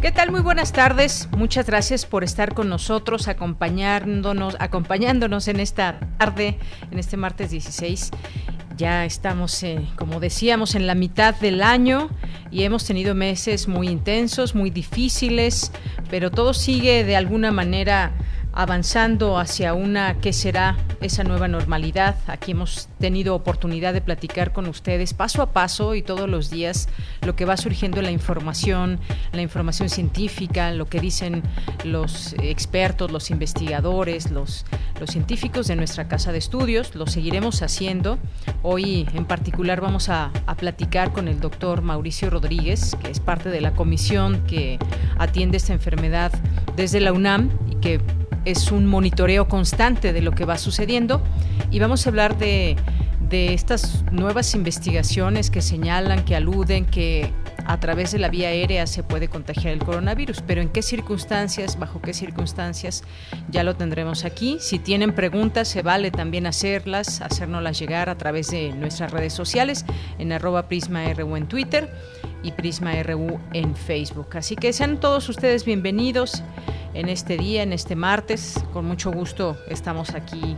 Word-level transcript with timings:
¿Qué 0.00 0.12
tal? 0.12 0.30
Muy 0.30 0.40
buenas 0.40 0.72
tardes. 0.72 1.28
Muchas 1.36 1.66
gracias 1.66 2.06
por 2.06 2.24
estar 2.24 2.54
con 2.54 2.70
nosotros, 2.70 3.28
acompañándonos, 3.28 4.56
acompañándonos 4.58 5.46
en 5.46 5.60
esta 5.60 6.00
tarde, 6.16 6.56
en 6.90 6.98
este 6.98 7.18
martes 7.18 7.50
16. 7.50 8.10
Ya 8.78 9.04
estamos, 9.04 9.62
eh, 9.62 9.86
como 9.96 10.18
decíamos, 10.18 10.74
en 10.74 10.86
la 10.86 10.94
mitad 10.94 11.34
del 11.34 11.60
año 11.60 12.08
y 12.50 12.62
hemos 12.62 12.86
tenido 12.86 13.14
meses 13.14 13.68
muy 13.68 13.88
intensos, 13.88 14.54
muy 14.54 14.70
difíciles, 14.70 15.70
pero 16.08 16.30
todo 16.30 16.54
sigue 16.54 17.04
de 17.04 17.16
alguna 17.16 17.52
manera 17.52 18.12
avanzando 18.52 19.38
hacia 19.38 19.74
una 19.74 20.18
que 20.18 20.32
será 20.32 20.76
esa 21.00 21.24
nueva 21.24 21.48
normalidad. 21.48 22.16
Aquí 22.26 22.52
hemos 22.52 22.88
tenido 22.98 23.34
oportunidad 23.34 23.92
de 23.92 24.00
platicar 24.00 24.52
con 24.52 24.66
ustedes 24.66 25.14
paso 25.14 25.42
a 25.42 25.52
paso 25.52 25.94
y 25.94 26.02
todos 26.02 26.28
los 26.28 26.50
días 26.50 26.88
lo 27.22 27.36
que 27.36 27.44
va 27.44 27.56
surgiendo 27.56 27.98
en 27.98 28.04
la 28.06 28.10
información, 28.10 28.98
la 29.32 29.42
información 29.42 29.88
científica, 29.88 30.72
lo 30.72 30.86
que 30.86 31.00
dicen 31.00 31.42
los 31.84 32.34
expertos, 32.34 33.10
los 33.10 33.30
investigadores, 33.30 34.30
los, 34.30 34.66
los 34.98 35.10
científicos 35.10 35.66
de 35.66 35.76
nuestra 35.76 36.08
casa 36.08 36.32
de 36.32 36.38
estudios. 36.38 36.94
Lo 36.94 37.06
seguiremos 37.06 37.62
haciendo. 37.62 38.18
Hoy 38.62 39.08
en 39.14 39.24
particular 39.24 39.80
vamos 39.80 40.08
a, 40.08 40.30
a 40.46 40.54
platicar 40.56 41.12
con 41.12 41.28
el 41.28 41.40
doctor 41.40 41.82
Mauricio 41.82 42.30
Rodríguez, 42.30 42.96
que 43.02 43.10
es 43.10 43.20
parte 43.20 43.48
de 43.48 43.60
la 43.60 43.72
comisión 43.72 44.44
que 44.46 44.78
atiende 45.18 45.56
esta 45.56 45.72
enfermedad 45.72 46.32
desde 46.76 47.00
la 47.00 47.12
UNAM 47.12 47.50
y 47.70 47.76
que 47.76 48.00
es 48.44 48.72
un 48.72 48.86
monitoreo 48.86 49.48
constante 49.48 50.12
de 50.12 50.22
lo 50.22 50.32
que 50.32 50.44
va 50.44 50.58
sucediendo. 50.58 51.22
Y 51.70 51.78
vamos 51.78 52.06
a 52.06 52.10
hablar 52.10 52.38
de, 52.38 52.76
de 53.28 53.54
estas 53.54 54.04
nuevas 54.10 54.54
investigaciones 54.54 55.50
que 55.50 55.62
señalan, 55.62 56.24
que 56.24 56.36
aluden 56.36 56.84
que 56.84 57.32
a 57.70 57.78
través 57.78 58.10
de 58.10 58.18
la 58.18 58.28
vía 58.28 58.48
aérea 58.48 58.84
se 58.88 59.04
puede 59.04 59.28
contagiar 59.28 59.72
el 59.72 59.78
coronavirus, 59.78 60.42
pero 60.44 60.60
en 60.60 60.70
qué 60.70 60.82
circunstancias, 60.82 61.78
bajo 61.78 62.02
qué 62.02 62.12
circunstancias, 62.12 63.04
ya 63.48 63.62
lo 63.62 63.76
tendremos 63.76 64.24
aquí. 64.24 64.56
Si 64.58 64.80
tienen 64.80 65.14
preguntas, 65.14 65.68
se 65.68 65.82
vale 65.82 66.10
también 66.10 66.48
hacerlas, 66.48 67.20
hacérnoslas 67.20 67.78
llegar 67.78 68.08
a 68.08 68.18
través 68.18 68.50
de 68.50 68.72
nuestras 68.72 69.12
redes 69.12 69.34
sociales, 69.34 69.84
en 70.18 70.32
arroba 70.32 70.66
PrismaRU 70.66 71.36
en 71.36 71.46
Twitter 71.46 71.88
y 72.42 72.50
PrismaRU 72.50 73.38
en 73.52 73.76
Facebook. 73.76 74.36
Así 74.36 74.56
que 74.56 74.72
sean 74.72 74.98
todos 74.98 75.28
ustedes 75.28 75.64
bienvenidos 75.64 76.42
en 76.94 77.08
este 77.08 77.36
día, 77.36 77.62
en 77.62 77.72
este 77.72 77.94
martes. 77.94 78.58
Con 78.72 78.84
mucho 78.84 79.12
gusto 79.12 79.56
estamos 79.68 80.16
aquí 80.16 80.56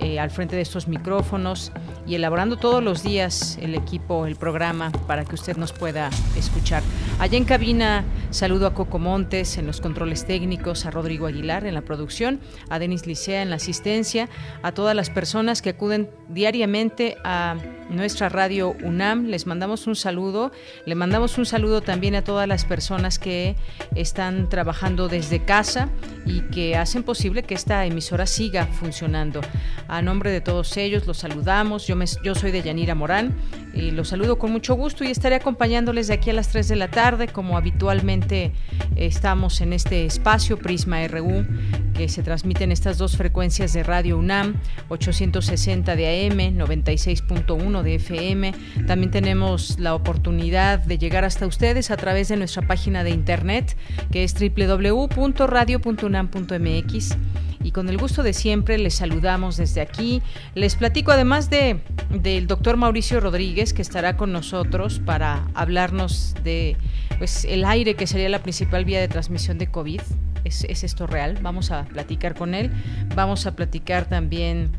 eh, 0.00 0.18
al 0.18 0.30
frente 0.30 0.56
de 0.56 0.62
estos 0.62 0.88
micrófonos 0.88 1.70
y 2.08 2.14
elaborando 2.14 2.56
todos 2.56 2.82
los 2.82 3.02
días 3.02 3.58
el 3.60 3.74
equipo, 3.74 4.26
el 4.26 4.36
programa, 4.36 4.90
para 5.06 5.24
que 5.24 5.34
usted 5.34 5.56
nos 5.58 5.72
pueda 5.72 6.08
escuchar. 6.36 6.82
Allá 7.18 7.36
en 7.36 7.44
cabina 7.44 8.04
saludo 8.30 8.66
a 8.66 8.74
Coco 8.74 8.98
Montes 8.98 9.58
en 9.58 9.66
los 9.66 9.80
controles 9.80 10.26
técnicos, 10.26 10.86
a 10.86 10.90
Rodrigo 10.90 11.26
Aguilar 11.26 11.66
en 11.66 11.74
la 11.74 11.82
producción, 11.82 12.40
a 12.70 12.78
Denis 12.78 13.06
Licea 13.06 13.42
en 13.42 13.50
la 13.50 13.56
asistencia, 13.56 14.28
a 14.62 14.72
todas 14.72 14.96
las 14.96 15.10
personas 15.10 15.60
que 15.60 15.70
acuden 15.70 16.08
diariamente 16.28 17.16
a 17.24 17.56
nuestra 17.90 18.28
radio 18.28 18.74
UNAM. 18.82 19.26
Les 19.26 19.46
mandamos 19.46 19.86
un 19.86 19.96
saludo. 19.96 20.52
Le 20.84 20.94
mandamos 20.94 21.38
un 21.38 21.46
saludo 21.46 21.80
también 21.80 22.14
a 22.14 22.22
todas 22.22 22.46
las 22.46 22.64
personas 22.64 23.18
que 23.18 23.56
están 23.94 24.48
trabajando 24.48 25.08
desde 25.08 25.44
casa 25.44 25.88
y 26.26 26.42
que 26.42 26.76
hacen 26.76 27.02
posible 27.02 27.42
que 27.42 27.54
esta 27.54 27.84
emisora 27.86 28.26
siga 28.26 28.66
funcionando. 28.66 29.40
A 29.88 30.02
nombre 30.02 30.30
de 30.30 30.40
todos 30.40 30.76
ellos 30.76 31.06
los 31.06 31.18
saludamos. 31.18 31.86
Yo, 31.86 31.96
yo 32.22 32.34
soy 32.34 32.50
de 32.50 32.62
Yanira 32.62 32.94
Morán 32.94 33.34
y 33.74 33.90
los 33.90 34.08
saludo 34.08 34.38
con 34.38 34.52
mucho 34.52 34.74
gusto 34.74 35.04
y 35.04 35.10
estaré 35.10 35.36
acompañándoles 35.36 36.08
de 36.08 36.14
aquí 36.14 36.30
a 36.30 36.32
las 36.32 36.48
3 36.48 36.68
de 36.68 36.76
la 36.76 36.90
tarde, 36.90 37.28
como 37.28 37.56
habitualmente 37.56 38.52
estamos 38.96 39.60
en 39.60 39.72
este 39.72 40.04
espacio 40.04 40.58
Prisma 40.58 41.06
RU, 41.06 41.46
que 41.94 42.08
se 42.08 42.22
transmite 42.22 42.64
en 42.64 42.72
estas 42.72 42.98
dos 42.98 43.16
frecuencias 43.16 43.72
de 43.72 43.82
Radio 43.82 44.18
UNAM, 44.18 44.60
860 44.88 45.96
de 45.96 46.26
AM, 46.26 46.56
96.1 46.56 47.82
de 47.82 47.94
FM. 47.96 48.54
También 48.86 49.10
tenemos 49.10 49.78
la 49.78 49.94
oportunidad 49.94 50.80
de 50.80 50.98
llegar 50.98 51.24
hasta 51.24 51.46
ustedes 51.46 51.90
a 51.90 51.96
través 51.96 52.28
de 52.28 52.36
nuestra 52.36 52.66
página 52.66 53.04
de 53.04 53.10
internet, 53.10 53.76
que 54.10 54.24
es 54.24 54.34
www.radio.unam.mx 54.34 57.16
y 57.62 57.72
con 57.72 57.88
el 57.88 57.98
gusto 57.98 58.22
de 58.22 58.32
siempre 58.32 58.78
les 58.78 58.94
saludamos 58.94 59.56
desde 59.56 59.80
aquí. 59.80 60.22
Les 60.54 60.76
platico 60.76 61.10
además 61.10 61.50
de 61.50 61.80
del 62.10 62.46
doctor 62.46 62.76
Mauricio 62.76 63.20
Rodríguez 63.20 63.72
que 63.72 63.82
estará 63.82 64.16
con 64.16 64.32
nosotros 64.32 65.00
para 65.04 65.48
hablarnos 65.54 66.34
de 66.44 66.76
pues 67.18 67.44
el 67.44 67.64
aire 67.64 67.94
que 67.94 68.06
sería 68.06 68.28
la 68.28 68.42
principal 68.42 68.84
vía 68.84 69.00
de 69.00 69.08
transmisión 69.08 69.58
de 69.58 69.68
COVID. 69.68 70.00
¿Es, 70.44 70.64
es 70.64 70.84
esto 70.84 71.06
real? 71.06 71.38
Vamos 71.42 71.70
a 71.70 71.84
platicar 71.84 72.34
con 72.34 72.54
él. 72.54 72.70
Vamos 73.14 73.46
a 73.46 73.56
platicar 73.56 74.08
también 74.08 74.70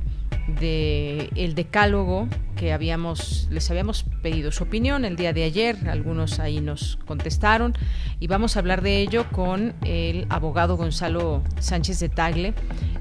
de 0.49 1.29
el 1.35 1.55
decálogo 1.55 2.27
que 2.55 2.73
habíamos 2.73 3.47
les 3.49 3.69
habíamos 3.71 4.03
pedido 4.21 4.51
su 4.51 4.65
opinión 4.65 5.05
el 5.05 5.15
día 5.15 5.33
de 5.33 5.43
ayer. 5.43 5.77
Algunos 5.89 6.39
ahí 6.39 6.59
nos 6.59 6.97
contestaron 7.05 7.73
y 8.19 8.27
vamos 8.27 8.55
a 8.55 8.59
hablar 8.59 8.81
de 8.81 8.99
ello 8.99 9.25
con 9.31 9.73
el 9.85 10.25
abogado 10.29 10.75
Gonzalo 10.75 11.41
Sánchez 11.59 11.99
de 11.99 12.09
Tagle 12.09 12.53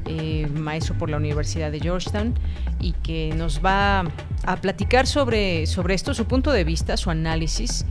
eh, 0.07 0.47
maestro 0.55 0.97
por 0.97 1.11
la 1.11 1.17
Universidad 1.17 1.73
de 1.73 1.81
Georgetown 1.81 2.35
y 2.81 2.93
que 2.93 3.35
nos 3.37 3.65
va 3.65 4.05
a 4.45 4.57
platicar 4.61 5.07
sobre 5.07 5.67
sobre 5.67 5.95
esto 5.95 6.15
su 6.15 6.27
punto 6.27 6.53
de 6.53 6.65
vista 6.65 6.97
su 6.97 7.11
análisis 7.11 7.85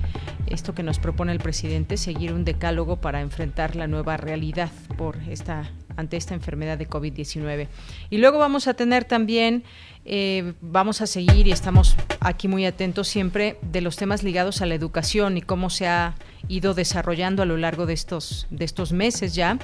esto 0.48 0.74
que 0.74 0.84
nos 0.84 1.00
propone 1.00 1.32
el 1.32 1.40
presidente 1.40 1.98
seguir 1.98 2.34
un 2.34 2.46
decálogo 2.46 2.98
para 3.02 3.22
enfrentar 3.22 3.76
la 3.76 3.88
nueva 3.88 4.18
realidad 4.18 4.72
por 4.98 5.18
esta 5.30 5.70
ante 5.98 6.16
esta 6.16 6.34
enfermedad 6.34 6.78
de 6.78 6.88
COVID-19. 6.88 7.68
Y 8.10 8.18
luego 8.18 8.38
vamos 8.38 8.68
a 8.68 8.74
tener 8.76 9.04
también, 9.04 9.64
eh, 10.06 10.54
vamos 10.62 11.02
a 11.02 11.08
seguir 11.08 11.48
y 11.48 11.52
estamos 11.52 11.98
aquí 12.22 12.48
muy 12.48 12.66
atentos 12.66 13.10
siempre 13.10 13.58
de 13.62 13.82
los 13.82 13.98
temas 13.98 14.24
ligados 14.24 14.62
a 14.62 14.66
la 14.66 14.76
educación 14.76 15.38
y 15.38 15.42
cómo 15.42 15.70
se 15.70 15.88
ha 15.88 16.16
ido 16.50 16.74
desarrollando 16.74 17.44
a 17.44 17.46
lo 17.46 17.58
largo 17.58 17.86
de 17.86 17.94
estos, 17.94 18.48
de 18.50 18.66
estos 18.66 18.92
meses 18.94 19.36
ya. 19.36 19.58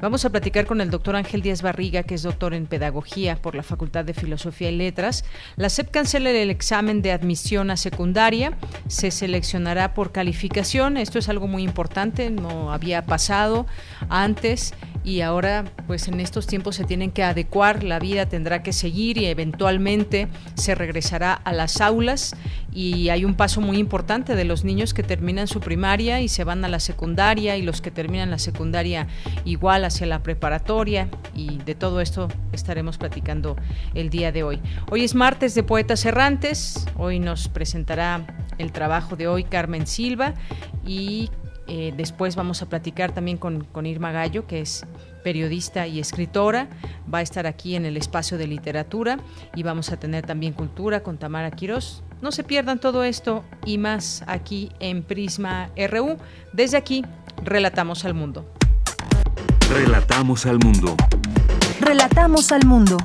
Vamos 0.00 0.24
a 0.24 0.30
platicar 0.30 0.66
con 0.66 0.80
el 0.80 0.90
doctor 0.90 1.16
Ángel 1.16 1.42
Díaz 1.42 1.62
Barriga, 1.62 2.02
que 2.02 2.14
es 2.14 2.22
doctor 2.22 2.54
en 2.54 2.66
Pedagogía 2.66 3.36
por 3.36 3.54
la 3.54 3.62
Facultad 3.62 4.04
de 4.04 4.14
Filosofía 4.14 4.70
y 4.70 4.76
Letras. 4.76 5.24
La 5.56 5.68
SEP 5.68 5.90
cancela 5.90 6.30
el 6.30 6.50
examen 6.50 7.02
de 7.02 7.12
admisión 7.12 7.70
a 7.70 7.76
secundaria, 7.76 8.56
se 8.88 9.10
seleccionará 9.10 9.94
por 9.94 10.12
calificación. 10.12 10.96
Esto 10.96 11.18
es 11.18 11.28
algo 11.28 11.46
muy 11.46 11.62
importante, 11.62 12.30
no 12.30 12.72
había 12.72 13.04
pasado 13.04 13.66
antes 14.08 14.72
y 15.02 15.22
ahora 15.22 15.64
pues 15.86 16.08
en 16.08 16.20
estos 16.20 16.46
tiempos 16.46 16.76
se 16.76 16.84
tienen 16.84 17.10
que 17.10 17.22
adecuar, 17.22 17.82
la 17.82 17.98
vida 17.98 18.26
tendrá 18.26 18.62
que 18.62 18.72
seguir 18.72 19.18
y 19.18 19.26
eventualmente 19.26 20.28
se 20.54 20.74
regresará 20.74 21.32
a 21.32 21.52
las 21.52 21.80
aulas. 21.80 22.36
Y 22.72 23.08
hay 23.08 23.24
un 23.24 23.34
paso 23.34 23.60
muy 23.60 23.78
importante 23.78 24.36
de 24.36 24.44
los 24.44 24.62
niños 24.62 24.94
que 24.94 25.02
terminan 25.02 25.48
su 25.48 25.60
primaria 25.60 26.20
y 26.20 26.28
se 26.28 26.44
van 26.44 26.64
a 26.64 26.68
la 26.68 26.78
secundaria 26.78 27.56
y 27.56 27.62
los 27.62 27.80
que 27.80 27.90
terminan 27.90 28.30
la 28.30 28.38
secundaria 28.38 29.08
igual 29.44 29.84
hacia 29.84 30.06
la 30.06 30.22
preparatoria. 30.22 31.08
Y 31.34 31.58
de 31.58 31.74
todo 31.74 32.00
esto 32.00 32.28
estaremos 32.52 32.98
platicando 32.98 33.56
el 33.94 34.10
día 34.10 34.32
de 34.32 34.42
hoy. 34.42 34.60
Hoy 34.90 35.04
es 35.04 35.14
martes 35.14 35.54
de 35.54 35.62
Poetas 35.62 36.04
Errantes, 36.04 36.86
hoy 36.96 37.18
nos 37.18 37.48
presentará 37.48 38.26
el 38.58 38.72
trabajo 38.72 39.16
de 39.16 39.26
hoy 39.26 39.44
Carmen 39.44 39.86
Silva 39.86 40.34
y 40.86 41.30
eh, 41.72 41.94
después 41.96 42.34
vamos 42.34 42.62
a 42.62 42.68
platicar 42.68 43.12
también 43.12 43.38
con, 43.38 43.62
con 43.62 43.86
Irma 43.86 44.10
Gallo, 44.10 44.44
que 44.44 44.60
es 44.60 44.84
periodista 45.22 45.86
y 45.86 46.00
escritora. 46.00 46.68
Va 47.12 47.18
a 47.18 47.22
estar 47.22 47.46
aquí 47.46 47.76
en 47.76 47.86
el 47.86 47.96
espacio 47.96 48.38
de 48.38 48.48
literatura 48.48 49.20
y 49.54 49.62
vamos 49.62 49.92
a 49.92 49.96
tener 49.96 50.26
también 50.26 50.52
cultura 50.52 51.04
con 51.04 51.16
Tamara 51.16 51.52
Quirós. 51.52 52.02
No 52.22 52.32
se 52.32 52.42
pierdan 52.42 52.80
todo 52.80 53.04
esto 53.04 53.44
y 53.64 53.78
más 53.78 54.24
aquí 54.26 54.72
en 54.80 55.04
Prisma 55.04 55.70
RU. 55.88 56.16
Desde 56.52 56.76
aquí, 56.76 57.04
relatamos 57.44 58.04
al 58.04 58.14
mundo. 58.14 58.52
Relatamos 59.72 60.46
al 60.46 60.58
mundo. 60.58 60.96
Relatamos 61.80 62.50
al 62.50 62.66
mundo. 62.66 62.96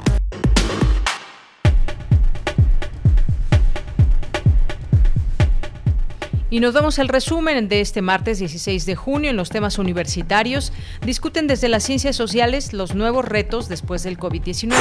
Y 6.55 6.61
nos 6.61 6.73
damos 6.73 6.99
el 6.99 7.09
resumen 7.09 7.67
de 7.67 7.81
este 7.81 8.01
martes 8.01 8.39
16 8.39 8.85
de 8.85 8.95
junio 8.95 9.29
en 9.29 9.35
los 9.35 9.49
temas 9.49 9.77
universitarios. 9.77 10.71
Discuten 11.05 11.47
desde 11.47 11.67
las 11.67 11.83
ciencias 11.83 12.15
sociales 12.15 12.71
los 12.71 12.95
nuevos 12.95 13.25
retos 13.25 13.67
después 13.67 14.03
del 14.03 14.17
COVID-19. 14.17 14.73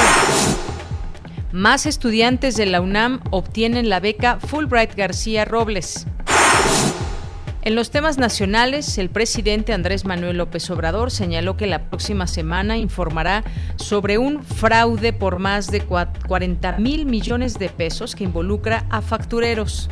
Más 1.51 1.85
estudiantes 1.85 2.55
de 2.55 2.65
la 2.65 2.79
UNAM 2.79 3.19
obtienen 3.29 3.89
la 3.89 3.99
beca 3.99 4.39
Fulbright 4.39 4.95
García 4.95 5.43
Robles. 5.43 6.07
En 7.61 7.75
los 7.75 7.91
temas 7.91 8.17
nacionales, 8.17 8.97
el 8.97 9.09
presidente 9.09 9.73
Andrés 9.73 10.05
Manuel 10.05 10.37
López 10.37 10.69
Obrador 10.69 11.11
señaló 11.11 11.57
que 11.57 11.67
la 11.67 11.89
próxima 11.89 12.25
semana 12.25 12.77
informará 12.77 13.43
sobre 13.75 14.17
un 14.17 14.45
fraude 14.45 15.11
por 15.11 15.39
más 15.39 15.67
de 15.67 15.81
40 15.81 16.77
mil 16.77 17.05
millones 17.05 17.59
de 17.59 17.67
pesos 17.67 18.15
que 18.15 18.23
involucra 18.23 18.85
a 18.89 19.01
factureros. 19.01 19.89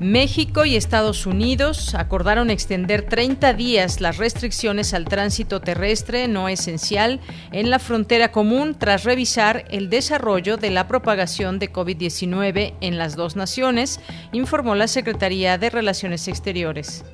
México 0.00 0.64
y 0.64 0.76
Estados 0.76 1.26
Unidos 1.26 1.96
acordaron 1.96 2.50
extender 2.50 3.02
30 3.02 3.52
días 3.54 4.00
las 4.00 4.16
restricciones 4.16 4.94
al 4.94 5.06
tránsito 5.06 5.60
terrestre 5.60 6.28
no 6.28 6.48
esencial 6.48 7.20
en 7.50 7.68
la 7.68 7.80
frontera 7.80 8.30
común 8.30 8.76
tras 8.78 9.02
revisar 9.02 9.64
el 9.70 9.90
desarrollo 9.90 10.56
de 10.56 10.70
la 10.70 10.86
propagación 10.86 11.58
de 11.58 11.72
COVID-19 11.72 12.74
en 12.80 12.96
las 12.96 13.16
dos 13.16 13.34
naciones, 13.34 13.98
informó 14.30 14.76
la 14.76 14.86
Secretaría 14.86 15.58
de 15.58 15.70
Relaciones 15.70 16.28
Exteriores. 16.28 17.04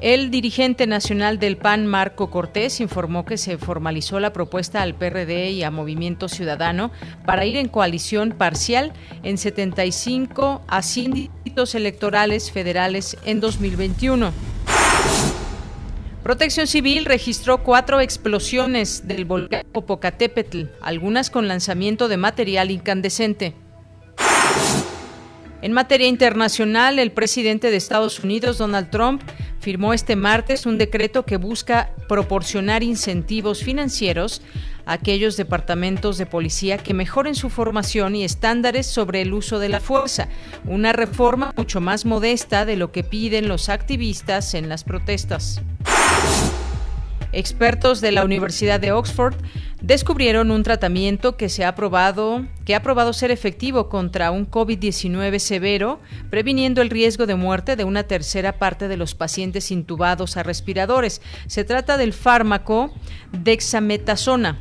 El 0.00 0.30
dirigente 0.30 0.86
nacional 0.86 1.38
del 1.38 1.56
PAN, 1.56 1.86
Marco 1.86 2.28
Cortés, 2.28 2.80
informó 2.80 3.24
que 3.24 3.38
se 3.38 3.56
formalizó 3.56 4.20
la 4.20 4.32
propuesta 4.32 4.82
al 4.82 4.94
PRD 4.94 5.52
y 5.52 5.62
a 5.62 5.70
Movimiento 5.70 6.28
Ciudadano 6.28 6.90
para 7.24 7.46
ir 7.46 7.56
en 7.56 7.68
coalición 7.68 8.32
parcial 8.32 8.92
en 9.22 9.38
75 9.38 10.62
asínditos 10.68 11.74
electorales 11.74 12.52
federales 12.52 13.16
en 13.24 13.40
2021. 13.40 14.32
Protección 16.22 16.66
Civil 16.66 17.06
registró 17.06 17.62
cuatro 17.62 18.00
explosiones 18.00 19.08
del 19.08 19.24
volcán 19.24 19.62
Popocatépetl, 19.72 20.64
algunas 20.82 21.30
con 21.30 21.48
lanzamiento 21.48 22.08
de 22.08 22.18
material 22.18 22.70
incandescente. 22.70 23.54
En 25.62 25.72
materia 25.72 26.06
internacional, 26.06 26.98
el 26.98 27.12
presidente 27.12 27.70
de 27.70 27.76
Estados 27.76 28.22
Unidos, 28.22 28.58
Donald 28.58 28.90
Trump, 28.90 29.22
firmó 29.58 29.94
este 29.94 30.14
martes 30.14 30.66
un 30.66 30.78
decreto 30.78 31.24
que 31.24 31.38
busca 31.38 31.90
proporcionar 32.08 32.82
incentivos 32.82 33.64
financieros 33.64 34.42
a 34.84 34.92
aquellos 34.92 35.36
departamentos 35.36 36.18
de 36.18 36.26
policía 36.26 36.78
que 36.78 36.94
mejoren 36.94 37.34
su 37.34 37.48
formación 37.48 38.14
y 38.14 38.22
estándares 38.22 38.86
sobre 38.86 39.22
el 39.22 39.32
uso 39.32 39.58
de 39.58 39.70
la 39.70 39.80
fuerza, 39.80 40.28
una 40.66 40.92
reforma 40.92 41.52
mucho 41.56 41.80
más 41.80 42.04
modesta 42.04 42.64
de 42.64 42.76
lo 42.76 42.92
que 42.92 43.02
piden 43.02 43.48
los 43.48 43.68
activistas 43.68 44.54
en 44.54 44.68
las 44.68 44.84
protestas. 44.84 45.62
Expertos 47.36 48.00
de 48.00 48.12
la 48.12 48.24
Universidad 48.24 48.80
de 48.80 48.92
Oxford 48.92 49.34
descubrieron 49.82 50.50
un 50.50 50.62
tratamiento 50.62 51.36
que 51.36 51.50
se 51.50 51.66
ha 51.66 51.74
probado, 51.74 52.46
que 52.64 52.74
ha 52.74 52.82
probado 52.82 53.12
ser 53.12 53.30
efectivo 53.30 53.90
contra 53.90 54.30
un 54.30 54.50
COVID-19 54.50 55.38
severo, 55.38 56.00
previniendo 56.30 56.80
el 56.80 56.88
riesgo 56.88 57.26
de 57.26 57.34
muerte 57.34 57.76
de 57.76 57.84
una 57.84 58.04
tercera 58.04 58.58
parte 58.58 58.88
de 58.88 58.96
los 58.96 59.14
pacientes 59.14 59.70
intubados 59.70 60.38
a 60.38 60.44
respiradores. 60.44 61.20
Se 61.46 61.62
trata 61.62 61.98
del 61.98 62.14
fármaco 62.14 62.94
dexametasona. 63.32 64.58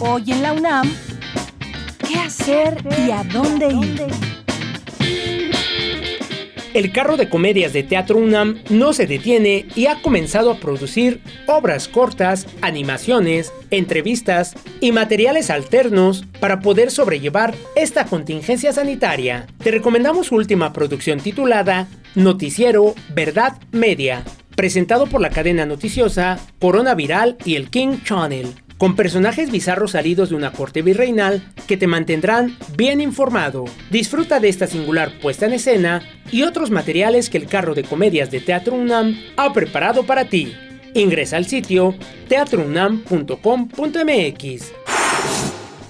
Hoy 0.00 0.32
en 0.32 0.42
la 0.42 0.52
UNAM, 0.52 0.92
¿qué 2.06 2.18
hacer 2.18 2.84
y 3.06 3.10
a 3.10 3.24
dónde 3.24 3.68
ir? 3.72 4.37
El 6.74 6.92
carro 6.92 7.16
de 7.16 7.28
comedias 7.28 7.72
de 7.72 7.82
Teatro 7.82 8.18
UNAM 8.18 8.62
no 8.70 8.92
se 8.92 9.06
detiene 9.06 9.66
y 9.74 9.86
ha 9.86 10.00
comenzado 10.02 10.50
a 10.50 10.58
producir 10.58 11.20
obras 11.46 11.88
cortas, 11.88 12.46
animaciones, 12.60 13.52
entrevistas 13.70 14.54
y 14.80 14.92
materiales 14.92 15.50
alternos 15.50 16.24
para 16.40 16.60
poder 16.60 16.90
sobrellevar 16.90 17.54
esta 17.76 18.06
contingencia 18.06 18.72
sanitaria. 18.72 19.46
Te 19.62 19.70
recomendamos 19.70 20.28
su 20.28 20.36
última 20.36 20.72
producción 20.72 21.20
titulada 21.20 21.88
Noticiero 22.14 22.94
Verdad 23.14 23.58
Media, 23.72 24.24
presentado 24.56 25.06
por 25.06 25.20
la 25.20 25.30
cadena 25.30 25.66
noticiosa 25.66 26.38
Corona 26.58 26.94
Viral 26.94 27.36
y 27.44 27.56
el 27.56 27.70
King 27.70 27.98
Channel 28.04 28.54
con 28.78 28.96
personajes 28.96 29.50
bizarros 29.50 29.90
salidos 29.90 30.30
de 30.30 30.36
una 30.36 30.52
corte 30.52 30.82
virreinal 30.82 31.42
que 31.66 31.76
te 31.76 31.86
mantendrán 31.86 32.56
bien 32.76 33.00
informado. 33.00 33.64
Disfruta 33.90 34.40
de 34.40 34.48
esta 34.48 34.66
singular 34.66 35.12
puesta 35.20 35.46
en 35.46 35.52
escena 35.52 36.02
y 36.30 36.42
otros 36.42 36.70
materiales 36.70 37.28
que 37.28 37.38
el 37.38 37.46
carro 37.46 37.74
de 37.74 37.84
comedias 37.84 38.30
de 38.30 38.40
Teatro 38.40 38.76
UNAM 38.76 39.18
ha 39.36 39.52
preparado 39.52 40.04
para 40.04 40.26
ti. 40.26 40.54
Ingresa 40.94 41.36
al 41.36 41.46
sitio 41.46 41.94
teatrounam.com.mx. 42.28 44.72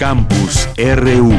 Campus 0.06 0.68
RU. 0.76 1.32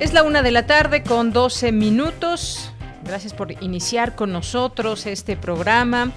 Es 0.00 0.12
la 0.12 0.24
una 0.24 0.42
de 0.42 0.50
la 0.50 0.66
tarde 0.66 1.04
con 1.04 1.32
12 1.32 1.70
minutos. 1.70 2.72
Gracias 3.04 3.32
por 3.32 3.52
iniciar 3.62 4.16
con 4.16 4.32
nosotros 4.32 5.06
este 5.06 5.36
programa. 5.36 6.10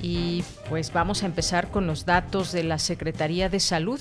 Y 0.00 0.42
pues 0.70 0.90
vamos 0.90 1.22
a 1.22 1.26
empezar 1.26 1.70
con 1.70 1.86
los 1.86 2.06
datos 2.06 2.52
de 2.52 2.64
la 2.64 2.78
Secretaría 2.78 3.50
de 3.50 3.60
Salud, 3.60 4.00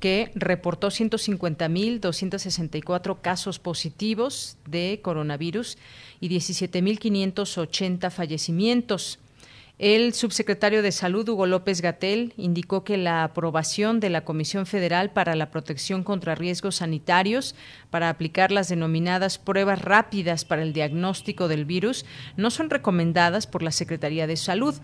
que 0.00 0.32
reportó 0.34 0.88
150.264 0.88 3.20
casos 3.20 3.60
positivos 3.60 4.56
de 4.66 4.98
coronavirus 5.04 5.78
y 6.18 6.30
17.580 6.30 8.10
fallecimientos. 8.10 9.20
El 9.76 10.12
subsecretario 10.12 10.82
de 10.82 10.92
Salud, 10.92 11.28
Hugo 11.28 11.46
López 11.46 11.82
Gatel, 11.82 12.32
indicó 12.36 12.84
que 12.84 12.96
la 12.96 13.24
aprobación 13.24 13.98
de 13.98 14.08
la 14.08 14.24
Comisión 14.24 14.66
Federal 14.66 15.10
para 15.10 15.34
la 15.34 15.50
Protección 15.50 16.04
contra 16.04 16.36
Riesgos 16.36 16.76
Sanitarios 16.76 17.56
para 17.90 18.08
aplicar 18.08 18.52
las 18.52 18.68
denominadas 18.68 19.36
pruebas 19.36 19.82
rápidas 19.82 20.44
para 20.44 20.62
el 20.62 20.72
diagnóstico 20.72 21.48
del 21.48 21.64
virus 21.64 22.06
no 22.36 22.50
son 22.50 22.70
recomendadas 22.70 23.48
por 23.48 23.64
la 23.64 23.72
Secretaría 23.72 24.28
de 24.28 24.36
Salud. 24.36 24.76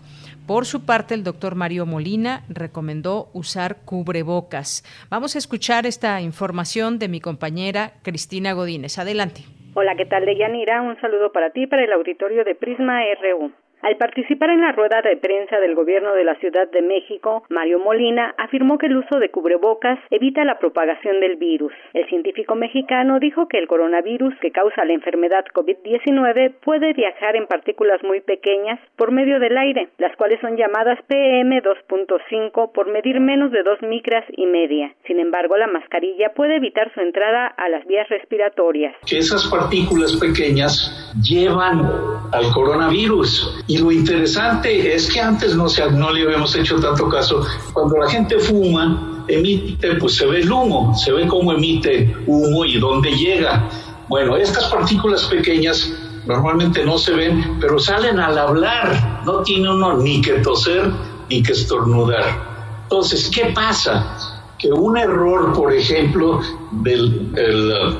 Por 0.45 0.65
su 0.65 0.85
parte, 0.85 1.13
el 1.13 1.23
doctor 1.23 1.55
Mario 1.55 1.85
Molina 1.85 2.43
recomendó 2.49 3.29
usar 3.31 3.77
cubrebocas. 3.85 4.83
Vamos 5.09 5.35
a 5.35 5.37
escuchar 5.37 5.85
esta 5.85 6.19
información 6.19 6.99
de 6.99 7.07
mi 7.07 7.21
compañera 7.21 7.93
Cristina 8.03 8.51
Godínez. 8.51 8.99
Adelante. 8.99 9.43
Hola, 9.73 9.95
¿qué 9.95 10.05
tal, 10.05 10.25
Deyanira? 10.25 10.81
Un 10.81 10.99
saludo 10.99 11.31
para 11.31 11.51
ti, 11.51 11.65
para 11.65 11.85
el 11.85 11.93
auditorio 11.93 12.43
de 12.43 12.55
Prisma 12.55 12.99
RU. 13.21 13.53
Al 13.81 13.97
participar 13.97 14.51
en 14.51 14.61
la 14.61 14.73
rueda 14.73 15.01
de 15.01 15.17
prensa 15.17 15.59
del 15.59 15.73
gobierno 15.73 16.13
de 16.13 16.23
la 16.23 16.35
Ciudad 16.35 16.69
de 16.69 16.83
México, 16.83 17.43
Mario 17.49 17.79
Molina 17.79 18.35
afirmó 18.37 18.77
que 18.77 18.85
el 18.85 18.97
uso 18.97 19.17
de 19.17 19.31
cubrebocas 19.31 19.97
evita 20.11 20.45
la 20.45 20.59
propagación 20.59 21.19
del 21.19 21.37
virus. 21.37 21.73
El 21.93 22.07
científico 22.07 22.53
mexicano 22.53 23.19
dijo 23.19 23.47
que 23.47 23.57
el 23.57 23.67
coronavirus 23.67 24.35
que 24.39 24.51
causa 24.51 24.85
la 24.85 24.93
enfermedad 24.93 25.45
COVID-19 25.51 26.53
puede 26.63 26.93
viajar 26.93 27.35
en 27.35 27.47
partículas 27.47 28.03
muy 28.03 28.21
pequeñas 28.21 28.79
por 28.97 29.11
medio 29.11 29.39
del 29.39 29.57
aire, 29.57 29.89
las 29.97 30.15
cuales 30.15 30.39
son 30.41 30.57
llamadas 30.57 30.99
PM2.5 31.09 32.71
por 32.73 32.91
medir 32.91 33.19
menos 33.19 33.51
de 33.51 33.63
dos 33.63 33.81
micras 33.81 34.25
y 34.37 34.45
media. 34.45 34.93
Sin 35.07 35.19
embargo, 35.19 35.57
la 35.57 35.65
mascarilla 35.65 36.33
puede 36.35 36.57
evitar 36.57 36.93
su 36.93 37.01
entrada 37.01 37.47
a 37.47 37.67
las 37.67 37.85
vías 37.87 38.07
respiratorias. 38.09 38.95
Esas 39.11 39.49
partículas 39.49 40.15
pequeñas 40.21 41.11
llevan 41.27 41.81
al 42.31 42.45
coronavirus 42.53 43.65
y 43.71 43.77
lo 43.77 43.89
interesante 43.89 44.93
es 44.93 45.09
que 45.09 45.21
antes 45.21 45.55
no, 45.55 45.69
se, 45.69 45.89
no 45.91 46.11
le 46.11 46.23
habíamos 46.23 46.53
hecho 46.57 46.75
tanto 46.75 47.07
caso. 47.07 47.45
Cuando 47.71 47.99
la 47.99 48.09
gente 48.09 48.37
fuma, 48.37 49.23
emite, 49.29 49.95
pues 49.95 50.17
se 50.17 50.25
ve 50.25 50.41
el 50.41 50.51
humo, 50.51 50.93
se 50.93 51.13
ve 51.13 51.25
cómo 51.25 51.53
emite 51.53 52.17
humo 52.27 52.65
y 52.65 52.77
dónde 52.77 53.11
llega. 53.11 53.69
Bueno, 54.09 54.35
estas 54.35 54.65
partículas 54.65 55.23
pequeñas 55.23 55.89
normalmente 56.25 56.83
no 56.83 56.97
se 56.97 57.13
ven, 57.13 57.59
pero 57.61 57.79
salen 57.79 58.19
al 58.19 58.37
hablar. 58.37 59.21
No 59.25 59.41
tiene 59.41 59.69
uno 59.69 59.95
ni 59.95 60.19
que 60.19 60.33
toser 60.39 60.91
ni 61.29 61.41
que 61.41 61.53
estornudar. 61.53 62.81
Entonces, 62.83 63.31
¿qué 63.33 63.53
pasa? 63.55 64.49
Que 64.59 64.69
un 64.69 64.97
error, 64.97 65.53
por 65.53 65.71
ejemplo, 65.71 66.41
de 66.71 66.97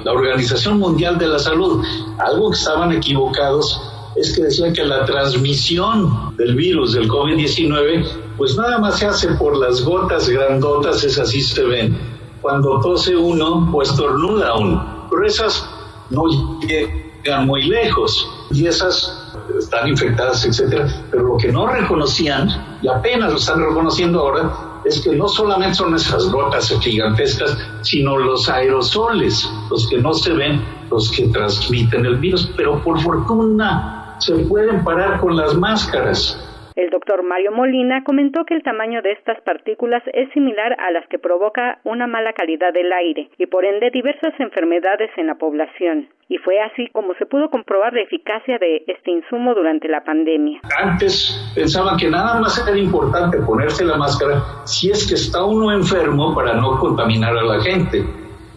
la 0.04 0.12
Organización 0.12 0.80
Mundial 0.80 1.18
de 1.18 1.28
la 1.28 1.40
Salud, 1.40 1.82
algo 2.20 2.52
que 2.52 2.58
estaban 2.58 2.92
equivocados, 2.92 3.91
es 4.16 4.36
que 4.36 4.44
decía 4.44 4.74
que 4.74 4.84
la 4.84 5.06
transmisión 5.06 6.36
del 6.38 6.56
virus 6.56 6.94
del 6.94 7.08
COVID-19 7.08 8.32
pues 8.42 8.56
nada 8.58 8.80
más 8.80 8.98
se 8.98 9.06
hace 9.06 9.28
por 9.36 9.56
las 9.56 9.84
gotas 9.84 10.28
grandotas, 10.28 11.04
esas 11.04 11.30
sí 11.30 11.42
se 11.42 11.64
ven. 11.64 11.96
Cuando 12.42 12.80
tose 12.82 13.16
uno, 13.16 13.70
pues 13.72 13.96
tornuda 13.96 14.56
uno. 14.56 15.08
Pero 15.12 15.28
esas 15.28 15.64
no 16.10 16.24
llegan 16.60 17.46
muy 17.46 17.64
lejos 17.64 18.28
y 18.50 18.66
esas 18.66 19.32
están 19.60 19.88
infectadas, 19.88 20.44
etcétera. 20.44 20.88
Pero 21.12 21.24
lo 21.28 21.38
que 21.38 21.52
no 21.52 21.68
reconocían, 21.68 22.80
y 22.82 22.88
apenas 22.88 23.32
lo 23.32 23.38
están 23.38 23.60
reconociendo 23.60 24.22
ahora, 24.22 24.82
es 24.86 25.00
que 25.02 25.16
no 25.16 25.28
solamente 25.28 25.76
son 25.76 25.94
esas 25.94 26.28
gotas 26.32 26.76
gigantescas, 26.82 27.56
sino 27.84 28.18
los 28.18 28.50
aerosoles, 28.50 29.48
los 29.70 29.88
que 29.88 30.00
no 30.00 30.16
se 30.16 30.34
ven, 30.34 30.64
los 30.90 31.12
que 31.12 31.28
transmiten 31.28 32.08
el 32.08 32.16
virus. 32.16 32.50
Pero 32.58 32.84
por 32.84 33.00
fortuna, 33.02 34.01
se 34.22 34.36
pueden 34.48 34.84
parar 34.84 35.20
con 35.20 35.36
las 35.36 35.56
máscaras. 35.56 36.38
El 36.76 36.90
doctor 36.90 37.22
Mario 37.24 37.52
Molina 37.52 38.04
comentó 38.04 38.46
que 38.46 38.54
el 38.54 38.64
tamaño 38.64 39.02
de 39.02 39.12
estas 39.12 39.42
partículas 39.42 40.02
es 40.14 40.32
similar 40.34 40.74
a 40.80 40.92
las 40.92 41.06
que 41.10 41.20
provoca 41.20 41.80
una 41.84 42.08
mala 42.08 42.32
calidad 42.34 42.72
del 42.72 42.94
aire 42.94 43.30
y 43.38 43.46
por 43.48 43.66
ende 43.66 43.90
diversas 43.92 44.34
enfermedades 44.40 45.10
en 45.18 45.28
la 45.28 45.36
población. 45.36 46.08
Y 46.30 46.38
fue 46.38 46.62
así 46.62 46.88
como 46.94 47.14
se 47.16 47.26
pudo 47.26 47.50
comprobar 47.50 47.92
la 47.94 48.02
eficacia 48.02 48.58
de 48.58 48.86
este 48.88 49.12
insumo 49.12 49.54
durante 49.54 49.90
la 49.90 50.04
pandemia. 50.04 50.62
Antes 50.78 51.52
pensaban 51.54 51.98
que 51.98 52.10
nada 52.10 52.40
más 52.40 52.66
era 52.66 52.78
importante 52.78 53.38
ponerse 53.46 53.84
la 53.84 53.98
máscara 53.98 54.42
si 54.66 54.92
es 54.92 55.06
que 55.08 55.16
está 55.16 55.44
uno 55.44 55.74
enfermo 55.74 56.34
para 56.34 56.54
no 56.54 56.80
contaminar 56.80 57.38
a 57.38 57.44
la 57.44 57.60
gente. 57.62 58.06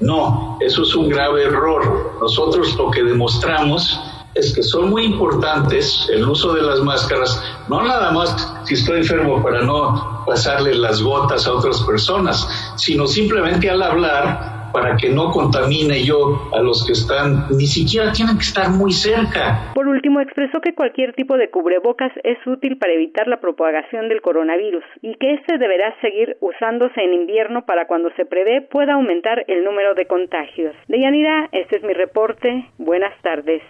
No, 0.01 0.59
eso 0.61 0.83
es 0.83 0.95
un 0.95 1.09
grave 1.09 1.45
error. 1.45 1.83
Nosotros 2.21 2.77
lo 2.79 2.91
que 2.93 3.03
demostramos 3.03 4.14
es 4.35 4.55
que 4.55 4.63
son 4.63 4.91
muy 4.91 5.05
importantes 5.05 6.09
el 6.13 6.25
uso 6.29 6.55
de 6.55 6.63
las 6.63 6.81
máscaras, 6.81 7.43
no 7.69 7.83
nada 7.83 8.11
más 8.13 8.55
si 8.65 8.75
estoy 8.75 8.99
enfermo 8.99 9.43
para 9.43 9.63
no 9.63 10.25
pasarle 10.27 10.75
las 10.75 11.03
gotas 11.03 11.47
a 11.47 11.53
otras 11.53 11.83
personas, 11.83 12.49
sino 12.77 13.07
simplemente 13.07 13.71
al 13.71 13.83
hablar 13.83 14.55
para 14.75 14.97
que 14.97 15.09
no 15.09 15.31
contamine 15.31 16.03
yo 16.03 16.51
a 16.53 16.61
los 16.61 16.85
que 16.85 16.93
están, 16.95 17.47
ni 17.57 17.67
siquiera 17.67 18.11
tienen 18.11 18.37
que 18.37 18.43
estar 18.43 18.69
muy 18.71 18.91
cerca. 18.91 19.71
Por 19.73 19.87
último, 19.87 20.21
expresó 20.21 20.61
que 20.61 20.75
cualquier 20.75 21.15
tipo 21.15 21.37
de 21.37 21.49
cubrebocas 21.49 22.11
es 22.25 22.39
útil 22.45 22.77
para 22.77 22.93
evitar 22.93 23.29
la 23.29 23.41
propagación 23.41 24.09
del 24.09 24.21
coronavirus 24.21 24.83
y 25.01 25.15
que 25.15 25.35
este 25.35 25.59
deberá 25.59 25.95
seguir 26.01 26.37
usándose 26.41 27.01
en 27.01 27.15
invierno 27.15 27.65
para 27.65 27.87
cuando 27.87 28.11
se 28.17 28.27
prevé 28.27 28.63
pueda 28.63 28.95
aumentar 28.95 29.45
el 29.47 29.63
número 29.63 29.95
de 29.95 30.07
contagios. 30.07 30.75
Deyanira, 30.89 31.49
este 31.53 31.77
es 31.77 31.85
mi 31.85 31.93
reporte. 31.93 32.69
Buenas 32.77 33.15
tardes. 33.23 33.63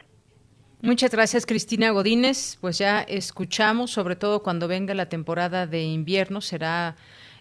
Muchas 0.85 1.11
gracias, 1.11 1.47
Cristina 1.47 1.93
Godínez. 1.93 2.59
Pues 2.61 2.77
ya 2.77 3.01
escuchamos, 3.01 3.91
sobre 3.91 4.17
todo 4.17 4.43
cuando 4.43 4.69
venga 4.69 4.93
la 4.93 5.09
temporada 5.09 5.67
de 5.67 5.83
invierno, 5.83 6.43
será 6.43 6.95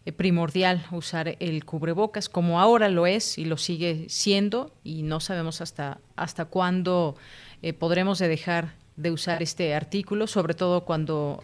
eh, 0.06 0.14
primordial 0.14 0.86
usar 0.92 1.36
el 1.42 1.66
cubrebocas, 1.66 2.30
como 2.30 2.62
ahora 2.62 2.88
lo 2.88 3.06
es 3.06 3.38
y 3.38 3.44
lo 3.44 3.58
sigue 3.58 4.06
siendo, 4.08 4.72
y 4.86 5.04
no 5.04 5.20
sabemos 5.20 5.60
hasta, 5.60 6.00
hasta 6.16 6.46
cuándo 6.46 7.18
eh, 7.62 7.74
podremos 7.74 8.20
dejar 8.20 8.76
de 8.96 9.12
usar 9.12 9.44
este 9.44 9.76
artículo, 9.76 10.26
sobre 10.28 10.54
todo 10.54 10.86
cuando 10.86 11.44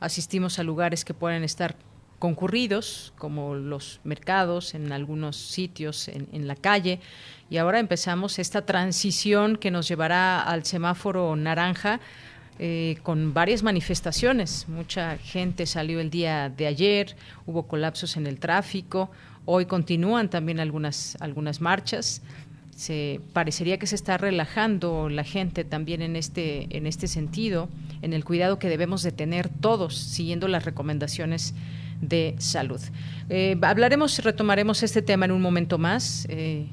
asistimos 0.00 0.58
a 0.58 0.64
lugares 0.64 1.02
que 1.02 1.14
pueden 1.14 1.44
estar 1.44 1.76
concurridos, 2.18 3.12
como 3.16 3.54
los 3.54 4.00
mercados, 4.04 4.74
en 4.74 4.92
algunos 4.92 5.36
sitios, 5.36 6.08
en, 6.08 6.48
la 6.48 6.56
calle. 6.56 7.00
Y 7.50 7.58
ahora 7.58 7.78
empezamos 7.78 8.38
esta 8.38 8.66
transición 8.66 9.56
que 9.56 9.70
nos 9.70 9.88
llevará 9.88 10.42
al 10.42 10.64
semáforo 10.64 11.34
naranja. 11.36 12.00
Eh, 12.60 12.98
con 13.04 13.34
varias 13.34 13.62
manifestaciones. 13.62 14.66
Mucha 14.68 15.16
gente 15.18 15.64
salió 15.64 16.00
el 16.00 16.10
día 16.10 16.48
de 16.48 16.66
ayer, 16.66 17.14
hubo 17.46 17.68
colapsos 17.68 18.16
en 18.16 18.26
el 18.26 18.40
tráfico, 18.40 19.12
hoy 19.44 19.66
continúan 19.66 20.28
también 20.28 20.58
algunas, 20.58 21.16
algunas 21.20 21.60
marchas. 21.60 22.20
Se, 22.74 23.20
parecería 23.32 23.78
que 23.78 23.86
se 23.86 23.94
está 23.94 24.18
relajando 24.18 25.08
la 25.08 25.22
gente 25.22 25.62
también 25.62 26.02
en 26.02 26.16
este, 26.16 26.66
en 26.76 26.88
este 26.88 27.06
sentido, 27.06 27.68
en 28.02 28.12
el 28.12 28.24
cuidado 28.24 28.58
que 28.58 28.68
debemos 28.68 29.04
de 29.04 29.12
tener 29.12 29.48
todos, 29.48 29.96
siguiendo 29.96 30.48
las 30.48 30.64
recomendaciones 30.64 31.54
de 32.00 32.34
salud. 32.38 32.80
Eh, 33.28 33.56
hablaremos, 33.62 34.18
retomaremos 34.22 34.82
este 34.82 35.02
tema 35.02 35.24
en 35.26 35.32
un 35.32 35.42
momento 35.42 35.78
más. 35.78 36.26
Eh, 36.28 36.66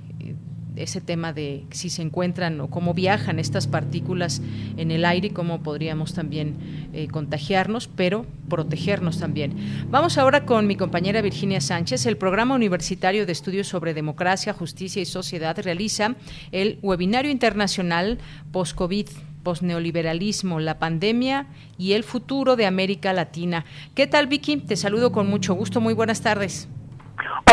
ese 0.76 1.02
tema 1.02 1.34
de 1.34 1.66
si 1.72 1.90
se 1.90 2.02
encuentran 2.02 2.60
o 2.62 2.70
cómo 2.70 2.94
viajan 2.94 3.40
estas 3.40 3.68
partículas 3.68 4.42
en 4.78 4.92
el 4.92 5.06
aire 5.06 5.28
y 5.28 5.32
cómo 5.32 5.64
podríamos 5.64 6.14
también 6.14 6.90
eh, 6.94 7.08
contagiarnos, 7.08 7.88
pero 7.88 8.26
protegernos 8.50 9.20
también. 9.20 9.56
Vamos 9.90 10.18
ahora 10.18 10.46
con 10.46 10.68
mi 10.68 10.76
compañera 10.76 11.22
Virginia 11.22 11.62
Sánchez. 11.62 12.06
El 12.06 12.18
Programa 12.18 12.56
Universitario 12.56 13.26
de 13.26 13.32
Estudios 13.32 13.68
sobre 13.68 13.94
Democracia, 13.94 14.54
Justicia 14.54 15.02
y 15.02 15.06
Sociedad 15.06 15.58
realiza 15.60 16.16
el 16.52 16.80
Webinario 16.82 17.32
Internacional 17.32 18.18
Post-COVID 18.52 19.08
posneoliberalismo, 19.46 20.60
la 20.60 20.78
pandemia 20.80 21.48
y 21.78 21.94
el 21.94 22.04
futuro 22.04 22.58
de 22.58 22.66
América 22.66 23.14
Latina. 23.14 23.64
¿Qué 23.96 24.08
tal, 24.08 24.28
Vicky? 24.28 24.58
Te 24.58 24.76
saludo 24.76 25.14
con 25.14 25.30
mucho 25.30 25.54
gusto. 25.54 25.80
Muy 25.80 25.94
buenas 25.94 26.22
tardes. 26.22 26.68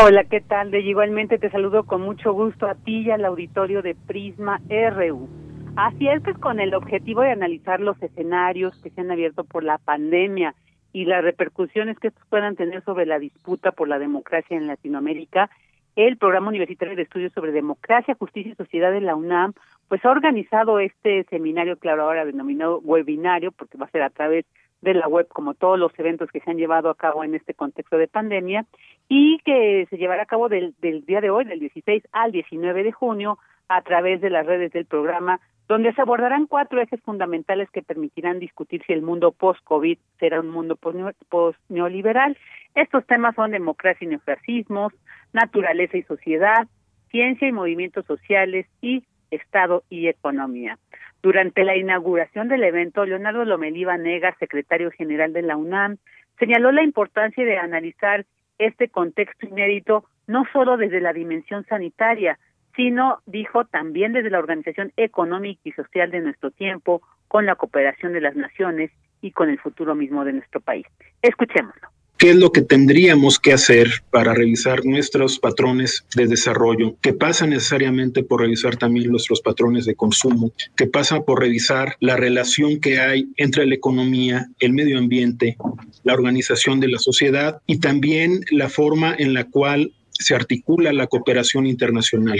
Hola, 0.03 0.25
¿qué 0.25 0.41
tal? 0.41 0.75
Igualmente 0.75 1.37
te 1.37 1.49
saludo 1.49 1.83
con 1.83 2.01
mucho 2.01 2.33
gusto 2.33 2.65
a 2.65 2.75
ti 2.75 3.03
y 3.03 3.11
al 3.11 3.23
auditorio 3.23 3.81
de 3.81 3.95
Prisma 3.95 4.59
RU. 4.67 5.29
Así 5.75 6.07
es, 6.07 6.21
pues 6.21 6.37
con 6.37 6.59
el 6.59 6.73
objetivo 6.73 7.21
de 7.21 7.31
analizar 7.31 7.79
los 7.79 8.01
escenarios 8.01 8.75
que 8.81 8.89
se 8.89 9.01
han 9.01 9.11
abierto 9.11 9.43
por 9.43 9.63
la 9.63 9.77
pandemia 9.77 10.55
y 10.91 11.05
las 11.05 11.23
repercusiones 11.23 11.97
que 11.99 12.09
estos 12.09 12.25
puedan 12.27 12.55
tener 12.55 12.83
sobre 12.83 13.05
la 13.05 13.17
disputa 13.19 13.71
por 13.71 13.87
la 13.87 13.97
democracia 13.97 14.57
en 14.57 14.67
Latinoamérica, 14.67 15.49
el 15.95 16.17
Programa 16.17 16.49
Universitario 16.49 16.95
de 16.95 17.03
Estudios 17.03 17.33
sobre 17.33 17.51
Democracia, 17.51 18.15
Justicia 18.19 18.51
y 18.51 18.55
Sociedad 18.55 18.91
de 18.91 19.01
la 19.01 19.15
UNAM 19.15 19.53
pues 19.93 20.03
ha 20.05 20.09
organizado 20.09 20.79
este 20.79 21.23
seminario, 21.25 21.77
claro, 21.77 22.05
ahora 22.05 22.25
denominado 22.25 22.79
webinario, 22.79 23.51
porque 23.51 23.77
va 23.77 23.85
a 23.85 23.91
ser 23.91 24.01
a 24.01 24.09
través 24.09 24.43
de 24.81 24.95
la 24.95 25.07
web, 25.07 25.27
como 25.27 25.53
todos 25.53 25.77
los 25.77 25.91
eventos 25.99 26.31
que 26.31 26.39
se 26.39 26.49
han 26.49 26.57
llevado 26.57 26.89
a 26.89 26.95
cabo 26.95 27.23
en 27.23 27.35
este 27.35 27.53
contexto 27.53 27.99
de 27.99 28.07
pandemia, 28.07 28.65
y 29.07 29.37
que 29.45 29.85
se 29.91 29.97
llevará 29.97 30.23
a 30.23 30.25
cabo 30.25 30.49
del, 30.49 30.73
del 30.81 31.05
día 31.05 31.21
de 31.21 31.29
hoy, 31.29 31.45
del 31.45 31.59
16 31.59 32.07
al 32.11 32.31
19 32.31 32.81
de 32.81 32.91
junio, 32.91 33.37
a 33.67 33.83
través 33.83 34.19
de 34.19 34.31
las 34.31 34.47
redes 34.47 34.71
del 34.71 34.87
programa, 34.87 35.39
donde 35.67 35.93
se 35.93 36.01
abordarán 36.01 36.47
cuatro 36.47 36.81
ejes 36.81 36.99
fundamentales 37.01 37.69
que 37.69 37.83
permitirán 37.83 38.39
discutir 38.39 38.81
si 38.87 38.93
el 38.93 39.03
mundo 39.03 39.31
post-COVID 39.31 39.99
será 40.17 40.39
un 40.39 40.49
mundo 40.49 40.75
post-neoliberal. 40.75 42.35
Estos 42.73 43.05
temas 43.05 43.35
son 43.35 43.51
democracia 43.51 44.05
y 44.05 44.07
neofascismos, 44.07 44.91
naturaleza 45.33 45.97
y 45.97 46.01
sociedad, 46.01 46.67
ciencia 47.11 47.47
y 47.47 47.51
movimientos 47.51 48.07
sociales 48.07 48.65
y 48.81 49.03
Estado 49.35 49.83
y 49.89 50.07
economía. 50.07 50.77
Durante 51.21 51.63
la 51.63 51.75
inauguración 51.77 52.49
del 52.49 52.63
evento, 52.63 53.05
Leonardo 53.05 53.45
Lomelí 53.45 53.85
Vanega, 53.85 54.35
secretario 54.39 54.91
general 54.91 55.33
de 55.33 55.41
la 55.41 55.55
UNAM, 55.55 55.97
señaló 56.37 56.71
la 56.71 56.83
importancia 56.83 57.45
de 57.45 57.57
analizar 57.57 58.25
este 58.57 58.89
contexto 58.89 59.47
inédito 59.47 60.05
no 60.27 60.45
solo 60.51 60.77
desde 60.77 61.01
la 61.01 61.13
dimensión 61.13 61.65
sanitaria, 61.65 62.39
sino, 62.75 63.19
dijo, 63.25 63.65
también 63.65 64.13
desde 64.13 64.29
la 64.29 64.39
organización 64.39 64.91
económica 64.97 65.61
y 65.63 65.71
social 65.71 66.11
de 66.11 66.21
nuestro 66.21 66.51
tiempo, 66.51 67.01
con 67.27 67.45
la 67.45 67.55
cooperación 67.55 68.13
de 68.13 68.21
las 68.21 68.35
naciones 68.35 68.91
y 69.21 69.31
con 69.31 69.49
el 69.49 69.59
futuro 69.59 69.95
mismo 69.95 70.25
de 70.25 70.33
nuestro 70.33 70.59
país. 70.59 70.85
Escuchémoslo. 71.21 71.92
¿Qué 72.17 72.29
es 72.29 72.35
lo 72.37 72.51
que 72.51 72.61
tendríamos 72.61 73.37
que 73.37 73.51
hacer 73.51 73.89
para 74.09 74.33
revisar 74.33 74.85
nuestros 74.85 75.39
patrones 75.39 76.05
de 76.15 76.27
desarrollo? 76.27 76.95
Que 77.01 77.13
pasa 77.13 77.45
necesariamente 77.45 78.23
por 78.23 78.41
revisar 78.41 78.77
también 78.77 79.11
nuestros 79.11 79.41
patrones 79.41 79.85
de 79.85 79.95
consumo, 79.95 80.53
que 80.77 80.87
pasa 80.87 81.21
por 81.23 81.41
revisar 81.41 81.97
la 81.99 82.15
relación 82.15 82.79
que 82.79 82.99
hay 82.99 83.27
entre 83.35 83.65
la 83.65 83.75
economía, 83.75 84.47
el 84.59 84.71
medio 84.71 84.97
ambiente, 84.97 85.57
la 86.03 86.13
organización 86.13 86.79
de 86.79 86.87
la 86.87 86.99
sociedad 86.99 87.61
y 87.67 87.79
también 87.79 88.41
la 88.51 88.69
forma 88.69 89.15
en 89.17 89.33
la 89.33 89.45
cual 89.45 89.91
se 90.11 90.35
articula 90.35 90.93
la 90.93 91.07
cooperación 91.07 91.67
internacional. 91.67 92.39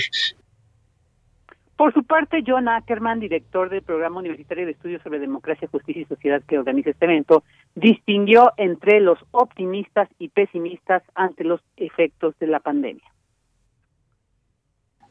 Por 1.76 1.92
su 1.94 2.04
parte, 2.04 2.44
John 2.46 2.68
Ackerman, 2.68 3.20
director 3.20 3.70
del 3.70 3.82
Programa 3.82 4.20
Universitario 4.20 4.66
de 4.66 4.74
Estudios 4.74 5.02
sobre 5.02 5.20
Democracia, 5.20 5.68
Justicia 5.72 6.04
y 6.04 6.06
Sociedad 6.06 6.42
que 6.48 6.60
organiza 6.60 6.92
este 6.92 7.06
evento, 7.06 7.44
distinguió 7.74 8.52
entre 8.58 9.00
los 9.00 9.18
optimistas 9.32 10.08
y 10.20 10.30
pesimistas 10.30 11.02
ante 11.16 11.44
los 11.44 11.62
efectos 11.78 12.38
de 12.40 12.48
la 12.48 12.60
pandemia. 12.60 13.04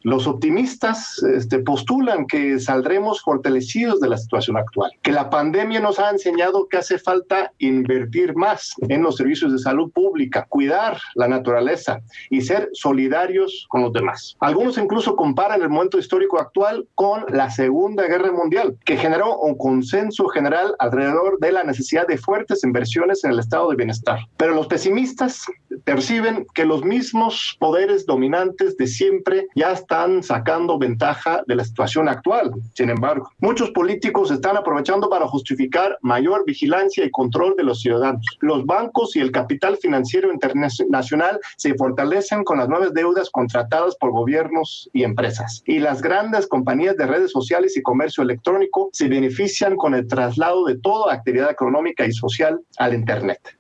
Los 0.03 0.27
optimistas 0.27 1.23
este, 1.23 1.61
postulan 1.61 2.27
que 2.27 2.59
saldremos 2.59 3.23
fortalecidos 3.23 4.01
de 4.01 4.09
la 4.09 4.17
situación 4.17 4.57
actual, 4.57 4.91
que 5.03 5.13
la 5.13 5.31
pandemia 5.31 5.81
nos 5.81 5.99
ha 5.99 6.11
enseñado 6.11 6.67
que 6.69 6.79
hace 6.79 6.99
falta 6.99 7.53
invertir 7.59 8.35
más 8.35 8.75
en 8.89 9.03
los 9.03 9.17
servicios 9.17 9.53
de 9.53 9.59
salud 9.59 9.91
pública, 9.93 10.47
cuidar 10.49 10.99
la 11.15 11.29
naturaleza 11.29 12.01
y 12.31 12.41
ser 12.41 12.69
solidarios 12.73 13.67
con 13.69 13.83
los 13.83 13.93
demás. 13.93 14.37
Algunos 14.41 14.79
incluso 14.79 15.15
comparan 15.15 15.63
el 15.63 15.69
momento 15.69 15.99
histórico 15.99 16.41
actual 16.41 16.87
con 16.95 17.25
la 17.29 17.51
Segunda 17.51 18.07
Guerra 18.07 18.33
Mundial, 18.33 18.77
que 18.85 18.97
generó 18.97 19.39
un 19.39 19.57
consenso 19.57 20.27
general 20.29 20.75
alrededor 20.79 21.39
de 21.39 21.53
la 21.53 21.65
necesidad 21.65 22.07
de 22.07 22.19
fuertes 22.19 22.65
inversiones 22.65 23.25
en 23.25 23.33
el 23.33 23.39
estado 23.39 23.71
de 23.71 23.77
bienestar. 23.77 24.19
Pero 24.37 24.55
los 24.55 24.67
pesimistas 24.67 25.45
perciben 25.85 26.47
que 26.55 26.65
los 26.65 26.85
mismos 26.85 27.57
poderes 27.59 28.07
dominantes 28.07 28.77
de 28.77 28.87
siempre 28.87 29.47
ya 29.55 29.73
están 29.73 30.23
sacando 30.23 30.79
ventaja 30.79 31.43
de 31.47 31.57
la 31.57 31.65
situación 31.65 32.09
actual. 32.09 32.53
Sin 32.75 32.91
embargo, 32.91 33.31
muchos 33.39 33.71
políticos 33.71 34.31
están 34.31 34.57
aprovechando 34.57 35.09
para 35.09 35.27
justificar 35.27 35.99
mayor 36.03 36.45
vigilancia 36.45 37.05
y 37.05 37.11
control 37.11 37.55
de 37.57 37.65
los 37.65 37.81
ciudadanos. 37.81 38.25
Los 38.41 38.65
bancos 38.67 39.17
y 39.17 39.21
el 39.21 39.33
capital 39.33 39.77
financiero 39.77 40.33
internacional 40.33 41.39
se 41.57 41.75
fortalecen 41.75 42.45
con 42.45 42.59
las 42.59 42.69
nuevas 42.69 42.93
deudas 42.95 43.31
contratadas 43.31 43.97
por 43.97 44.13
gobiernos 44.13 44.89
y 44.93 45.05
empresas. 45.05 45.63
Y 45.67 45.79
las 45.79 46.03
grandes 46.03 46.47
compañías 46.47 46.97
de 46.97 47.07
redes 47.07 47.31
sociales 47.31 47.77
y 47.77 47.83
comercio 47.83 48.23
electrónico 48.23 48.91
se 48.93 49.09
benefician 49.09 49.77
con 49.77 49.95
el 49.95 50.07
traslado 50.07 50.65
de 50.65 50.79
toda 50.79 51.13
actividad 51.13 51.51
económica 51.51 52.07
y 52.07 52.13
social 52.13 52.61
al 52.79 52.95
Internet. 52.95 53.57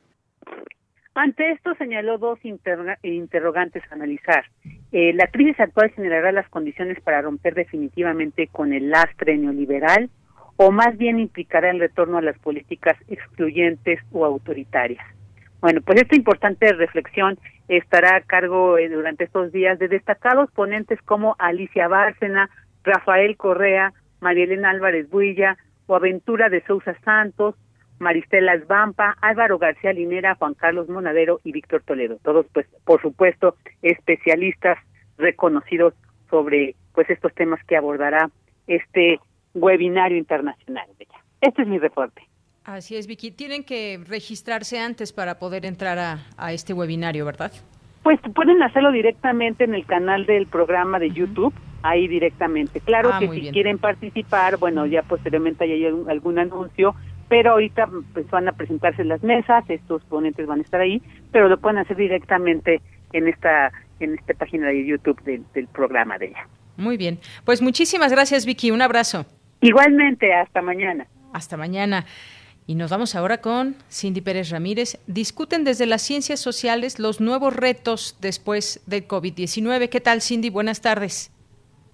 Ante 1.14 1.50
esto 1.52 1.74
señaló 1.74 2.16
dos 2.16 2.38
interrogantes 3.02 3.82
a 3.90 3.94
analizar. 3.94 4.44
Eh, 4.92 5.12
¿La 5.12 5.26
crisis 5.26 5.60
actual 5.60 5.90
generará 5.90 6.32
las 6.32 6.48
condiciones 6.48 7.00
para 7.00 7.20
romper 7.20 7.54
definitivamente 7.54 8.46
con 8.46 8.72
el 8.72 8.90
lastre 8.90 9.36
neoliberal 9.36 10.08
o 10.56 10.70
más 10.70 10.96
bien 10.96 11.18
implicará 11.18 11.70
el 11.70 11.80
retorno 11.80 12.18
a 12.18 12.22
las 12.22 12.38
políticas 12.38 12.96
excluyentes 13.08 14.00
o 14.12 14.24
autoritarias? 14.24 15.04
Bueno, 15.60 15.80
pues 15.82 16.00
esta 16.00 16.16
importante 16.16 16.72
reflexión 16.72 17.38
estará 17.68 18.16
a 18.16 18.22
cargo 18.22 18.78
eh, 18.78 18.88
durante 18.88 19.24
estos 19.24 19.52
días 19.52 19.78
de 19.78 19.88
destacados 19.88 20.50
ponentes 20.50 21.00
como 21.02 21.36
Alicia 21.38 21.88
Bárcena, 21.88 22.50
Rafael 22.84 23.36
Correa, 23.36 23.92
María 24.20 24.44
Elena 24.44 24.70
Álvarez 24.70 25.08
Builla 25.10 25.56
o 25.86 25.94
Aventura 25.94 26.48
de 26.48 26.62
Sousa 26.64 26.96
Santos, 27.04 27.54
Maristela 28.02 28.54
Esbampa, 28.54 29.16
Álvaro 29.22 29.58
García 29.58 29.92
Linera, 29.92 30.34
Juan 30.34 30.54
Carlos 30.54 30.88
Monadero 30.88 31.40
y 31.44 31.52
Víctor 31.52 31.82
Toledo. 31.86 32.18
Todos, 32.22 32.46
pues, 32.52 32.66
por 32.84 33.00
supuesto, 33.00 33.56
especialistas 33.80 34.78
reconocidos 35.16 35.94
sobre 36.28 36.74
pues 36.94 37.08
estos 37.08 37.32
temas 37.34 37.64
que 37.64 37.76
abordará 37.76 38.30
este 38.66 39.20
webinario 39.54 40.18
internacional. 40.18 40.86
Este 41.40 41.62
es 41.62 41.68
mi 41.68 41.78
reporte. 41.78 42.22
Así 42.64 42.96
es, 42.96 43.06
Vicky. 43.06 43.30
Tienen 43.30 43.64
que 43.64 44.00
registrarse 44.06 44.78
antes 44.78 45.12
para 45.12 45.38
poder 45.38 45.66
entrar 45.66 45.98
a, 45.98 46.52
este 46.52 46.72
webinario, 46.72 47.24
¿verdad? 47.24 47.52
Pues 48.02 48.20
pueden 48.34 48.62
hacerlo 48.62 48.92
directamente 48.92 49.64
en 49.64 49.74
el 49.74 49.84
canal 49.86 50.26
del 50.26 50.46
programa 50.46 50.98
de 50.98 51.10
YouTube, 51.10 51.54
ahí 51.82 52.08
directamente. 52.08 52.80
Claro 52.80 53.10
ah, 53.12 53.18
que 53.18 53.28
si 53.28 53.50
quieren 53.50 53.78
participar, 53.78 54.58
bueno, 54.58 54.86
ya 54.86 55.02
posteriormente 55.02 55.64
hay 55.64 55.84
algún 55.84 56.38
anuncio, 56.38 56.94
pero 57.32 57.52
ahorita 57.52 57.88
pues 58.12 58.28
van 58.28 58.46
a 58.46 58.52
presentarse 58.52 59.02
las 59.04 59.22
mesas, 59.22 59.64
estos 59.70 60.04
ponentes 60.04 60.46
van 60.46 60.58
a 60.58 60.62
estar 60.62 60.82
ahí, 60.82 61.00
pero 61.30 61.48
lo 61.48 61.58
pueden 61.58 61.78
hacer 61.78 61.96
directamente 61.96 62.82
en 63.14 63.26
esta 63.26 63.72
en 64.00 64.18
esta 64.18 64.34
página 64.34 64.66
de 64.68 64.84
YouTube 64.84 65.18
del, 65.22 65.42
del 65.54 65.66
programa 65.66 66.18
de 66.18 66.26
ella. 66.26 66.46
Muy 66.76 66.98
bien, 66.98 67.20
pues 67.46 67.62
muchísimas 67.62 68.12
gracias 68.12 68.44
Vicky, 68.44 68.70
un 68.70 68.82
abrazo. 68.82 69.24
Igualmente, 69.62 70.34
hasta 70.34 70.60
mañana. 70.60 71.06
Hasta 71.32 71.56
mañana. 71.56 72.04
Y 72.66 72.74
nos 72.74 72.90
vamos 72.90 73.14
ahora 73.14 73.38
con 73.38 73.76
Cindy 73.90 74.20
Pérez 74.20 74.50
Ramírez. 74.50 75.02
Discuten 75.06 75.64
desde 75.64 75.86
las 75.86 76.02
ciencias 76.02 76.38
sociales 76.38 76.98
los 76.98 77.22
nuevos 77.22 77.56
retos 77.56 78.18
después 78.20 78.84
del 78.86 79.08
COVID-19. 79.08 79.88
¿Qué 79.88 80.02
tal, 80.02 80.20
Cindy? 80.20 80.50
Buenas 80.50 80.82
tardes. 80.82 81.32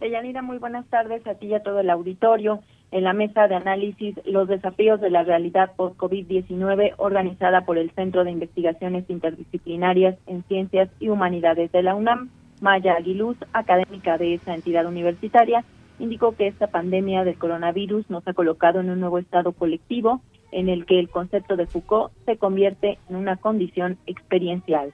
Deyanira, 0.01 0.42
muy 0.42 0.59
buenas 0.59 0.88
tardes 0.88 1.24
a 1.29 1.37
ti 1.37 1.46
y 1.46 1.55
a 1.55 1.62
todo 1.62 1.79
el 1.79 1.90
auditorio 1.90 2.61
en 2.90 3.05
la 3.05 3.12
mesa 3.12 3.48
de 3.48 3.55
análisis 3.55 4.14
Los 4.24 4.48
desafíos 4.48 5.01
de 5.01 5.11
la 5.11 5.22
realidad 5.22 5.72
post-COVID-19 5.77 6.94
organizada 6.96 7.62
por 7.62 7.79
el 7.79 7.90
Centro 7.92 8.24
de 8.24 8.31
Investigaciones 8.31 9.05
Interdisciplinarias 9.09 10.16
en 10.27 10.42
Ciencias 10.44 10.88
y 11.01 11.09
Humanidades 11.09 11.70
de 11.72 11.83
la 11.83 11.94
UNAM. 11.94 12.31
Maya 12.61 12.94
Aguiluz, 12.94 13.37
académica 13.53 14.18
de 14.18 14.35
esa 14.35 14.55
entidad 14.55 14.87
universitaria, 14.87 15.64
indicó 15.98 16.35
que 16.35 16.48
esta 16.48 16.68
pandemia 16.68 17.24
del 17.24 17.38
coronavirus 17.38 18.09
nos 18.11 18.27
ha 18.27 18.33
colocado 18.33 18.81
en 18.81 18.90
un 18.90 19.01
nuevo 19.01 19.18
estado 19.18 19.53
colectivo 19.53 20.20
en 20.51 20.68
el 20.68 20.87
que 20.87 20.98
el 20.98 21.09
concepto 21.09 21.57
de 21.57 21.66
Foucault 21.66 22.12
se 22.24 22.37
convierte 22.37 22.98
en 23.09 23.16
una 23.16 23.37
condición 23.37 23.98
experiencial. 24.07 24.92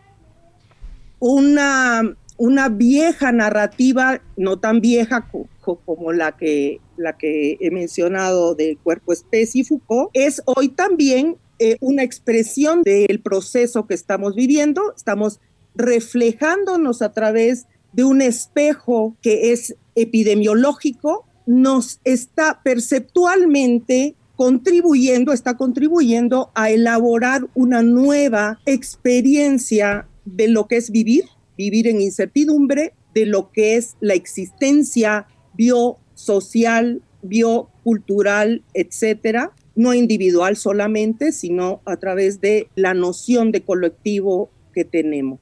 Una, 1.21 2.03
una 2.37 2.69
vieja 2.69 3.33
narrativa, 3.33 4.21
no 4.37 4.59
tan 4.59 4.81
vieja 4.81 5.29
como 5.61 6.13
la 6.13 6.37
que 6.37 6.81
la 6.97 7.17
que 7.17 7.57
he 7.61 7.71
mencionado 7.71 8.55
del 8.55 8.79
cuerpo 8.79 9.13
específico, 9.13 10.11
es 10.13 10.43
hoy 10.45 10.69
también 10.69 11.37
eh, 11.59 11.77
una 11.81 12.03
expresión 12.03 12.83
del 12.83 13.21
proceso 13.21 13.87
que 13.87 13.95
estamos 13.95 14.35
viviendo. 14.35 14.95
Estamos 14.97 15.41
reflejándonos 15.75 17.03
a 17.03 17.13
través 17.13 17.67
de 17.93 18.05
un 18.05 18.23
espejo 18.23 19.17
que 19.23 19.53
es 19.53 19.77
epidemiológico, 19.95 21.27
nos 21.47 22.01
está 22.05 22.61
perceptualmente 22.65 24.17
contribuyendo, 24.37 25.33
está 25.33 25.57
contribuyendo 25.57 26.51
a 26.55 26.71
elaborar 26.71 27.47
una 27.55 27.83
nueva 27.83 28.59
experiencia 28.67 30.09
de 30.25 30.49
lo 30.49 30.67
que 30.67 30.77
es 30.77 30.91
vivir, 30.91 31.25
vivir 31.57 31.87
en 31.89 32.01
incertidumbre, 32.01 32.93
de 33.15 33.27
lo 33.27 33.51
que 33.53 33.77
es 33.77 33.97
la 34.01 34.15
existencia 34.15 35.27
bio 35.55 35.99
social, 36.15 37.03
biocultural, 37.23 38.63
etcétera, 38.75 39.53
no 39.77 39.95
individual 39.95 40.57
solamente, 40.57 41.33
sino 41.33 41.81
a 41.85 41.97
través 41.97 42.41
de 42.41 42.69
la 42.75 42.95
noción 42.95 43.51
de 43.53 43.63
colectivo 43.63 44.51
que 44.73 44.85
tenemos. 44.85 45.41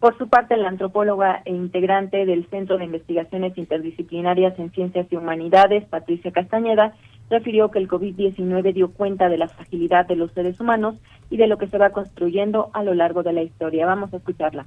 Por 0.00 0.16
su 0.16 0.28
parte, 0.28 0.56
la 0.56 0.68
antropóloga 0.68 1.42
e 1.44 1.52
integrante 1.52 2.24
del 2.24 2.48
Centro 2.50 2.78
de 2.78 2.84
Investigaciones 2.84 3.58
Interdisciplinarias 3.58 4.56
en 4.58 4.70
Ciencias 4.70 5.08
y 5.10 5.16
Humanidades, 5.16 5.84
Patricia 5.86 6.30
Castañeda, 6.30 6.94
refirió 7.30 7.70
que 7.70 7.78
el 7.78 7.88
COVID-19 7.88 8.72
dio 8.72 8.92
cuenta 8.92 9.28
de 9.28 9.38
la 9.38 9.48
fragilidad 9.48 10.06
de 10.06 10.16
los 10.16 10.32
seres 10.32 10.60
humanos 10.60 10.96
y 11.30 11.36
de 11.36 11.46
lo 11.46 11.58
que 11.58 11.68
se 11.68 11.78
va 11.78 11.90
construyendo 11.90 12.70
a 12.72 12.82
lo 12.82 12.94
largo 12.94 13.22
de 13.22 13.32
la 13.32 13.42
historia. 13.42 13.86
Vamos 13.86 14.12
a 14.12 14.18
escucharla. 14.18 14.66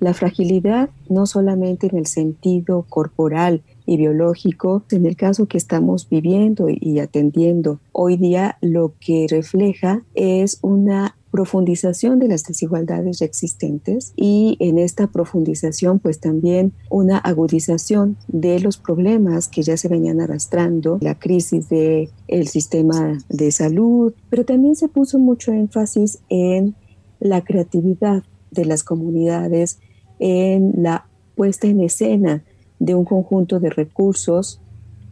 La 0.00 0.14
fragilidad 0.14 0.90
no 1.08 1.26
solamente 1.26 1.88
en 1.88 1.96
el 1.96 2.06
sentido 2.06 2.86
corporal 2.88 3.62
y 3.84 3.96
biológico, 3.96 4.84
en 4.90 5.06
el 5.06 5.16
caso 5.16 5.46
que 5.46 5.58
estamos 5.58 6.08
viviendo 6.08 6.66
y 6.68 7.00
atendiendo 7.00 7.80
hoy 7.92 8.16
día, 8.16 8.58
lo 8.60 8.92
que 9.00 9.26
refleja 9.28 10.02
es 10.14 10.58
una 10.62 11.16
profundización 11.30 12.18
de 12.18 12.28
las 12.28 12.44
desigualdades 12.44 13.22
existentes 13.22 14.12
y 14.16 14.56
en 14.60 14.78
esta 14.78 15.08
profundización 15.08 15.98
pues 15.98 16.20
también 16.20 16.72
una 16.90 17.18
agudización 17.18 18.16
de 18.28 18.60
los 18.60 18.78
problemas 18.78 19.48
que 19.48 19.62
ya 19.62 19.76
se 19.76 19.88
venían 19.88 20.20
arrastrando, 20.20 20.98
la 21.00 21.18
crisis 21.18 21.68
del 21.68 22.10
el 22.28 22.48
sistema 22.48 23.18
de 23.28 23.50
salud, 23.50 24.14
pero 24.30 24.44
también 24.44 24.76
se 24.76 24.88
puso 24.88 25.18
mucho 25.18 25.52
énfasis 25.52 26.18
en 26.28 26.74
la 27.20 27.42
creatividad 27.42 28.22
de 28.50 28.64
las 28.64 28.82
comunidades 28.84 29.78
en 30.18 30.82
la 30.82 31.06
puesta 31.34 31.66
en 31.66 31.80
escena 31.80 32.42
de 32.78 32.94
un 32.94 33.04
conjunto 33.04 33.60
de 33.60 33.70
recursos 33.70 34.60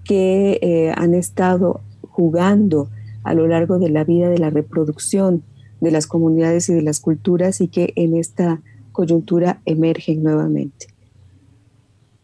que 0.05 0.59
eh, 0.62 0.92
han 0.97 1.14
estado 1.14 1.81
jugando 2.03 2.88
a 3.25 3.35
lo 3.35 3.47
largo 3.47 3.79
de 3.79 3.90
la 3.90 4.05
vida 4.05 4.29
de 4.29 4.38
la 4.38 4.51
reproducción 4.51 5.42
de 5.81 5.90
las 5.90 6.07
comunidades 6.07 6.69
y 6.69 6.75
de 6.75 6.83
las 6.83 7.01
culturas 7.01 7.61
y 7.61 7.69
que 7.69 7.92
en 7.97 8.16
esta 8.16 8.61
coyuntura 8.92 9.61
emergen 9.66 10.23
nuevamente. 10.23 10.87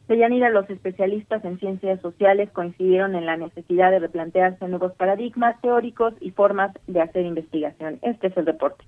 Deyanira, 0.09 0.51
los 0.51 0.69
especialistas 0.69 1.45
en 1.45 1.59
ciencias 1.59 2.01
sociales 2.01 2.51
coincidieron 2.51 3.15
en 3.15 3.25
la 3.25 3.37
necesidad 3.37 3.91
de 3.91 3.99
replantearse 3.99 4.67
nuevos 4.69 4.93
paradigmas 4.93 5.61
teóricos 5.61 6.15
y 6.21 6.31
formas 6.31 6.73
de 6.87 7.01
hacer 7.01 7.25
investigación. 7.25 7.99
Este 8.03 8.29
es 8.29 8.37
el 8.37 8.47
reporte. 8.47 8.85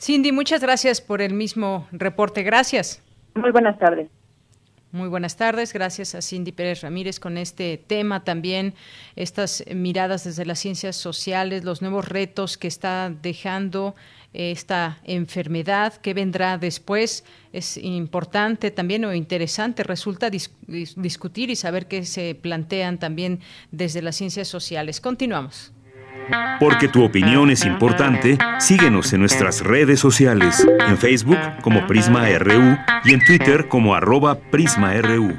Cindy, 0.00 0.32
muchas 0.32 0.60
gracias 0.62 1.00
por 1.00 1.20
el 1.20 1.34
mismo 1.34 1.88
reporte. 1.90 2.42
Gracias. 2.42 3.02
Muy 3.34 3.50
buenas 3.50 3.78
tardes. 3.78 4.08
Muy 4.90 5.08
buenas 5.08 5.36
tardes, 5.36 5.74
gracias 5.74 6.14
a 6.14 6.22
Cindy 6.22 6.50
Pérez 6.50 6.80
Ramírez 6.80 7.20
con 7.20 7.36
este 7.36 7.76
tema 7.76 8.24
también, 8.24 8.72
estas 9.16 9.62
miradas 9.74 10.24
desde 10.24 10.46
las 10.46 10.60
ciencias 10.60 10.96
sociales, 10.96 11.62
los 11.62 11.82
nuevos 11.82 12.08
retos 12.08 12.56
que 12.56 12.68
está 12.68 13.12
dejando 13.20 13.94
esta 14.32 14.98
enfermedad, 15.04 15.92
qué 16.00 16.14
vendrá 16.14 16.56
después. 16.56 17.26
Es 17.52 17.76
importante 17.76 18.70
también 18.70 19.04
o 19.04 19.12
interesante, 19.12 19.82
resulta 19.82 20.30
discutir 20.30 21.50
y 21.50 21.56
saber 21.56 21.86
qué 21.86 22.06
se 22.06 22.34
plantean 22.34 22.98
también 22.98 23.40
desde 23.70 24.00
las 24.00 24.16
ciencias 24.16 24.48
sociales. 24.48 25.02
Continuamos. 25.02 25.70
Porque 26.60 26.88
tu 26.88 27.04
opinión 27.04 27.50
es 27.50 27.64
importante, 27.64 28.38
síguenos 28.58 29.12
en 29.12 29.20
nuestras 29.20 29.62
redes 29.62 30.00
sociales, 30.00 30.66
en 30.88 30.98
Facebook 30.98 31.38
como 31.62 31.86
Prisma 31.86 32.28
RU 32.38 32.76
y 33.04 33.14
en 33.14 33.24
Twitter 33.24 33.68
como 33.68 33.94
arroba 33.94 34.38
PrismaRU. 34.38 35.38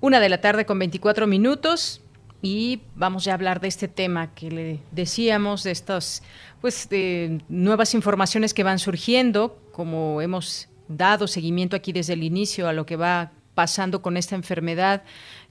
Una 0.00 0.20
de 0.20 0.28
la 0.28 0.40
tarde 0.40 0.66
con 0.66 0.78
24 0.78 1.26
minutos 1.26 2.02
y 2.42 2.82
vamos 2.94 3.26
a 3.26 3.32
hablar 3.32 3.60
de 3.60 3.68
este 3.68 3.88
tema 3.88 4.34
que 4.34 4.50
le 4.50 4.80
decíamos, 4.90 5.62
de 5.62 5.70
estas 5.70 6.22
pues 6.60 6.88
de 6.90 7.40
nuevas 7.48 7.94
informaciones 7.94 8.52
que 8.52 8.64
van 8.64 8.78
surgiendo, 8.78 9.58
como 9.72 10.20
hemos 10.20 10.68
dado 10.88 11.26
seguimiento 11.26 11.74
aquí 11.74 11.92
desde 11.92 12.12
el 12.12 12.22
inicio 12.22 12.68
a 12.68 12.74
lo 12.74 12.84
que 12.84 12.96
va 12.96 13.32
pasando 13.54 14.02
con 14.02 14.16
esta 14.16 14.34
enfermedad 14.34 15.04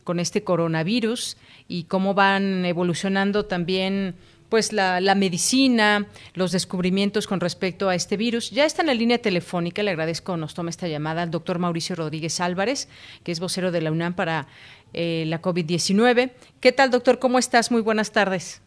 con 0.04 0.20
este 0.20 0.44
coronavirus 0.44 1.38
y 1.68 1.84
cómo 1.86 2.14
van 2.14 2.66
evolucionando 2.66 3.46
también 3.46 4.16
pues 4.54 4.72
la, 4.72 5.16
medicina, 5.16 6.06
los 6.36 6.52
descubrimientos 6.52 7.26
con 7.26 7.40
respecto 7.40 7.90
a 7.90 7.96
este 7.96 8.18
virus. 8.18 8.52
Ya 8.52 8.66
está 8.66 8.84
en 8.84 8.88
la 8.88 8.94
línea 8.94 9.18
telefónica, 9.18 9.82
le 9.82 9.90
agradezco 9.90 10.38
nos 10.38 10.54
tome 10.54 10.70
esta 10.70 10.88
llamada 10.88 11.24
al 11.24 11.32
doctor 11.32 11.58
Mauricio 11.58 11.96
Rodríguez 11.96 12.40
Álvarez, 12.40 12.88
que 13.24 13.32
es 13.32 13.40
vocero 13.40 13.72
de 13.72 13.82
la 13.82 13.92
UNAM 13.92 14.14
para 14.14 14.46
eh, 14.94 15.24
la 15.26 15.42
COVID-19. 15.42 16.32
¿Qué 16.60 16.72
tal, 16.72 16.92
doctor? 16.92 17.18
¿Cómo 17.18 17.40
estás? 17.40 17.72
Muy 17.72 17.82
buenas 17.82 18.12
tardes. 18.12 18.62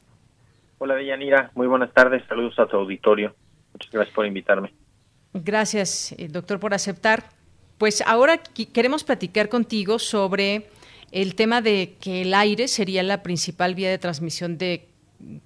Hola, 0.79 0.96
Deyanira. 0.96 1.53
Muy 1.55 1.68
buenas 1.68 1.92
tardes. 1.92 2.25
Saludos 2.29 2.59
a 2.59 2.66
tu 2.66 2.77
auditorio. 2.77 3.37
Muchas 3.72 3.92
gracias 3.92 4.12
por 4.12 4.27
invitarme. 4.27 4.75
Gracias, 5.35 6.11
eh, 6.18 6.27
doctor, 6.27 6.59
por 6.59 6.75
aceptar. 6.75 7.29
Pues 7.79 8.03
ahora 8.03 8.40
queremos 8.72 9.05
platicar 9.05 9.49
contigo 9.49 10.01
sobre 10.01 10.66
el 11.12 11.35
tema 11.35 11.62
de 11.62 11.97
que 12.01 12.23
el 12.23 12.35
aire 12.35 12.69
sería 12.69 13.03
la 13.03 13.23
principal 13.23 13.75
vía 13.75 13.90
de 13.90 13.99
transmisión 13.99 14.59
de 14.59 14.88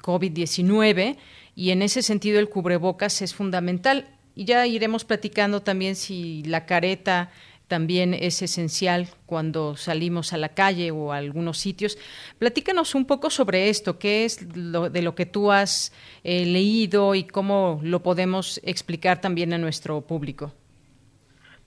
COVID-19 0.03 1.17
y 1.55 1.71
en 1.71 1.83
ese 1.83 2.03
sentido 2.03 2.39
el 2.39 2.49
cubrebocas 2.49 3.23
es 3.23 3.35
fundamental. 3.35 4.09
Y 4.35 4.45
ya 4.45 4.67
iremos 4.67 5.05
platicando 5.05 5.61
también 5.61 5.97
si 5.97 6.43
la 6.45 6.65
careta 6.65 7.31
también 7.71 8.15
es 8.15 8.43
esencial 8.43 9.07
cuando 9.27 9.77
salimos 9.77 10.33
a 10.33 10.39
la 10.39 10.51
calle 10.51 10.91
o 10.91 11.13
a 11.13 11.19
algunos 11.19 11.59
sitios. 11.59 11.99
Platícanos 12.39 12.97
un 12.97 13.07
poco 13.07 13.31
sobre 13.31 13.69
esto, 13.69 13.99
qué 13.99 14.25
es 14.25 14.57
lo, 14.57 14.91
de 14.91 15.03
lo 15.03 15.15
que 15.15 15.25
tú 15.25 15.53
has 15.53 15.93
eh, 16.25 16.45
leído 16.47 17.15
y 17.15 17.25
cómo 17.25 17.79
lo 17.83 18.03
podemos 18.03 18.61
explicar 18.65 19.21
también 19.21 19.53
a 19.53 19.59
nuestro 19.59 20.01
público. 20.01 20.53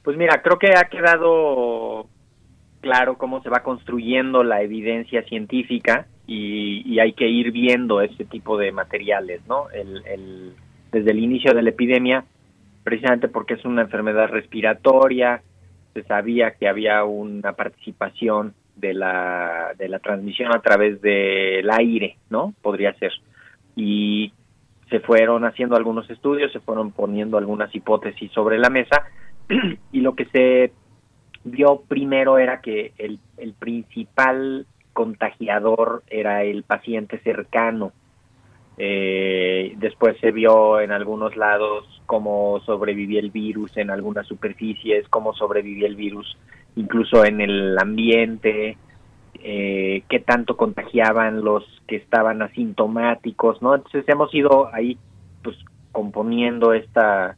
Pues 0.04 0.18
mira, 0.18 0.42
creo 0.42 0.60
que 0.60 0.74
ha 0.76 0.90
quedado 0.90 2.10
claro 2.84 3.18
cómo 3.18 3.42
se 3.42 3.50
va 3.50 3.64
construyendo 3.64 4.44
la 4.44 4.62
evidencia 4.62 5.24
científica 5.24 6.06
y, 6.28 7.00
hay 7.00 7.14
que 7.14 7.28
ir 7.28 7.52
viendo 7.52 8.02
ese 8.02 8.26
tipo 8.26 8.58
de 8.58 8.72
materiales, 8.72 9.42
¿no? 9.48 9.70
El, 9.72 10.54
desde 10.92 11.12
el 11.12 11.20
inicio 11.20 11.54
de 11.54 11.64
la 11.64 11.70
epidemia, 11.70 12.26
precisamente 12.84 13.30
porque 13.30 13.56
es 13.56 13.66
una 13.66 13.84
enfermedad 13.84 14.28
respiratoria, 14.28 15.42
se 15.94 16.04
sabía 16.04 16.52
que 16.52 16.68
había 16.68 17.04
una 17.06 17.54
participación 17.54 18.54
de 18.76 18.94
la, 18.94 19.74
de 19.78 19.88
la 19.88 20.00
transmisión 20.00 20.54
a 20.54 20.62
través 20.62 21.02
del 21.02 21.70
aire, 21.72 22.18
¿no? 22.30 22.54
Podría 22.62 22.94
ser. 22.96 23.14
Y 23.76 24.34
se 24.90 25.00
fueron 25.00 25.46
haciendo 25.46 25.78
algunos 25.78 26.10
estudios, 26.10 26.52
se 26.52 26.60
fueron 26.60 26.92
poniendo 26.92 27.38
algunas 27.38 27.74
hipótesis 27.74 28.32
sobre 28.34 28.60
la 28.60 28.70
mesa 28.70 29.06
y 29.92 30.02
lo 30.02 30.16
que 30.16 30.26
se 30.26 30.74
vio 31.44 31.82
primero 31.88 32.38
era 32.38 32.62
que 32.62 32.94
el, 32.98 33.20
el 33.38 33.54
principal 33.54 34.66
contagiador 34.94 36.04
era 36.08 36.44
el 36.44 36.64
paciente 36.64 37.20
cercano. 37.20 37.92
Eh, 38.78 39.74
después 39.78 40.18
se 40.20 40.32
vio 40.32 40.80
en 40.80 40.92
algunos 40.92 41.36
lados 41.36 42.02
cómo 42.08 42.60
sobrevivía 42.66 43.20
el 43.20 43.30
virus 43.30 43.78
en 43.78 43.92
algunas 43.92 44.26
superficies, 44.26 45.08
cómo 45.10 45.34
sobrevivía 45.34 45.88
el 45.88 45.96
virus 45.96 46.38
incluso 46.76 47.24
en 47.24 47.40
el 47.40 47.78
ambiente, 47.78 48.78
eh, 49.44 50.04
qué 50.10 50.20
tanto 50.20 50.58
contagiaban 50.58 51.44
los 51.44 51.64
que 51.88 51.98
estaban 51.98 52.42
asintomáticos, 52.42 53.62
¿no? 53.62 53.76
Entonces 53.76 54.06
hemos 54.08 54.34
ido 54.34 54.74
ahí 54.74 54.98
pues 55.44 55.58
componiendo 55.92 56.74
esta 56.74 57.36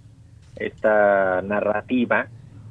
esta 0.56 1.42
narrativa 1.42 2.28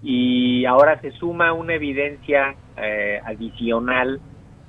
y 0.06 0.66
ahora 0.66 1.00
se 1.00 1.12
suma 1.12 1.54
una 1.54 1.74
evidencia 1.74 2.54
eh, 2.76 3.20
adicional 3.24 4.20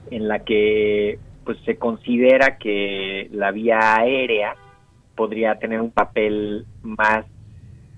en 0.09 0.29
la 0.29 0.39
que 0.39 1.19
pues 1.43 1.57
se 1.65 1.75
considera 1.75 2.57
que 2.57 3.27
la 3.33 3.51
vía 3.51 3.97
aérea 3.97 4.55
podría 5.13 5.59
tener 5.59 5.81
un 5.81 5.91
papel 5.91 6.65
más 6.81 7.25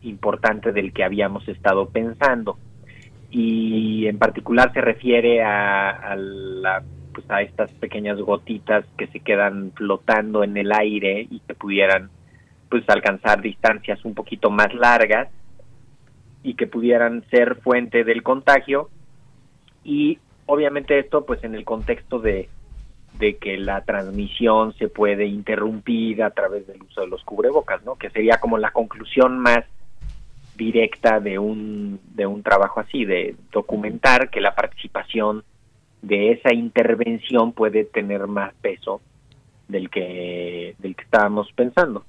importante 0.01 0.71
del 0.71 0.91
que 0.93 1.03
habíamos 1.03 1.47
estado 1.47 1.87
pensando. 1.89 2.57
Y 3.29 4.07
en 4.07 4.17
particular 4.17 4.73
se 4.73 4.81
refiere 4.81 5.43
a, 5.43 6.15
pues 7.13 7.29
a 7.29 7.43
estas 7.43 7.71
pequeñas 7.73 8.17
gotitas 8.19 8.83
que 8.97 9.07
se 9.07 9.19
quedan 9.19 9.73
flotando 9.75 10.43
en 10.43 10.57
el 10.57 10.71
aire 10.71 11.27
y 11.29 11.39
que 11.41 11.53
pudieran 11.53 12.09
pues 12.69 12.83
alcanzar 12.89 13.41
distancias 13.41 14.03
un 14.05 14.15
poquito 14.15 14.49
más 14.49 14.73
largas 14.73 15.29
y 16.43 16.55
que 16.55 16.67
pudieran 16.67 17.23
ser 17.29 17.55
fuente 17.55 18.03
del 18.03 18.23
contagio 18.23 18.89
y 19.83 20.19
obviamente 20.45 20.99
esto 20.99 21.25
pues 21.25 21.43
en 21.43 21.55
el 21.55 21.65
contexto 21.65 22.19
de, 22.19 22.49
de 23.19 23.37
que 23.37 23.57
la 23.57 23.83
transmisión 23.83 24.73
se 24.73 24.87
puede 24.87 25.25
interrumpir 25.25 26.23
a 26.23 26.31
través 26.31 26.67
del 26.67 26.81
uso 26.83 27.01
de 27.01 27.07
los 27.07 27.23
cubrebocas, 27.23 27.83
¿no? 27.83 27.95
Que 27.95 28.09
sería 28.09 28.37
como 28.37 28.57
la 28.57 28.71
conclusión 28.71 29.39
más 29.39 29.65
directa 30.55 31.19
de 31.19 31.39
un, 31.39 31.99
de 32.13 32.25
un 32.25 32.43
trabajo 32.43 32.79
así, 32.79 33.05
de 33.05 33.35
documentar 33.51 34.29
que 34.29 34.41
la 34.41 34.55
participación 34.55 35.43
de 36.01 36.31
esa 36.31 36.53
intervención 36.53 37.53
puede 37.53 37.85
tener 37.85 38.27
más 38.27 38.53
peso 38.55 39.01
del 39.67 39.89
que, 39.89 40.75
del 40.79 40.95
que 40.95 41.03
estábamos 41.03 41.51
pensando. 41.53 42.05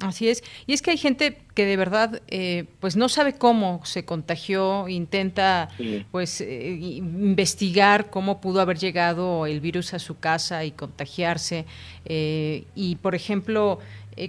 Así 0.00 0.28
es. 0.28 0.42
Y 0.66 0.72
es 0.72 0.82
que 0.82 0.92
hay 0.92 0.96
gente 0.96 1.38
que 1.54 1.66
de 1.66 1.76
verdad 1.76 2.22
eh, 2.28 2.64
pues 2.80 2.96
no 2.96 3.08
sabe 3.08 3.34
cómo 3.34 3.80
se 3.84 4.04
contagió, 4.04 4.88
intenta 4.88 5.68
pues 6.10 6.40
eh, 6.40 6.78
investigar 6.80 8.10
cómo 8.10 8.40
pudo 8.40 8.60
haber 8.60 8.78
llegado 8.78 9.46
el 9.46 9.60
virus 9.60 9.94
a 9.94 9.98
su 9.98 10.18
casa 10.18 10.64
y 10.64 10.72
contagiarse. 10.72 11.66
Eh, 12.04 12.64
y 12.74 12.96
por 12.96 13.14
ejemplo, 13.14 13.78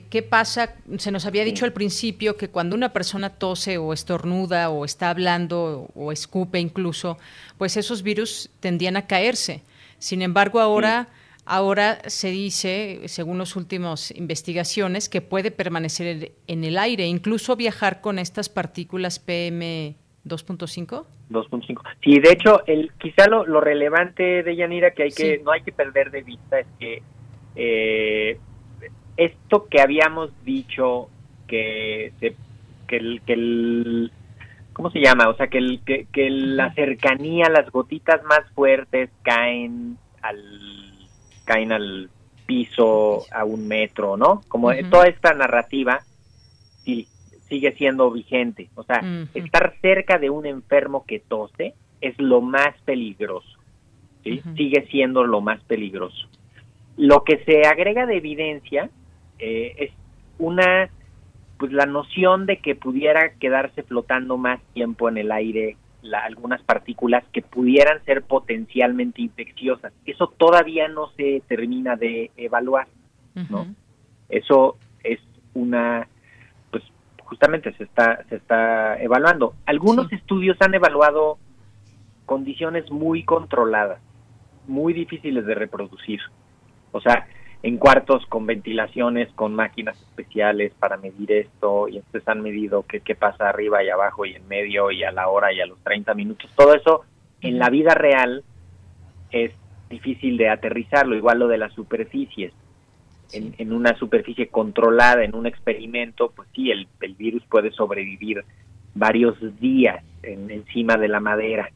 ¿qué 0.09 0.21
pasa? 0.21 0.75
Se 0.97 1.11
nos 1.11 1.25
había 1.25 1.43
dicho 1.43 1.65
al 1.65 1.73
principio 1.73 2.37
que 2.37 2.49
cuando 2.49 2.75
una 2.75 2.93
persona 2.93 3.29
tose 3.29 3.77
o 3.77 3.93
estornuda 3.93 4.69
o 4.69 4.85
está 4.85 5.09
hablando 5.09 5.89
o 5.95 6.11
escupe 6.11 6.59
incluso, 6.59 7.17
pues 7.57 7.77
esos 7.77 8.03
virus 8.03 8.49
tendían 8.59 8.97
a 8.97 9.07
caerse. 9.07 9.61
Sin 9.99 10.21
embargo, 10.21 10.59
ahora... 10.59 11.07
Ahora 11.53 11.99
se 12.05 12.31
dice, 12.31 13.01
según 13.09 13.37
las 13.37 13.57
últimas 13.57 14.11
investigaciones, 14.11 15.09
que 15.09 15.19
puede 15.19 15.51
permanecer 15.51 16.31
en 16.47 16.63
el 16.63 16.77
aire, 16.77 17.07
incluso 17.07 17.57
viajar 17.57 17.99
con 17.99 18.19
estas 18.19 18.47
partículas 18.47 19.19
PM 19.19 19.97
2.5. 20.23 21.05
2.5. 21.29 21.81
Sí, 22.01 22.19
de 22.19 22.31
hecho, 22.31 22.65
el, 22.67 22.93
quizá 22.97 23.27
lo, 23.27 23.59
relevante 23.59 24.43
de 24.43 24.55
Yanira 24.55 24.91
que 24.91 25.03
hay 25.03 25.11
que 25.11 25.41
no 25.43 25.51
hay 25.51 25.61
que 25.61 25.73
perder 25.73 26.11
de 26.11 26.21
vista 26.21 26.57
es 26.61 26.67
que 26.79 27.03
eh, 27.57 28.39
esto 29.17 29.67
que 29.67 29.81
habíamos 29.81 30.31
dicho 30.45 31.09
que 31.49 32.13
que 32.87 32.95
el, 32.95 33.21
que 33.25 33.33
el 33.33 34.11
¿cómo 34.71 34.89
se 34.89 35.01
llama? 35.01 35.27
O 35.27 35.35
sea, 35.35 35.47
que, 35.47 35.57
el, 35.57 35.81
que, 35.85 36.07
que 36.13 36.29
la 36.29 36.73
cercanía, 36.75 37.49
las 37.49 37.69
gotitas 37.71 38.23
más 38.23 38.49
fuertes 38.53 39.09
caen 39.21 39.97
al 40.21 40.90
caen 41.45 41.71
al 41.71 42.09
piso 42.45 43.25
a 43.31 43.45
un 43.45 43.67
metro, 43.67 44.17
¿no? 44.17 44.41
Como 44.47 44.71
toda 44.89 45.07
esta 45.07 45.33
narrativa 45.33 46.01
sí, 46.83 47.07
sigue 47.47 47.73
siendo 47.73 48.11
vigente. 48.11 48.69
O 48.75 48.83
sea, 48.83 49.03
estar 49.33 49.75
cerca 49.81 50.17
de 50.17 50.29
un 50.29 50.45
enfermo 50.45 51.05
que 51.05 51.19
tose 51.19 51.75
es 51.99 52.19
lo 52.19 52.41
más 52.41 52.75
peligroso. 52.85 53.59
¿sí? 54.23 54.41
Sigue 54.55 54.87
siendo 54.87 55.23
lo 55.23 55.41
más 55.41 55.61
peligroso. 55.63 56.27
Lo 56.97 57.23
que 57.23 57.43
se 57.45 57.67
agrega 57.67 58.05
de 58.05 58.17
evidencia 58.17 58.89
eh, 59.39 59.75
es 59.77 59.91
una, 60.39 60.89
pues 61.57 61.71
la 61.71 61.85
noción 61.85 62.45
de 62.45 62.57
que 62.57 62.75
pudiera 62.75 63.33
quedarse 63.39 63.83
flotando 63.83 64.37
más 64.37 64.61
tiempo 64.73 65.09
en 65.09 65.17
el 65.17 65.31
aire 65.31 65.77
algunas 66.13 66.61
partículas 66.63 67.23
que 67.31 67.41
pudieran 67.41 68.03
ser 68.05 68.23
potencialmente 68.23 69.21
infecciosas. 69.21 69.93
Eso 70.05 70.27
todavía 70.37 70.87
no 70.87 71.11
se 71.17 71.41
termina 71.47 71.95
de 71.95 72.31
evaluar, 72.37 72.87
¿no? 73.49 73.67
Eso 74.29 74.77
es 75.03 75.19
una, 75.53 76.07
pues 76.71 76.83
justamente 77.23 77.73
se 77.73 77.83
está 77.83 78.23
se 78.29 78.35
está 78.35 79.01
evaluando. 79.01 79.53
Algunos 79.65 80.11
estudios 80.11 80.57
han 80.61 80.73
evaluado 80.73 81.37
condiciones 82.25 82.89
muy 82.91 83.23
controladas, 83.23 83.99
muy 84.67 84.93
difíciles 84.93 85.45
de 85.45 85.55
reproducir. 85.55 86.19
O 86.91 87.01
sea, 87.01 87.27
en 87.63 87.77
cuartos 87.77 88.25
con 88.25 88.45
ventilaciones, 88.45 89.29
con 89.33 89.53
máquinas 89.53 89.99
especiales 90.01 90.73
para 90.79 90.97
medir 90.97 91.31
esto, 91.31 91.87
y 91.87 91.97
entonces 91.97 92.27
han 92.27 92.41
medido 92.41 92.83
qué, 92.87 93.01
qué 93.01 93.15
pasa 93.15 93.49
arriba 93.49 93.83
y 93.83 93.89
abajo 93.89 94.25
y 94.25 94.33
en 94.33 94.47
medio 94.47 94.91
y 94.91 95.03
a 95.03 95.11
la 95.11 95.27
hora 95.27 95.53
y 95.53 95.61
a 95.61 95.65
los 95.65 95.79
30 95.83 96.13
minutos. 96.15 96.49
Todo 96.55 96.73
eso 96.73 97.01
en 97.41 97.59
la 97.59 97.69
vida 97.69 97.93
real 97.93 98.43
es 99.31 99.51
difícil 99.89 100.37
de 100.37 100.49
aterrizarlo, 100.49 101.15
igual 101.15 101.39
lo 101.39 101.47
de 101.47 101.57
las 101.57 101.73
superficies. 101.73 102.53
En, 103.33 103.55
en, 103.59 103.71
una 103.71 103.95
superficie 103.97 104.47
controlada, 104.47 105.23
en 105.23 105.35
un 105.35 105.45
experimento, 105.45 106.33
pues 106.35 106.49
sí, 106.53 106.69
el, 106.69 106.87
el 106.99 107.13
virus 107.13 107.43
puede 107.45 107.71
sobrevivir 107.71 108.43
varios 108.93 109.37
días 109.59 110.03
en, 110.23 110.49
encima 110.51 110.97
de 110.97 111.07
la 111.07 111.19
madera 111.19 111.71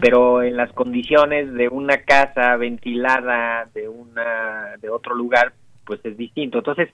pero 0.00 0.42
en 0.42 0.56
las 0.56 0.72
condiciones 0.72 1.52
de 1.52 1.68
una 1.68 1.98
casa 1.98 2.56
ventilada 2.56 3.68
de 3.74 3.88
una 3.88 4.76
de 4.80 4.88
otro 4.88 5.14
lugar 5.14 5.52
pues 5.84 6.00
es 6.04 6.16
distinto. 6.16 6.58
Entonces 6.58 6.88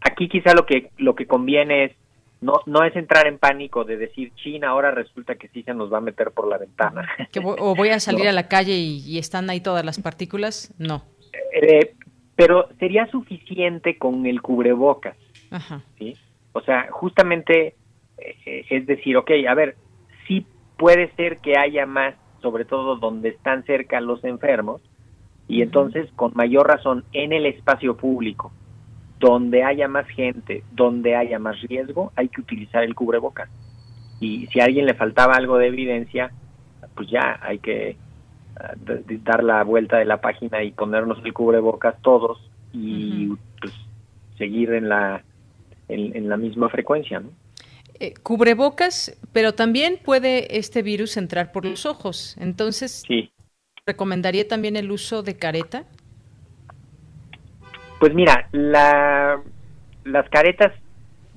aquí 0.00 0.28
quizá 0.28 0.54
lo 0.54 0.66
que 0.66 0.90
lo 0.98 1.14
que 1.14 1.26
conviene 1.26 1.84
es 1.84 1.92
no 2.40 2.60
no 2.66 2.84
es 2.84 2.94
entrar 2.94 3.26
en 3.26 3.38
pánico 3.38 3.84
de 3.84 3.96
decir 3.96 4.32
China 4.34 4.68
ahora 4.68 4.90
resulta 4.90 5.34
que 5.36 5.48
sí 5.48 5.62
se 5.62 5.74
nos 5.74 5.92
va 5.92 5.98
a 5.98 6.02
meter 6.02 6.30
por 6.30 6.46
la 6.46 6.58
ventana 6.58 7.08
o 7.42 7.74
voy 7.74 7.88
a 7.88 8.00
salir 8.00 8.28
a 8.28 8.32
la 8.32 8.48
calle 8.48 8.74
y, 8.74 9.18
están 9.18 9.48
ahí 9.48 9.60
todas 9.60 9.84
las 9.84 9.98
partículas 10.00 10.74
no. 10.78 11.04
Eh, 11.54 11.94
pero 12.36 12.68
sería 12.78 13.06
suficiente 13.06 13.96
con 13.96 14.26
el 14.26 14.42
cubrebocas 14.42 15.16
sí 15.98 16.16
o 16.52 16.60
sea 16.60 16.88
justamente 16.90 17.74
eh, 18.18 18.66
es 18.68 18.86
decir 18.86 19.16
ok 19.16 19.30
a 19.48 19.54
ver 19.54 19.76
puede 20.76 21.10
ser 21.14 21.38
que 21.38 21.56
haya 21.56 21.86
más, 21.86 22.14
sobre 22.42 22.64
todo 22.64 22.96
donde 22.96 23.30
están 23.30 23.64
cerca 23.64 24.00
los 24.00 24.24
enfermos, 24.24 24.80
y 25.46 25.62
entonces 25.62 26.10
con 26.16 26.32
mayor 26.34 26.66
razón 26.66 27.04
en 27.12 27.32
el 27.32 27.46
espacio 27.46 27.96
público, 27.96 28.52
donde 29.20 29.62
haya 29.62 29.88
más 29.88 30.06
gente, 30.08 30.62
donde 30.72 31.16
haya 31.16 31.38
más 31.38 31.60
riesgo, 31.62 32.12
hay 32.16 32.28
que 32.28 32.40
utilizar 32.40 32.82
el 32.82 32.94
cubrebocas. 32.94 33.48
Y 34.20 34.46
si 34.48 34.60
a 34.60 34.64
alguien 34.64 34.86
le 34.86 34.94
faltaba 34.94 35.34
algo 35.34 35.58
de 35.58 35.68
evidencia, 35.68 36.30
pues 36.94 37.08
ya 37.10 37.38
hay 37.42 37.58
que 37.58 37.96
ah, 38.56 38.74
dar 39.22 39.44
la 39.44 39.62
vuelta 39.64 39.98
de 39.98 40.04
la 40.04 40.20
página 40.20 40.62
y 40.62 40.72
ponernos 40.72 41.18
el 41.24 41.32
cubrebocas 41.32 42.00
todos 42.02 42.50
y 42.72 43.28
pues 43.60 43.72
seguir 44.38 44.72
en 44.72 44.88
la 44.88 45.22
en, 45.88 46.16
en 46.16 46.28
la 46.28 46.36
misma 46.36 46.68
frecuencia, 46.68 47.20
¿no? 47.20 47.28
Eh, 48.00 48.14
cubrebocas, 48.22 49.16
pero 49.32 49.54
también 49.54 50.00
puede 50.02 50.58
este 50.58 50.82
virus 50.82 51.16
entrar 51.16 51.52
por 51.52 51.64
los 51.64 51.86
ojos. 51.86 52.36
Entonces, 52.40 53.04
¿recomendaría 53.86 54.48
también 54.48 54.76
el 54.76 54.90
uso 54.90 55.22
de 55.22 55.36
careta? 55.36 55.84
Pues 58.00 58.12
mira, 58.12 58.48
la, 58.50 59.40
las 60.04 60.28
caretas 60.28 60.72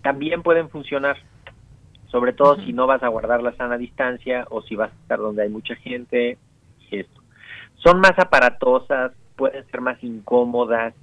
también 0.01 0.41
pueden 0.41 0.69
funcionar, 0.69 1.17
sobre 2.07 2.33
todo 2.33 2.55
si 2.65 2.73
no 2.73 2.87
vas 2.87 3.03
a 3.03 3.07
guardar 3.07 3.43
la 3.43 3.55
sana 3.55 3.77
distancia 3.77 4.47
o 4.49 4.63
si 4.63 4.75
vas 4.75 4.91
a 4.91 5.01
estar 5.01 5.19
donde 5.19 5.43
hay 5.43 5.49
mucha 5.49 5.75
gente. 5.75 6.37
Esto. 6.89 7.21
Son 7.83 7.99
más 7.99 8.17
aparatosas, 8.17 9.11
pueden 9.35 9.65
ser 9.69 9.81
más 9.81 10.03
incómodas, 10.03 10.95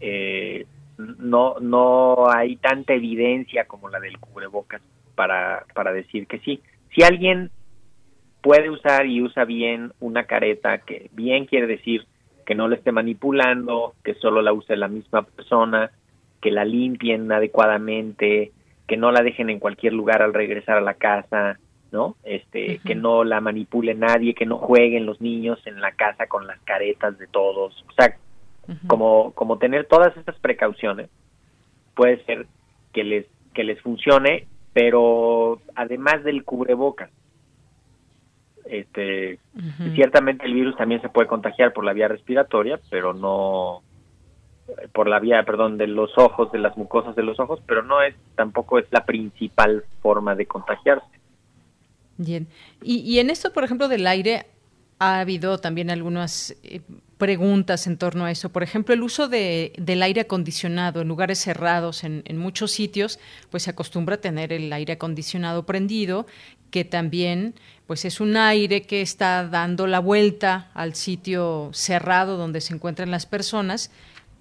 eh, 0.00 0.66
no, 0.98 1.56
no 1.60 2.28
hay 2.30 2.56
tanta 2.56 2.92
evidencia 2.92 3.66
como 3.66 3.88
la 3.88 4.00
del 4.00 4.18
cubrebocas 4.18 4.82
para, 5.14 5.64
para 5.74 5.92
decir 5.92 6.26
que 6.26 6.40
sí. 6.40 6.60
Si 6.94 7.02
alguien 7.02 7.50
puede 8.42 8.70
usar 8.70 9.06
y 9.06 9.22
usa 9.22 9.44
bien 9.44 9.92
una 10.00 10.24
careta, 10.24 10.78
que 10.78 11.10
bien 11.12 11.46
quiere 11.46 11.66
decir 11.66 12.06
que 12.46 12.54
no 12.54 12.68
la 12.68 12.76
esté 12.76 12.92
manipulando, 12.92 13.94
que 14.02 14.14
solo 14.14 14.42
la 14.42 14.52
use 14.52 14.76
la 14.76 14.88
misma 14.88 15.22
persona, 15.22 15.90
que 16.40 16.50
la 16.50 16.64
limpien 16.64 17.30
adecuadamente, 17.30 18.52
que 18.86 18.96
no 18.96 19.12
la 19.12 19.22
dejen 19.22 19.50
en 19.50 19.58
cualquier 19.58 19.92
lugar 19.92 20.22
al 20.22 20.34
regresar 20.34 20.78
a 20.78 20.80
la 20.82 20.94
casa, 20.94 21.58
¿no? 21.92 22.16
Este, 22.24 22.80
que 22.84 22.94
no 22.94 23.24
la 23.24 23.40
manipule 23.40 23.94
nadie, 23.94 24.34
que 24.34 24.46
no 24.46 24.56
jueguen 24.58 25.06
los 25.06 25.20
niños 25.20 25.58
en 25.66 25.80
la 25.80 25.92
casa 25.92 26.26
con 26.26 26.46
las 26.46 26.58
caretas 26.60 27.18
de 27.18 27.26
todos. 27.26 27.84
O 27.88 27.92
sea, 27.92 28.16
como, 28.86 29.32
como 29.32 29.58
tener 29.58 29.86
todas 29.86 30.16
estas 30.16 30.38
precauciones 30.40 31.08
puede 31.94 32.22
ser 32.24 32.46
que 32.92 33.04
les, 33.04 33.26
que 33.54 33.64
les 33.64 33.80
funcione, 33.80 34.46
pero 34.72 35.60
además 35.74 36.22
del 36.24 36.44
cubrebocas, 36.44 37.10
este, 38.66 39.38
ciertamente 39.94 40.44
el 40.44 40.54
virus 40.54 40.76
también 40.76 41.00
se 41.00 41.08
puede 41.08 41.26
contagiar 41.26 41.72
por 41.72 41.84
la 41.84 41.94
vía 41.94 42.08
respiratoria, 42.08 42.78
pero 42.90 43.14
no 43.14 43.82
por 44.92 45.08
la 45.08 45.18
vía, 45.18 45.42
perdón, 45.44 45.78
de 45.78 45.86
los 45.86 46.16
ojos, 46.18 46.52
de 46.52 46.58
las 46.58 46.76
mucosas 46.76 47.16
de 47.16 47.22
los 47.22 47.40
ojos, 47.40 47.60
pero 47.66 47.82
no 47.82 48.02
es 48.02 48.14
tampoco 48.36 48.78
es 48.78 48.86
la 48.90 49.06
principal 49.06 49.84
forma 50.02 50.34
de 50.34 50.46
contagiarse. 50.46 51.06
Bien. 52.18 52.46
Y, 52.82 52.98
y 52.98 53.20
en 53.20 53.30
esto, 53.30 53.52
por 53.52 53.64
ejemplo, 53.64 53.88
del 53.88 54.06
aire, 54.06 54.44
ha 54.98 55.20
habido 55.20 55.58
también 55.58 55.90
algunas 55.90 56.56
eh, 56.62 56.80
preguntas 57.18 57.86
en 57.86 57.98
torno 57.98 58.24
a 58.24 58.30
eso. 58.30 58.50
Por 58.50 58.62
ejemplo, 58.62 58.94
el 58.94 59.02
uso 59.02 59.28
de, 59.28 59.72
del 59.78 60.02
aire 60.02 60.22
acondicionado 60.22 61.00
en 61.00 61.08
lugares 61.08 61.38
cerrados, 61.38 62.04
en, 62.04 62.22
muchos 62.38 62.70
sitios, 62.70 63.18
pues 63.50 63.64
se 63.64 63.70
acostumbra 63.70 64.16
a 64.16 64.20
tener 64.20 64.52
el 64.52 64.72
aire 64.72 64.94
acondicionado 64.94 65.66
prendido, 65.66 66.26
que 66.70 66.84
también 66.84 67.54
pues 67.86 68.04
es 68.04 68.20
un 68.20 68.36
aire 68.36 68.82
que 68.82 69.00
está 69.00 69.46
dando 69.48 69.86
la 69.86 69.98
vuelta 69.98 70.70
al 70.74 70.94
sitio 70.94 71.70
cerrado 71.72 72.36
donde 72.36 72.60
se 72.60 72.74
encuentran 72.74 73.10
las 73.10 73.26
personas. 73.26 73.90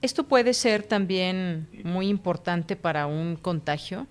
¿Esto 0.01 0.25
puede 0.27 0.53
ser 0.53 0.83
también 0.83 1.67
muy 1.83 2.09
importante 2.09 2.75
para 2.75 3.07
un 3.07 3.35
contagio? 3.35 4.05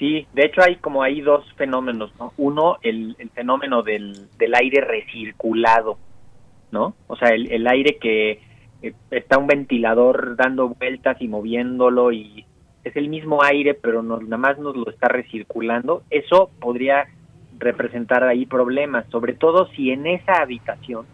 Sí, 0.00 0.26
de 0.32 0.46
hecho 0.46 0.62
hay 0.62 0.76
como 0.76 1.02
hay 1.02 1.20
dos 1.20 1.44
fenómenos, 1.56 2.10
¿no? 2.18 2.32
Uno, 2.38 2.78
el, 2.80 3.14
fenómeno 3.34 3.82
del, 3.82 4.30
del 4.38 4.54
aire 4.54 4.80
recirculado, 4.80 5.98
¿no? 6.72 6.94
O 7.06 7.16
sea, 7.16 7.28
el, 7.28 7.52
el 7.52 7.66
aire 7.66 7.98
que 7.98 8.40
eh, 8.80 8.94
está 9.10 9.36
un 9.36 9.46
ventilador 9.46 10.36
dando 10.36 10.70
vueltas 10.70 11.20
y 11.20 11.28
moviéndolo 11.28 12.12
y, 12.12 12.46
es 12.82 12.96
el 12.96 13.10
mismo 13.10 13.42
aire, 13.42 13.74
pero 13.74 14.02
nos, 14.02 14.22
nada 14.22 14.38
más 14.38 14.58
nos 14.58 14.74
lo 14.74 14.88
está 14.88 15.08
recirculando, 15.08 16.02
eso 16.08 16.50
podría 16.60 17.06
representar 17.58 18.24
ahí 18.24 18.46
problemas, 18.46 19.04
sobre 19.10 19.34
todo 19.34 19.68
si 19.72 19.90
en 19.90 20.06
esa 20.06 20.40
habitación 20.40 21.04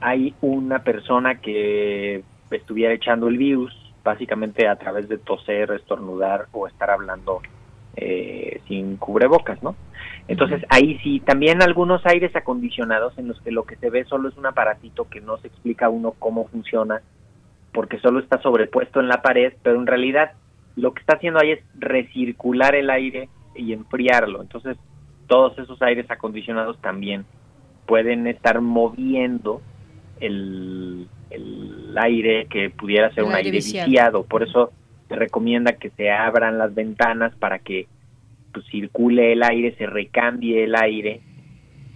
hay 0.00 0.32
una 0.42 0.84
persona 0.84 1.40
que 1.40 2.22
estuviera 2.52 2.94
echando 2.94 3.26
el 3.26 3.36
virus, 3.36 3.74
básicamente 4.04 4.68
a 4.68 4.76
través 4.76 5.08
de 5.08 5.18
toser, 5.18 5.72
estornudar 5.72 6.46
o 6.52 6.68
estar 6.68 6.88
hablando 6.88 7.40
eh, 7.96 8.60
sin 8.68 8.96
cubrebocas, 8.96 9.62
¿no? 9.62 9.74
Entonces 10.28 10.64
ahí 10.68 10.98
sí, 11.02 11.20
también 11.20 11.62
algunos 11.62 12.04
aires 12.04 12.34
acondicionados 12.34 13.16
en 13.16 13.28
los 13.28 13.40
que 13.40 13.52
lo 13.52 13.64
que 13.64 13.76
se 13.76 13.90
ve 13.90 14.04
solo 14.04 14.28
es 14.28 14.36
un 14.36 14.46
aparatito 14.46 15.08
que 15.08 15.20
no 15.20 15.38
se 15.38 15.48
explica 15.48 15.86
a 15.86 15.90
uno 15.90 16.12
cómo 16.18 16.48
funciona, 16.48 17.00
porque 17.72 17.98
solo 18.00 18.18
está 18.18 18.40
sobrepuesto 18.42 19.00
en 19.00 19.08
la 19.08 19.22
pared, 19.22 19.52
pero 19.62 19.78
en 19.78 19.86
realidad 19.86 20.32
lo 20.74 20.92
que 20.92 21.00
está 21.00 21.16
haciendo 21.16 21.40
ahí 21.40 21.52
es 21.52 21.60
recircular 21.78 22.74
el 22.74 22.90
aire 22.90 23.28
y 23.54 23.72
enfriarlo. 23.72 24.42
Entonces 24.42 24.76
todos 25.26 25.58
esos 25.58 25.80
aires 25.82 26.10
acondicionados 26.10 26.78
también 26.80 27.24
pueden 27.86 28.26
estar 28.26 28.60
moviendo 28.60 29.62
el, 30.20 31.08
aire 31.96 32.46
que 32.50 32.68
pudiera 32.68 33.12
ser 33.14 33.24
un 33.24 33.32
aire, 33.32 33.50
viciado. 33.50 34.24
Por 34.24 34.42
eso 34.42 34.70
se 35.08 35.16
recomienda 35.16 35.74
que 35.74 35.90
se 35.90 36.10
abran 36.10 36.58
las 36.58 36.74
ventanas 36.74 37.34
para 37.36 37.58
que 37.58 37.86
pues, 38.52 38.66
circule 38.66 39.32
el 39.32 39.42
aire, 39.42 39.74
se 39.76 39.86
recambie 39.86 40.64
el 40.64 40.74
aire 40.74 41.20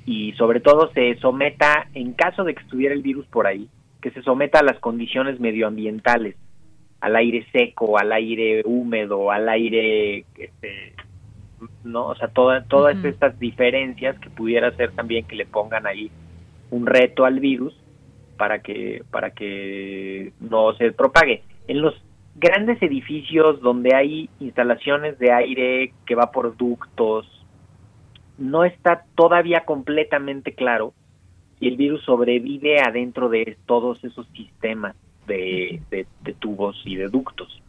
y 0.06 0.32
sobre 0.32 0.60
todo 0.60 0.90
se 0.92 1.16
someta, 1.16 1.88
en 1.94 2.12
caso 2.12 2.44
de 2.44 2.54
que 2.54 2.62
estuviera 2.62 2.94
el 2.94 3.02
virus 3.02 3.26
por 3.26 3.46
ahí, 3.46 3.68
que 4.00 4.10
se 4.10 4.22
someta 4.22 4.60
a 4.60 4.64
las 4.64 4.78
condiciones 4.78 5.40
medioambientales, 5.40 6.36
al 7.00 7.16
aire 7.16 7.46
seco, 7.52 7.98
al 7.98 8.12
aire 8.12 8.62
húmedo, 8.64 9.30
al 9.30 9.48
aire 9.48 10.24
este, 10.36 10.94
¿no? 11.84 12.06
O 12.08 12.14
sea, 12.14 12.28
todas 12.28 12.66
todas 12.68 13.02
estas 13.04 13.38
diferencias 13.38 14.18
que 14.18 14.30
pudiera 14.30 14.74
ser 14.76 14.92
también 14.92 15.26
que 15.26 15.36
le 15.36 15.46
pongan 15.46 15.86
ahí 15.86 16.10
un 16.70 16.86
reto 16.86 17.24
al 17.24 17.40
virus 17.40 17.74
para 18.36 18.60
que 18.60 19.02
para 19.10 19.30
que 19.30 20.32
no 20.40 20.74
se 20.74 20.92
propague. 20.92 21.42
En 21.68 21.82
los 21.82 21.94
grandes 22.40 22.82
edificios 22.82 23.60
donde 23.60 23.94
hay 23.94 24.30
instalaciones 24.40 25.18
de 25.18 25.30
aire 25.30 25.92
que 26.06 26.14
va 26.14 26.32
por 26.32 26.56
ductos, 26.56 27.26
no 28.38 28.64
está 28.64 29.04
todavía 29.14 29.64
completamente 29.66 30.54
claro 30.54 30.94
si 31.58 31.68
el 31.68 31.76
virus 31.76 32.02
sobrevive 32.04 32.80
adentro 32.80 33.28
de 33.28 33.58
todos 33.66 34.02
esos 34.02 34.26
sistemas 34.28 34.96
de, 35.26 35.82
de 35.90 36.32
tubos 36.34 36.80
y 36.86 36.96
de 36.96 37.08
ductos. 37.08 37.62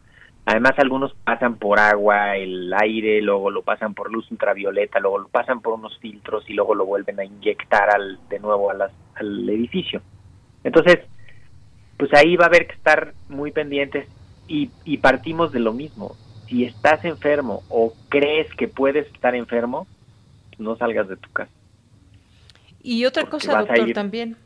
Además, 0.46 0.72
algunos 0.78 1.14
pasan 1.24 1.58
por 1.58 1.80
agua, 1.80 2.38
el 2.38 2.74
aire, 2.74 3.22
luego 3.22 3.52
lo 3.52 3.62
pasan 3.62 3.94
por 3.94 4.12
luz 4.12 4.32
ultravioleta, 4.32 5.00
luego 5.00 5.20
lo 5.20 5.28
pasan 5.28 5.62
por 5.62 5.74
unos 5.74 5.98
filtros 6.00 6.50
y 6.50 6.54
luego 6.54 6.74
lo 6.74 6.86
vuelven 6.86 7.20
a 7.20 7.26
inyectar 7.26 7.94
al, 7.94 8.18
de 8.30 8.40
nuevo 8.40 8.72
al 8.72 9.50
edificio. 9.50 10.02
Entonces, 10.64 11.00
pues 11.98 12.12
ahí 12.16 12.38
va 12.38 12.46
a 12.46 12.48
haber 12.48 12.66
que 12.66 12.74
estar 12.74 13.14
muy 13.30 13.52
pendientes 13.52 14.08
y, 14.48 14.70
y 14.86 14.98
partimos 14.98 15.52
de 15.52 15.60
lo 15.60 15.74
mismo. 15.74 16.16
Si 16.48 16.66
estás 16.66 17.06
enfermo 17.06 17.64
o 17.70 17.94
crees 18.10 18.54
que 18.56 18.68
puedes 18.68 19.08
estar 19.14 19.36
enfermo, 19.36 19.88
no 20.58 20.76
salgas 20.78 21.08
de 21.08 21.18
tu 21.18 21.30
casa. 21.32 21.52
Y 22.84 23.06
otra 23.06 23.26
cosa, 23.30 23.60
doctor, 23.60 23.94
también. 23.94 24.38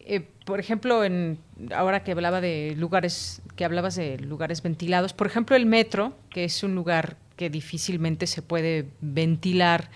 Eh, 0.00 0.20
por 0.44 0.60
ejemplo, 0.60 1.02
en, 1.02 1.38
ahora 1.74 2.04
que 2.04 2.12
hablaba 2.12 2.40
de 2.40 2.74
lugares, 2.76 3.42
que 3.56 3.64
hablabas 3.64 3.96
de 3.96 4.18
lugares 4.18 4.62
ventilados, 4.62 5.12
por 5.12 5.26
ejemplo, 5.26 5.56
el 5.56 5.66
metro, 5.66 6.14
que 6.30 6.44
es 6.44 6.62
un 6.62 6.74
lugar 6.74 7.16
que 7.36 7.50
difícilmente 7.50 8.26
se 8.26 8.42
puede 8.42 8.86
ventilar, 9.00 9.90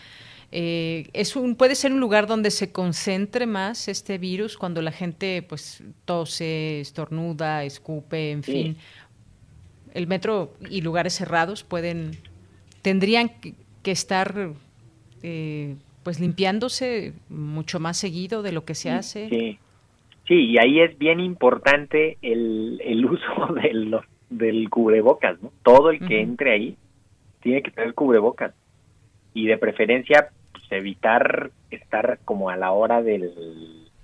eh, 0.50 1.08
es 1.12 1.36
un, 1.36 1.56
puede 1.56 1.74
ser 1.74 1.92
un 1.92 2.00
lugar 2.00 2.26
donde 2.26 2.50
se 2.50 2.72
concentre 2.72 3.46
más 3.46 3.88
este 3.88 4.16
virus 4.16 4.56
cuando 4.56 4.80
la 4.80 4.92
gente 4.92 5.42
pues 5.46 5.82
tose, 6.04 6.80
estornuda, 6.80 7.64
escupe, 7.64 8.30
en 8.30 8.42
fin. 8.42 8.76
El 9.92 10.06
metro 10.06 10.54
y 10.70 10.80
lugares 10.80 11.14
cerrados 11.14 11.64
pueden, 11.64 12.12
tendrían 12.82 13.30
que, 13.40 13.54
estar 13.84 14.50
eh, 15.22 15.76
pues 16.02 16.20
limpiándose 16.20 17.14
mucho 17.30 17.80
más 17.80 17.96
seguido 17.96 18.42
de 18.42 18.52
lo 18.52 18.66
que 18.66 18.74
se 18.74 18.90
hace. 18.90 19.30
Sí. 19.30 19.58
Sí, 20.26 20.34
y 20.34 20.58
ahí 20.58 20.80
es 20.80 20.98
bien 20.98 21.20
importante 21.20 22.18
el, 22.20 22.82
el 22.84 23.06
uso 23.06 23.54
del, 23.62 23.96
del 24.28 24.68
cubrebocas, 24.68 25.42
¿no? 25.42 25.50
Todo 25.62 25.90
el 25.90 26.06
que 26.06 26.20
entre 26.20 26.52
ahí 26.52 26.76
tiene 27.40 27.62
que 27.62 27.70
tener 27.70 27.94
cubrebocas. 27.94 28.52
Y 29.32 29.46
de 29.46 29.56
preferencia, 29.56 30.28
evitar 30.76 31.50
estar 31.70 32.18
como 32.24 32.50
a 32.50 32.56
la 32.56 32.72
hora 32.72 33.02
del, 33.02 33.32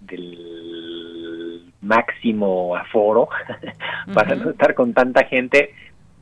del 0.00 1.72
máximo 1.80 2.76
aforo 2.76 3.28
para 4.14 4.34
no 4.34 4.50
estar 4.50 4.74
con 4.74 4.94
tanta 4.94 5.24
gente. 5.26 5.74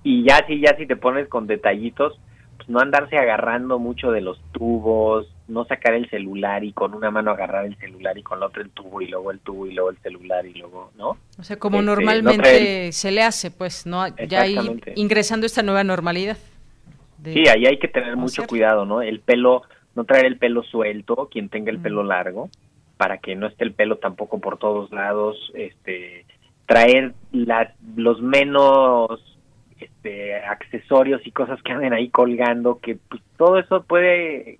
Y 0.02 0.24
ya 0.24 0.44
si, 0.46 0.60
ya 0.60 0.76
si 0.76 0.86
te 0.86 0.96
pones 0.96 1.28
con 1.28 1.46
detallitos, 1.46 2.18
pues 2.56 2.68
no 2.68 2.80
andarse 2.80 3.16
agarrando 3.16 3.78
mucho 3.78 4.10
de 4.10 4.20
los 4.20 4.40
tubos, 4.52 5.32
no 5.48 5.64
sacar 5.64 5.94
el 5.94 6.08
celular 6.10 6.64
y 6.64 6.72
con 6.72 6.94
una 6.94 7.10
mano 7.10 7.30
agarrar 7.30 7.66
el 7.66 7.76
celular 7.76 8.16
y 8.18 8.22
con 8.22 8.40
la 8.40 8.46
otra 8.46 8.62
el 8.62 8.70
tubo 8.70 9.00
y 9.00 9.08
luego 9.08 9.30
el 9.30 9.40
tubo 9.40 9.66
y 9.66 9.74
luego 9.74 9.90
el 9.90 9.98
celular 9.98 10.46
y 10.46 10.54
luego, 10.54 10.90
¿no? 10.96 11.16
O 11.38 11.42
sea, 11.42 11.58
como 11.58 11.78
este, 11.78 11.86
normalmente 11.86 12.92
se 12.92 13.10
le 13.10 13.22
hace, 13.22 13.50
pues, 13.50 13.86
¿no? 13.86 14.06
Ya 14.26 14.46
ingresando 14.96 15.46
esta 15.46 15.62
nueva 15.62 15.84
normalidad. 15.84 16.36
Sí, 17.24 17.44
ahí 17.48 17.66
hay 17.66 17.78
que 17.78 17.88
tener 17.88 18.16
mucho 18.16 18.44
cuidado, 18.46 18.84
¿no? 18.84 19.00
El 19.00 19.20
pelo, 19.20 19.62
no 19.94 20.04
traer 20.04 20.26
el 20.26 20.38
pelo 20.38 20.62
suelto, 20.62 21.28
quien 21.30 21.48
tenga 21.48 21.70
el 21.70 21.78
pelo 21.78 22.02
largo, 22.02 22.48
para 22.96 23.18
que 23.18 23.34
no 23.34 23.46
esté 23.46 23.64
el 23.64 23.72
pelo 23.72 23.96
tampoco 23.96 24.40
por 24.40 24.58
todos 24.58 24.90
lados, 24.92 25.36
este, 25.54 26.24
traer 26.66 27.14
la, 27.32 27.74
los 27.96 28.22
menos 28.22 29.38
este, 29.80 30.36
accesorios 30.36 31.26
y 31.26 31.32
cosas 31.32 31.62
que 31.62 31.72
anden 31.72 31.92
ahí 31.92 32.08
colgando, 32.08 32.78
que 32.78 32.96
pues, 32.96 33.22
todo 33.36 33.58
eso 33.58 33.82
puede 33.82 34.58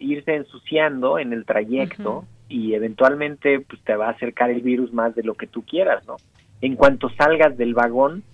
irse 0.00 0.34
ensuciando 0.34 1.18
en 1.18 1.32
el 1.32 1.44
trayecto 1.44 2.24
y 2.48 2.74
eventualmente 2.74 3.60
pues 3.60 3.80
te 3.82 3.94
va 3.94 4.08
a 4.08 4.12
acercar 4.12 4.50
el 4.50 4.62
virus 4.62 4.92
más 4.92 5.14
de 5.14 5.22
lo 5.22 5.34
que 5.34 5.46
tú 5.46 5.62
quieras, 5.62 6.06
¿no? 6.06 6.16
En 6.60 6.74
cuanto 6.74 7.10
salgas 7.10 7.56
del 7.56 7.74
vagón, 7.74 8.24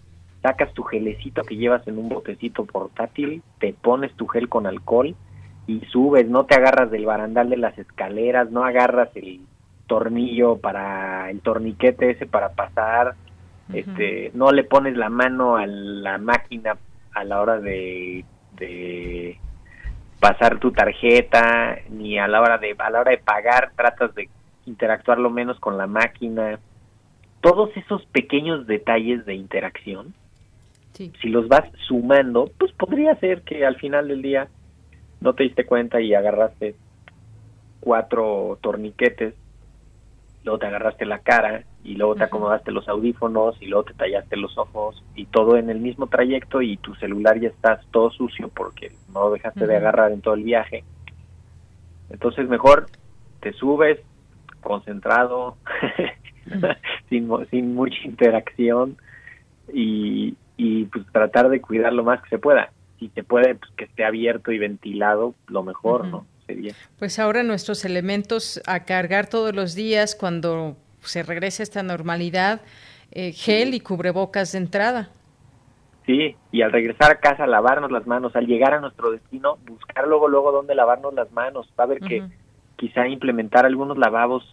sacas 0.40 0.73
tu 0.73 0.83
gelecito 0.83 1.42
que 1.42 1.57
llevas 1.57 1.87
en 1.88 1.99
un 1.99 2.09
botecito 2.09 2.64
portátil, 2.64 3.42
te 3.59 3.75
pones 3.75 4.14
tu 4.14 4.27
gel 4.27 4.49
con 4.49 4.66
alcohol 4.66 5.14
y 5.66 5.81
subes, 5.87 6.29
no 6.29 6.44
te 6.44 6.55
agarras 6.55 6.90
del 6.90 7.07
barandal 7.07 7.51
de 7.51 7.57
las 7.57 7.79
escaleras, 7.79 8.51
no 8.51 8.64
agarras 8.64 9.09
el 9.14 9.40
tornillo 9.87 10.57
para 10.59 11.31
el 11.31 11.40
torniquete 11.40 12.11
ese 12.11 12.27
para 12.27 12.51
pasar, 12.51 13.14
este, 13.72 14.31
no 14.35 14.51
le 14.53 14.64
pones 14.64 14.96
la 14.96 15.09
mano 15.09 15.57
a 15.57 15.66
la 15.66 16.18
máquina 16.18 16.77
a 17.14 17.25
la 17.25 17.40
hora 17.40 17.59
de, 17.61 18.25
de 18.57 19.38
pasar 20.20 20.59
tu 20.59 20.72
tarjeta, 20.72 21.79
ni 21.90 22.18
a 22.18 22.29
la 22.29 22.40
hora 22.40 22.59
de 22.59 22.75
a 22.79 22.90
la 22.90 23.01
hora 23.01 23.11
de 23.11 23.18
pagar 23.18 23.72
tratas 23.77 24.14
de 24.14 24.29
interactuar 24.66 25.18
lo 25.18 25.31
menos 25.31 25.59
con 25.59 25.79
la 25.79 25.87
máquina. 25.87 26.59
Todos 27.40 27.77
esos 27.77 28.05
pequeños 28.07 28.66
detalles 28.66 29.27
de 29.27 29.35
interacción, 29.35 30.14
si 30.96 31.29
los 31.29 31.48
vas 31.48 31.64
sumando, 31.88 32.51
pues 32.59 32.72
podría 32.72 33.16
ser 33.16 33.42
que 33.42 33.66
al 33.66 33.77
final 33.77 34.09
del 34.09 34.22
día 34.22 34.48
no 35.23 35.35
te 35.35 35.45
diste 35.45 35.65
cuenta 35.65 36.01
y 36.01 36.15
agarraste 36.15 36.75
cuatro 37.81 38.59
torniquetes, 38.61 39.35
luego 40.45 40.59
te 40.59 40.67
agarraste 40.67 41.07
la 41.07 41.21
cara 41.21 41.65
y 41.85 41.95
luego 41.95 42.17
te 42.17 42.25
acomodaste 42.25 42.73
los 42.73 42.89
audífonos 42.89 43.61
y 43.61 43.67
luego 43.67 43.85
te 43.85 43.95
tallaste 43.95 44.37
los 44.37 44.59
ojos 44.59 45.03
y 45.15 45.27
todo 45.27 45.57
en 45.57 45.71
el 45.71 45.81
mismo 45.81 46.09
trayecto 46.09 46.63
y 46.63 46.77
tu 46.77 46.95
celular 46.97 47.39
ya 47.41 47.49
está 47.49 47.81
todo 47.91 48.11
sucio 48.11 48.51
porque 48.55 48.93
no 49.13 49.31
dejaste 49.31 49.67
de 49.67 49.77
agarrar 49.77 50.13
en 50.13 50.21
todo 50.21 50.35
el 50.35 50.43
viaje. 50.43 50.85
Entonces 52.11 52.49
mejor 52.49 52.87
te 53.41 53.53
subes 53.53 54.01
concentrado, 54.61 55.57
sin, 57.09 57.29
sin 57.51 57.75
mucha 57.75 57.99
interacción 58.05 58.97
y, 59.73 60.37
y 60.57 60.85
pues 60.87 61.05
tratar 61.13 61.49
de 61.49 61.61
cuidar 61.61 61.93
lo 61.93 62.05
más 62.05 62.23
que 62.23 62.31
se 62.31 62.39
pueda. 62.39 62.71
Si 63.03 63.09
se 63.09 63.25
puede, 63.25 63.57
pues 63.57 63.73
que 63.77 63.85
esté 63.85 64.05
abierto 64.05 64.53
y 64.53 64.59
ventilado, 64.59 65.35
lo 65.49 65.65
mejor, 65.65 66.07
¿no? 66.07 66.25
Sería. 66.47 66.73
Pues 67.01 67.19
ahora 67.19 67.43
nuestros 67.43 67.85
elementos 67.85 68.62
a 68.65 68.85
cargar 68.85 69.27
todos 69.27 69.57
los 69.57 69.75
días 69.75 70.15
cuando 70.15 70.77
se 71.01 71.25
regrese 71.25 71.62
a 71.62 71.65
esta 71.65 71.83
normalidad, 71.83 72.61
eh, 73.11 73.33
gel 73.33 73.75
y 73.75 73.81
cubrebocas 73.81 74.53
de 74.53 74.59
entrada. 74.59 75.11
Sí, 76.07 76.37
y 76.53 76.62
al 76.62 76.71
regresar 76.71 77.11
a 77.11 77.19
casa 77.19 77.45
lavarnos 77.49 77.91
las 77.91 78.07
manos, 78.07 78.37
al 78.37 78.47
llegar 78.47 78.73
a 78.73 78.81
nuestro 78.81 79.11
destino, 79.11 79.59
buscar 79.67 80.07
luego, 80.07 80.29
luego 80.29 80.53
dónde 80.53 80.77
lavarnos 80.77 81.12
las 81.12 81.33
manos. 81.33 81.69
Va 81.77 81.83
a 81.83 81.87
haber 81.87 81.99
que 81.99 82.23
quizá 82.77 83.09
implementar 83.09 83.67
algunos 83.67 83.99
lavabos 83.99 84.45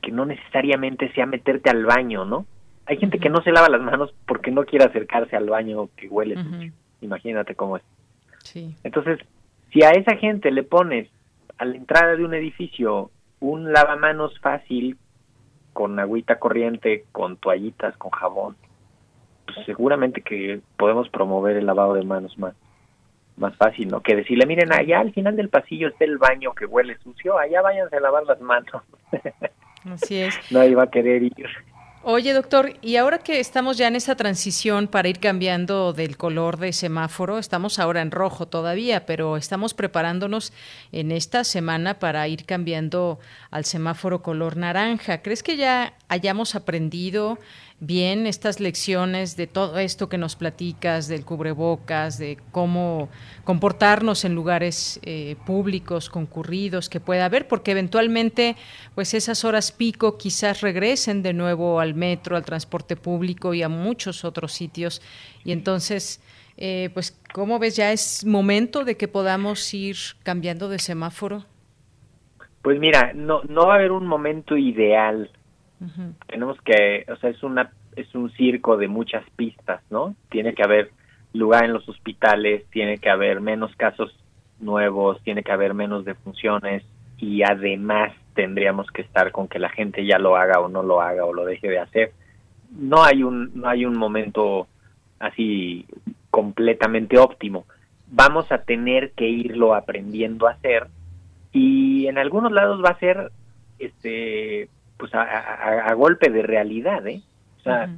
que 0.00 0.12
no 0.12 0.24
necesariamente 0.24 1.12
sea 1.12 1.26
meterte 1.26 1.68
al 1.68 1.84
baño, 1.84 2.24
¿no? 2.24 2.46
Hay 2.86 2.96
gente 2.96 3.18
que 3.18 3.28
no 3.28 3.42
se 3.42 3.52
lava 3.52 3.68
las 3.68 3.82
manos 3.82 4.14
porque 4.26 4.50
no 4.50 4.64
quiere 4.64 4.86
acercarse 4.86 5.36
al 5.36 5.50
baño 5.50 5.90
que 5.94 6.08
huele 6.08 6.72
Imagínate 7.00 7.54
cómo 7.54 7.76
es. 7.76 7.82
Sí. 8.48 8.74
Entonces, 8.82 9.18
si 9.72 9.82
a 9.82 9.90
esa 9.90 10.16
gente 10.16 10.50
le 10.50 10.62
pones 10.62 11.08
a 11.58 11.64
la 11.64 11.76
entrada 11.76 12.16
de 12.16 12.24
un 12.24 12.34
edificio 12.34 13.10
un 13.40 13.72
lavamanos 13.72 14.38
fácil 14.40 14.96
con 15.72 15.98
agüita 16.00 16.38
corriente, 16.38 17.04
con 17.12 17.36
toallitas, 17.36 17.96
con 17.96 18.10
jabón, 18.10 18.56
pues 19.46 19.64
seguramente 19.66 20.22
que 20.22 20.60
podemos 20.76 21.08
promover 21.10 21.56
el 21.56 21.66
lavado 21.66 21.94
de 21.94 22.02
manos 22.02 22.36
más 22.38 22.54
más 23.36 23.54
fácil, 23.56 23.86
¿no? 23.86 24.00
Que 24.00 24.16
decirle, 24.16 24.46
miren, 24.46 24.72
allá 24.72 24.98
al 24.98 25.12
final 25.12 25.36
del 25.36 25.48
pasillo 25.48 25.88
está 25.88 26.04
el 26.04 26.18
baño 26.18 26.54
que 26.54 26.66
huele 26.66 26.98
sucio, 26.98 27.38
allá 27.38 27.62
váyanse 27.62 27.96
a 27.96 28.00
lavar 28.00 28.24
las 28.24 28.40
manos. 28.40 28.82
Así 29.84 30.20
es. 30.20 30.34
no 30.50 30.64
iba 30.64 30.82
a 30.82 30.90
querer 30.90 31.22
ir. 31.22 31.48
Oye, 32.04 32.32
doctor, 32.32 32.74
y 32.80 32.94
ahora 32.94 33.18
que 33.18 33.40
estamos 33.40 33.76
ya 33.76 33.88
en 33.88 33.96
esa 33.96 34.14
transición 34.14 34.86
para 34.86 35.08
ir 35.08 35.18
cambiando 35.18 35.92
del 35.92 36.16
color 36.16 36.56
de 36.56 36.72
semáforo, 36.72 37.38
estamos 37.38 37.80
ahora 37.80 38.02
en 38.02 38.12
rojo 38.12 38.46
todavía, 38.46 39.04
pero 39.04 39.36
estamos 39.36 39.74
preparándonos 39.74 40.52
en 40.92 41.10
esta 41.10 41.42
semana 41.42 41.98
para 41.98 42.28
ir 42.28 42.44
cambiando 42.44 43.18
al 43.50 43.64
semáforo 43.64 44.22
color 44.22 44.56
naranja. 44.56 45.22
¿Crees 45.22 45.42
que 45.42 45.56
ya 45.56 45.94
hayamos 46.06 46.54
aprendido 46.54 47.36
bien 47.80 48.26
estas 48.26 48.58
lecciones 48.58 49.36
de 49.36 49.46
todo 49.46 49.78
esto 49.78 50.08
que 50.08 50.18
nos 50.18 50.34
platicas, 50.34 51.06
del 51.06 51.24
cubrebocas, 51.24 52.18
de 52.18 52.38
cómo 52.50 53.08
comportarnos 53.44 54.24
en 54.24 54.34
lugares 54.34 54.98
eh, 55.04 55.36
públicos, 55.46 56.10
concurridos 56.10 56.88
que 56.88 56.98
pueda 56.98 57.26
haber, 57.26 57.46
porque 57.46 57.70
eventualmente 57.70 58.56
pues 58.94 59.14
esas 59.14 59.44
horas 59.44 59.70
pico 59.70 60.18
quizás 60.18 60.60
regresen 60.60 61.22
de 61.22 61.32
nuevo 61.32 61.78
al 61.78 61.94
metro, 61.94 62.36
al 62.36 62.44
transporte 62.44 62.96
público 62.96 63.54
y 63.54 63.62
a 63.62 63.68
muchos 63.68 64.24
otros 64.24 64.52
sitios. 64.52 65.00
Y 65.44 65.52
entonces, 65.52 66.20
eh, 66.56 66.90
pues, 66.94 67.20
¿cómo 67.32 67.60
ves? 67.60 67.76
¿Ya 67.76 67.92
es 67.92 68.24
momento 68.26 68.84
de 68.84 68.96
que 68.96 69.06
podamos 69.06 69.72
ir 69.72 69.96
cambiando 70.24 70.68
de 70.68 70.80
semáforo? 70.80 71.44
Pues 72.62 72.80
mira, 72.80 73.12
no, 73.14 73.42
no 73.48 73.66
va 73.66 73.74
a 73.74 73.76
haber 73.76 73.92
un 73.92 74.06
momento 74.06 74.56
ideal 74.56 75.30
tenemos 76.26 76.60
que, 76.62 77.04
o 77.08 77.16
sea, 77.16 77.30
es 77.30 77.42
una 77.42 77.70
es 77.96 78.14
un 78.14 78.30
circo 78.32 78.76
de 78.76 78.88
muchas 78.88 79.24
pistas, 79.36 79.82
¿no? 79.90 80.14
Tiene 80.30 80.54
que 80.54 80.62
haber 80.62 80.90
lugar 81.32 81.64
en 81.64 81.72
los 81.72 81.88
hospitales, 81.88 82.64
tiene 82.70 82.98
que 82.98 83.10
haber 83.10 83.40
menos 83.40 83.74
casos 83.76 84.14
nuevos, 84.60 85.20
tiene 85.22 85.42
que 85.42 85.52
haber 85.52 85.74
menos 85.74 86.04
defunciones 86.04 86.84
y 87.18 87.42
además 87.42 88.12
tendríamos 88.34 88.90
que 88.90 89.02
estar 89.02 89.32
con 89.32 89.48
que 89.48 89.58
la 89.58 89.68
gente 89.68 90.06
ya 90.06 90.18
lo 90.18 90.36
haga 90.36 90.60
o 90.60 90.68
no 90.68 90.82
lo 90.82 91.00
haga 91.00 91.24
o 91.24 91.34
lo 91.34 91.44
deje 91.44 91.68
de 91.68 91.80
hacer. 91.80 92.12
No 92.70 93.02
hay 93.02 93.22
un 93.22 93.50
no 93.54 93.68
hay 93.68 93.84
un 93.84 93.96
momento 93.96 94.68
así 95.18 95.86
completamente 96.30 97.18
óptimo. 97.18 97.66
Vamos 98.10 98.50
a 98.52 98.58
tener 98.58 99.12
que 99.12 99.28
irlo 99.28 99.74
aprendiendo 99.74 100.46
a 100.46 100.52
hacer 100.52 100.86
y 101.52 102.06
en 102.06 102.18
algunos 102.18 102.52
lados 102.52 102.82
va 102.82 102.90
a 102.90 102.98
ser 102.98 103.32
este 103.78 104.68
pues 104.98 105.12
a, 105.14 105.92
golpe 105.94 106.30
de 106.30 106.42
realidad, 106.42 107.06
¿eh? 107.06 107.22
O 107.58 107.62
sea, 107.62 107.88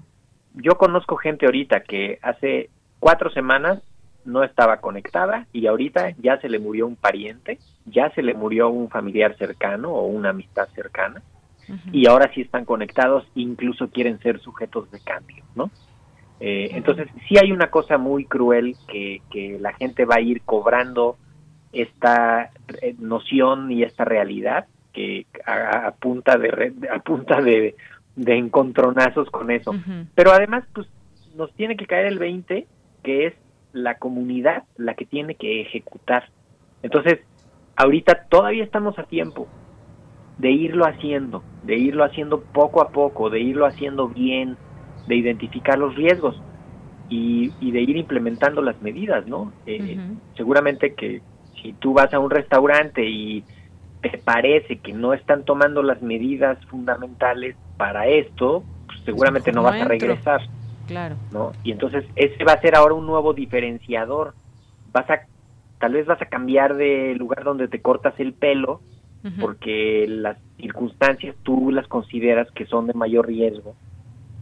yo 0.55 0.77
conozco 0.77 1.17
gente 1.17 1.47
ahorita 1.47 1.81
que 1.81 2.19
hace 2.23 2.71
cuatro 2.99 3.31
semanas 3.31 3.81
no 4.25 4.45
estaba 4.45 4.79
conectada 4.79 5.47
y 5.53 5.67
ahorita 5.67 6.11
ya 6.19 6.39
se 6.41 6.49
le 6.49 6.59
murió 6.59 6.87
un 6.87 6.97
pariente, 6.97 7.59
ya 7.87 8.11
se 8.11 8.23
le 8.23 8.35
murió 8.35 8.69
un 8.69 8.91
familiar 8.91 9.37
cercano 9.39 9.91
o 9.93 10.07
una 10.07 10.31
amistad 10.31 10.69
cercana 10.75 11.23
y 11.93 12.09
ahora 12.09 12.31
sí 12.35 12.41
están 12.41 12.65
conectados, 12.65 13.25
incluso 13.37 13.91
quieren 13.91 14.19
ser 14.19 14.41
sujetos 14.41 14.91
de 14.91 15.01
cambio, 15.01 15.45
¿no? 15.55 15.71
Eh, 16.41 16.71
entonces 16.73 17.09
sí 17.29 17.37
hay 17.39 17.53
una 17.53 17.71
cosa 17.71 17.97
muy 17.97 18.25
cruel 18.25 18.75
que, 18.89 19.23
que 19.31 19.59
la 19.61 19.73
gente 19.75 20.05
va 20.05 20.17
a 20.17 20.21
ir 20.21 20.41
cobrando 20.43 21.17
esta 21.73 22.51
eh, 22.83 22.95
noción 22.99 23.71
y 23.71 23.85
esta 23.85 24.05
realidad 24.05 24.67
que 24.93 25.27
a, 25.47 25.93
punta 25.93 26.37
de 26.37 26.73
a 26.93 26.99
punta 27.01 27.41
de, 27.41 27.75
de 28.17 28.37
encontronazos 28.37 29.31
con 29.31 29.51
eso. 29.51 29.75
Pero 30.15 30.33
además, 30.33 30.65
pues 30.75 30.87
nos 31.37 31.53
tiene 31.55 31.77
que 31.77 31.87
caer 31.87 32.07
el 32.07 32.19
20, 32.19 32.67
que 33.03 33.27
es 33.27 33.35
la 33.73 33.99
comunidad 33.99 34.65
la 34.77 34.95
que 34.95 35.07
tiene 35.07 35.35
que 35.35 35.61
ejecutar. 35.63 36.29
Entonces, 36.83 37.21
ahorita 37.77 38.27
todavía 38.29 38.65
estamos 38.65 38.99
a 38.99 39.05
tiempo 39.05 39.49
de 40.39 40.51
irlo 40.51 40.87
haciendo, 40.87 41.43
de 41.65 41.77
irlo 41.77 42.05
haciendo 42.05 42.41
poco 42.41 42.81
a 42.81 42.91
poco, 42.91 43.31
de 43.31 43.41
irlo 43.41 43.67
haciendo 43.67 44.09
bien, 44.09 44.57
de 45.07 45.17
identificar 45.17 45.79
los 45.79 45.95
riesgos 45.95 46.41
y, 47.09 47.53
y 47.61 47.73
de 47.73 47.81
ir 47.83 47.97
implementando 47.97 48.63
las 48.63 48.81
medidas, 48.81 49.27
¿no? 49.27 49.53
Eh, 49.67 49.99
seguramente 50.37 50.95
que 50.95 51.21
si 51.61 51.75
tú 51.75 51.93
vas 51.93 52.13
a 52.15 52.19
un 52.19 52.31
restaurante 52.31 53.05
y 53.05 53.45
parece 54.25 54.79
que 54.79 54.93
no 54.93 55.13
están 55.13 55.45
tomando 55.45 55.83
las 55.83 56.01
medidas 56.03 56.59
fundamentales 56.67 57.57
para 57.77 58.07
esto, 58.07 58.65
pues 58.87 59.01
seguramente 59.05 59.53
no 59.53 59.63
vas 59.63 59.81
a 59.81 59.85
regresar. 59.85 60.41
Claro. 60.87 61.17
¿no? 61.31 61.53
Y 61.63 61.73
entonces 61.73 62.05
ese 62.17 62.43
va 62.45 62.55
a 62.55 62.61
ser 62.61 62.75
ahora 62.75 62.95
un 62.95 63.07
nuevo 63.07 63.33
diferenciador. 63.33 64.35
Vas 64.93 65.09
a 65.11 65.21
tal 65.79 65.93
vez 65.93 66.07
vas 66.07 66.21
a 66.21 66.27
cambiar 66.27 66.77
de 66.77 67.15
lugar 67.15 67.45
donde 67.45 67.69
te 67.69 67.81
cortas 67.81 68.15
el 68.19 68.35
pelo 68.35 68.81
porque 69.39 70.07
las 70.09 70.39
circunstancias 70.57 71.37
tú 71.43 71.71
las 71.71 71.87
consideras 71.87 72.51
que 72.53 72.65
son 72.65 72.87
de 72.87 72.95
mayor 72.95 73.27
riesgo. 73.27 73.75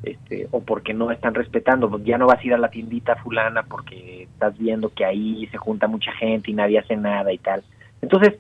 Este, 0.05 0.47
o 0.53 0.61
porque 0.61 0.95
no 0.95 1.11
están 1.11 1.35
respetando, 1.35 1.91
pues 1.91 2.05
ya 2.05 2.19
no 2.19 2.29
vas 2.29 2.39
a 2.39 2.47
ir 2.47 2.55
a 2.55 2.59
la 2.59 2.71
tiendita 2.71 3.17
fulana 3.17 3.65
porque 3.65 4.23
estás 4.23 4.57
viendo 4.57 4.91
que 4.91 5.05
ahí 5.05 5.49
se 5.49 5.59
junta 5.59 5.89
mucha 5.89 6.13
gente 6.13 6.53
y 6.53 6.55
nadie 6.55 6.79
hace 6.79 6.97
nada 6.97 7.33
y 7.33 7.39
tal. 7.39 7.65
Entonces, 8.01 8.39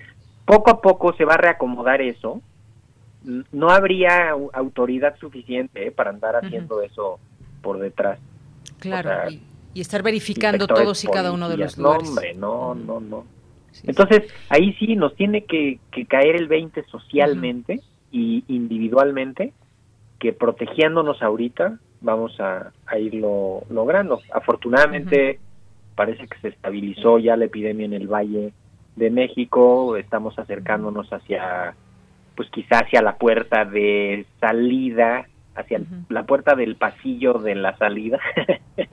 poco 0.48 0.70
a 0.70 0.80
poco 0.80 1.12
se 1.12 1.26
va 1.26 1.34
a 1.34 1.36
reacomodar 1.36 2.00
eso. 2.00 2.40
No 3.52 3.68
habría 3.68 4.30
autoridad 4.30 5.18
suficiente 5.18 5.88
eh, 5.88 5.90
para 5.90 6.08
andar 6.08 6.36
haciendo 6.36 6.80
eso 6.80 7.20
por 7.60 7.78
detrás. 7.78 8.18
Claro, 8.80 9.30
y, 9.30 9.80
estar 9.80 10.02
verificando 10.02 10.66
todos 10.66 11.04
y 11.04 11.08
cada 11.08 11.32
uno 11.32 11.48
de 11.50 11.58
los 11.58 11.76
lugares. 11.76 12.02
No, 12.04 12.08
hombre, 12.08 12.34
no, 12.34 12.74
no, 12.74 13.00
no. 13.00 13.26
Entonces, 13.84 14.22
ahí 14.48 14.72
sí 14.74 14.96
nos 14.96 15.14
tiene 15.14 15.44
que, 15.44 15.78
caer 16.08 16.36
el 16.36 16.48
20 16.48 16.84
socialmente 16.84 17.82
y 18.10 18.42
individualmente, 18.48 19.52
que 20.18 20.32
protegiéndonos 20.32 21.22
ahorita 21.22 21.78
vamos 22.00 22.40
a, 22.40 22.72
irlo 22.98 23.64
logrando. 23.68 24.20
Afortunadamente, 24.32 25.38
parece 25.94 26.26
que 26.26 26.38
se 26.40 26.48
estabilizó 26.48 27.18
ya 27.18 27.36
la 27.36 27.44
epidemia 27.44 27.84
en 27.84 27.92
el 27.92 28.08
Valle 28.08 28.52
de 28.98 29.10
México, 29.10 29.96
estamos 29.96 30.38
acercándonos 30.38 31.12
hacia, 31.12 31.74
pues 32.36 32.50
quizá 32.50 32.80
hacia 32.80 33.02
la 33.02 33.16
puerta 33.16 33.64
de 33.64 34.26
salida, 34.40 35.26
hacia 35.54 35.80
la 36.08 36.24
puerta 36.24 36.54
del 36.54 36.76
pasillo 36.76 37.34
de 37.34 37.54
la 37.54 37.76
salida. 37.76 38.18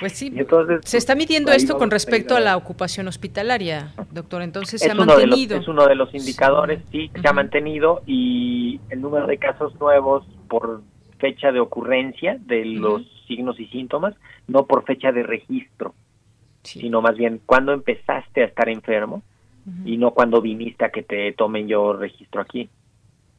Pues 0.00 0.14
sí, 0.14 0.32
entonces, 0.34 0.80
se 0.84 0.96
está 0.96 1.14
midiendo 1.14 1.52
esto 1.52 1.78
con 1.78 1.90
respecto 1.90 2.34
a 2.34 2.40
la 2.40 2.56
ocupación 2.56 3.06
hospitalaria, 3.06 3.92
doctor, 4.10 4.42
entonces 4.42 4.80
se 4.80 4.90
ha 4.90 4.94
mantenido. 4.94 5.58
es 5.58 5.68
uno 5.68 5.86
de 5.86 5.94
los 5.94 6.12
indicadores, 6.14 6.82
sí, 6.90 7.10
se 7.20 7.28
ha 7.28 7.32
mantenido 7.32 8.02
y 8.06 8.80
el 8.88 9.00
número 9.00 9.26
de 9.26 9.36
casos 9.36 9.78
nuevos 9.78 10.26
por 10.48 10.82
fecha 11.18 11.52
de 11.52 11.60
ocurrencia 11.60 12.38
de 12.40 12.64
los 12.64 13.02
signos 13.28 13.60
y 13.60 13.66
síntomas, 13.66 14.14
no 14.48 14.66
por 14.66 14.84
fecha 14.84 15.12
de 15.12 15.22
registro 15.22 15.94
sino 16.64 17.02
más 17.02 17.16
bien 17.16 17.40
cuando 17.44 17.72
empezaste 17.72 18.42
a 18.42 18.46
estar 18.46 18.68
enfermo 18.68 19.22
y 19.84 19.96
no 19.96 20.10
cuando 20.10 20.42
viniste 20.42 20.84
a 20.84 20.90
que 20.90 21.02
te 21.02 21.32
tomen 21.32 21.68
yo 21.68 21.94
registro 21.94 22.40
aquí. 22.40 22.68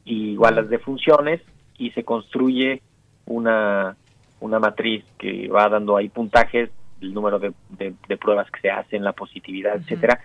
Y 0.06 0.32
igual 0.32 0.56
las 0.56 0.70
defunciones 0.70 1.42
y 1.78 1.92
se 1.92 2.04
construye 2.04 2.82
una, 3.26 3.96
una 4.40 4.60
matriz 4.60 5.04
que 5.20 5.48
va 5.50 5.70
dando 5.70 5.98
ahí 5.98 6.10
puntajes, 6.10 6.70
el 7.02 7.14
número 7.14 7.38
de, 7.38 7.54
de, 7.78 8.18
pruebas 8.18 8.50
que 8.50 8.62
se 8.62 8.72
hacen, 8.72 9.04
la 9.04 9.14
positividad, 9.14 9.76
etcétera. 9.76 10.20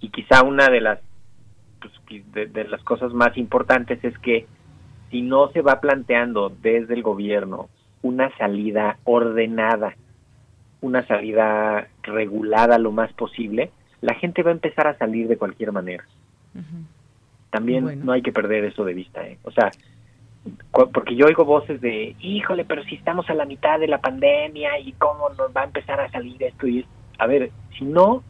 Y 0.00 0.10
quizá 0.10 0.42
una 0.42 0.68
de 0.68 0.80
las 0.80 1.00
pues, 1.80 1.92
de 2.32 2.64
las 2.64 2.82
cosas 2.82 3.12
más 3.12 3.36
importantes 3.36 4.02
es 4.04 4.16
que 4.18 4.46
si 5.10 5.22
no 5.22 5.50
se 5.50 5.62
va 5.62 5.80
planteando 5.80 6.52
desde 6.62 6.94
el 6.94 7.02
gobierno 7.02 7.68
una 8.02 8.36
salida 8.36 8.98
ordenada 9.04 9.94
una 10.80 11.06
salida 11.06 11.88
regulada 12.02 12.78
lo 12.78 12.92
más 12.92 13.12
posible, 13.12 13.70
la 14.00 14.14
gente 14.14 14.42
va 14.42 14.50
a 14.50 14.54
empezar 14.54 14.86
a 14.86 14.96
salir 14.96 15.28
de 15.28 15.36
cualquier 15.36 15.72
manera. 15.72 16.04
También 17.50 18.04
no 18.04 18.12
hay 18.12 18.22
que 18.22 18.32
perder 18.32 18.64
eso 18.64 18.84
de 18.84 18.94
vista, 18.94 19.26
¿eh? 19.26 19.38
O 19.42 19.50
sea, 19.50 19.70
porque 20.72 21.14
yo 21.16 21.26
oigo 21.26 21.44
voces 21.44 21.80
de, 21.80 22.14
híjole, 22.20 22.64
pero 22.64 22.82
si 22.84 22.94
estamos 22.94 23.28
a 23.28 23.34
la 23.34 23.44
mitad 23.44 23.78
de 23.78 23.88
la 23.88 24.00
pandemia 24.00 24.78
y 24.78 24.92
cómo 24.92 25.28
nos 25.30 25.54
va 25.54 25.62
a 25.62 25.64
empezar 25.64 26.00
a 26.00 26.10
salir 26.10 26.42
esto 26.42 26.66
y 26.66 26.86
A 27.18 27.26
ver, 27.26 27.50
si 27.76 27.84
no, 27.84 28.22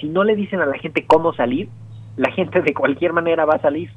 si 0.00 0.08
no 0.08 0.24
le 0.24 0.34
dicen 0.34 0.60
a 0.60 0.66
la 0.66 0.78
gente 0.78 1.06
cómo 1.06 1.32
salir, 1.34 1.68
la 2.16 2.30
gente 2.32 2.62
de 2.62 2.74
cualquier 2.74 3.12
manera 3.12 3.44
va 3.44 3.54
a 3.54 3.60
salir. 3.60 3.90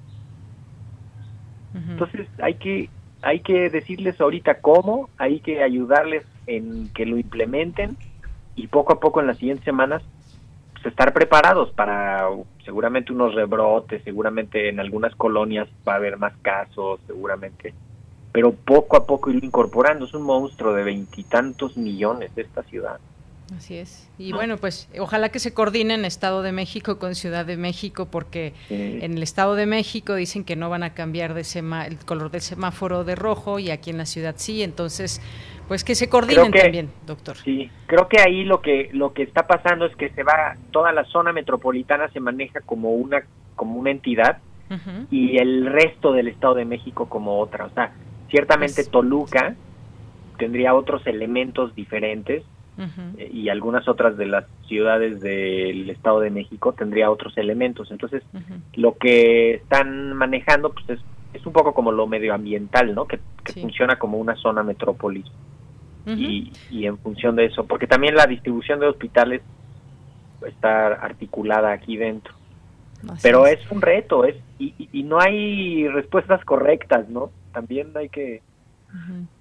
Entonces 1.73 2.27
hay 2.41 2.55
que 2.55 2.89
hay 3.21 3.39
que 3.39 3.69
decirles 3.69 4.19
ahorita 4.21 4.61
cómo, 4.61 5.09
hay 5.17 5.39
que 5.39 5.63
ayudarles 5.63 6.23
en 6.45 6.89
que 6.93 7.05
lo 7.05 7.17
implementen 7.17 7.97
y 8.57 8.67
poco 8.67 8.91
a 8.91 8.99
poco 8.99 9.21
en 9.21 9.27
las 9.27 9.37
siguientes 9.37 9.63
semanas 9.63 10.03
pues, 10.73 10.87
estar 10.87 11.13
preparados 11.13 11.71
para 11.71 12.27
seguramente 12.65 13.13
unos 13.13 13.33
rebrotes, 13.33 14.03
seguramente 14.03 14.67
en 14.67 14.81
algunas 14.81 15.15
colonias 15.15 15.69
va 15.87 15.93
a 15.93 15.95
haber 15.95 16.17
más 16.17 16.33
casos, 16.41 16.99
seguramente, 17.07 17.73
pero 18.33 18.51
poco 18.51 18.97
a 18.97 19.05
poco 19.05 19.31
ir 19.31 19.43
incorporando. 19.43 20.05
Es 20.05 20.13
un 20.13 20.23
monstruo 20.23 20.73
de 20.73 20.83
veintitantos 20.83 21.77
millones 21.77 22.35
de 22.35 22.41
esta 22.41 22.63
ciudad. 22.63 22.99
Así 23.55 23.77
es. 23.77 24.09
Y 24.17 24.33
bueno, 24.33 24.57
pues 24.57 24.89
ojalá 24.99 25.29
que 25.29 25.39
se 25.39 25.53
coordinen 25.53 26.03
Estado 26.03 26.41
de 26.41 26.51
México 26.51 26.99
con 26.99 27.15
Ciudad 27.15 27.45
de 27.45 27.55
México, 27.55 28.05
porque 28.05 28.53
en 28.69 29.15
el 29.15 29.23
Estado 29.23 29.55
de 29.55 29.65
México 29.65 30.15
dicen 30.15 30.43
que 30.43 30.57
no 30.57 30.69
van 30.69 30.83
a 30.83 30.93
cambiar 30.93 31.33
de 31.33 31.45
el 31.87 31.97
color 31.99 32.29
del 32.29 32.41
semáforo 32.41 33.05
de 33.05 33.15
rojo 33.15 33.59
y 33.59 33.71
aquí 33.71 33.89
en 33.89 33.97
la 33.97 34.05
ciudad 34.05 34.35
sí. 34.37 34.63
Entonces, 34.63 35.21
pues 35.67 35.83
que 35.83 35.95
se 35.95 36.09
coordinen 36.09 36.51
también, 36.51 36.89
doctor. 37.05 37.35
Sí, 37.37 37.69
creo 37.87 38.07
que 38.07 38.21
ahí 38.21 38.43
lo 38.43 38.61
que 38.61 38.89
lo 38.93 39.13
que 39.13 39.23
está 39.23 39.47
pasando 39.47 39.85
es 39.85 39.95
que 39.95 40.09
se 40.09 40.23
va 40.23 40.55
toda 40.71 40.91
la 40.91 41.03
zona 41.05 41.33
metropolitana 41.33 42.09
se 42.09 42.19
maneja 42.19 42.61
como 42.61 42.91
una 42.91 43.23
como 43.55 43.79
una 43.79 43.91
entidad 43.91 44.39
y 45.11 45.37
el 45.37 45.65
resto 45.65 46.11
del 46.11 46.27
Estado 46.27 46.55
de 46.55 46.65
México 46.65 47.07
como 47.07 47.39
otra. 47.39 47.65
O 47.65 47.69
sea, 47.69 47.93
ciertamente 48.29 48.75
pues 48.75 48.89
Toluca 48.89 49.55
tendría 50.37 50.73
otros 50.73 51.05
elementos 51.07 51.73
diferentes 51.75 52.43
eh, 53.17 53.29
y 53.33 53.49
algunas 53.49 53.87
otras 53.87 54.17
de 54.17 54.27
las 54.27 54.45
ciudades 54.67 55.19
del 55.21 55.89
Estado 55.89 56.19
de 56.19 56.29
México 56.29 56.73
tendría 56.73 57.09
otros 57.09 57.37
elementos. 57.37 57.91
Entonces, 57.91 58.23
lo 58.75 58.97
que 58.97 59.55
están 59.55 60.13
manejando 60.13 60.71
pues 60.71 60.89
es, 60.89 60.99
es 61.37 61.45
un 61.45 61.53
poco 61.53 61.73
como 61.73 61.91
lo 61.91 62.07
medioambiental, 62.07 62.93
¿no? 62.93 63.05
Que, 63.05 63.19
funciona 63.53 63.97
como 63.97 64.17
una 64.17 64.35
zona 64.35 64.61
metrópolis. 64.61 65.25
y, 66.05 66.51
y 66.69 66.85
en 66.85 66.97
función 66.97 67.35
de 67.35 67.45
eso, 67.45 67.65
porque 67.65 67.87
también 67.87 68.15
la 68.15 68.25
distribución 68.25 68.79
de 68.79 68.87
hospitales 68.87 69.41
está 70.45 70.87
articulada 70.87 71.71
aquí 71.71 71.97
dentro. 71.97 72.33
Pero 73.21 73.45
es. 73.45 73.59
un 73.71 73.81
reto, 73.81 74.25
es 74.25 74.35
y, 74.59 74.73
y, 74.91 75.03
no 75.03 75.19
hay 75.19 75.87
respuestas 75.87 76.43
correctas, 76.43 77.07
¿no? 77.09 77.31
También 77.53 77.91
hay 77.95 78.09
que 78.09 78.41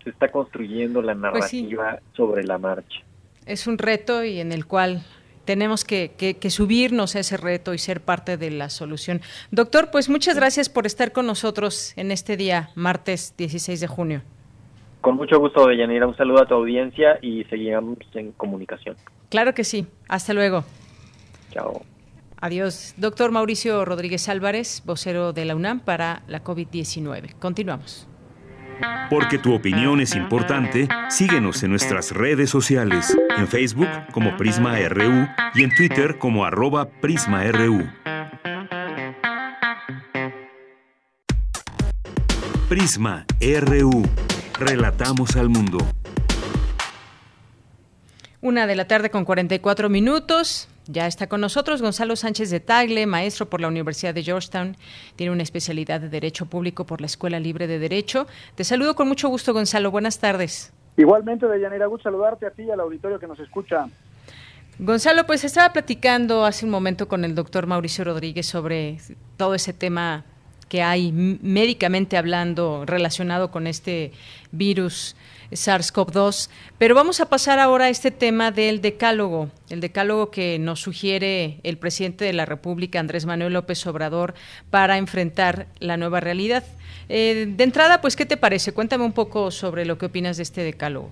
se 0.05 0.11
está 0.11 0.30
construyendo 0.30 1.03
la 1.03 1.14
pues 1.14 1.22
narrativa 1.22 2.01
sobre 2.14 2.44
la 2.44 2.59
marcha 2.59 3.07
es 3.47 3.66
un 3.66 3.78
reto 3.78 4.24
y 4.24 4.40
en 4.40 4.53
el 4.53 4.66
cual 4.66 5.05
tenemos 5.47 5.84
que, 5.84 6.36
subirnos 6.51 7.16
a 7.16 7.20
ese 7.20 7.38
reto 7.38 7.72
y 7.72 7.78
ser 7.78 8.03
parte 8.03 8.36
de 8.36 8.51
la 8.51 8.68
solución. 8.68 9.22
Doctor, 9.51 9.90
pues 9.90 10.11
muchas 10.11 10.36
gracias 10.36 10.68
por 10.68 10.84
estar 10.84 11.12
con 11.12 11.26
nosotros 11.26 11.94
en 11.97 12.11
este 12.11 12.36
día, 12.36 12.70
martes 12.74 13.34
16 13.38 13.80
de 13.80 13.86
junio. 13.86 14.22
Con 15.01 15.16
mucho 15.16 15.38
gusto, 15.38 15.66
Deyanira. 15.66 16.07
Un 16.07 16.16
saludo 16.16 16.42
a 16.42 16.47
tu 16.47 16.55
audiencia 16.55 17.18
y 17.22 17.44
seguimos 17.44 17.97
en 18.14 18.32
comunicación. 18.32 18.97
Claro 19.30 19.55
que 19.55 19.64
sí. 19.64 19.86
Hasta 20.09 20.34
luego. 20.34 20.64
Chao. 21.53 21.82
Adiós. 22.40 22.94
Doctor 22.97 23.30
Mauricio 23.30 23.84
Rodríguez 23.84 24.28
Álvarez, 24.28 24.82
vocero 24.84 25.32
de 25.32 25.44
la 25.44 25.55
UNAM 25.55 25.80
para 25.80 26.22
la 26.26 26.42
COVID-19. 26.42 27.38
Continuamos. 27.38 28.09
Porque 29.10 29.38
tu 29.38 29.54
opinión 29.54 30.00
es 30.00 30.14
importante, 30.14 30.88
síguenos 31.08 31.62
en 31.62 31.70
nuestras 31.70 32.12
redes 32.12 32.50
sociales, 32.50 33.16
en 33.36 33.46
Facebook 33.46 33.88
como 34.12 34.36
Prisma 34.36 34.76
RU 34.88 35.28
y 35.54 35.62
en 35.62 35.74
Twitter 35.74 36.18
como 36.18 36.44
arroba 36.44 36.88
PrismaRU. 36.88 37.88
Prisma 42.68 43.24
RU. 43.40 44.02
Relatamos 44.58 45.36
al 45.36 45.48
mundo. 45.48 45.78
Una 48.40 48.66
de 48.66 48.74
la 48.74 48.86
tarde 48.86 49.10
con 49.10 49.24
44 49.24 49.88
minutos. 49.88 50.68
Ya 50.89 51.09
está 51.09 51.26
con 51.26 51.41
nosotros 51.41 51.82
Gonzalo 51.82 52.14
Sánchez 52.14 52.51
de 52.51 52.61
Tagle, 52.61 53.07
maestro 53.07 53.47
por 53.47 53.61
la 53.61 53.66
Universidad 53.66 54.14
de 54.14 54.22
Georgetown. 54.22 54.76
Tiene 55.16 55.32
una 55.32 55.43
especialidad 55.43 56.01
de 56.01 56.09
Derecho 56.09 56.47
Público 56.47 56.87
por 56.87 57.01
la 57.01 57.07
Escuela 57.07 57.41
Libre 57.41 57.66
de 57.66 57.80
Derecho. 57.80 58.28
Te 58.55 58.62
saludo 58.62 58.95
con 58.95 59.09
mucho 59.09 59.28
gusto, 59.28 59.53
Gonzalo. 59.53 59.91
Buenas 59.91 60.20
tardes. 60.20 60.72
Igualmente, 60.97 61.47
Deyanira, 61.47 61.87
gusto 61.87 62.05
saludarte 62.05 62.47
a 62.47 62.51
ti 62.51 62.62
y 62.62 62.70
al 62.70 62.78
auditorio 62.78 63.18
que 63.18 63.26
nos 63.26 63.41
escucha. 63.41 63.89
Gonzalo, 64.78 65.26
pues 65.26 65.43
estaba 65.43 65.72
platicando 65.72 66.45
hace 66.45 66.64
un 66.64 66.70
momento 66.70 67.09
con 67.09 67.24
el 67.24 67.34
doctor 67.34 67.66
Mauricio 67.66 68.05
Rodríguez 68.05 68.47
sobre 68.47 68.99
todo 69.37 69.55
ese 69.55 69.72
tema 69.72 70.24
que 70.68 70.82
hay 70.82 71.12
médicamente 71.12 72.16
hablando 72.16 72.84
relacionado 72.87 73.51
con 73.51 73.66
este 73.66 74.12
virus 74.53 75.16
SARS-CoV-2. 75.51 76.51
Pero 76.78 76.94
vamos 76.94 77.20
a 77.20 77.28
pasar 77.28 77.59
ahora 77.59 77.86
a 77.86 77.88
este 77.88 78.11
tema 78.11 78.51
del 78.51 78.80
decálogo, 78.80 79.49
el 79.70 79.80
decálogo 79.80 80.30
que 80.30 80.59
nos 80.59 80.80
sugiere 80.80 81.61
el 81.62 81.78
presidente 81.78 82.24
de 82.24 82.32
la 82.32 82.44
República, 82.44 83.01
Andrés 83.01 83.26
Manuel 83.26 83.53
López 83.53 83.86
Obrador, 83.86 84.34
para 84.70 84.99
enfrentar 84.99 85.66
la 85.78 85.97
nueva 85.97 86.20
realidad. 86.20 86.64
Eh, 87.09 87.47
de 87.49 87.64
entrada, 87.64 88.01
pues, 88.01 88.16
¿qué 88.16 88.26
te 88.26 88.36
parece? 88.36 88.72
Cuéntame 88.72 89.05
un 89.05 89.12
poco 89.12 89.51
sobre 89.51 89.84
lo 89.84 89.99
que 89.99 90.07
opinas 90.07 90.36
de 90.36 90.42
este 90.42 90.62
decálogo. 90.62 91.11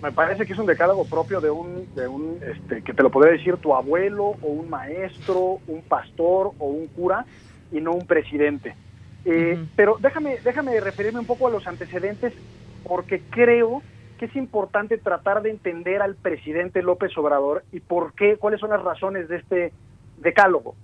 me 0.00 0.12
parece 0.12 0.46
que 0.46 0.52
es 0.52 0.58
un 0.58 0.66
decálogo 0.66 1.04
propio 1.04 1.40
de 1.40 1.50
un, 1.50 1.92
de 1.94 2.06
un 2.06 2.38
este, 2.42 2.82
que 2.82 2.94
te 2.94 3.02
lo 3.02 3.10
podría 3.10 3.32
decir 3.32 3.56
tu 3.56 3.74
abuelo 3.74 4.36
o 4.40 4.46
un 4.46 4.70
maestro, 4.70 5.58
un 5.66 5.82
pastor 5.82 6.52
o 6.58 6.66
un 6.66 6.86
cura 6.88 7.26
y 7.72 7.80
no 7.80 7.92
un 7.92 8.06
presidente. 8.06 8.74
Eh, 9.24 9.58
pero 9.76 9.98
déjame, 10.00 10.38
déjame 10.42 10.80
referirme 10.80 11.20
un 11.20 11.26
poco 11.26 11.46
a 11.46 11.50
los 11.50 11.66
antecedentes 11.66 12.32
porque 12.86 13.22
creo 13.30 13.82
que 14.18 14.26
es 14.26 14.36
importante 14.36 14.98
tratar 14.98 15.42
de 15.42 15.50
entender 15.50 16.02
al 16.02 16.14
presidente 16.14 16.82
López 16.82 17.16
Obrador 17.18 17.64
y 17.72 17.80
por 17.80 18.14
qué, 18.14 18.36
cuáles 18.36 18.60
son 18.60 18.70
las 18.70 18.82
razones 18.82 19.28
de 19.28 19.36
este 19.36 19.72
decálogo. 20.18 20.74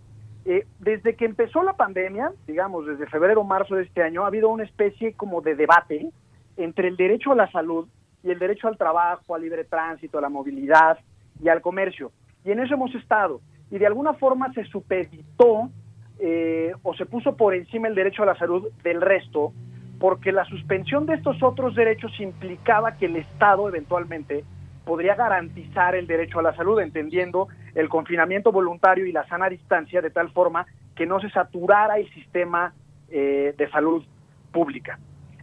Eh, 0.45 0.67
desde 0.81 1.15
que 1.15 1.25
empezó 1.25 1.63
la 1.63 1.75
pandemia, 1.75 2.33
digamos, 2.47 2.87
desde 2.87 3.07
febrero 3.07 3.43
o 3.43 3.45
marzo 3.45 3.77
de 3.77 3.85
este 3.85 4.03
año, 4.03 4.25
ha 4.25 4.29
habido 4.29 4.49
una 4.49 4.65
especie 4.65 5.13
como 5.13 5.41
de 5.41 5.55
debate 5.55 6.11
entre 6.57 6.89
el 6.89 6.97
derecho 6.97 7.33
a 7.33 7.37
la 7.37 7.51
salud 7.51 7.87
y 8.23 8.31
el 8.31 8.39
derecho 8.39 8.67
al 8.67 8.79
trabajo, 8.79 9.35
al 9.35 9.43
libre 9.43 9.65
tránsito, 9.65 10.19
a 10.19 10.23
la 10.23 10.29
movilidad 10.29 10.99
y 11.43 11.49
al 11.49 11.61
comercio. 11.61 12.13
Y 12.45 12.51
en 12.51 12.61
eso 12.61 12.75
hemos 12.75 12.95
estado. 12.95 13.41
Y 13.71 13.79
de 13.79 13.87
alguna 13.87 14.15
forma 14.15 14.53
se 14.55 14.65
supeditó 14.65 15.71
eh, 16.19 16.73
o 16.83 16.95
se 16.95 17.07
puso 17.07 17.37
por 17.37 17.55
encima 17.55 17.89
el 17.89 17.95
derecho 17.95 18.23
a 18.23 18.27
la 18.27 18.39
salud 18.39 18.69
del 18.83 19.01
resto 19.01 19.53
porque 19.99 20.33
la 20.33 20.45
suspensión 20.45 21.07
de 21.07 21.15
estos 21.15 21.43
otros 21.43 21.75
derechos 21.75 22.13
implicaba 22.21 22.97
que 22.97 23.07
el 23.07 23.17
Estado 23.17 23.69
eventualmente 23.69 24.45
podría 24.85 25.17
garantizar 25.17 25.95
el 25.95 26.07
derecho 26.07 26.39
a 26.39 26.43
la 26.43 26.55
salud, 26.55 26.81
entendiendo 26.81 27.49
el 27.75 27.89
confinamiento 27.89 28.53
voluntario 28.53 29.07
y 29.07 29.13
la 29.13 29.27
sana 29.27 29.49
distancia 29.49 30.01
de 30.01 30.11
tal 30.11 30.31
forma 30.31 30.67
que 30.95 31.07
no 31.07 31.21
se 31.21 31.31
saturara 31.31 31.99
el 31.99 32.09
sistema 32.15 32.73
eh, 33.11 33.55
de 33.57 33.71
salud 33.71 34.05
pública. 34.53 34.99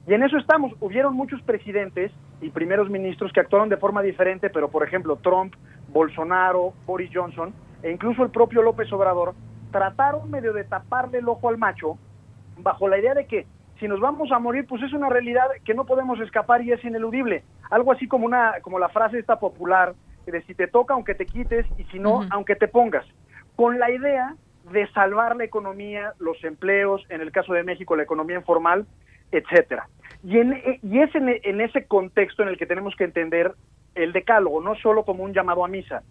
Y 0.08 0.14
en 0.14 0.24
eso 0.24 0.38
estamos. 0.38 0.74
Hubieron 0.80 1.16
muchos 1.16 1.42
presidentes 1.42 2.12
y 2.42 2.50
primeros 2.50 2.90
ministros 2.90 3.32
que 3.34 3.40
actuaron 3.40 3.70
de 3.70 3.78
forma 3.78 4.02
diferente, 4.02 4.50
pero 4.50 4.70
por 4.70 4.84
ejemplo 4.84 5.18
Trump, 5.18 5.54
Bolsonaro, 5.90 6.74
Boris 6.86 7.10
Johnson 7.14 7.54
e 7.84 7.92
incluso 7.92 8.24
el 8.24 8.32
propio 8.32 8.62
López 8.62 8.92
Obrador 8.92 9.34
trataron 9.72 10.30
medio 10.30 10.54
de 10.54 10.64
taparle 10.64 11.20
el 11.20 11.30
ojo 11.30 11.50
al 11.50 11.58
macho 11.58 11.98
bajo 12.58 12.88
la 12.88 12.98
idea 12.98 13.14
de 13.14 13.26
que 13.26 13.46
si 13.80 13.88
nos 13.88 14.00
vamos 14.00 14.32
a 14.32 14.40
morir, 14.40 14.66
pues 14.68 14.82
es 14.84 14.94
una 14.94 15.10
realidad 15.10 15.48
que 15.64 15.74
no 15.74 15.86
podemos 15.86 16.20
escapar 16.20 16.62
y 16.62 16.72
es 16.72 16.84
ineludible. 16.84 17.44
Algo 17.70 17.92
así 17.92 18.08
como 18.08 18.26
una, 18.26 18.54
como 18.62 18.80
la 18.80 18.90
frase 18.90 19.20
esta 19.20 19.40
popular 19.40 19.94
de 20.26 20.42
si 20.44 20.56
te 20.56 20.68
toca 20.68 20.94
aunque 20.94 21.14
te 21.14 21.26
quites 21.26 21.66
y 21.78 21.84
si 21.86 22.00
no, 22.00 22.22
aunque 22.32 22.56
te 22.56 22.68
pongas. 22.68 23.06
Con 23.56 23.80
la 23.80 23.92
idea 23.92 24.36
de 24.72 24.88
salvar 24.88 25.36
la 25.36 25.44
economía, 25.44 26.14
los 26.20 26.44
empleos, 26.44 27.04
en 27.10 27.22
el 27.22 27.32
caso 27.32 27.54
de 27.54 27.64
México 27.64 27.96
la 27.96 28.04
economía 28.04 28.38
informal, 28.38 28.86
etcétera. 29.32 29.88
Y, 30.24 30.40
en, 30.40 30.80
y 30.82 31.00
es 31.00 31.14
en, 31.14 31.62
ese 31.62 31.86
contexto 31.86 32.42
en 32.42 32.50
el 32.50 32.58
que 32.58 32.66
tenemos 32.66 32.96
que 32.96 33.04
entender 33.04 33.54
el 33.94 34.14
decálogo, 34.14 34.62
no 34.62 34.76
solo 34.76 35.04
como 35.04 35.24
un 35.24 35.34
llamado 35.34 35.64
a 35.64 35.68
misa. 35.68 36.02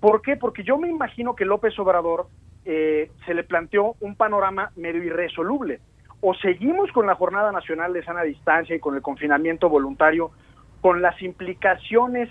¿Por 0.00 0.20
qué? 0.20 0.36
Porque 0.36 0.62
yo 0.62 0.76
me 0.76 0.88
imagino 0.88 1.34
que 1.34 1.46
López 1.46 1.78
Obrador 1.78 2.26
eh, 2.66 3.10
se 3.24 3.32
le 3.32 3.44
planteó 3.44 3.94
un 4.00 4.16
panorama 4.16 4.72
medio 4.76 5.02
irresoluble 5.02 5.80
o 6.28 6.34
seguimos 6.34 6.90
con 6.90 7.06
la 7.06 7.14
Jornada 7.14 7.52
Nacional 7.52 7.92
de 7.92 8.02
Sana 8.02 8.24
Distancia 8.24 8.74
y 8.74 8.80
con 8.80 8.96
el 8.96 9.00
confinamiento 9.00 9.68
voluntario, 9.68 10.32
con 10.80 11.00
las 11.00 11.22
implicaciones 11.22 12.28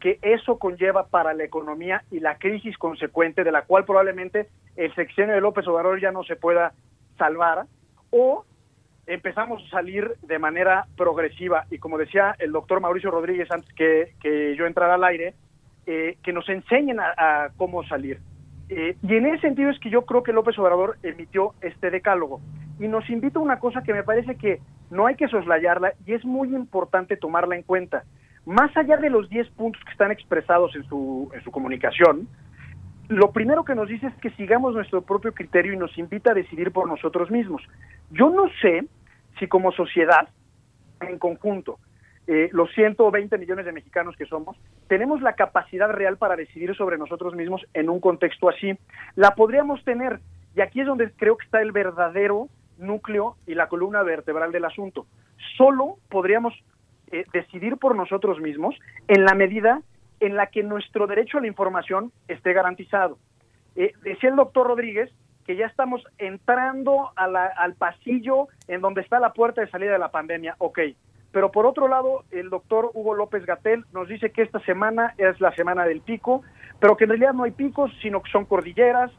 que 0.00 0.18
eso 0.22 0.58
conlleva 0.58 1.08
para 1.08 1.34
la 1.34 1.44
economía 1.44 2.04
y 2.10 2.20
la 2.20 2.38
crisis 2.38 2.78
consecuente 2.78 3.44
de 3.44 3.52
la 3.52 3.66
cual 3.66 3.84
probablemente 3.84 4.48
el 4.76 4.94
sexenio 4.94 5.34
de 5.34 5.42
López 5.42 5.68
Obrador 5.68 6.00
ya 6.00 6.10
no 6.10 6.24
se 6.24 6.36
pueda 6.36 6.72
salvar, 7.18 7.66
o 8.08 8.46
empezamos 9.06 9.62
a 9.66 9.70
salir 9.72 10.14
de 10.22 10.38
manera 10.38 10.86
progresiva 10.96 11.66
y 11.70 11.76
como 11.76 11.98
decía 11.98 12.34
el 12.38 12.50
doctor 12.50 12.80
Mauricio 12.80 13.10
Rodríguez 13.10 13.50
antes 13.50 13.70
que, 13.74 14.54
yo 14.56 14.64
entrara 14.64 14.94
al 14.94 15.04
aire, 15.04 15.34
eh, 15.84 16.16
que 16.22 16.32
nos 16.32 16.48
enseñen 16.48 16.98
a, 16.98 17.50
cómo 17.58 17.84
salir. 17.84 18.20
Eh, 18.68 18.96
y 19.02 19.14
en 19.14 19.26
ese 19.26 19.40
sentido 19.40 19.70
es 19.70 19.78
que 19.78 19.90
yo 19.90 20.04
creo 20.04 20.22
que 20.22 20.32
López 20.32 20.58
Obrador 20.58 20.98
emitió 21.02 21.54
este 21.62 21.90
decálogo 21.90 22.40
y 22.78 22.86
nos 22.86 23.08
invita 23.08 23.38
a 23.38 23.42
una 23.42 23.58
cosa 23.58 23.82
que 23.82 23.94
me 23.94 24.02
parece 24.02 24.36
que 24.36 24.60
no 24.90 25.06
hay 25.06 25.14
que 25.16 25.28
soslayarla 25.28 25.92
y 26.06 26.12
es 26.12 26.24
muy 26.24 26.54
importante 26.54 27.16
tomarla 27.16 27.56
en 27.56 27.62
cuenta. 27.62 28.04
más 28.46 28.74
allá 28.76 28.96
de 28.96 29.10
los 29.10 29.28
10 29.28 29.50
puntos 29.50 29.82
que 29.84 29.92
están 29.92 30.10
expresados 30.10 30.74
en 30.74 30.82
su, 30.84 31.30
en 31.34 31.42
su 31.42 31.50
comunicación, 31.50 32.28
lo 33.08 33.32
primero 33.32 33.64
que 33.64 33.74
nos 33.74 33.88
dice 33.88 34.06
es 34.06 34.14
que 34.16 34.30
sigamos 34.30 34.74
nuestro 34.74 35.02
propio 35.02 35.32
criterio 35.32 35.72
y 35.72 35.76
nos 35.76 35.96
invita 35.98 36.30
a 36.30 36.34
decidir 36.34 36.72
por 36.72 36.88
nosotros 36.88 37.30
mismos. 37.30 37.62
Yo 38.10 38.30
no 38.30 38.48
sé 38.62 38.86
si 39.38 39.46
como 39.48 39.72
sociedad, 39.72 40.28
en 41.00 41.18
conjunto, 41.18 41.78
eh, 42.30 42.50
los 42.52 42.70
120 42.74 43.38
millones 43.38 43.64
de 43.64 43.72
mexicanos 43.72 44.14
que 44.14 44.26
somos, 44.26 44.54
tenemos 44.86 45.22
la 45.22 45.32
capacidad 45.32 45.90
real 45.90 46.18
para 46.18 46.36
decidir 46.36 46.76
sobre 46.76 46.98
nosotros 46.98 47.34
mismos 47.34 47.66
en 47.72 47.88
un 47.88 48.00
contexto 48.00 48.50
así. 48.50 48.78
La 49.16 49.30
podríamos 49.30 49.82
tener, 49.82 50.20
y 50.54 50.60
aquí 50.60 50.82
es 50.82 50.86
donde 50.86 51.10
creo 51.12 51.38
que 51.38 51.46
está 51.46 51.62
el 51.62 51.72
verdadero 51.72 52.48
núcleo 52.76 53.36
y 53.46 53.54
la 53.54 53.68
columna 53.68 54.02
vertebral 54.02 54.52
del 54.52 54.66
asunto. 54.66 55.06
Solo 55.56 55.96
podríamos 56.10 56.52
eh, 57.10 57.24
decidir 57.32 57.78
por 57.78 57.96
nosotros 57.96 58.40
mismos 58.40 58.74
en 59.06 59.24
la 59.24 59.34
medida 59.34 59.80
en 60.20 60.36
la 60.36 60.48
que 60.48 60.62
nuestro 60.62 61.06
derecho 61.06 61.38
a 61.38 61.40
la 61.40 61.46
información 61.46 62.12
esté 62.28 62.52
garantizado. 62.52 63.16
Eh, 63.74 63.94
decía 64.02 64.28
el 64.28 64.36
doctor 64.36 64.66
Rodríguez 64.66 65.10
que 65.46 65.56
ya 65.56 65.64
estamos 65.64 66.04
entrando 66.18 67.10
al 67.16 67.74
pasillo 67.76 68.48
en 68.66 68.82
donde 68.82 69.00
está 69.00 69.18
la 69.18 69.32
puerta 69.32 69.62
de 69.62 69.70
salida 69.70 69.92
de 69.92 69.98
la 69.98 70.10
pandemia. 70.10 70.56
Ok, 70.58 70.80
pero 71.32 71.52
por 71.52 71.66
otro 71.66 71.88
lado, 71.88 72.24
el 72.30 72.48
doctor 72.48 72.90
Hugo 72.94 73.14
López 73.14 73.44
Gatel 73.44 73.84
nos 73.92 74.08
dice 74.08 74.30
que 74.30 74.42
esta 74.42 74.60
semana 74.60 75.14
es 75.18 75.40
la 75.40 75.54
semana 75.54 75.84
del 75.84 76.00
pico, 76.00 76.42
pero 76.80 76.96
que 76.96 77.04
en 77.04 77.10
realidad 77.10 77.34
no 77.34 77.44
hay 77.44 77.50
picos, 77.50 77.92
sino 78.00 78.22
que 78.22 78.30
son 78.30 78.46
cordilleras. 78.46 79.10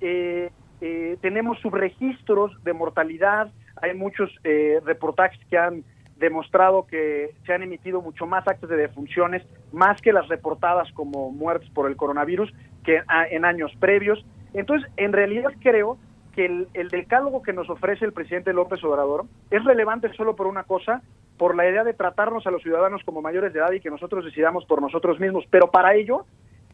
Eh, 0.00 0.50
eh, 0.80 1.16
tenemos 1.22 1.58
subregistros 1.60 2.52
de 2.64 2.72
mortalidad, 2.74 3.50
hay 3.80 3.94
muchos 3.94 4.30
eh, 4.44 4.80
reportajes 4.84 5.40
que 5.48 5.56
han 5.56 5.84
demostrado 6.16 6.86
que 6.86 7.34
se 7.44 7.52
han 7.52 7.62
emitido 7.62 8.00
mucho 8.00 8.26
más 8.26 8.46
actos 8.46 8.70
de 8.70 8.76
defunciones, 8.76 9.42
más 9.72 10.00
que 10.00 10.12
las 10.12 10.28
reportadas 10.28 10.90
como 10.92 11.30
muertes 11.30 11.68
por 11.70 11.88
el 11.88 11.96
coronavirus, 11.96 12.52
que 12.84 13.02
en 13.30 13.44
años 13.44 13.72
previos. 13.80 14.24
Entonces, 14.52 14.88
en 14.96 15.12
realidad 15.12 15.52
creo 15.60 15.98
que 16.34 16.46
el, 16.46 16.68
el, 16.74 16.88
decálogo 16.88 17.42
que 17.42 17.52
nos 17.52 17.70
ofrece 17.70 18.04
el 18.04 18.12
presidente 18.12 18.52
López 18.52 18.82
Obrador 18.84 19.24
es 19.50 19.64
relevante 19.64 20.12
solo 20.14 20.36
por 20.36 20.46
una 20.46 20.64
cosa, 20.64 21.02
por 21.38 21.56
la 21.56 21.68
idea 21.68 21.84
de 21.84 21.94
tratarnos 21.94 22.46
a 22.46 22.50
los 22.50 22.62
ciudadanos 22.62 23.02
como 23.04 23.22
mayores 23.22 23.52
de 23.52 23.60
edad 23.60 23.72
y 23.72 23.80
que 23.80 23.90
nosotros 23.90 24.24
decidamos 24.24 24.64
por 24.66 24.80
nosotros 24.80 25.20
mismos. 25.20 25.44
Pero 25.50 25.70
para 25.70 25.94
ello 25.94 26.26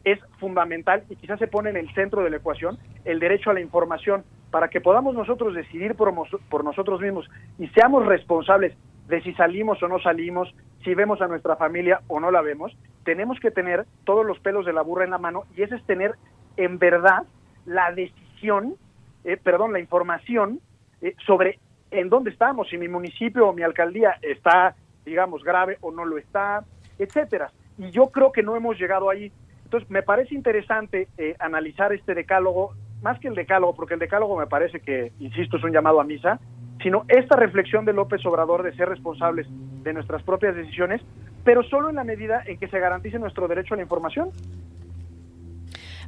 es 0.03 0.19
fundamental 0.39 1.03
y 1.09 1.15
quizás 1.15 1.39
se 1.39 1.47
pone 1.47 1.69
en 1.69 1.77
el 1.77 1.93
centro 1.93 2.23
de 2.23 2.29
la 2.29 2.37
ecuación 2.37 2.77
el 3.05 3.19
derecho 3.19 3.51
a 3.51 3.53
la 3.53 3.61
información 3.61 4.23
para 4.49 4.67
que 4.67 4.81
podamos 4.81 5.15
nosotros 5.15 5.53
decidir 5.53 5.95
por, 5.95 6.13
por 6.49 6.63
nosotros 6.63 6.99
mismos 7.01 7.29
y 7.59 7.67
seamos 7.69 8.05
responsables 8.05 8.75
de 9.07 9.21
si 9.21 9.33
salimos 9.33 9.81
o 9.83 9.87
no 9.87 9.99
salimos, 9.99 10.53
si 10.83 10.93
vemos 10.95 11.21
a 11.21 11.27
nuestra 11.27 11.55
familia 11.55 12.01
o 12.07 12.19
no 12.19 12.31
la 12.31 12.41
vemos, 12.41 12.75
tenemos 13.03 13.39
que 13.39 13.51
tener 13.51 13.85
todos 14.05 14.25
los 14.25 14.39
pelos 14.39 14.65
de 14.65 14.73
la 14.73 14.81
burra 14.81 15.05
en 15.05 15.11
la 15.11 15.17
mano 15.17 15.43
y 15.55 15.61
ese 15.61 15.75
es 15.75 15.85
tener 15.85 16.15
en 16.57 16.79
verdad 16.79 17.23
la 17.65 17.91
decisión, 17.91 18.75
eh, 19.23 19.37
perdón, 19.37 19.73
la 19.73 19.79
información 19.79 20.59
eh, 21.01 21.15
sobre 21.25 21.59
en 21.91 22.09
dónde 22.09 22.31
estamos, 22.31 22.69
si 22.69 22.77
mi 22.77 22.87
municipio 22.87 23.47
o 23.47 23.53
mi 23.53 23.63
alcaldía 23.63 24.15
está, 24.21 24.75
digamos, 25.05 25.43
grave 25.43 25.77
o 25.81 25.91
no 25.91 26.05
lo 26.05 26.17
está, 26.17 26.63
etcétera. 26.97 27.51
Y 27.77 27.91
yo 27.91 28.07
creo 28.07 28.31
que 28.31 28.43
no 28.43 28.55
hemos 28.55 28.79
llegado 28.79 29.09
ahí. 29.09 29.31
Entonces, 29.65 29.89
me 29.89 30.03
parece 30.03 30.35
interesante 30.35 31.07
eh, 31.17 31.35
analizar 31.39 31.93
este 31.93 32.13
decálogo, 32.13 32.73
más 33.01 33.19
que 33.19 33.27
el 33.27 33.35
decálogo, 33.35 33.75
porque 33.75 33.95
el 33.95 33.99
decálogo 33.99 34.37
me 34.37 34.47
parece 34.47 34.79
que, 34.79 35.11
insisto, 35.19 35.57
es 35.57 35.63
un 35.63 35.71
llamado 35.71 35.99
a 35.99 36.03
misa, 36.03 36.39
sino 36.81 37.03
esta 37.07 37.35
reflexión 37.35 37.85
de 37.85 37.93
López 37.93 38.25
Obrador 38.25 38.63
de 38.63 38.73
ser 38.73 38.89
responsables 38.89 39.47
de 39.83 39.93
nuestras 39.93 40.23
propias 40.23 40.55
decisiones, 40.55 41.01
pero 41.43 41.63
solo 41.63 41.89
en 41.89 41.95
la 41.95 42.03
medida 42.03 42.43
en 42.45 42.57
que 42.57 42.67
se 42.67 42.79
garantice 42.79 43.19
nuestro 43.19 43.47
derecho 43.47 43.73
a 43.73 43.77
la 43.77 43.83
información. 43.83 44.29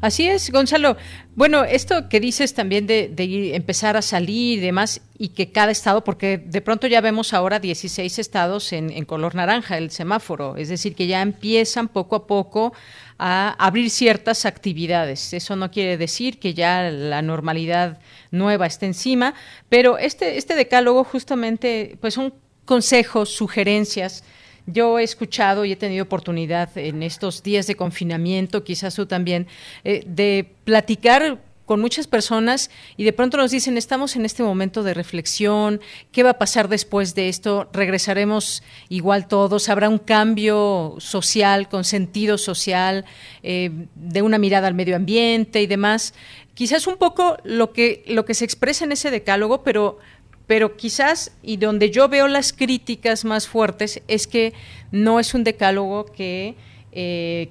Así 0.04 0.28
es, 0.28 0.52
Gonzalo. 0.52 0.98
Bueno, 1.34 1.64
esto 1.64 2.10
que 2.10 2.20
dices 2.20 2.54
también 2.54 2.88
de, 2.88 3.56
empezar 3.56 3.96
a 3.96 4.02
salir 4.02 4.58
y 4.58 4.62
demás, 4.62 5.00
y 5.18 5.30
que 5.30 5.54
cada 5.54 5.72
estado, 5.72 6.04
porque 6.04 6.38
de 6.40 6.60
pronto 6.60 6.88
ya 6.88 7.00
vemos 7.00 7.34
ahora 7.34 7.58
16 7.58 8.20
estados 8.20 8.74
en, 8.74 8.90
en 8.90 9.06
color 9.06 9.34
naranja, 9.34 9.78
el 9.78 9.92
semáforo, 9.92 10.58
es 10.58 10.68
decir, 10.68 10.94
que 10.94 11.08
ya 11.08 11.22
empiezan 11.22 11.88
poco 11.88 12.18
a 12.18 12.28
poco 12.28 12.74
a 13.18 13.52
abrir 13.52 13.90
ciertas 13.90 14.46
actividades. 14.46 15.32
Eso 15.32 15.56
no 15.56 15.72
quiere 15.72 15.96
decir 15.96 16.38
que 16.38 16.54
ya 16.54 16.90
la 16.92 17.22
normalidad 17.22 18.02
nueva 18.30 18.66
esté 18.66 18.88
encima, 18.88 19.34
pero 19.70 19.98
este, 19.98 20.38
este 20.38 20.56
decálogo 20.56 21.06
justamente 21.06 21.98
pues 22.02 22.16
son 22.16 22.34
consejos, 22.66 23.30
sugerencias 23.30 24.26
yo 24.66 25.00
he 25.00 25.04
escuchado 25.04 25.66
y 25.66 25.72
he 25.72 25.76
tenido 25.76 26.04
oportunidad 26.04 26.78
en 26.78 27.04
estos 27.04 27.44
días 27.44 27.68
de 27.68 27.76
confinamiento, 27.76 28.64
quizás 28.64 28.96
tú 28.96 29.06
también, 29.06 29.48
eh, 29.84 30.04
de 30.06 30.50
platicar 30.64 31.40
con 31.66 31.80
muchas 31.80 32.08
personas 32.08 32.70
y 32.98 33.04
de 33.04 33.14
pronto 33.14 33.38
nos 33.38 33.52
dicen, 33.52 33.78
estamos 33.78 34.16
en 34.16 34.26
este 34.26 34.44
momento 34.44 34.84
de 34.84 34.94
reflexión, 34.94 35.82
¿qué 36.12 36.24
va 36.24 36.32
a 36.32 36.38
pasar 36.38 36.68
después 36.68 37.16
de 37.16 37.30
esto? 37.30 37.70
¿Regresaremos 37.72 38.64
igual 38.90 39.28
todos? 39.28 39.70
¿Habrá 39.70 39.90
un 39.90 40.00
cambio 40.00 40.96
social, 41.00 41.70
con 41.70 41.84
sentido 41.84 42.38
social, 42.38 43.06
eh, 43.44 43.72
de 43.96 44.22
una 44.22 44.38
mirada 44.38 44.68
al 44.68 44.74
medio 44.74 44.96
ambiente 44.96 45.62
y 45.62 45.68
demás? 45.68 46.14
Quizás 46.54 46.86
un 46.86 46.98
poco 46.98 47.38
lo 47.44 47.72
que, 47.72 48.04
lo 48.08 48.26
que 48.26 48.34
se 48.34 48.46
expresa 48.46 48.84
en 48.86 48.92
ese 48.92 49.10
decálogo, 49.10 49.64
pero 49.64 50.00
pero 50.54 50.78
quizás, 50.78 51.36
y 51.42 51.58
donde 51.58 51.90
yo 51.90 52.10
veo 52.10 52.28
las 52.28 52.54
críticas 52.54 53.26
más 53.26 53.48
fuertes, 53.48 54.04
es 54.08 54.28
que 54.28 54.54
no 54.92 55.20
es 55.20 55.34
un 55.34 55.44
decálogo 55.44 56.06
que, 56.06 56.54
eh, 56.92 57.50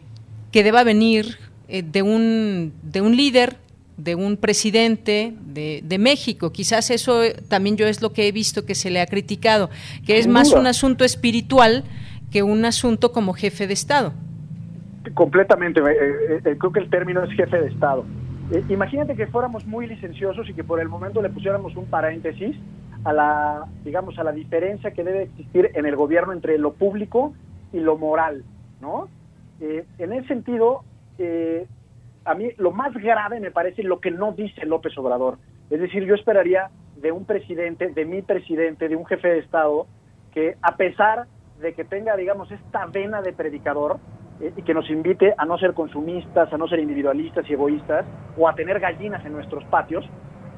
que 0.52 0.62
deba 0.62 0.84
venir 0.84 1.36
eh, 1.66 1.82
de, 1.82 2.02
un, 2.02 2.72
de 2.84 3.00
un 3.00 3.16
líder, 3.16 3.56
de 3.96 4.14
un 4.14 4.36
presidente 4.36 5.34
de, 5.46 5.80
de, 5.82 5.98
México. 5.98 6.52
Quizás 6.52 6.92
eso 6.92 7.22
también 7.48 7.76
yo 7.76 7.88
es 7.88 8.02
lo 8.02 8.12
que 8.12 8.28
he 8.28 8.30
visto 8.30 8.64
que 8.64 8.76
se 8.76 8.88
le 8.88 9.00
ha 9.00 9.06
criticado, 9.06 9.68
que 10.06 10.18
es 10.18 10.28
más 10.28 10.52
un 10.52 10.68
asunto 10.68 11.04
espiritual 11.04 11.82
que 12.30 12.44
un 12.44 12.64
asunto 12.64 13.10
como 13.10 13.32
jefe 13.32 13.66
de 13.66 13.72
Estado. 13.72 14.12
Completamente, 15.14 15.80
eh, 15.80 16.56
creo 16.56 16.70
que 16.70 16.78
el 16.78 16.88
término 16.88 17.24
es 17.24 17.32
jefe 17.32 17.62
de 17.62 17.66
Estado. 17.66 18.04
imagínate 18.68 19.16
que 19.16 19.26
fuéramos 19.26 19.66
muy 19.66 19.88
licenciosos 19.88 20.48
y 20.48 20.54
que 20.54 20.62
por 20.62 20.78
el 20.78 20.88
momento 20.88 21.20
le 21.20 21.30
pusiéramos 21.30 21.74
un 21.74 21.86
paréntesis 21.86 22.54
a 23.04 23.12
la, 23.12 23.66
digamos, 23.84 24.18
a 24.18 24.24
la 24.24 24.32
diferencia 24.32 24.92
que 24.92 25.04
debe 25.04 25.24
existir 25.24 25.70
en 25.74 25.86
el 25.86 25.96
gobierno 25.96 26.32
entre 26.32 26.58
lo 26.58 26.72
público 26.74 27.34
y 27.72 27.80
lo 27.80 27.96
moral, 27.96 28.44
¿no? 28.80 29.08
Eh, 29.60 29.84
en 29.98 30.12
ese 30.12 30.28
sentido, 30.28 30.82
eh, 31.18 31.66
a 32.24 32.34
mí 32.34 32.50
lo 32.58 32.72
más 32.72 32.94
grave 32.94 33.40
me 33.40 33.50
parece 33.50 33.82
lo 33.82 34.00
que 34.00 34.10
no 34.10 34.32
dice 34.32 34.66
López 34.66 34.96
Obrador. 34.98 35.38
Es 35.70 35.80
decir, 35.80 36.04
yo 36.04 36.14
esperaría 36.14 36.70
de 36.96 37.12
un 37.12 37.24
presidente, 37.24 37.88
de 37.88 38.04
mi 38.04 38.22
presidente, 38.22 38.88
de 38.88 38.96
un 38.96 39.06
jefe 39.06 39.28
de 39.28 39.38
Estado, 39.38 39.86
que 40.32 40.56
a 40.62 40.76
pesar 40.76 41.26
de 41.60 41.74
que 41.74 41.84
tenga, 41.84 42.16
digamos, 42.16 42.50
esta 42.50 42.86
vena 42.86 43.22
de 43.22 43.32
predicador, 43.32 43.98
eh, 44.40 44.52
y 44.56 44.62
que 44.62 44.74
nos 44.74 44.88
invite 44.90 45.34
a 45.36 45.44
no 45.44 45.58
ser 45.58 45.74
consumistas, 45.74 46.52
a 46.52 46.58
no 46.58 46.66
ser 46.68 46.80
individualistas 46.80 47.48
y 47.48 47.52
egoístas, 47.52 48.04
o 48.36 48.48
a 48.48 48.54
tener 48.54 48.80
gallinas 48.80 49.24
en 49.24 49.32
nuestros 49.32 49.64
patios, 49.64 50.04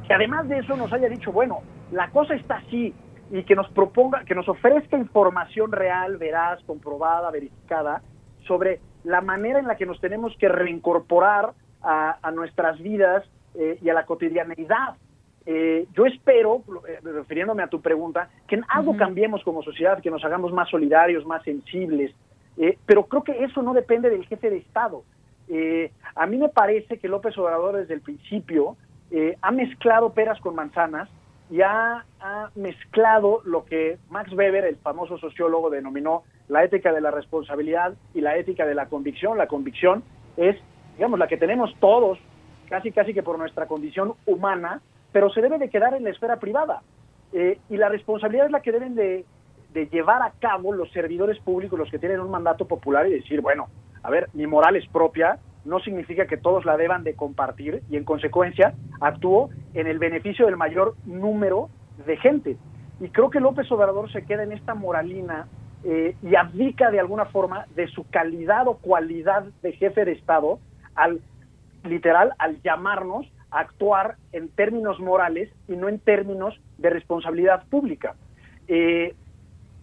que 0.06 0.14
además 0.14 0.48
de 0.48 0.58
eso 0.58 0.76
nos 0.76 0.92
haya 0.92 1.08
dicho, 1.08 1.32
bueno, 1.32 1.62
la 1.90 2.10
cosa 2.10 2.34
está 2.34 2.56
así 2.56 2.94
y 3.30 3.42
que 3.44 3.56
nos 3.56 3.68
proponga, 3.70 4.24
que 4.24 4.34
nos 4.34 4.48
ofrezca 4.48 4.98
información 4.98 5.72
real, 5.72 6.18
veraz, 6.18 6.62
comprobada, 6.64 7.30
verificada 7.30 8.02
sobre 8.46 8.80
la 9.04 9.20
manera 9.20 9.58
en 9.58 9.66
la 9.66 9.76
que 9.76 9.86
nos 9.86 10.00
tenemos 10.00 10.36
que 10.38 10.48
reincorporar 10.48 11.52
a, 11.82 12.30
nuestras 12.32 12.80
vidas 12.80 13.24
eh, 13.54 13.78
y 13.82 13.90
a 13.90 13.94
la 13.94 14.06
cotidianeidad. 14.06 14.96
Eh, 15.44 15.86
yo 15.92 16.06
espero, 16.06 16.62
eh, 16.88 16.98
refiriéndome 17.02 17.62
a 17.62 17.68
tu 17.68 17.82
pregunta, 17.82 18.30
que 18.48 18.56
en 18.56 18.64
algo 18.68 18.96
cambiemos 18.96 19.42
como 19.44 19.62
sociedad, 19.62 20.00
que 20.00 20.10
nos 20.10 20.24
hagamos 20.24 20.52
más 20.52 20.70
solidarios, 20.70 21.26
más 21.26 21.42
sensibles, 21.42 22.14
pero 22.86 23.06
creo 23.06 23.24
que 23.24 23.44
eso 23.44 23.62
no 23.62 23.74
depende 23.74 24.08
del 24.08 24.24
jefe 24.26 24.48
de 24.48 24.58
Estado. 24.58 25.02
a 26.14 26.26
mí 26.26 26.38
me 26.38 26.48
parece 26.48 26.98
que 26.98 27.08
López 27.08 27.36
Obrador 27.36 27.76
desde 27.76 27.94
el 27.94 28.00
principio 28.00 28.76
ha 29.40 29.50
mezclado 29.50 30.12
peras 30.12 30.40
con 30.40 30.54
manzanas 30.54 31.08
y 31.50 31.60
ha, 31.60 32.04
mezclado 32.54 33.42
lo 33.44 33.64
que 33.64 33.98
Max 34.08 34.32
Weber, 34.32 34.64
el 34.64 34.76
famoso 34.76 35.18
sociólogo, 35.18 35.68
denominó 35.68 36.22
la 36.48 36.64
ética 36.64 36.92
de 36.92 37.02
la 37.02 37.10
responsabilidad 37.10 37.94
y 38.14 38.22
la 38.22 38.36
ética 38.36 38.64
de 38.64 38.74
la 38.74 38.86
convicción. 38.86 39.36
La 39.36 39.46
convicción 39.46 40.02
es, 40.36 40.56
digamos, 40.96 41.18
la 41.18 41.28
que 41.28 41.36
tenemos 41.36 41.74
todos, 41.80 42.18
casi 42.68 42.92
casi 42.92 43.12
que 43.12 43.22
por 43.22 43.38
nuestra 43.38 43.66
condición 43.66 44.14
humana, 44.26 44.80
pero 45.12 45.30
se 45.30 45.42
debe 45.42 45.58
de 45.58 45.68
quedar 45.68 45.94
en 45.94 46.04
la 46.04 46.10
esfera 46.10 46.40
privada. 46.40 46.82
Eh, 47.32 47.58
y 47.68 47.76
la 47.76 47.88
responsabilidad 47.88 48.46
es 48.46 48.52
la 48.52 48.62
que 48.62 48.72
deben 48.72 48.94
de, 48.94 49.26
de 49.74 49.86
llevar 49.86 50.22
a 50.22 50.32
cabo 50.40 50.72
los 50.72 50.90
servidores 50.92 51.38
públicos, 51.40 51.78
los 51.78 51.90
que 51.90 51.98
tienen 51.98 52.20
un 52.20 52.30
mandato 52.30 52.66
popular 52.66 53.06
y 53.06 53.12
decir, 53.12 53.42
bueno, 53.42 53.68
a 54.02 54.10
ver, 54.10 54.28
mi 54.32 54.46
moral 54.46 54.76
es 54.76 54.86
propia, 54.88 55.38
no 55.64 55.80
significa 55.80 56.26
que 56.26 56.36
todos 56.36 56.64
la 56.64 56.76
deban 56.76 57.04
de 57.04 57.14
compartir 57.14 57.82
y 57.90 57.96
en 57.96 58.04
consecuencia 58.04 58.74
actúo 59.00 59.50
en 59.74 59.86
el 59.86 59.98
beneficio 59.98 60.46
del 60.46 60.56
mayor 60.56 60.94
número 61.04 61.70
de 62.06 62.16
gente. 62.16 62.56
Y 63.00 63.08
creo 63.08 63.30
que 63.30 63.40
López 63.40 63.70
Obrador 63.72 64.10
se 64.12 64.24
queda 64.24 64.42
en 64.42 64.52
esta 64.52 64.74
moralina 64.74 65.46
eh, 65.84 66.16
y 66.22 66.34
abdica 66.34 66.90
de 66.90 67.00
alguna 67.00 67.26
forma 67.26 67.66
de 67.74 67.88
su 67.88 68.08
calidad 68.08 68.68
o 68.68 68.78
cualidad 68.78 69.44
de 69.62 69.72
jefe 69.72 70.04
de 70.04 70.12
Estado 70.12 70.58
al 70.94 71.20
literal 71.84 72.32
al 72.38 72.62
llamarnos 72.62 73.26
a 73.50 73.60
actuar 73.60 74.16
en 74.32 74.48
términos 74.48 74.98
morales 75.00 75.50
y 75.68 75.76
no 75.76 75.88
en 75.88 75.98
términos 75.98 76.58
de 76.78 76.90
responsabilidad 76.90 77.64
pública. 77.68 78.14
Eh, 78.68 79.14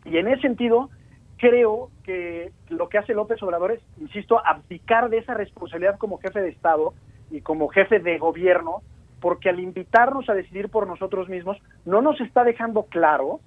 y 0.05 0.17
en 0.17 0.27
ese 0.27 0.41
sentido, 0.41 0.89
creo 1.37 1.90
que 2.03 2.51
lo 2.69 2.89
que 2.89 2.97
hace 2.97 3.13
López 3.13 3.41
Obrador 3.43 3.71
es, 3.71 3.81
insisto, 3.99 4.41
abdicar 4.45 5.09
de 5.09 5.19
esa 5.19 5.33
responsabilidad 5.33 5.97
como 5.97 6.17
jefe 6.19 6.41
de 6.41 6.49
Estado 6.49 6.93
y 7.29 7.41
como 7.41 7.69
jefe 7.69 7.99
de 7.99 8.17
gobierno, 8.17 8.81
porque 9.19 9.49
al 9.49 9.59
invitarnos 9.59 10.29
a 10.29 10.33
decidir 10.33 10.69
por 10.69 10.87
nosotros 10.87 11.29
mismos, 11.29 11.57
no 11.85 12.01
nos 12.01 12.19
está 12.21 12.43
dejando 12.43 12.83
claro 12.83 13.39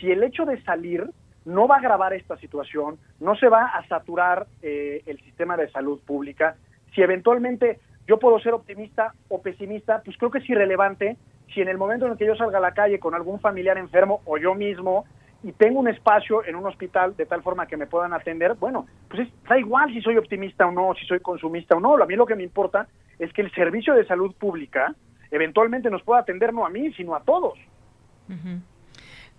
si 0.00 0.10
el 0.10 0.22
hecho 0.22 0.44
de 0.44 0.62
salir 0.62 1.10
no 1.44 1.68
va 1.68 1.76
a 1.76 1.78
agravar 1.78 2.12
esta 2.12 2.36
situación, 2.38 2.98
no 3.20 3.36
se 3.36 3.48
va 3.48 3.66
a 3.66 3.86
saturar 3.86 4.46
eh, 4.62 5.02
el 5.06 5.18
sistema 5.20 5.56
de 5.56 5.70
salud 5.70 6.00
pública, 6.04 6.56
si 6.94 7.02
eventualmente 7.02 7.78
yo 8.06 8.18
puedo 8.18 8.38
ser 8.40 8.54
optimista 8.54 9.14
o 9.28 9.40
pesimista, 9.42 10.02
pues 10.04 10.16
creo 10.16 10.30
que 10.30 10.38
es 10.38 10.50
irrelevante 10.50 11.16
si 11.52 11.60
en 11.60 11.68
el 11.68 11.78
momento 11.78 12.06
en 12.06 12.12
el 12.12 12.18
que 12.18 12.26
yo 12.26 12.36
salga 12.36 12.58
a 12.58 12.60
la 12.60 12.74
calle 12.74 12.98
con 12.98 13.14
algún 13.14 13.40
familiar 13.40 13.78
enfermo 13.78 14.20
o 14.24 14.38
yo 14.38 14.54
mismo 14.54 15.04
y 15.42 15.52
tengo 15.52 15.80
un 15.80 15.88
espacio 15.88 16.44
en 16.44 16.56
un 16.56 16.66
hospital 16.66 17.16
de 17.16 17.26
tal 17.26 17.42
forma 17.42 17.66
que 17.66 17.76
me 17.76 17.86
puedan 17.86 18.12
atender, 18.12 18.54
bueno, 18.54 18.86
pues 19.08 19.28
da 19.48 19.58
igual 19.58 19.92
si 19.92 20.00
soy 20.00 20.16
optimista 20.16 20.66
o 20.66 20.72
no, 20.72 20.94
si 20.98 21.06
soy 21.06 21.20
consumista 21.20 21.76
o 21.76 21.80
no, 21.80 21.96
a 21.96 22.06
mí 22.06 22.16
lo 22.16 22.26
que 22.26 22.34
me 22.34 22.42
importa 22.42 22.88
es 23.18 23.32
que 23.32 23.42
el 23.42 23.52
servicio 23.52 23.94
de 23.94 24.06
salud 24.06 24.34
pública 24.34 24.94
eventualmente 25.30 25.90
nos 25.90 26.02
pueda 26.02 26.20
atender 26.20 26.52
no 26.52 26.66
a 26.66 26.70
mí, 26.70 26.92
sino 26.94 27.14
a 27.14 27.20
todos. 27.20 27.58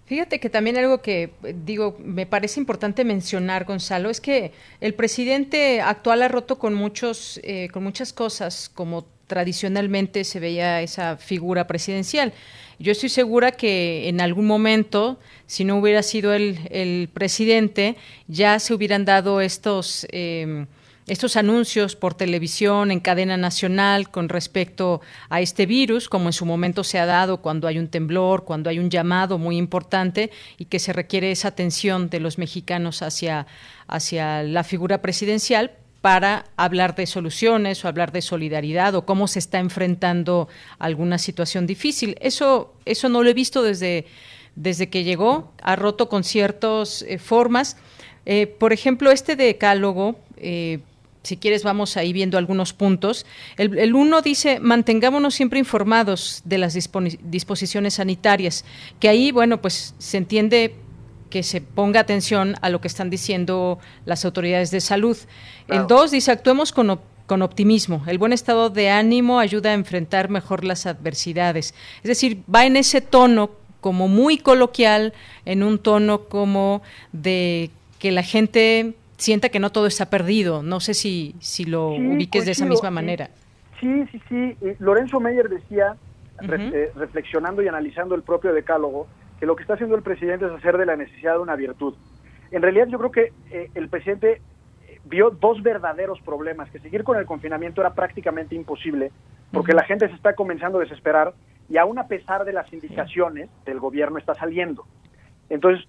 Fíjate 0.06 0.40
que 0.40 0.50
también 0.50 0.78
algo 0.78 1.02
que 1.02 1.34
digo 1.66 1.98
me 2.00 2.26
parece 2.26 2.60
importante 2.60 3.04
mencionar, 3.04 3.66
Gonzalo, 3.66 4.10
es 4.10 4.22
que 4.22 4.54
el 4.80 4.94
presidente 4.94 5.82
actual 5.82 6.24
ha 6.24 6.30
roto 6.30 6.58
con 6.58 6.74
muchos, 6.74 7.42
eh, 7.44 7.68
con 7.74 7.84
muchas 7.84 8.14
cosas, 8.14 8.70
como 8.70 9.06
tradicionalmente 9.28 10.24
se 10.24 10.40
veía 10.40 10.82
esa 10.82 11.18
figura 11.18 11.68
presidencial. 11.68 12.34
Yo 12.80 12.92
estoy 12.92 13.10
segura 13.10 13.52
que 13.52 14.08
en 14.08 14.22
algún 14.22 14.46
momento, 14.46 15.20
si 15.46 15.64
no 15.66 15.78
hubiera 15.78 16.04
sido 16.04 16.34
el, 16.34 17.10
presidente, 17.14 17.96
ya 18.28 18.60
se 18.60 18.74
hubieran 18.74 19.06
dado 19.06 19.42
estos 19.42 20.08
eh, 20.12 20.66
estos 21.08 21.38
anuncios 21.38 21.96
por 21.96 22.14
televisión 22.14 22.92
en 22.92 23.00
cadena 23.00 23.38
nacional 23.38 24.10
con 24.10 24.28
respecto 24.28 25.02
a 25.30 25.40
este 25.40 25.66
virus, 25.66 26.10
como 26.10 26.28
en 26.28 26.34
su 26.34 26.46
momento 26.46 26.84
se 26.84 27.00
ha 27.00 27.06
dado 27.06 27.42
cuando 27.42 27.68
hay 27.68 27.80
un 27.80 27.88
temblor, 27.88 28.44
cuando 28.44 28.70
hay 28.70 28.78
un 28.78 28.90
llamado 28.90 29.38
muy 29.38 29.58
importante 29.58 30.32
y 30.58 30.66
que 30.66 30.80
se 30.80 30.92
requiere 30.92 31.32
esa 31.32 31.48
atención 31.48 32.10
de 32.10 32.20
los 32.20 32.38
mexicanos 32.38 33.02
hacia, 33.02 33.48
hacia 33.88 34.44
la 34.44 34.66
figura 34.66 35.02
presidencial 35.02 35.72
para 36.08 36.46
hablar 36.56 36.96
de 36.96 37.06
soluciones 37.06 37.84
o 37.84 37.90
hablar 37.90 38.14
de 38.14 38.22
solidaridad 38.22 38.96
o 38.96 39.06
cómo 39.06 39.28
se 39.28 39.40
está 39.40 39.60
enfrentando 39.60 40.48
alguna 40.80 41.18
situación 41.18 41.68
difícil. 41.68 42.16
Eso, 42.22 42.74
eso 42.86 43.10
no 43.10 43.24
lo 43.24 43.30
he 43.30 43.34
visto 43.34 43.62
desde, 43.62 44.06
desde 44.56 44.88
que 44.88 45.04
llegó, 45.04 45.52
ha 45.62 45.76
roto 45.76 46.08
con 46.08 46.24
ciertas 46.24 47.02
eh, 47.02 47.18
formas. 47.18 47.76
Eh, 48.26 48.48
por 48.48 48.72
ejemplo, 48.72 49.12
este 49.12 49.36
decálogo 49.36 50.18
eh, 50.38 50.80
si 51.24 51.36
quieres 51.36 51.64
vamos 51.64 51.98
ahí 51.98 52.14
viendo 52.14 52.38
algunos 52.38 52.72
puntos. 52.72 53.26
El, 53.58 53.94
uno 53.94 54.22
dice, 54.22 54.62
mantengámonos 54.62 55.36
siempre 55.36 55.60
informados 55.60 56.42
de 56.46 56.58
las 56.58 56.74
disposiciones 56.74 57.96
sanitarias, 57.96 58.64
que 59.02 59.10
ahí, 59.10 59.34
bueno, 59.34 59.60
pues 59.60 59.94
se 59.98 60.16
entiende 60.16 60.74
que 61.30 61.44
se 61.44 61.62
ponga 61.62 62.00
atención 62.00 62.56
a 62.62 62.70
lo 62.70 62.82
que 62.82 62.88
están 62.88 63.10
diciendo 63.10 63.80
las 64.06 64.26
autoridades 64.26 64.72
de 64.72 64.82
salud. 64.82 65.18
El 65.68 65.88
dos 65.88 66.12
dice, 66.12 66.32
actuemos 66.32 66.72
con, 66.72 67.00
con 67.26 67.42
optimismo. 67.42 68.04
El 68.08 68.18
buen 68.18 68.34
estado 68.34 68.70
de 68.70 68.90
ánimo 68.90 69.40
ayuda 69.40 69.72
a 69.72 69.74
enfrentar 69.74 70.30
mejor 70.30 70.64
las 70.64 70.86
adversidades. 70.86 71.74
Es 71.98 72.08
decir, 72.08 72.44
va 72.54 72.66
en 72.66 72.78
ese 72.78 73.02
tono 73.02 73.52
como 73.82 74.08
muy 74.08 74.38
coloquial, 74.38 75.14
en 75.46 75.64
un 75.64 75.80
tono 75.80 76.24
como 76.24 76.82
de 77.12 77.70
que 78.00 78.12
la 78.12 78.24
gente 78.24 78.96
sienta 79.18 79.50
que 79.50 79.60
no 79.60 79.72
todo 79.72 79.88
está 79.88 80.10
perdido. 80.10 80.64
No 80.64 80.80
sé 80.80 80.94
si, 80.94 81.36
si 81.40 81.66
lo 81.66 81.90
ubiques 81.90 82.46
de 82.46 82.52
esa 82.52 82.66
misma 82.66 82.92
manera. 82.92 83.30
Sí, 83.80 84.06
sí, 84.12 84.22
sí. 84.30 84.58
Eh, 84.62 84.76
Lorenzo 84.80 85.20
Meyer 85.20 85.50
decía, 85.50 85.96
eh, 86.42 86.92
reflexionando 86.96 87.62
y 87.62 87.68
analizando 87.68 88.16
el 88.16 88.24
propio 88.24 88.54
decálogo, 88.54 89.08
que 89.40 89.46
lo 89.46 89.56
que 89.56 89.64
está 89.64 89.76
haciendo 89.76 89.96
el 89.96 90.04
presidente 90.04 90.46
es 90.46 90.52
hacer 90.52 90.78
de 90.78 90.86
la 90.86 90.96
necesidad 90.96 91.40
una 91.40 91.56
virtud. 91.56 91.96
En 92.52 92.62
realidad 92.62 92.88
yo 92.88 92.98
creo 92.98 93.12
que 93.12 93.34
eh, 93.52 93.70
el 93.76 93.90
presidente 93.90 94.42
vio 95.06 95.30
dos 95.30 95.62
verdaderos 95.64 96.20
problemas, 96.22 96.70
que 96.70 96.80
seguir 96.80 97.04
con 97.04 97.18
el 97.18 97.26
confinamiento 97.26 97.82
era 97.82 97.94
prácticamente 97.94 98.56
imposible, 98.56 99.12
porque 99.52 99.74
la 99.74 99.84
gente 99.84 100.08
se 100.08 100.16
está 100.16 100.34
comenzando 100.34 100.80
a 100.80 100.82
desesperar 100.82 101.34
y 101.70 101.78
aún 101.78 102.00
a 102.00 102.08
pesar 102.08 102.46
de 102.46 102.54
las 102.54 102.72
indicaciones 102.74 103.50
del 103.66 103.80
gobierno 103.80 104.18
está 104.18 104.34
saliendo. 104.34 104.86
Entonces, 105.50 105.86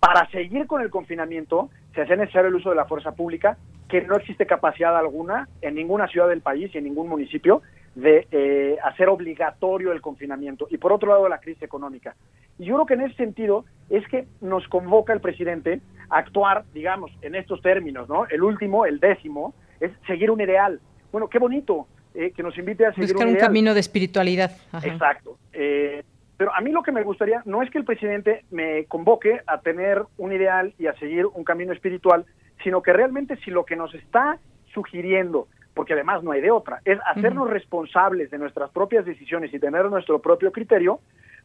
para 0.00 0.28
seguir 0.30 0.66
con 0.66 0.80
el 0.80 0.90
confinamiento, 0.90 1.68
se 1.94 2.02
hace 2.02 2.16
necesario 2.16 2.48
el 2.48 2.54
uso 2.54 2.70
de 2.70 2.76
la 2.76 2.86
fuerza 2.86 3.12
pública, 3.12 3.58
que 3.88 4.00
no 4.02 4.16
existe 4.16 4.46
capacidad 4.46 4.96
alguna 4.96 5.48
en 5.60 5.74
ninguna 5.74 6.08
ciudad 6.08 6.28
del 6.28 6.40
país 6.40 6.74
y 6.74 6.78
en 6.78 6.84
ningún 6.84 7.08
municipio 7.08 7.62
de 7.94 8.26
eh, 8.30 8.76
hacer 8.82 9.08
obligatorio 9.08 9.92
el 9.92 10.00
confinamiento. 10.00 10.66
Y 10.70 10.78
por 10.78 10.92
otro 10.92 11.10
lado, 11.10 11.28
la 11.28 11.38
crisis 11.38 11.62
económica. 11.62 12.14
Y 12.58 12.66
yo 12.66 12.74
creo 12.74 12.86
que 12.86 12.94
en 12.94 13.02
ese 13.02 13.16
sentido 13.16 13.64
es 13.90 14.06
que 14.08 14.26
nos 14.40 14.66
convoca 14.68 15.12
el 15.12 15.20
presidente 15.20 15.80
a 16.10 16.18
actuar, 16.18 16.64
digamos, 16.72 17.10
en 17.22 17.34
estos 17.34 17.62
términos, 17.62 18.08
¿no? 18.08 18.26
El 18.26 18.42
último, 18.42 18.86
el 18.86 19.00
décimo, 19.00 19.54
es 19.80 19.92
seguir 20.06 20.30
un 20.30 20.40
ideal. 20.40 20.80
Bueno, 21.12 21.28
qué 21.28 21.38
bonito 21.38 21.86
eh, 22.14 22.32
que 22.32 22.42
nos 22.42 22.56
invite 22.58 22.86
a 22.86 22.92
seguir 22.92 23.12
Buscar 23.12 23.28
un, 23.28 23.36
camino 23.36 23.74
de 23.74 23.80
espiritualidad. 23.80 24.52
Exacto. 24.82 25.38
Eh, 25.52 26.02
pero 26.36 26.54
a 26.54 26.60
mí 26.60 26.72
lo 26.72 26.82
que 26.82 26.92
me 26.92 27.02
gustaría 27.02 27.42
no 27.44 27.62
es 27.62 27.70
que 27.70 27.78
el 27.78 27.84
presidente 27.84 28.44
me 28.50 28.86
convoque 28.86 29.40
a 29.46 29.60
tener 29.60 30.02
un 30.16 30.32
ideal 30.32 30.74
y 30.78 30.86
a 30.86 30.94
seguir 30.94 31.26
un 31.26 31.44
camino 31.44 31.72
espiritual, 31.72 32.24
sino 32.62 32.82
que 32.82 32.92
realmente 32.92 33.36
si 33.44 33.50
lo 33.50 33.64
que 33.64 33.76
nos 33.76 33.94
está 33.94 34.38
sugiriendo, 34.72 35.46
porque 35.74 35.94
además 35.94 36.22
no 36.22 36.32
hay 36.32 36.40
de 36.40 36.50
otra, 36.50 36.80
es 36.84 36.98
hacernos 37.06 37.50
responsables 37.50 38.30
de 38.30 38.38
nuestras 38.38 38.70
propias 38.70 39.04
decisiones 39.04 39.52
y 39.52 39.58
tener 39.58 39.84
nuestro 39.86 40.20
propio 40.20 40.52
criterio, 40.52 41.00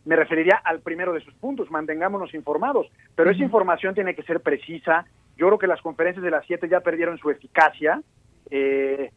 me 0.06 0.16
referiría 0.16 0.62
al 0.64 0.80
primero 0.80 1.14
de 1.14 1.22
sus 1.22 1.34
puntos, 1.34 1.70
mantengámonos 1.70 2.34
informados, 2.34 2.88
pero 3.16 3.32
esa 3.32 3.44
información 3.44 3.94
tiene 3.94 4.16
que 4.16 4.24
ser 4.24 4.40
precisa. 4.40 5.06
Yo 5.36 5.48
creo 5.48 5.60
que 5.60 5.68
las 5.68 5.82
conferencias 5.82 6.24
de 6.24 6.32
las 6.32 6.46
siete 6.46 6.70
ya 6.70 6.80
perdieron 6.80 7.18
su 7.18 7.30
eficacia 7.30 8.02
eh, 8.50 9.12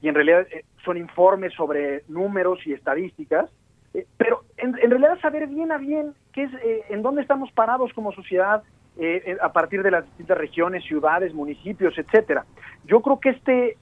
y 0.00 0.08
en 0.08 0.14
realidad 0.14 0.46
eh, 0.52 0.64
son 0.84 0.96
informes 0.96 1.52
sobre 1.54 2.04
números 2.08 2.60
y 2.66 2.72
estadísticas. 2.72 3.50
Eh, 3.94 4.06
pero 4.16 4.44
en, 4.56 4.74
realidad 4.74 5.18
saber 5.20 5.46
bien 5.48 5.72
a 5.72 5.78
bien 5.78 6.14
qué 6.32 6.44
es, 6.44 6.54
eh, 6.62 6.84
en 6.90 7.02
dónde 7.02 7.22
estamos 7.22 7.50
parados 7.52 7.92
como 7.94 8.12
sociedad 8.12 8.62
eh, 8.98 9.36
a 9.40 9.52
partir 9.52 9.82
de 9.82 9.90
las 9.90 10.04
distintas 10.04 10.38
regiones, 10.38 10.84
ciudades, 10.84 11.32
municipios, 11.32 11.96
etcétera. 11.96 12.44
Yo 12.84 13.00
creo 13.00 13.20
que 13.20 13.30
este, 13.30 13.76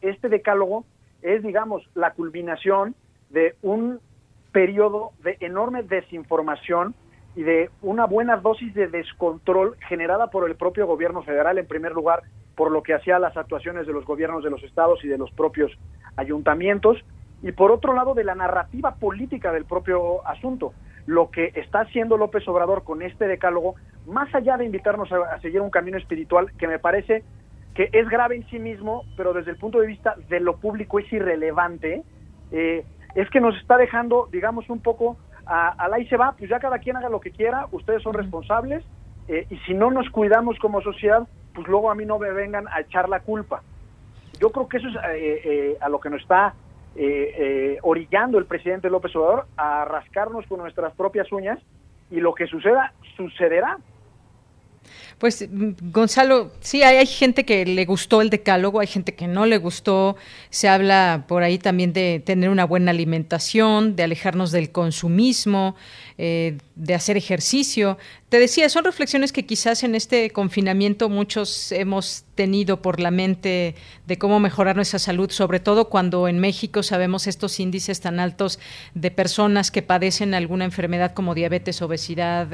este 0.00 0.28
decálogo 0.28 0.84
es, 1.22 1.42
digamos, 1.42 1.88
la 1.94 2.12
culminación 2.12 2.94
de 3.30 3.54
un 3.62 4.00
periodo 4.52 5.12
de 5.22 5.36
enorme 5.40 5.82
desinformación 5.82 6.94
y 7.36 7.42
de 7.42 7.70
una 7.82 8.06
buena 8.06 8.36
dosis 8.36 8.74
de 8.74 8.88
descontrol 8.88 9.76
generada 9.88 10.28
por 10.30 10.48
el 10.48 10.56
propio 10.56 10.86
gobierno 10.86 11.22
federal, 11.22 11.58
en 11.58 11.66
primer 11.66 11.92
lugar, 11.92 12.22
por 12.56 12.70
lo 12.70 12.82
que 12.82 12.94
hacía 12.94 13.18
las 13.18 13.36
actuaciones 13.36 13.86
de 13.86 13.92
los 13.92 14.04
gobiernos 14.04 14.42
de 14.42 14.50
los 14.50 14.62
estados 14.62 15.04
y 15.04 15.08
de 15.08 15.18
los 15.18 15.30
propios 15.30 15.72
ayuntamientos, 16.16 16.98
y 17.42 17.52
por 17.52 17.70
otro 17.70 17.94
lado 17.94 18.14
de 18.14 18.24
la 18.24 18.34
narrativa 18.34 18.96
política 18.96 19.52
del 19.52 19.64
propio 19.64 20.26
asunto. 20.26 20.74
Lo 21.10 21.32
que 21.32 21.50
está 21.56 21.80
haciendo 21.80 22.16
López 22.16 22.46
Obrador 22.46 22.84
con 22.84 23.02
este 23.02 23.26
decálogo, 23.26 23.74
más 24.06 24.32
allá 24.32 24.56
de 24.56 24.64
invitarnos 24.64 25.10
a, 25.10 25.40
seguir 25.40 25.60
un 25.60 25.68
camino 25.68 25.98
espiritual 25.98 26.52
que 26.56 26.68
me 26.68 26.78
parece 26.78 27.24
que 27.74 27.90
es 27.92 28.08
grave 28.08 28.36
en 28.36 28.48
sí 28.48 28.60
mismo, 28.60 29.02
pero 29.16 29.32
desde 29.32 29.50
el 29.50 29.56
punto 29.56 29.80
de 29.80 29.88
vista 29.88 30.14
de 30.28 30.38
lo 30.38 30.58
público 30.58 31.00
es 31.00 31.12
irrelevante, 31.12 32.04
eh, 32.52 32.84
es 33.16 33.28
que 33.30 33.40
nos 33.40 33.56
está 33.56 33.76
dejando, 33.76 34.28
digamos, 34.30 34.70
un 34.70 34.78
poco 34.78 35.16
a, 35.46 35.88
la 35.88 35.98
y 35.98 36.06
se 36.06 36.16
va, 36.16 36.36
pues 36.38 36.48
ya 36.48 36.60
cada 36.60 36.78
quien 36.78 36.96
haga 36.96 37.08
lo 37.08 37.20
que 37.20 37.32
quiera, 37.32 37.66
ustedes 37.72 38.04
son 38.04 38.14
responsables, 38.14 38.84
eh, 39.26 39.48
y 39.50 39.56
si 39.66 39.74
no 39.74 39.90
nos 39.90 40.08
cuidamos 40.10 40.60
como 40.60 40.80
sociedad, 40.80 41.26
pues 41.56 41.66
luego 41.66 41.90
a 41.90 41.96
mí 41.96 42.04
no 42.04 42.20
me 42.20 42.30
vengan 42.30 42.68
a 42.68 42.82
echar 42.82 43.08
la 43.08 43.18
culpa. 43.18 43.62
Yo 44.38 44.50
creo 44.50 44.68
que 44.68 44.76
eso 44.76 44.86
es 44.86 44.94
eh, 45.12 45.76
a 45.80 45.88
lo 45.88 45.98
que 45.98 46.08
nos 46.08 46.22
está 46.22 46.54
eh, 47.02 47.34
eh, 47.34 47.78
orillando 47.80 48.36
el 48.36 48.44
presidente 48.44 48.90
López 48.90 49.16
Obrador 49.16 49.46
a 49.56 49.86
rascarnos 49.86 50.46
con 50.46 50.58
nuestras 50.58 50.92
propias 50.92 51.32
uñas 51.32 51.58
y 52.10 52.20
lo 52.20 52.34
que 52.34 52.46
suceda, 52.46 52.92
sucederá. 53.16 53.78
Pues 55.20 55.46
mm, 55.48 55.92
Gonzalo, 55.92 56.50
sí, 56.60 56.82
hay, 56.82 57.06
gente 57.06 57.44
que 57.44 57.66
le 57.66 57.84
gustó 57.84 58.22
el 58.22 58.30
decálogo, 58.30 58.80
hay 58.80 58.86
gente 58.86 59.14
que 59.14 59.28
no 59.28 59.44
le 59.44 59.58
gustó. 59.58 60.16
Se 60.48 60.66
habla 60.66 61.26
por 61.28 61.42
ahí 61.42 61.58
también 61.58 61.92
de 61.92 62.22
tener 62.24 62.48
una 62.48 62.64
buena 62.64 62.90
alimentación, 62.90 63.96
de 63.96 64.02
alejarnos 64.04 64.50
del 64.50 64.72
consumismo, 64.72 65.76
eh, 66.16 66.56
de 66.74 66.94
hacer 66.94 67.18
ejercicio. 67.18 67.98
Te 68.30 68.38
decía, 68.38 68.68
son 68.68 68.84
reflexiones 68.84 69.32
que 69.32 69.44
quizás 69.44 69.82
en 69.82 69.94
este 69.94 70.30
confinamiento 70.30 71.08
muchos 71.08 71.72
hemos 71.72 72.24
tenido 72.34 72.80
por 72.80 73.00
la 73.00 73.10
mente 73.10 73.74
de 74.06 74.18
cómo 74.18 74.40
mejorar 74.40 74.76
nuestra 74.76 74.98
salud, 74.98 75.30
sobre 75.30 75.60
todo 75.60 75.90
cuando 75.90 76.28
en 76.28 76.38
México 76.38 76.82
sabemos 76.82 77.26
estos 77.26 77.58
índices 77.60 78.00
tan 78.00 78.20
altos 78.20 78.58
de 78.94 79.10
personas 79.10 79.70
que 79.70 79.82
padecen 79.82 80.32
alguna 80.32 80.64
enfermedad 80.64 81.12
como 81.12 81.34
diabetes, 81.34 81.82
obesidad, 81.82 82.48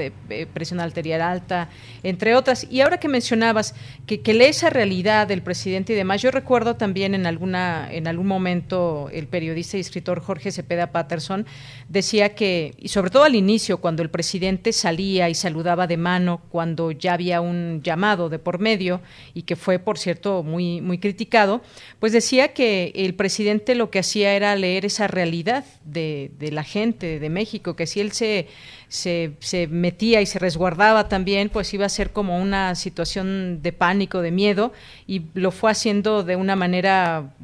presión 0.55 0.81
arterial 0.81 1.21
alta, 1.21 1.69
entre 2.03 2.35
otras. 2.35 2.56
Y 2.65 2.81
ahora 2.81 2.99
que 2.99 3.09
mencionabas 3.09 3.75
que, 4.07 4.21
que 4.21 4.35
lee 4.35 4.47
esa 4.47 4.71
realidad 4.71 5.27
del 5.27 5.43
presidente 5.43 5.93
y 5.93 5.97
demás, 5.97 6.23
yo 6.23 6.31
recuerdo 6.31 6.77
también 6.77 7.15
en 7.15 7.27
alguna 7.27 7.89
en 7.91 8.07
algún 8.07 8.27
momento 8.27 9.09
el 9.13 9.27
periodista 9.27 9.77
y 9.77 9.81
escritor 9.81 10.21
Jorge 10.21 10.53
Cepeda 10.53 10.93
Patterson 10.93 11.47
decía 11.89 12.35
que, 12.35 12.75
y 12.79 12.89
sobre 12.89 13.11
todo 13.11 13.25
al 13.25 13.35
inicio, 13.35 13.79
cuando 13.79 14.03
el 14.03 14.11
presidente 14.11 14.73
salía 14.73 15.29
y 15.29 15.35
saludaba 15.35 15.87
de 15.87 15.97
mano, 15.97 16.43
cuando 16.51 16.91
ya 16.91 17.15
había 17.15 17.41
un 17.41 17.83
llamado 17.83 18.29
de 18.29 18.39
por 18.39 18.59
medio 18.59 19.01
y 19.35 19.43
que 19.43 19.57
fue, 19.57 19.79
por 19.79 19.99
cierto, 19.99 20.43
muy, 20.43 20.81
muy 20.81 20.99
criticado, 20.99 21.63
pues 22.01 22.13
decía 22.13 22.53
que 22.55 22.93
el 22.95 23.15
presidente 23.15 23.75
lo 23.75 23.91
que 23.91 24.01
hacía 24.01 24.35
era 24.35 24.55
leer 24.57 24.85
esa 24.85 25.07
realidad 25.07 25.65
de, 25.85 26.31
de 26.39 26.53
la 26.53 26.65
gente 26.65 27.19
de 27.19 27.31
México, 27.31 27.77
que 27.77 27.87
si 27.87 28.01
él 28.01 28.13
se, 28.13 28.49
se, 28.89 29.33
se, 29.41 29.67
metía 29.67 30.21
y 30.21 30.27
se 30.27 30.39
resguardaba 30.39 31.09
también, 31.09 31.49
pues 31.49 31.73
iba 31.75 31.87
a 31.87 31.89
ser 31.89 32.13
como 32.13 32.39
una 32.39 32.75
situación 32.75 33.63
de 33.63 33.73
pánico, 33.73 34.23
de 34.23 34.31
miedo, 34.31 34.73
y 35.07 35.23
lo 35.35 35.51
fue 35.51 35.71
haciendo 35.71 36.23
de 36.23 36.37
una 36.37 36.57
manera 36.57 37.35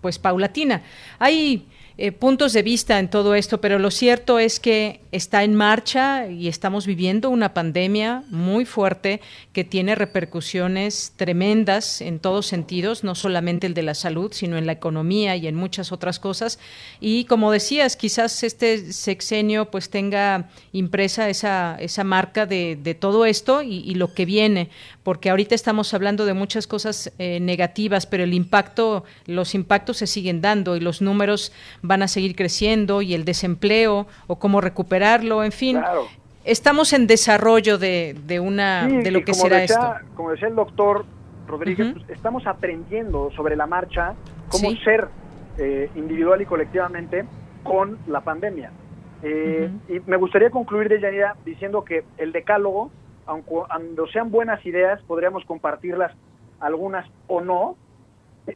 pues 0.00 0.18
paulatina. 0.18 0.82
Hay 1.18 1.66
eh, 1.98 2.12
puntos 2.12 2.52
de 2.52 2.62
vista 2.62 2.98
en 2.98 3.08
todo 3.08 3.34
esto, 3.34 3.60
pero 3.60 3.78
lo 3.78 3.90
cierto 3.90 4.38
es 4.38 4.60
que 4.60 5.00
está 5.12 5.44
en 5.44 5.54
marcha 5.54 6.28
y 6.28 6.48
estamos 6.48 6.86
viviendo 6.86 7.30
una 7.30 7.54
pandemia 7.54 8.22
muy 8.28 8.66
fuerte 8.66 9.22
que 9.54 9.64
tiene 9.64 9.94
repercusiones 9.94 11.14
tremendas 11.16 12.02
en 12.02 12.18
todos 12.18 12.46
sentidos, 12.46 13.02
no 13.02 13.14
solamente 13.14 13.66
el 13.66 13.72
de 13.72 13.82
la 13.82 13.94
salud, 13.94 14.32
sino 14.34 14.58
en 14.58 14.66
la 14.66 14.72
economía 14.72 15.36
y 15.36 15.46
en 15.46 15.54
muchas 15.54 15.90
otras 15.90 16.18
cosas. 16.18 16.58
Y 17.00 17.24
como 17.24 17.50
decías, 17.50 17.96
quizás 17.96 18.42
este 18.42 18.92
sexenio 18.92 19.70
pues 19.70 19.88
tenga 19.88 20.50
impresa 20.72 21.30
esa, 21.30 21.76
esa 21.80 22.04
marca 22.04 22.44
de, 22.44 22.76
de 22.76 22.94
todo 22.94 23.24
esto 23.24 23.62
y, 23.62 23.94
lo 23.96 24.12
que 24.12 24.26
viene, 24.26 24.68
porque 25.02 25.30
ahorita 25.30 25.54
estamos 25.54 25.94
hablando 25.94 26.26
de 26.26 26.34
muchas 26.34 26.66
cosas 26.66 27.10
eh, 27.18 27.40
negativas, 27.40 28.04
pero 28.04 28.24
el 28.24 28.34
impacto, 28.34 29.04
los 29.24 29.54
impactos 29.54 29.96
se 29.96 30.06
siguen 30.06 30.42
dando 30.42 30.76
y 30.76 30.80
los 30.80 31.00
números 31.00 31.52
van 31.86 32.02
a 32.02 32.08
seguir 32.08 32.36
creciendo 32.36 33.02
y 33.02 33.14
el 33.14 33.24
desempleo 33.24 34.06
o 34.26 34.38
cómo 34.38 34.60
recuperarlo, 34.60 35.44
en 35.44 35.52
fin. 35.52 35.80
Estamos 36.44 36.92
en 36.92 37.06
desarrollo 37.06 37.78
de, 37.78 38.16
de 38.26 38.38
una 38.38 38.86
de 38.86 39.10
lo 39.10 39.22
que 39.22 39.34
será 39.34 39.64
esto. 39.64 39.94
Como 40.14 40.30
decía 40.30 40.48
el 40.48 40.54
doctor 40.54 41.04
Rodríguez, 41.46 41.94
pues, 41.94 42.10
estamos 42.10 42.46
aprendiendo 42.46 43.30
sobre 43.32 43.56
la 43.56 43.66
marcha 43.66 44.14
cómo 44.48 44.70
ser 44.84 45.08
eh, 45.58 45.90
individual 45.94 46.40
y 46.42 46.46
colectivamente 46.46 47.24
con 47.62 47.98
la 48.06 48.20
pandemia. 48.20 48.70
Eh, 49.22 49.70
y 49.88 50.00
me 50.08 50.16
gustaría 50.16 50.50
concluir 50.50 50.88
de 50.88 51.00
Yanira 51.00 51.36
diciendo 51.44 51.84
que 51.84 52.04
el 52.18 52.32
decálogo, 52.32 52.90
aunque 53.26 53.54
sean 54.12 54.30
buenas 54.30 54.64
ideas, 54.66 55.02
podríamos 55.02 55.44
compartirlas 55.46 56.12
algunas 56.60 57.08
o 57.26 57.40
no, 57.40 57.76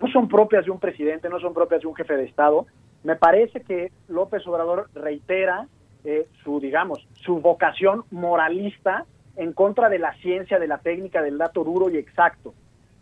no 0.01 0.13
son 0.13 0.29
propias 0.29 0.65
de 0.65 0.71
un 0.71 0.79
presidente, 0.79 1.29
no 1.29 1.41
son 1.41 1.55
propias 1.55 1.81
de 1.81 1.89
un 1.89 1.95
jefe 1.95 2.17
de 2.17 2.25
Estado, 2.25 2.67
me 3.03 3.17
parece 3.17 3.61
que 3.63 3.93
López 4.09 4.47
Obrador 4.47 4.89
reitera 4.95 5.67
eh, 6.05 6.27
su, 6.43 6.61
digamos, 6.61 7.07
su 7.15 7.41
vocación 7.41 8.05
moralista 8.11 9.05
en 9.37 9.53
contra 9.53 9.89
de 9.89 9.99
la 9.99 10.15
ciencia, 10.15 10.59
de 10.59 10.67
la 10.67 10.79
técnica, 10.79 11.23
del 11.23 11.39
dato 11.39 11.65
duro 11.65 11.91
y 11.91 11.97
exacto. 11.97 12.55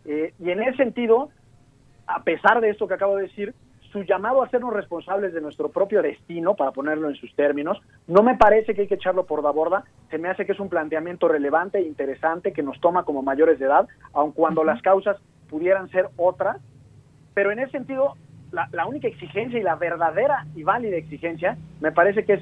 Eh, 0.05 0.33
y 0.39 0.51
en 0.51 0.61
ese 0.61 0.77
sentido, 0.77 1.29
a 2.07 2.23
pesar 2.23 2.61
de 2.61 2.69
esto 2.69 2.87
que 2.87 2.93
acabo 2.93 3.17
de 3.17 3.23
decir, 3.23 3.53
su 3.91 4.03
llamado 4.03 4.41
a 4.41 4.45
hacernos 4.45 4.73
responsables 4.73 5.33
de 5.33 5.41
nuestro 5.41 5.69
propio 5.69 6.01
destino, 6.01 6.55
para 6.55 6.71
ponerlo 6.71 7.09
en 7.09 7.15
sus 7.15 7.33
términos, 7.35 7.81
no 8.07 8.21
me 8.21 8.37
parece 8.37 8.73
que 8.73 8.81
hay 8.81 8.87
que 8.87 8.95
echarlo 8.95 9.25
por 9.25 9.43
la 9.43 9.49
borda, 9.49 9.83
se 10.09 10.17
me 10.17 10.29
hace 10.29 10.45
que 10.45 10.51
es 10.51 10.59
un 10.59 10.69
planteamiento 10.69 11.27
relevante 11.27 11.79
e 11.79 11.87
interesante 11.87 12.53
que 12.53 12.63
nos 12.63 12.79
toma 12.79 13.03
como 13.03 13.23
mayores 13.23 13.59
de 13.59 13.65
edad, 13.65 13.87
aun 14.13 14.31
cuando 14.31 14.63
las 14.63 14.81
causas 14.81 15.17
pudieran 15.49 15.89
ser 15.89 16.09
otras, 16.17 16.57
pero 17.33 17.51
en 17.51 17.59
ese 17.59 17.71
sentido 17.71 18.15
la, 18.51 18.85
única 18.85 19.07
exigencia 19.07 19.59
y 19.59 19.63
la 19.63 19.75
verdadera 19.75 20.45
y 20.55 20.63
válida 20.63 20.97
exigencia 20.97 21.57
me 21.81 21.91
parece 21.91 22.25
que 22.25 22.33
es 22.33 22.41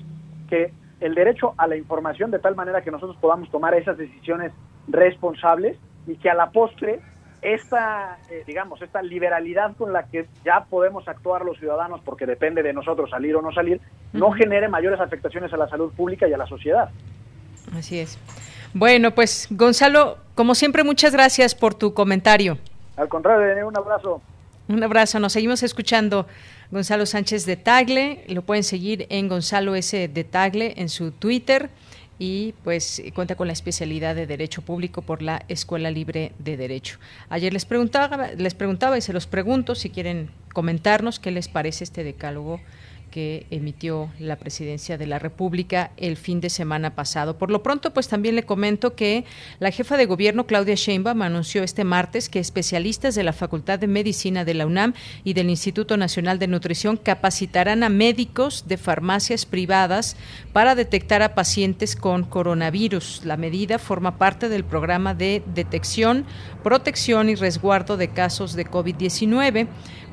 que 0.50 0.72
el 1.00 1.16
derecho 1.16 1.54
a 1.58 1.68
la 1.68 1.76
información 1.76 2.32
de 2.32 2.40
tal 2.40 2.56
manera 2.56 2.82
que 2.82 2.92
nosotros 2.92 3.18
podamos 3.20 3.52
tomar 3.52 3.74
esas 3.76 3.98
decisiones 3.98 4.52
responsables 4.88 5.78
y 6.08 6.16
que 6.16 6.30
a 6.30 6.34
la 6.34 6.52
postre 6.52 7.02
esta, 7.42 8.18
eh, 8.32 8.44
digamos, 8.48 8.82
esta 8.82 9.02
liberalidad 9.02 9.76
con 9.78 9.94
la 9.94 10.04
que 10.04 10.28
ya 10.44 10.66
podemos 10.66 11.08
actuar 11.08 11.46
los 11.46 11.58
ciudadanos 11.60 12.02
porque 12.04 12.26
depende 12.26 12.64
de 12.64 12.74
nosotros 12.74 13.10
salir 13.10 13.36
o 13.36 13.42
no 13.42 13.52
salir, 13.52 13.80
no 14.14 14.32
genere 14.32 14.70
mayores 14.70 15.00
afectaciones 15.00 15.54
a 15.54 15.58
la 15.58 15.70
salud 15.70 15.92
pública 15.94 16.28
y 16.28 16.34
a 16.34 16.38
la 16.38 16.48
sociedad. 16.48 16.90
Así 17.76 18.00
es. 18.00 18.18
Bueno, 18.74 19.12
pues 19.12 19.48
Gonzalo, 19.52 20.18
como 20.36 20.56
siempre, 20.56 20.84
muchas 20.84 21.14
gracias 21.14 21.54
por 21.54 21.76
tu 21.76 21.94
comentario. 21.94 22.58
Al 22.96 23.08
contrario, 23.08 23.68
un 23.68 23.78
abrazo. 23.78 24.22
Un 24.70 24.84
abrazo, 24.84 25.20
nos 25.22 25.32
seguimos 25.32 25.64
escuchando. 25.64 26.28
Gonzalo 26.72 27.06
Sánchez 27.06 27.46
de 27.46 27.56
Tagle, 27.56 28.26
lo 28.28 28.42
pueden 28.42 28.66
seguir 28.66 29.08
en 29.10 29.30
Gonzalo 29.30 29.76
S. 29.76 30.10
de 30.10 30.24
Tagle 30.26 30.74
en 30.76 30.90
su 30.90 31.12
Twitter 31.12 31.70
y 32.20 32.54
pues 32.66 33.02
cuenta 33.14 33.36
con 33.36 33.48
la 33.48 33.54
especialidad 33.54 34.14
de 34.16 34.28
Derecho 34.28 34.62
Público 34.62 35.02
por 35.04 35.22
la 35.22 35.46
Escuela 35.48 35.90
Libre 35.90 36.34
de 36.40 36.58
Derecho. 36.58 37.00
Ayer 37.30 37.54
les 37.54 37.64
preguntaba, 37.64 38.32
les 38.34 38.56
preguntaba 38.56 38.98
y 38.98 39.02
se 39.02 39.14
los 39.14 39.26
pregunto 39.26 39.74
si 39.74 39.90
quieren 39.90 40.30
comentarnos 40.52 41.20
qué 41.20 41.32
les 41.32 41.48
parece 41.48 41.86
este 41.86 42.04
decálogo 42.04 42.60
que 43.12 43.46
emitió 43.52 44.10
la 44.20 44.36
presidencia 44.36 44.98
de 44.98 45.08
la 45.08 45.20
República 45.20 45.92
el 45.98 46.18
fin 46.18 46.42
de 46.42 46.50
semana 46.50 46.96
pasado. 46.96 47.38
Por 47.38 47.52
lo 47.52 47.64
pronto, 47.64 47.94
pues 47.94 48.08
también 48.08 48.36
le 48.36 48.44
comento 48.44 48.96
que 48.96 49.26
la 49.60 49.72
jefa 49.72 49.98
de 49.98 50.06
gobierno 50.06 50.46
Claudia 50.46 50.76
Sheinbaum 50.76 51.22
anunció 51.22 51.64
este 51.64 51.84
martes 51.84 52.30
que 52.30 52.40
especialistas 52.40 53.16
de 53.16 53.24
la 53.24 53.34
Facultad 53.34 53.80
de 53.80 53.88
Medicina 53.88 54.46
de 54.46 54.54
la 54.54 54.66
UNAM 54.66 54.94
y 55.24 55.34
del 55.34 55.50
Instituto 55.50 55.98
Nacional 55.98 56.40
de 56.40 56.48
Nutrición 56.48 56.98
capacitarán 56.98 57.84
a 57.84 57.90
médicos 57.90 58.66
de 58.68 58.78
farmacias 58.78 59.46
privadas 59.46 60.16
para 60.54 60.76
detectar 60.76 61.22
a 61.22 61.36
pacientes 61.36 61.96
con 61.96 62.24
coronavirus. 62.24 63.22
La 63.26 63.38
medida 63.38 63.80
forma 63.80 64.18
parte 64.18 64.50
del 64.50 64.64
programa 64.64 65.14
de 65.14 65.44
detección, 65.54 66.26
protección 66.64 67.30
y 67.30 67.36
resguardo 67.36 67.98
de 67.98 68.10
casos 68.10 68.54
de 68.54 68.66
COVID-19 68.66 69.68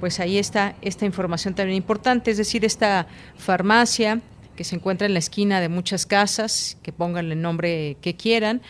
pues 0.05 0.21
ahí 0.21 0.37
está 0.37 0.75
esta 0.83 1.07
información 1.07 1.55
también 1.55 1.79
importante, 1.79 2.31
es 2.31 2.37
decir, 2.37 2.63
esta 2.67 3.07
farmacia 3.39 4.21
que 4.55 4.63
se 4.63 4.77
encuentra 4.77 5.07
en 5.07 5.15
la 5.15 5.19
esquina 5.19 5.63
de 5.63 5.71
muchas 5.71 6.05
casas, 6.05 6.77
que 6.83 6.93
pongan 6.93 7.33
el 7.33 7.41
nombre 7.41 7.97
que 8.03 8.15
quieran, 8.15 8.61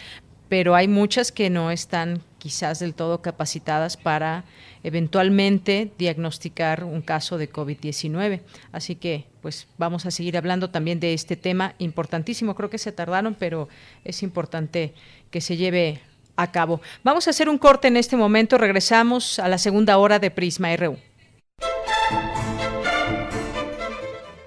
pero 0.49 0.76
hay 0.76 0.87
muchas 0.87 1.32
que 1.32 1.51
no 1.51 1.72
están 1.72 2.22
quizás 2.39 2.78
del 2.78 2.95
todo 2.95 3.20
capacitadas 3.20 3.97
para 3.97 4.45
eventualmente 4.85 5.91
diagnosticar 5.99 6.85
un 6.85 7.03
caso 7.03 7.37
de 7.37 7.51
COVID-19. 7.51 8.41
Así 8.70 8.95
que, 8.95 9.26
pues 9.43 9.66
vamos 9.76 10.07
a 10.07 10.12
seguir 10.12 10.37
hablando 10.37 10.70
también 10.70 11.01
de 11.01 11.14
este 11.14 11.35
tema 11.35 11.74
importantísimo. 11.80 12.55
Creo 12.55 12.70
que 12.70 12.78
se 12.78 12.93
tardaron, 12.93 13.35
pero 13.37 13.68
es 14.05 14.22
importante 14.22 14.95
que 15.32 15.41
se 15.41 15.57
lleve 15.57 16.01
a 16.37 16.53
cabo. 16.53 16.80
Vamos 17.03 17.26
a 17.26 17.30
hacer 17.30 17.49
un 17.49 17.59
corte 17.59 17.89
en 17.89 17.97
este 17.97 18.16
momento. 18.16 18.57
Regresamos 18.57 19.41
a 19.41 19.49
la 19.49 19.59
segunda 19.59 19.99
hora 19.99 20.20
de 20.20 20.30
Prisma 20.30 20.76
RU. 20.76 20.97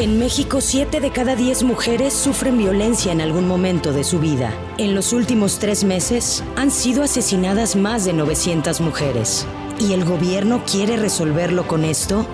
En 0.00 0.20
México, 0.20 0.60
7 0.60 1.00
de 1.00 1.10
cada 1.10 1.34
10 1.34 1.64
mujeres 1.64 2.14
sufren 2.14 2.56
violencia 2.56 3.10
en 3.10 3.20
algún 3.20 3.48
momento 3.48 3.92
de 3.92 4.04
su 4.04 4.20
vida. 4.20 4.54
En 4.78 4.94
los 4.94 5.12
últimos 5.12 5.58
tres 5.58 5.82
meses 5.82 6.44
han 6.54 6.70
sido 6.70 7.02
asesinadas 7.02 7.74
más 7.74 8.04
de 8.04 8.12
900 8.12 8.80
mujeres. 8.80 9.44
¿Y 9.80 9.94
el 9.94 10.04
gobierno 10.04 10.62
quiere 10.70 10.96
resolverlo 10.98 11.66
con 11.66 11.84
esto? 11.84 12.24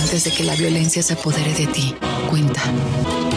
Antes 0.00 0.24
de 0.24 0.30
que 0.30 0.44
la 0.44 0.56
violencia 0.56 1.02
se 1.02 1.12
apodere 1.12 1.52
de 1.52 1.66
ti, 1.66 1.94
cuenta. 2.30 2.62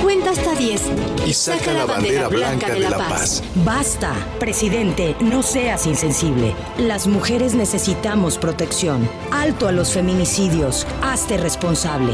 Cuenta 0.01 0.29
hasta 0.29 0.55
10. 0.55 0.81
Y 1.25 1.33
saca 1.33 1.73
la 1.73 1.85
bandera 1.85 2.29
blanca 2.29 2.73
de 2.73 2.79
la 2.79 2.97
paz. 2.97 3.43
Basta, 3.65 4.13
presidente, 4.39 5.13
no 5.19 5.43
seas 5.43 5.87
insensible. 5.87 6.55
Las 6.77 7.05
mujeres 7.05 7.53
necesitamos 7.53 8.37
protección. 8.37 9.09
Alto 9.29 9.67
a 9.67 9.73
los 9.73 9.91
feminicidios. 9.91 10.87
Hazte 11.01 11.35
responsable. 11.35 12.13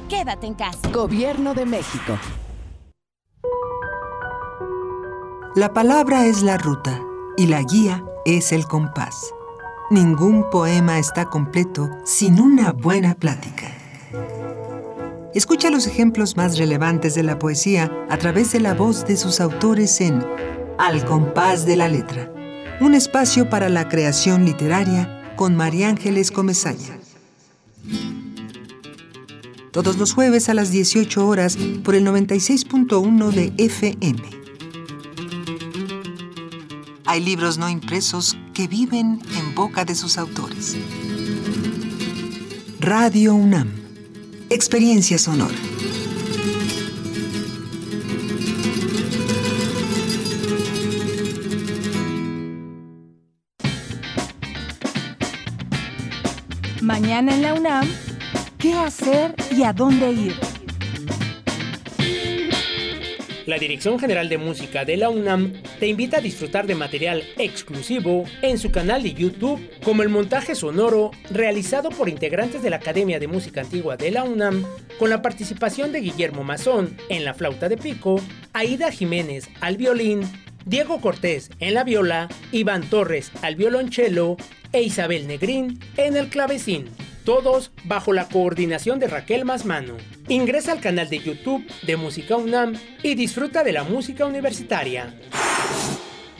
quédate 0.11 0.45
en 0.45 0.53
casa. 0.53 0.89
Gobierno 0.91 1.53
de 1.53 1.65
México. 1.65 2.19
La 5.55 5.73
palabra 5.73 6.25
es 6.25 6.43
la 6.43 6.57
ruta 6.57 7.01
y 7.37 7.47
la 7.47 7.61
guía 7.61 8.03
es 8.25 8.51
el 8.51 8.65
compás. 8.65 9.33
Ningún 9.89 10.49
poema 10.49 10.99
está 10.99 11.25
completo 11.25 11.89
sin 12.03 12.41
una 12.41 12.73
buena 12.73 13.15
plática. 13.15 13.67
Escucha 15.33 15.69
los 15.69 15.87
ejemplos 15.87 16.35
más 16.35 16.57
relevantes 16.57 17.15
de 17.15 17.23
la 17.23 17.39
poesía 17.39 17.89
a 18.09 18.17
través 18.17 18.51
de 18.51 18.59
la 18.59 18.73
voz 18.73 19.05
de 19.05 19.15
sus 19.15 19.39
autores 19.39 20.01
en 20.01 20.25
Al 20.77 21.05
compás 21.05 21.65
de 21.65 21.77
la 21.77 21.87
letra, 21.87 22.29
un 22.81 22.95
espacio 22.95 23.49
para 23.49 23.69
la 23.69 23.87
creación 23.87 24.43
literaria 24.43 25.33
con 25.37 25.55
María 25.55 25.87
Ángeles 25.87 26.31
Comezaña. 26.31 26.97
Todos 29.71 29.97
los 29.97 30.13
jueves 30.13 30.49
a 30.49 30.53
las 30.53 30.69
18 30.71 31.25
horas 31.25 31.57
por 31.83 31.95
el 31.95 32.05
96.1 32.05 33.31
de 33.31 33.53
FM. 33.57 34.21
Hay 37.05 37.21
libros 37.21 37.57
no 37.57 37.69
impresos 37.69 38.37
que 38.53 38.67
viven 38.67 39.21
en 39.37 39.55
boca 39.55 39.85
de 39.85 39.95
sus 39.95 40.17
autores. 40.17 40.75
Radio 42.81 43.33
UNAM. 43.33 43.71
Experiencia 44.49 45.17
sonora. 45.17 45.55
Mañana 56.81 57.35
en 57.35 57.41
la 57.41 57.53
UNAM, 57.53 57.87
¿qué 58.61 58.73
hacer 58.75 59.33
y 59.49 59.63
a 59.63 59.73
dónde 59.73 60.11
ir? 60.11 60.35
La 63.47 63.57
Dirección 63.57 63.97
General 63.97 64.29
de 64.29 64.37
Música 64.37 64.85
de 64.85 64.97
la 64.97 65.09
UNAM 65.09 65.53
te 65.79 65.87
invita 65.87 66.17
a 66.17 66.21
disfrutar 66.21 66.67
de 66.67 66.75
material 66.75 67.23
exclusivo 67.39 68.25
en 68.43 68.59
su 68.59 68.71
canal 68.71 69.01
de 69.01 69.13
YouTube, 69.13 69.59
como 69.83 70.03
el 70.03 70.09
montaje 70.09 70.53
sonoro 70.53 71.09
realizado 71.31 71.89
por 71.89 72.07
integrantes 72.07 72.61
de 72.61 72.69
la 72.69 72.75
Academia 72.75 73.19
de 73.19 73.27
Música 73.27 73.61
Antigua 73.61 73.97
de 73.97 74.11
la 74.11 74.23
UNAM, 74.23 74.63
con 74.99 75.09
la 75.09 75.23
participación 75.23 75.91
de 75.91 76.01
Guillermo 76.01 76.43
Mazón 76.43 76.95
en 77.09 77.25
la 77.25 77.33
flauta 77.33 77.67
de 77.67 77.77
pico, 77.77 78.21
Aida 78.53 78.91
Jiménez 78.91 79.49
al 79.59 79.77
violín, 79.77 80.21
Diego 80.65 81.01
Cortés 81.01 81.49
en 81.59 81.73
la 81.73 81.83
viola, 81.83 82.29
Iván 82.51 82.83
Torres 82.83 83.31
al 83.41 83.55
violonchelo 83.55 84.37
e 84.71 84.83
Isabel 84.83 85.27
Negrín 85.27 85.79
en 85.97 86.15
el 86.15 86.29
clavecín 86.29 86.85
todos 87.23 87.71
bajo 87.83 88.13
la 88.13 88.27
coordinación 88.27 88.99
de 88.99 89.07
Raquel 89.07 89.45
Masmano. 89.45 89.97
Ingresa 90.27 90.71
al 90.71 90.81
canal 90.81 91.09
de 91.09 91.19
YouTube 91.19 91.65
de 91.83 91.97
Música 91.97 92.35
UNAM 92.35 92.73
y 93.03 93.15
disfruta 93.15 93.63
de 93.63 93.73
la 93.73 93.83
música 93.83 94.25
universitaria. 94.25 95.13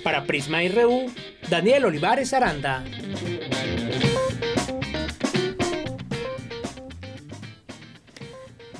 Para 0.06 0.26
Prisma 0.26 0.60
RU, 0.72 1.12
Daniel 1.50 1.86
Olivares 1.86 2.32
Aranda. 2.32 2.84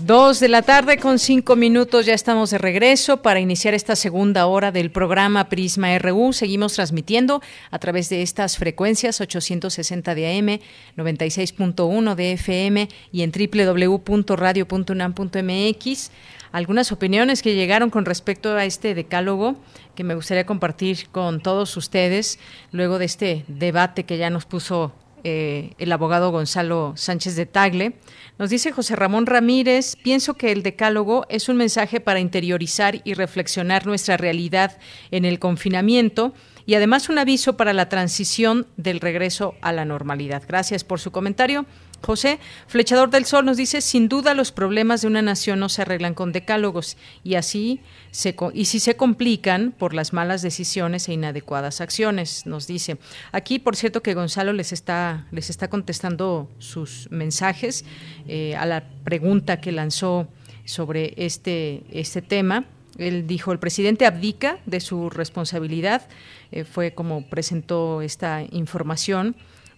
Dos 0.06 0.40
de 0.40 0.48
la 0.50 0.62
tarde 0.62 1.00
con 1.00 1.18
cinco 1.18 1.56
minutos, 1.56 2.06
ya 2.06 2.14
estamos 2.14 2.52
de 2.52 2.60
regreso 2.60 3.24
para 3.24 3.40
iniciar 3.40 3.74
esta 3.74 3.96
segunda 3.96 4.46
hora 4.46 4.72
del 4.72 4.92
programa 4.92 5.50
Prisma 5.50 5.98
RU. 5.98 6.32
Seguimos 6.32 6.74
transmitiendo 6.74 7.42
a 7.72 7.80
través 7.80 8.10
de 8.10 8.22
estas 8.22 8.58
frecuencias 8.58 9.20
860 9.20 10.14
de 10.14 10.38
AM, 10.38 10.60
96.1 10.96 12.14
de 12.14 12.34
FM 12.34 12.88
y 13.12 13.24
en 13.24 13.32
www.radio.unam.mx. 13.32 16.12
Algunas 16.56 16.94
opiniones 16.94 17.42
que 17.42 17.54
llegaron 17.54 17.90
con 17.90 18.06
respecto 18.06 18.56
a 18.56 18.64
este 18.64 18.96
decálogo 18.96 19.58
que 19.94 20.06
me 20.06 20.16
gustaría 20.16 20.46
compartir 20.46 21.10
con 21.12 21.42
todos 21.42 21.76
ustedes 21.76 22.40
luego 22.72 22.98
de 22.98 23.04
este 23.04 23.44
debate 23.50 24.06
que 24.06 24.18
ya 24.18 24.30
nos 24.30 24.46
puso 24.46 24.94
eh, 25.26 25.74
el 25.80 25.92
abogado 25.92 26.32
Gonzalo 26.32 26.94
Sánchez 26.96 27.36
de 27.36 27.46
Tagle. 27.46 27.98
Nos 28.40 28.52
dice 28.52 28.72
José 28.72 28.96
Ramón 28.96 29.26
Ramírez, 29.26 29.98
pienso 30.02 30.36
que 30.36 30.54
el 30.54 30.64
decálogo 30.64 31.26
es 31.28 31.50
un 31.50 31.58
mensaje 31.58 32.00
para 32.00 32.22
interiorizar 32.22 33.02
y 33.04 33.16
reflexionar 33.16 33.86
nuestra 33.86 34.16
realidad 34.16 34.78
en 35.12 35.26
el 35.26 35.40
confinamiento 35.40 36.34
y 36.66 36.76
además 36.76 37.10
un 37.10 37.18
aviso 37.18 37.58
para 37.58 37.74
la 37.74 37.90
transición 37.90 38.66
del 38.78 39.02
regreso 39.02 39.56
a 39.62 39.74
la 39.74 39.84
normalidad. 39.84 40.44
Gracias 40.48 40.86
por 40.86 41.02
su 41.02 41.12
comentario. 41.12 41.66
José, 42.06 42.40
Flechador 42.68 43.10
del 43.10 43.26
Sol 43.26 43.46
nos 43.46 43.58
dice, 43.58 43.82
sin 43.82 44.08
duda 44.08 44.36
los 44.36 44.52
problemas 44.52 45.02
de 45.02 45.08
una 45.08 45.24
nación 45.24 45.60
no 45.60 45.70
se 45.70 45.82
arreglan 45.82 46.14
con 46.14 46.32
decálogos 46.32 46.98
y 47.24 47.34
así 47.34 47.82
se, 48.12 48.36
y 48.54 48.66
si 48.66 48.80
se 48.80 48.96
complican 48.96 49.72
por 49.72 49.96
las 49.96 50.14
malas 50.14 50.44
decisiones 50.44 51.10
e 51.10 51.14
inadecuadas 51.14 51.82
acciones, 51.82 52.46
nos 52.46 52.68
dice. 52.68 52.98
Aquí, 53.32 53.58
por 53.58 53.76
cierto, 53.76 54.04
que 54.04 54.14
Gonzalo 54.14 54.54
les 54.54 54.72
está, 54.72 55.26
les 55.32 55.50
está 55.50 55.68
contestando 55.68 56.48
sus 56.60 57.10
mensajes 57.10 57.86
eh, 58.28 58.56
a 58.56 58.68
la 58.68 58.88
pregunta 59.04 59.60
que 59.60 59.72
lanzó 59.72 60.28
sobre 60.64 61.16
este, 61.18 61.84
este 61.92 62.22
tema. 62.22 62.66
Él 63.00 63.26
dijo, 63.26 63.52
el 63.52 63.58
presidente 63.58 64.06
abdica 64.06 64.60
de 64.68 64.80
su 64.80 65.10
responsabilidad, 65.10 66.08
eh, 66.52 66.66
fue 66.66 66.94
como 66.94 67.28
presentó 67.30 68.04
esta 68.04 68.44
información 68.52 69.36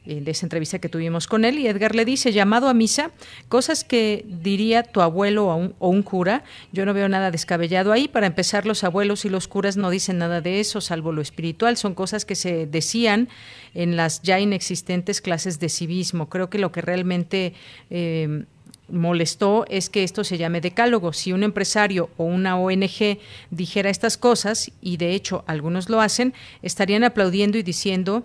de 0.08 0.32
esa 0.32 0.46
entrevista 0.46 0.80
que 0.80 0.90
tuvimos 0.90 1.28
con 1.28 1.46
él 1.46 1.60
y 1.60 1.68
Edgar 1.68 1.96
le 1.96 2.06
dice, 2.06 2.32
llamado 2.32 2.70
a 2.70 2.74
misa, 2.74 3.12
cosas 3.50 3.84
que 3.84 4.26
diría 4.28 4.84
tu 4.84 5.02
abuelo 5.02 5.48
o 5.48 5.88
un, 5.90 6.04
cura, 6.04 6.44
yo 6.72 6.86
no 6.86 6.94
veo 6.94 7.10
nada 7.10 7.32
descabellado 7.32 7.92
ahí, 7.92 8.08
para 8.08 8.28
empezar 8.28 8.66
los 8.66 8.84
abuelos 8.84 9.26
y 9.26 9.30
los 9.30 9.48
curas 9.48 9.78
no 9.78 9.90
dicen 9.90 10.18
nada 10.18 10.42
de 10.42 10.60
eso, 10.60 10.82
salvo 10.82 11.12
lo 11.12 11.22
espiritual, 11.22 11.78
son 11.78 11.94
cosas 11.94 12.26
que 12.26 12.36
se 12.36 12.66
decían 12.66 13.28
en 13.74 13.96
las 13.96 14.22
ya 14.22 14.40
inexistentes 14.40 15.22
clases 15.22 15.60
de 15.60 15.70
civismo, 15.70 16.30
creo 16.30 16.50
que 16.50 16.60
lo 16.60 16.72
que 16.72 16.82
realmente... 16.82 17.54
Eh, 17.90 18.46
molestó 18.90 19.66
es 19.70 19.90
que 19.90 20.04
esto 20.04 20.24
se 20.24 20.38
llame 20.38 20.62
decálogo. 20.62 21.14
Si 21.14 21.34
un 21.34 21.44
empresario 21.44 22.10
o 22.18 22.24
una 22.24 22.58
ONG 22.58 23.20
dijera 23.52 23.90
estas 23.90 24.18
cosas, 24.18 24.72
y 24.82 24.98
de 24.98 25.12
hecho 25.12 25.44
algunos 25.48 25.90
lo 25.90 26.02
hacen, 26.02 26.34
estarían 26.62 27.04
aplaudiendo 27.04 27.58
y 27.58 27.64
diciendo 27.64 28.24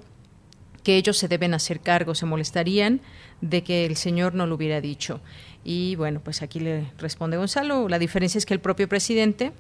que 0.83 0.97
ellos 0.97 1.17
se 1.19 1.29
deben 1.29 1.55
hacer 1.55 1.81
cargo, 1.81 2.15
se 2.15 2.27
molestarían 2.27 3.01
de 3.41 3.63
que 3.63 3.87
el 3.87 3.97
señor 3.97 4.35
no 4.35 4.47
lo 4.47 4.55
hubiera 4.55 4.81
dicho. 4.81 5.21
Y 5.65 5.97
bueno, 5.97 6.21
pues 6.23 6.43
aquí 6.43 6.61
le 6.61 6.87
responde 6.99 7.37
Gonzalo, 7.37 7.89
la 7.89 7.99
diferencia 7.99 8.39
es 8.39 8.47
que 8.47 8.55
el 8.55 8.61
propio 8.61 8.89
presidente 8.89 9.53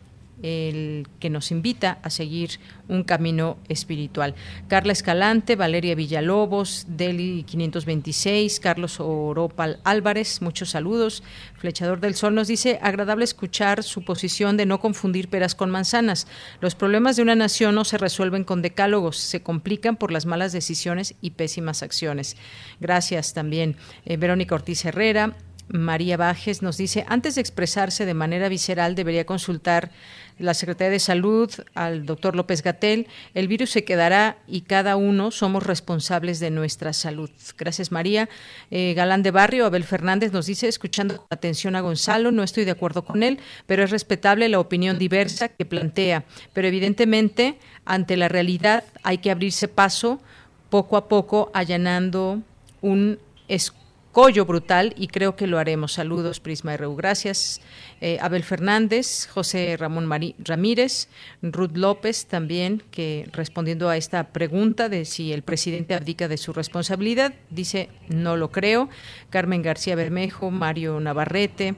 el 0.42 1.06
que 1.20 1.30
nos 1.30 1.50
invita 1.50 1.98
a 2.02 2.10
seguir 2.10 2.60
un 2.88 3.04
camino 3.04 3.56
espiritual. 3.68 4.34
Carla 4.68 4.92
Escalante, 4.92 5.56
Valeria 5.56 5.94
Villalobos, 5.94 6.86
Deli 6.88 7.44
526, 7.44 8.60
Carlos 8.60 9.00
Oropal 9.00 9.80
Álvarez, 9.84 10.42
muchos 10.42 10.70
saludos. 10.70 11.22
Flechador 11.54 12.00
del 12.00 12.14
Sol 12.14 12.34
nos 12.34 12.48
dice, 12.48 12.78
agradable 12.82 13.24
escuchar 13.24 13.82
su 13.82 14.04
posición 14.04 14.56
de 14.56 14.66
no 14.66 14.80
confundir 14.80 15.28
peras 15.28 15.54
con 15.54 15.70
manzanas. 15.70 16.26
Los 16.60 16.74
problemas 16.74 17.16
de 17.16 17.22
una 17.22 17.34
nación 17.34 17.74
no 17.74 17.84
se 17.84 17.98
resuelven 17.98 18.44
con 18.44 18.62
decálogos, 18.62 19.16
se 19.16 19.42
complican 19.42 19.96
por 19.96 20.12
las 20.12 20.26
malas 20.26 20.52
decisiones 20.52 21.14
y 21.20 21.30
pésimas 21.30 21.82
acciones. 21.82 22.36
Gracias 22.80 23.32
también. 23.32 23.76
Eh, 24.04 24.16
Verónica 24.16 24.54
Ortiz 24.54 24.84
Herrera, 24.84 25.36
María 25.68 26.16
Bajes 26.16 26.62
nos 26.62 26.76
dice, 26.76 27.04
antes 27.08 27.36
de 27.36 27.40
expresarse 27.40 28.04
de 28.04 28.14
manera 28.14 28.48
visceral 28.48 28.94
debería 28.94 29.24
consultar 29.24 29.90
la 30.42 30.54
Secretaría 30.54 30.90
de 30.90 30.98
Salud 30.98 31.50
al 31.74 32.04
doctor 32.04 32.36
López 32.36 32.62
Gatel. 32.62 33.06
El 33.34 33.48
virus 33.48 33.70
se 33.70 33.84
quedará 33.84 34.36
y 34.46 34.62
cada 34.62 34.96
uno 34.96 35.30
somos 35.30 35.62
responsables 35.62 36.40
de 36.40 36.50
nuestra 36.50 36.92
salud. 36.92 37.30
Gracias, 37.56 37.92
María. 37.92 38.28
Eh, 38.70 38.94
Galán 38.94 39.22
de 39.22 39.30
Barrio, 39.30 39.66
Abel 39.66 39.84
Fernández 39.84 40.32
nos 40.32 40.46
dice, 40.46 40.68
escuchando 40.68 41.26
atención 41.30 41.76
a 41.76 41.80
Gonzalo, 41.80 42.32
no 42.32 42.42
estoy 42.42 42.64
de 42.64 42.72
acuerdo 42.72 43.04
con 43.04 43.22
él, 43.22 43.38
pero 43.66 43.84
es 43.84 43.90
respetable 43.90 44.48
la 44.48 44.60
opinión 44.60 44.98
diversa 44.98 45.48
que 45.48 45.64
plantea. 45.64 46.24
Pero 46.52 46.68
evidentemente, 46.68 47.58
ante 47.84 48.16
la 48.16 48.28
realidad 48.28 48.84
hay 49.02 49.18
que 49.18 49.30
abrirse 49.30 49.68
paso 49.68 50.20
poco 50.70 50.96
a 50.96 51.08
poco, 51.08 51.50
allanando 51.54 52.42
un 52.80 53.18
escudo 53.48 53.81
collo 54.12 54.44
brutal 54.44 54.94
y 54.96 55.08
creo 55.08 55.34
que 55.34 55.46
lo 55.46 55.58
haremos. 55.58 55.94
Saludos, 55.94 56.38
Prisma 56.38 56.76
RU. 56.76 56.94
Gracias, 56.94 57.60
eh, 58.00 58.18
Abel 58.20 58.44
Fernández, 58.44 59.26
José 59.26 59.76
Ramón 59.76 60.08
Ramírez, 60.38 61.08
Ruth 61.40 61.76
López 61.76 62.26
también, 62.26 62.82
que 62.90 63.28
respondiendo 63.32 63.88
a 63.88 63.96
esta 63.96 64.28
pregunta 64.28 64.88
de 64.88 65.06
si 65.06 65.32
el 65.32 65.42
presidente 65.42 65.94
abdica 65.94 66.28
de 66.28 66.36
su 66.36 66.52
responsabilidad, 66.52 67.34
dice 67.50 67.88
no 68.08 68.36
lo 68.36 68.52
creo. 68.52 68.88
Carmen 69.30 69.62
García 69.62 69.96
Bermejo, 69.96 70.50
Mario 70.50 71.00
Navarrete, 71.00 71.74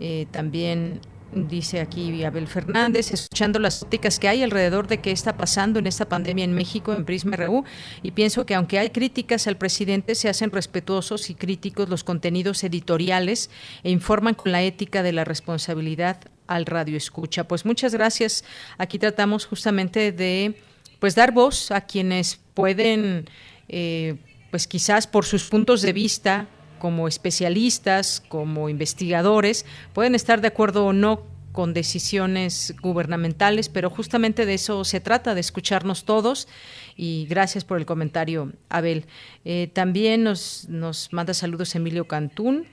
eh, 0.00 0.26
también 0.30 1.00
dice 1.36 1.80
aquí 1.80 2.24
Abel 2.24 2.46
Fernández, 2.46 3.12
escuchando 3.12 3.58
las 3.58 3.82
ópticas 3.82 4.18
que 4.18 4.28
hay 4.28 4.42
alrededor 4.42 4.86
de 4.86 4.98
qué 4.98 5.10
está 5.10 5.36
pasando 5.36 5.78
en 5.78 5.86
esta 5.86 6.08
pandemia 6.08 6.44
en 6.44 6.54
México 6.54 6.92
en 6.92 7.04
Prisma 7.04 7.36
RU 7.36 7.64
y 8.02 8.12
pienso 8.12 8.46
que 8.46 8.54
aunque 8.54 8.78
hay 8.78 8.90
críticas 8.90 9.46
al 9.46 9.56
presidente, 9.56 10.14
se 10.14 10.28
hacen 10.28 10.50
respetuosos 10.50 11.30
y 11.30 11.34
críticos 11.34 11.88
los 11.88 12.04
contenidos 12.04 12.64
editoriales 12.64 13.50
e 13.82 13.90
informan 13.90 14.34
con 14.34 14.52
la 14.52 14.62
ética 14.62 15.02
de 15.02 15.12
la 15.12 15.24
responsabilidad 15.24 16.18
al 16.46 16.64
radio 16.66 16.96
escucha. 16.96 17.44
Pues 17.44 17.64
muchas 17.64 17.92
gracias. 17.92 18.44
Aquí 18.78 18.98
tratamos 18.98 19.46
justamente 19.46 20.12
de 20.12 20.54
pues 20.98 21.14
dar 21.14 21.32
voz 21.32 21.70
a 21.70 21.82
quienes 21.82 22.40
pueden 22.54 23.28
eh, 23.68 24.16
pues 24.50 24.66
quizás 24.66 25.06
por 25.06 25.24
sus 25.24 25.44
puntos 25.44 25.82
de 25.82 25.92
vista 25.92 26.48
como 26.86 27.08
especialistas, 27.08 28.22
como 28.28 28.68
investigadores, 28.68 29.66
pueden 29.92 30.14
estar 30.14 30.40
de 30.40 30.46
acuerdo 30.46 30.86
o 30.86 30.92
no 30.92 31.24
con 31.50 31.74
decisiones 31.74 32.76
gubernamentales, 32.80 33.68
pero 33.68 33.90
justamente 33.90 34.46
de 34.46 34.54
eso 34.54 34.84
se 34.84 35.00
trata, 35.00 35.34
de 35.34 35.40
escucharnos 35.40 36.04
todos. 36.04 36.46
Y 36.96 37.26
gracias 37.28 37.64
por 37.64 37.78
el 37.78 37.86
comentario, 37.86 38.52
Abel. 38.68 39.06
Eh, 39.44 39.68
también 39.72 40.22
nos, 40.22 40.68
nos 40.68 41.12
manda 41.12 41.34
saludos 41.34 41.74
Emilio 41.74 42.06
Cantún. 42.06 42.66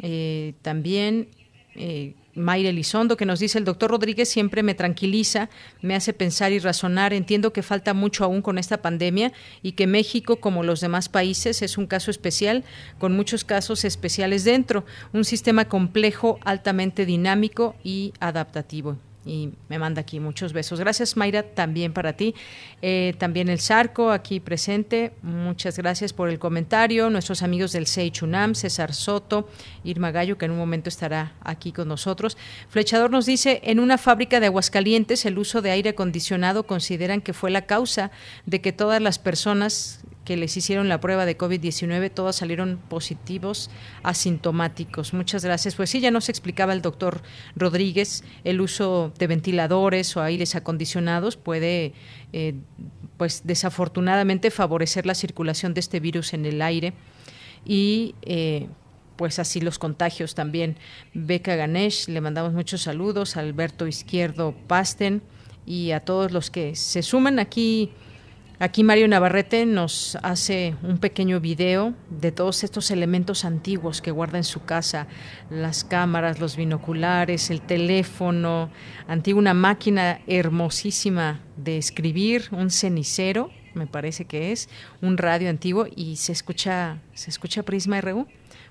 Eh, 0.00 0.54
también 0.62 1.30
eh, 1.74 2.14
Mayra 2.34 2.70
Elizondo, 2.70 3.16
que 3.16 3.26
nos 3.26 3.40
dice, 3.40 3.58
el 3.58 3.64
doctor 3.64 3.90
Rodríguez 3.90 4.28
siempre 4.28 4.62
me 4.62 4.74
tranquiliza, 4.74 5.50
me 5.82 5.94
hace 5.94 6.12
pensar 6.12 6.52
y 6.52 6.58
razonar. 6.58 7.12
Entiendo 7.12 7.52
que 7.52 7.62
falta 7.62 7.94
mucho 7.94 8.24
aún 8.24 8.42
con 8.42 8.58
esta 8.58 8.82
pandemia 8.82 9.32
y 9.62 9.72
que 9.72 9.86
México, 9.86 10.36
como 10.36 10.62
los 10.62 10.80
demás 10.80 11.08
países, 11.08 11.62
es 11.62 11.78
un 11.78 11.86
caso 11.86 12.10
especial, 12.10 12.64
con 12.98 13.16
muchos 13.16 13.44
casos 13.44 13.84
especiales 13.84 14.44
dentro, 14.44 14.84
un 15.12 15.24
sistema 15.24 15.66
complejo, 15.66 16.38
altamente 16.44 17.06
dinámico 17.06 17.74
y 17.82 18.12
adaptativo 18.20 18.98
y 19.24 19.50
me 19.68 19.78
manda 19.78 20.00
aquí 20.00 20.18
muchos 20.18 20.52
besos. 20.52 20.80
Gracias 20.80 21.16
Mayra, 21.16 21.42
también 21.42 21.92
para 21.92 22.14
ti. 22.14 22.34
Eh, 22.80 23.14
también 23.18 23.48
el 23.48 23.60
Sarco 23.60 24.10
aquí 24.10 24.40
presente, 24.40 25.12
muchas 25.22 25.76
gracias 25.76 26.12
por 26.12 26.28
el 26.30 26.38
comentario. 26.38 27.10
Nuestros 27.10 27.42
amigos 27.42 27.72
del 27.72 27.86
Seichunam, 27.86 28.54
César 28.54 28.94
Soto, 28.94 29.48
Irma 29.84 30.10
Gallo, 30.10 30.38
que 30.38 30.46
en 30.46 30.52
un 30.52 30.58
momento 30.58 30.88
estará 30.88 31.34
aquí 31.42 31.72
con 31.72 31.88
nosotros. 31.88 32.38
Flechador 32.68 33.10
nos 33.10 33.26
dice, 33.26 33.60
en 33.64 33.78
una 33.78 33.98
fábrica 33.98 34.40
de 34.40 34.46
Aguascalientes 34.46 35.26
el 35.26 35.38
uso 35.38 35.60
de 35.60 35.70
aire 35.70 35.90
acondicionado 35.90 36.66
consideran 36.66 37.20
que 37.20 37.32
fue 37.32 37.50
la 37.50 37.66
causa 37.66 38.10
de 38.46 38.60
que 38.60 38.72
todas 38.72 39.02
las 39.02 39.18
personas 39.18 40.00
que 40.30 40.36
les 40.36 40.56
hicieron 40.56 40.88
la 40.88 41.00
prueba 41.00 41.26
de 41.26 41.36
COVID-19, 41.36 42.08
todas 42.14 42.36
salieron 42.36 42.78
positivos, 42.88 43.68
asintomáticos. 44.04 45.12
Muchas 45.12 45.44
gracias. 45.44 45.74
Pues 45.74 45.90
sí, 45.90 45.98
ya 45.98 46.12
nos 46.12 46.28
explicaba 46.28 46.72
el 46.72 46.82
doctor 46.82 47.20
Rodríguez, 47.56 48.22
el 48.44 48.60
uso 48.60 49.12
de 49.18 49.26
ventiladores 49.26 50.16
o 50.16 50.22
aires 50.22 50.54
acondicionados 50.54 51.36
puede, 51.36 51.94
eh, 52.32 52.54
pues 53.16 53.40
desafortunadamente, 53.42 54.52
favorecer 54.52 55.04
la 55.04 55.16
circulación 55.16 55.74
de 55.74 55.80
este 55.80 55.98
virus 55.98 56.32
en 56.32 56.46
el 56.46 56.62
aire 56.62 56.92
y 57.64 58.14
eh, 58.22 58.68
pues 59.16 59.40
así 59.40 59.60
los 59.60 59.80
contagios 59.80 60.36
también. 60.36 60.76
Beca 61.12 61.56
Ganesh, 61.56 62.06
le 62.06 62.20
mandamos 62.20 62.52
muchos 62.52 62.82
saludos, 62.82 63.36
Alberto 63.36 63.88
Izquierdo 63.88 64.54
Pasten 64.68 65.22
y 65.66 65.90
a 65.90 65.98
todos 65.98 66.30
los 66.30 66.52
que 66.52 66.76
se 66.76 67.02
suman 67.02 67.40
aquí 67.40 67.90
Aquí 68.62 68.84
Mario 68.84 69.08
Navarrete 69.08 69.64
nos 69.64 70.18
hace 70.22 70.76
un 70.82 70.98
pequeño 70.98 71.40
video 71.40 71.94
de 72.10 72.30
todos 72.30 72.62
estos 72.62 72.90
elementos 72.90 73.46
antiguos 73.46 74.02
que 74.02 74.10
guarda 74.10 74.36
en 74.36 74.44
su 74.44 74.66
casa, 74.66 75.06
las 75.48 75.82
cámaras, 75.82 76.40
los 76.40 76.56
binoculares, 76.56 77.48
el 77.48 77.62
teléfono, 77.62 78.70
antiguo 79.08 79.40
una 79.40 79.54
máquina 79.54 80.20
hermosísima 80.26 81.40
de 81.56 81.78
escribir, 81.78 82.48
un 82.50 82.70
cenicero, 82.70 83.50
me 83.72 83.86
parece 83.86 84.26
que 84.26 84.52
es, 84.52 84.68
un 85.00 85.16
radio 85.16 85.48
antiguo 85.48 85.86
y 85.96 86.16
se 86.16 86.32
escucha 86.32 87.00
se 87.14 87.30
escucha 87.30 87.62
Prisma 87.62 88.02
RU. 88.02 88.26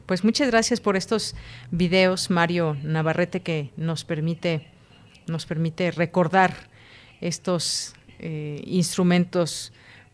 Pues 0.06 0.24
muchas 0.24 0.52
gracias 0.52 0.82
por 0.82 0.98
estos 0.98 1.36
videos 1.72 2.30
Mario 2.30 2.78
Navarrete 2.84 3.42
que 3.42 3.72
nos 3.76 4.06
permite 4.06 4.68
nos 5.26 5.48
permite 5.48 5.90
recordar 5.90 6.70
estos 7.22 7.96
eh, 8.20 8.62
instrumentos, 8.66 9.72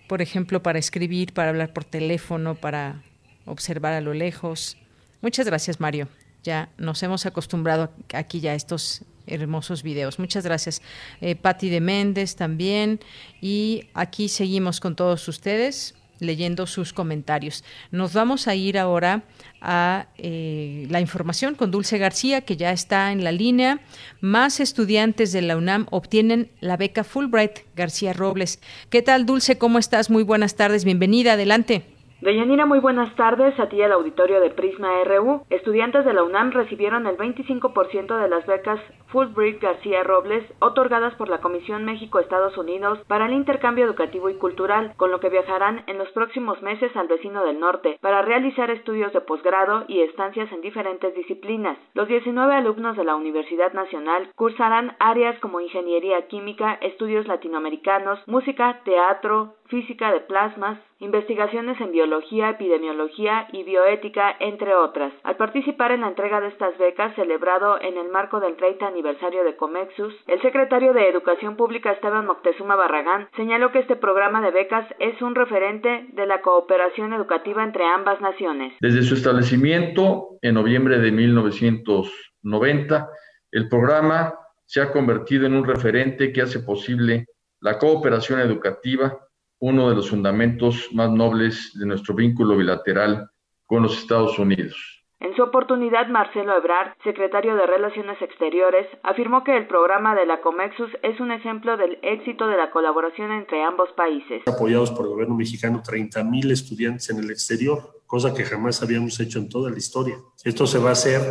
por 0.07 0.21
ejemplo, 0.21 0.61
para 0.61 0.79
escribir, 0.79 1.33
para 1.33 1.49
hablar 1.49 1.73
por 1.73 1.83
teléfono, 1.83 2.55
para 2.55 3.03
observar 3.45 3.93
a 3.93 4.01
lo 4.01 4.13
lejos. 4.13 4.77
Muchas 5.21 5.45
gracias, 5.45 5.79
Mario. 5.79 6.07
Ya 6.43 6.69
nos 6.77 7.01
hemos 7.03 7.25
acostumbrado 7.25 7.91
aquí 8.13 8.39
ya 8.39 8.51
a 8.51 8.55
estos 8.55 9.01
hermosos 9.27 9.82
videos. 9.82 10.19
Muchas 10.19 10.43
gracias. 10.43 10.82
Eh, 11.21 11.36
Patti 11.36 11.69
de 11.69 11.82
Méndez 11.82 12.36
también. 12.36 12.99
Y 13.41 13.87
aquí 13.93 14.29
seguimos 14.29 14.79
con 14.79 14.95
todos 14.95 15.27
ustedes 15.27 15.95
leyendo 16.20 16.67
sus 16.67 16.93
comentarios. 16.93 17.63
Nos 17.92 18.13
vamos 18.13 18.47
a 18.47 18.55
ir 18.55 18.78
ahora 18.78 19.24
a 19.62 20.08
eh, 20.17 20.87
la 20.89 21.01
información 21.01 21.55
con 21.55 21.71
Dulce 21.71 21.97
García, 21.97 22.42
que 22.42 22.58
ya 22.58 22.71
está 22.71 23.12
en 23.12 23.24
la 23.24 23.32
línea. 23.32 23.79
Más 24.21 24.59
estudiantes 24.59 25.32
de 25.32 25.42
la 25.42 25.58
UNAM 25.58 25.87
obtienen 25.89 26.50
la 26.59 26.78
beca 26.78 27.04
Fulbright. 27.04 27.59
García 27.75 28.13
Robles. 28.13 28.59
¿Qué 28.89 29.01
tal, 29.01 29.25
Dulce? 29.25 29.58
¿Cómo 29.58 29.79
estás? 29.79 30.09
Muy 30.09 30.24
buenas 30.24 30.55
tardes. 30.55 30.86
Bienvenida. 30.86 31.33
Adelante. 31.33 31.95
Deyanira, 32.21 32.66
muy 32.66 32.79
buenas 32.79 33.13
tardes. 33.16 33.59
A 33.59 33.67
ti 33.67 33.82
el 33.82 33.92
auditorio 33.92 34.39
de 34.39 34.50
Prisma 34.50 35.04
RU. 35.04 35.42
Estudiantes 35.50 36.05
de 36.05 36.13
la 36.13 36.24
UNAM 36.24 36.51
recibieron 36.51 37.05
el 37.08 37.17
25% 37.17 38.17
de 38.17 38.29
las 38.29 38.46
becas 38.46 38.79
Fulbright 39.08 39.62
García 39.62 40.01
Robles 40.04 40.43
otorgadas 40.59 41.13
por 41.16 41.28
la 41.28 41.42
Comisión 41.42 41.83
México-Estados 41.83 42.58
Unidos 42.58 43.00
para 43.08 43.25
el 43.25 43.33
intercambio 43.33 43.86
educativo 43.86 44.29
y 44.29 44.36
cultural, 44.36 44.93
con 44.96 45.12
lo 45.12 45.20
que 45.20 45.29
viajarán 45.29 45.83
en 45.87 45.97
los 45.97 46.09
próximos 46.12 46.62
meses 46.62 46.96
al 46.96 47.08
vecino 47.08 47.46
del 47.46 47.59
norte 47.59 48.00
para 48.01 48.21
realizar 48.21 48.71
estudios 48.71 49.12
de 49.12 49.21
posgrado 49.21 49.83
y 49.89 50.00
estancias 50.00 50.50
en 50.54 50.62
diferentes 50.62 51.13
disciplinas. 51.16 51.78
Los 51.93 52.08
19 52.08 52.54
alumnos 52.55 52.96
de 52.96 53.04
la 53.04 53.16
Universidad 53.16 53.74
Nacional 53.74 54.32
cursarán 54.36 54.96
áreas 55.00 55.37
como 55.39 55.59
ingeniería 55.59 56.28
química, 56.28 56.75
estudios 56.82 57.28
latinoamericanos, 57.28 58.20
música, 58.25 58.82
teatro, 58.86 59.55
física 59.67 60.12
de 60.12 60.21
plasmas, 60.21 60.79
investigaciones 61.00 61.79
en 61.82 61.92
biología, 61.92 62.50
epidemiología 62.51 63.47
y 63.51 63.63
bioética, 63.63 64.36
entre 64.39 64.75
otras. 64.75 65.13
Al 65.24 65.37
participar 65.37 65.92
en 65.92 66.01
la 66.01 66.09
entrega 66.09 66.42
de 66.42 66.47
estas 66.47 66.78
becas, 66.78 67.16
celebrado 67.16 67.79
en 67.82 67.97
el 67.97 68.09
marco 68.09 68.39
del 68.39 68.55
30 68.55 68.87
aniversario 68.87 69.43
de 69.43 69.55
Comexus, 69.55 70.13
el 70.28 70.42
secretario 70.42 70.93
de 70.93 71.09
Educación 71.09 71.55
Pública 71.55 71.92
Esteban 71.92 72.25
Moctezuma 72.25 72.75
Barragán 72.75 73.28
señaló 73.36 73.71
que 73.71 73.79
este 73.79 73.96
programa 73.96 74.42
de 74.42 74.51
becas 74.51 74.87
es 75.00 75.21
un 75.21 75.36
referente 75.36 76.08
de 76.13 76.25
la 76.25 76.42
cooperación 76.42 77.13
educativa 77.13 77.63
entre 77.63 77.86
ambas 77.86 78.21
naciones. 78.21 78.74
Desde 78.79 79.04
su 79.04 79.16
establecimiento 79.16 80.37
en 80.42 80.55
noviembre 80.55 81.00
de 81.00 81.12
1990, 81.12 83.09
el 83.51 83.70
programa 83.70 84.33
se 84.66 84.82
ha 84.82 84.92
convertido 84.92 85.46
en 85.46 85.54
un 85.54 85.66
referente 85.66 86.33
que 86.33 86.42
hace 86.42 86.59
posible 86.59 87.28
la 87.62 87.78
cooperación 87.79 88.39
educativa 88.39 89.24
uno 89.59 89.89
de 89.89 89.95
los 89.95 90.09
fundamentos 90.09 90.89
más 90.93 91.09
nobles 91.11 91.71
de 91.79 91.86
nuestro 91.86 92.13
vínculo 92.13 92.57
bilateral 92.57 93.29
con 93.65 93.83
los 93.83 93.97
Estados 93.97 94.37
Unidos. 94.37 94.95
En 95.19 95.36
su 95.36 95.41
oportunidad, 95.41 96.07
Marcelo 96.07 96.57
Ebrard, 96.57 96.93
secretario 97.03 97.55
de 97.55 97.65
Relaciones 97.65 98.21
Exteriores, 98.21 98.86
afirmó 99.01 99.43
que 99.43 99.55
el 99.55 99.65
programa 99.65 100.13
de 100.13 100.25
la 100.25 100.41
Comexus 100.41 100.91
es 101.01 101.19
un 101.19 101.32
ejemplo 101.32 101.77
del 101.77 101.97
éxito 102.03 102.47
de 102.47 102.57
la 102.57 102.69
colaboración 102.69 103.32
entre 103.32 103.63
ambos 103.63 103.89
países. 103.93 104.43
Apoyados 104.45 104.91
por 104.91 105.05
el 105.05 105.13
gobierno 105.13 105.36
mexicano, 105.36 105.82
30.000 105.82 106.51
estudiantes 106.51 107.09
en 107.09 107.19
el 107.19 107.32
exterior, 107.32 108.01
cosa 108.05 108.33
que 108.36 108.43
jamás 108.43 108.83
habíamos 108.83 109.19
hecho 109.19 109.39
en 109.39 109.49
toda 109.49 109.71
la 109.71 109.77
historia. 109.77 110.15
Esto 110.43 110.67
se 110.67 110.79
va 110.79 110.89
a 110.89 110.93
hacer 110.93 111.21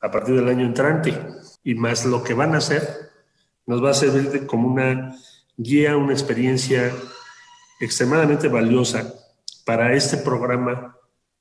a 0.00 0.10
partir 0.10 0.34
del 0.34 0.48
año 0.48 0.66
entrante 0.66 1.14
y 1.62 1.74
más 1.74 2.04
lo 2.04 2.22
que 2.22 2.34
van 2.34 2.54
a 2.54 2.58
hacer 2.58 2.82
nos 3.66 3.82
va 3.82 3.90
a 3.90 3.94
servir 3.94 4.46
como 4.46 4.68
una 4.68 5.16
guía, 5.56 5.96
una 5.96 6.12
experiencia 6.12 6.92
extremadamente 7.80 8.48
valiosa 8.48 9.14
para 9.64 9.94
este 9.94 10.18
programa 10.18 10.96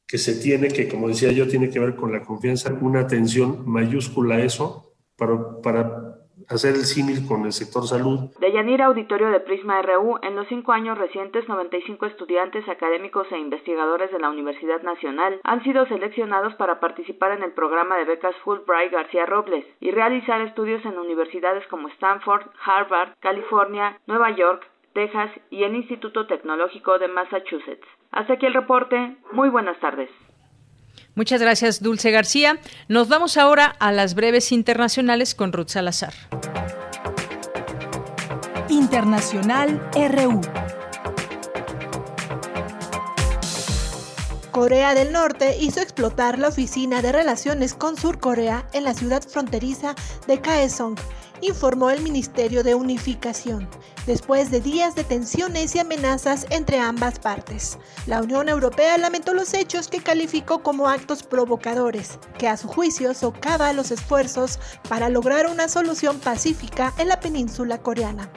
que 0.07 0.17
se 0.17 0.35
tiene, 0.41 0.67
que 0.67 0.87
como 0.87 1.07
decía 1.07 1.31
yo, 1.31 1.47
tiene 1.47 1.69
que 1.69 1.79
ver 1.79 1.95
con 1.95 2.11
la 2.11 2.21
confianza, 2.21 2.73
una 2.81 3.01
atención 3.01 3.63
mayúscula 3.65 4.39
eso 4.39 4.93
para, 5.17 5.61
para 5.61 6.15
hacer 6.49 6.75
el 6.75 6.85
símil 6.85 7.25
con 7.27 7.45
el 7.45 7.53
sector 7.53 7.87
salud. 7.87 8.29
De 8.39 8.51
Yanira 8.51 8.85
Auditorio 8.85 9.29
de 9.29 9.39
Prisma 9.39 9.81
RU, 9.81 10.19
en 10.21 10.35
los 10.35 10.47
cinco 10.47 10.73
años 10.73 10.97
recientes, 10.97 11.47
95 11.47 12.05
estudiantes 12.05 12.67
académicos 12.69 13.27
e 13.31 13.39
investigadores 13.39 14.11
de 14.11 14.19
la 14.19 14.29
Universidad 14.29 14.81
Nacional 14.83 15.39
han 15.43 15.63
sido 15.63 15.85
seleccionados 15.87 16.53
para 16.55 16.79
participar 16.79 17.31
en 17.31 17.43
el 17.43 17.51
programa 17.53 17.97
de 17.97 18.05
becas 18.05 18.35
Fulbright 18.43 18.91
García 18.91 19.25
Robles 19.25 19.65
y 19.79 19.91
realizar 19.91 20.41
estudios 20.41 20.85
en 20.85 20.99
universidades 20.99 21.65
como 21.67 21.87
Stanford, 21.89 22.43
Harvard, 22.63 23.15
California, 23.19 23.99
Nueva 24.05 24.35
York, 24.35 24.67
Texas 24.95 25.29
y 25.51 25.63
el 25.63 25.75
Instituto 25.75 26.25
Tecnológico 26.25 26.97
de 26.97 27.09
Massachusetts. 27.09 27.85
Hasta 28.11 28.33
aquí 28.33 28.45
el 28.45 28.53
reporte. 28.53 29.17
Muy 29.33 29.49
buenas 29.49 29.77
tardes. 29.81 30.09
Muchas 31.15 31.41
gracias, 31.41 31.83
Dulce 31.83 32.11
García. 32.11 32.59
Nos 32.87 33.09
vamos 33.09 33.37
ahora 33.37 33.75
a 33.79 33.91
las 33.91 34.15
breves 34.15 34.53
internacionales 34.53 35.35
con 35.35 35.51
Ruth 35.51 35.67
Salazar. 35.67 36.13
Internacional 38.69 39.81
RU. 39.93 40.41
Corea 44.51 44.93
del 44.93 45.11
Norte 45.11 45.57
hizo 45.59 45.81
explotar 45.81 46.39
la 46.39 46.47
oficina 46.47 47.01
de 47.01 47.11
relaciones 47.11 47.73
con 47.73 47.97
Sur 47.97 48.19
Corea 48.19 48.65
en 48.71 48.85
la 48.85 48.93
ciudad 48.93 49.21
fronteriza 49.21 49.93
de 50.27 50.39
Kaesong, 50.39 50.95
informó 51.41 51.89
el 51.89 52.01
Ministerio 52.01 52.63
de 52.63 52.75
Unificación 52.75 53.67
después 54.05 54.51
de 54.51 54.61
días 54.61 54.95
de 54.95 55.03
tensiones 55.03 55.75
y 55.75 55.79
amenazas 55.79 56.45
entre 56.49 56.79
ambas 56.79 57.19
partes. 57.19 57.77
La 58.07 58.21
Unión 58.21 58.49
Europea 58.49 58.97
lamentó 58.97 59.33
los 59.33 59.53
hechos 59.53 59.87
que 59.87 60.01
calificó 60.01 60.61
como 60.63 60.87
actos 60.87 61.23
provocadores, 61.23 62.19
que 62.37 62.47
a 62.47 62.57
su 62.57 62.67
juicio 62.67 63.13
socava 63.13 63.73
los 63.73 63.91
esfuerzos 63.91 64.59
para 64.89 65.09
lograr 65.09 65.47
una 65.47 65.67
solución 65.67 66.19
pacífica 66.19 66.93
en 66.97 67.09
la 67.09 67.19
península 67.19 67.79
coreana. 67.79 68.29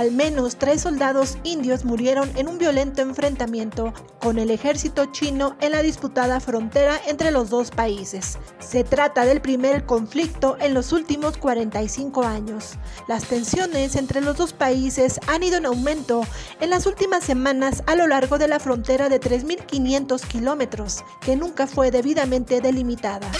Al 0.00 0.12
menos 0.12 0.56
tres 0.56 0.80
soldados 0.80 1.36
indios 1.44 1.84
murieron 1.84 2.32
en 2.34 2.48
un 2.48 2.56
violento 2.56 3.02
enfrentamiento 3.02 3.92
con 4.18 4.38
el 4.38 4.50
ejército 4.50 5.12
chino 5.12 5.58
en 5.60 5.72
la 5.72 5.82
disputada 5.82 6.40
frontera 6.40 6.98
entre 7.06 7.30
los 7.30 7.50
dos 7.50 7.70
países. 7.70 8.38
Se 8.60 8.82
trata 8.82 9.26
del 9.26 9.42
primer 9.42 9.84
conflicto 9.84 10.56
en 10.58 10.72
los 10.72 10.92
últimos 10.92 11.36
45 11.36 12.22
años. 12.22 12.78
Las 13.08 13.24
tensiones 13.24 13.94
entre 13.94 14.22
los 14.22 14.38
dos 14.38 14.54
países 14.54 15.20
han 15.26 15.42
ido 15.42 15.58
en 15.58 15.66
aumento 15.66 16.22
en 16.60 16.70
las 16.70 16.86
últimas 16.86 17.22
semanas 17.22 17.82
a 17.86 17.94
lo 17.94 18.06
largo 18.06 18.38
de 18.38 18.48
la 18.48 18.58
frontera 18.58 19.10
de 19.10 19.20
3.500 19.20 20.26
kilómetros, 20.26 21.04
que 21.20 21.36
nunca 21.36 21.66
fue 21.66 21.90
debidamente 21.90 22.62
delimitada. 22.62 23.30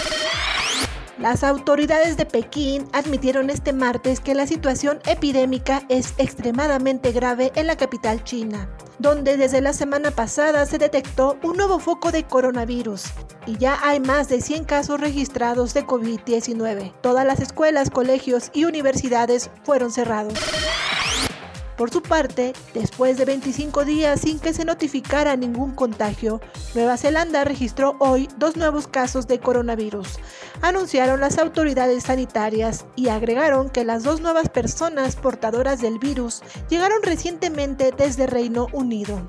Las 1.21 1.45
autoridades 1.45 2.17
de 2.17 2.25
Pekín 2.25 2.89
admitieron 2.95 3.51
este 3.51 3.75
martes 3.75 4.21
que 4.21 4.35
la 4.35 4.47
situación 4.47 5.01
epidémica 5.05 5.83
es 5.91 6.15
extremadamente 6.17 7.13
grave 7.13 7.53
en 7.57 7.67
la 7.67 7.77
capital 7.77 8.25
china, 8.25 8.71
donde 8.99 9.37
desde 9.37 9.61
la 9.61 9.75
semana 9.75 10.13
pasada 10.13 10.65
se 10.65 10.79
detectó 10.79 11.37
un 11.43 11.59
nuevo 11.59 11.79
foco 11.79 12.11
de 12.11 12.25
coronavirus 12.25 13.05
y 13.45 13.59
ya 13.59 13.79
hay 13.83 14.01
más 14.01 14.31
de 14.31 14.41
100 14.41 14.65
casos 14.65 14.99
registrados 14.99 15.75
de 15.75 15.87
COVID-19. 15.87 16.95
Todas 17.03 17.27
las 17.27 17.41
escuelas, 17.41 17.91
colegios 17.91 18.51
y 18.55 18.65
universidades 18.65 19.51
fueron 19.63 19.93
cerrados. 19.93 20.39
Por 21.81 21.91
su 21.91 22.03
parte, 22.03 22.53
después 22.75 23.17
de 23.17 23.25
25 23.25 23.87
días 23.87 24.21
sin 24.21 24.39
que 24.39 24.53
se 24.53 24.67
notificara 24.67 25.35
ningún 25.35 25.75
contagio, 25.75 26.43
Nueva 26.75 26.99
Zelanda 26.99 27.43
registró 27.43 27.97
hoy 28.01 28.29
dos 28.37 28.55
nuevos 28.55 28.87
casos 28.87 29.27
de 29.27 29.41
coronavirus, 29.41 30.19
anunciaron 30.61 31.21
las 31.21 31.39
autoridades 31.39 32.03
sanitarias 32.03 32.85
y 32.97 33.09
agregaron 33.09 33.71
que 33.71 33.87
las 33.87 34.03
dos 34.03 34.21
nuevas 34.21 34.51
personas 34.51 35.17
portadoras 35.17 35.81
del 35.81 35.99
virus 35.99 36.43
llegaron 36.69 37.03
recientemente 37.03 37.95
desde 37.97 38.27
Reino 38.27 38.67
Unido. 38.75 39.27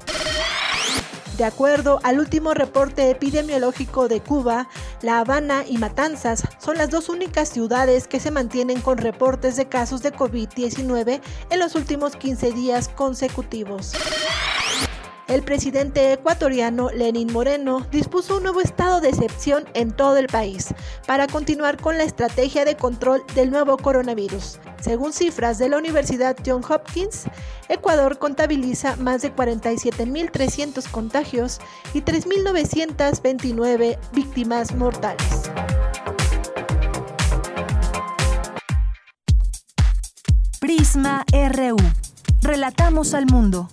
De 1.41 1.47
acuerdo 1.47 1.99
al 2.03 2.19
último 2.19 2.53
reporte 2.53 3.09
epidemiológico 3.09 4.07
de 4.07 4.21
Cuba, 4.21 4.67
La 5.01 5.17
Habana 5.17 5.63
y 5.67 5.79
Matanzas 5.79 6.43
son 6.59 6.77
las 6.77 6.91
dos 6.91 7.09
únicas 7.09 7.49
ciudades 7.49 8.07
que 8.07 8.19
se 8.19 8.29
mantienen 8.29 8.79
con 8.79 8.99
reportes 8.99 9.55
de 9.55 9.65
casos 9.65 10.03
de 10.03 10.13
COVID-19 10.13 11.19
en 11.49 11.59
los 11.59 11.73
últimos 11.73 12.15
15 12.15 12.51
días 12.51 12.89
consecutivos. 12.89 13.93
El 15.31 15.43
presidente 15.43 16.11
ecuatoriano 16.11 16.89
Lenín 16.89 17.31
Moreno 17.31 17.87
dispuso 17.89 18.35
un 18.35 18.43
nuevo 18.43 18.59
estado 18.59 18.99
de 18.99 19.07
excepción 19.07 19.63
en 19.75 19.91
todo 19.91 20.17
el 20.17 20.27
país 20.27 20.75
para 21.07 21.25
continuar 21.27 21.77
con 21.77 21.97
la 21.97 22.03
estrategia 22.03 22.65
de 22.65 22.75
control 22.75 23.23
del 23.33 23.49
nuevo 23.49 23.77
coronavirus. 23.77 24.59
Según 24.81 25.13
cifras 25.13 25.57
de 25.57 25.69
la 25.69 25.77
Universidad 25.77 26.35
John 26.45 26.61
Hopkins, 26.69 27.27
Ecuador 27.69 28.17
contabiliza 28.17 28.97
más 28.97 29.21
de 29.21 29.33
47.300 29.33 30.91
contagios 30.91 31.61
y 31.93 32.01
3.929 32.01 33.97
víctimas 34.11 34.75
mortales. 34.75 35.49
Prisma 40.59 41.23
RU. 41.31 41.77
Relatamos 42.41 43.13
al 43.13 43.27
mundo. 43.27 43.69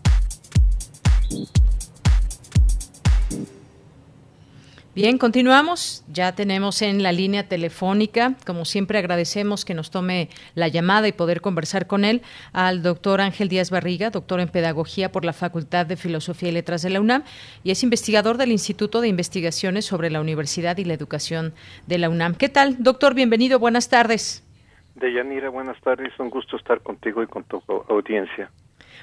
Bien, 4.99 5.17
continuamos. 5.17 6.03
Ya 6.13 6.35
tenemos 6.35 6.83
en 6.83 7.05
la 7.05 7.13
línea 7.13 7.47
telefónica, 7.47 8.35
como 8.45 8.65
siempre 8.65 8.99
agradecemos 8.99 9.65
que 9.65 9.73
nos 9.73 9.93
tome 9.93 10.29
la 10.57 10.67
llamada 10.67 11.07
y 11.07 11.13
poder 11.13 11.41
conversar 11.41 11.87
con 11.87 12.05
él, 12.05 12.21
al 12.53 12.83
doctor 12.83 13.21
Ángel 13.21 13.49
Díaz 13.49 13.71
Barriga, 13.71 14.11
doctor 14.11 14.41
en 14.41 14.49
Pedagogía 14.49 15.13
por 15.13 15.25
la 15.25 15.33
Facultad 15.33 15.87
de 15.87 15.97
Filosofía 15.97 16.49
y 16.49 16.53
Letras 16.53 16.83
de 16.83 16.91
la 16.91 17.01
UNAM 17.01 17.23
y 17.63 17.71
es 17.71 17.85
investigador 17.85 18.39
del 18.39 18.51
Instituto 18.51 19.01
de 19.01 19.07
Investigaciones 19.07 19.85
sobre 19.85 20.11
la 20.11 20.21
Universidad 20.21 20.79
y 20.79 20.85
la 20.85 20.95
Educación 20.95 21.55
de 21.87 21.99
la 21.99 22.09
UNAM. 22.09 22.35
¿Qué 22.35 22.49
tal, 22.49 22.83
doctor? 22.83 23.15
Bienvenido, 23.15 23.61
buenas 23.61 23.89
tardes. 23.89 24.45
Deyanira, 24.97 25.49
buenas 25.49 25.81
tardes. 25.81 26.13
Un 26.19 26.29
gusto 26.29 26.57
estar 26.57 26.81
contigo 26.81 27.23
y 27.23 27.29
con 27.29 27.45
tu 27.45 27.63
audiencia. 27.89 28.51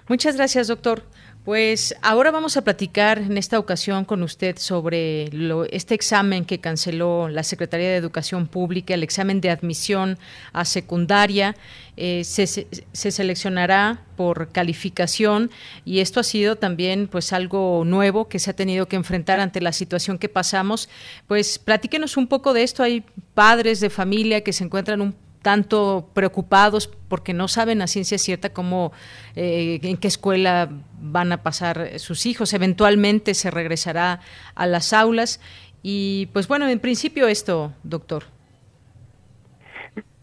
Muchas 0.08 0.36
gracias, 0.36 0.68
doctor. 0.68 1.04
Pues 1.46 1.94
ahora 2.02 2.32
vamos 2.32 2.58
a 2.58 2.64
platicar 2.64 3.20
en 3.20 3.38
esta 3.38 3.60
ocasión 3.60 4.04
con 4.04 4.24
usted 4.24 4.58
sobre 4.58 5.30
este 5.70 5.94
examen 5.94 6.44
que 6.44 6.60
canceló 6.60 7.30
la 7.30 7.44
Secretaría 7.44 7.88
de 7.90 7.98
Educación 7.98 8.48
Pública, 8.48 8.96
el 8.96 9.04
examen 9.04 9.42
de 9.42 9.52
admisión 9.52 10.18
a 10.54 10.66
secundaria. 10.66 11.56
Eh, 11.98 12.24
se, 12.24 12.48
seleccionará 12.94 14.02
por 14.18 14.50
calificación 14.50 15.52
y 15.86 16.00
esto 16.00 16.20
ha 16.20 16.24
sido 16.24 16.56
también 16.56 17.08
pues 17.08 17.32
algo 17.32 17.84
nuevo 17.86 18.28
que 18.28 18.40
se 18.40 18.50
ha 18.50 18.56
tenido 18.56 18.88
que 18.88 18.96
enfrentar 18.96 19.40
ante 19.40 19.62
la 19.62 19.72
situación 19.72 20.18
que 20.18 20.30
pasamos. 20.30 20.90
Pues 21.28 21.60
platíquenos 21.60 22.18
un 22.18 22.26
poco 22.26 22.54
de 22.54 22.64
esto. 22.64 22.82
Hay 22.82 23.04
padres 23.36 23.82
de 23.82 23.92
familia 23.92 24.42
que 24.42 24.52
se 24.52 24.64
encuentran 24.64 25.00
un 25.00 25.14
tanto 25.46 26.10
preocupados 26.16 26.90
porque 27.08 27.32
no 27.32 27.48
saben 27.48 27.84
a 27.84 27.86
ciencia 27.86 28.18
cierta 28.18 28.50
cómo, 28.52 28.92
eh, 29.36 29.80
en 29.84 29.96
qué 29.98 30.08
escuela 30.08 30.72
van 31.12 31.32
a 31.32 31.44
pasar 31.44 32.00
sus 32.00 32.26
hijos. 32.26 32.54
Eventualmente 32.54 33.34
se 33.34 33.52
regresará 33.52 34.20
a 34.56 34.68
las 34.68 34.94
aulas. 34.94 35.42
Y 35.82 36.28
pues 36.28 36.48
bueno, 36.48 36.68
en 36.68 36.80
principio 36.80 37.28
esto, 37.28 37.74
doctor. 37.84 38.24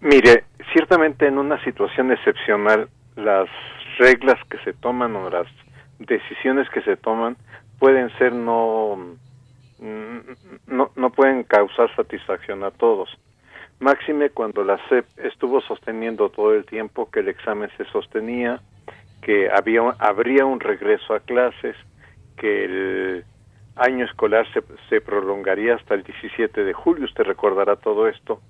Mire, 0.00 0.44
ciertamente 0.72 1.26
en 1.26 1.38
una 1.38 1.62
situación 1.64 2.10
excepcional, 2.12 2.88
las 3.16 3.48
reglas 3.98 4.38
que 4.50 4.58
se 4.64 4.72
toman 4.72 5.14
o 5.16 5.30
las 5.30 5.46
decisiones 5.98 6.68
que 6.70 6.82
se 6.82 6.96
toman 6.96 7.36
pueden 7.78 8.10
ser 8.18 8.32
no, 8.32 9.16
mm, 9.78 10.18
no, 10.66 10.90
no 10.96 11.10
pueden 11.10 11.44
causar 11.44 11.94
satisfacción 11.94 12.64
a 12.64 12.70
todos 12.70 13.08
máxime 13.82 14.30
cuando 14.30 14.64
la 14.64 14.78
SEP 14.88 15.06
estuvo 15.18 15.60
sosteniendo 15.60 16.30
todo 16.30 16.54
el 16.54 16.64
tiempo 16.64 17.10
que 17.10 17.20
el 17.20 17.28
examen 17.28 17.68
se 17.76 17.84
sostenía, 17.86 18.60
que 19.22 19.48
había 19.50 19.82
habría 19.98 20.44
un 20.44 20.60
regreso 20.60 21.14
a 21.14 21.20
clases, 21.20 21.76
que 22.36 22.64
el 22.64 23.24
año 23.76 24.04
escolar 24.04 24.46
se, 24.52 24.62
se 24.90 25.00
prolongaría 25.00 25.76
hasta 25.76 25.94
el 25.94 26.02
17 26.02 26.64
de 26.64 26.72
julio, 26.74 27.04
usted 27.04 27.24
recordará 27.24 27.76
todo 27.76 28.08
esto. 28.08 28.42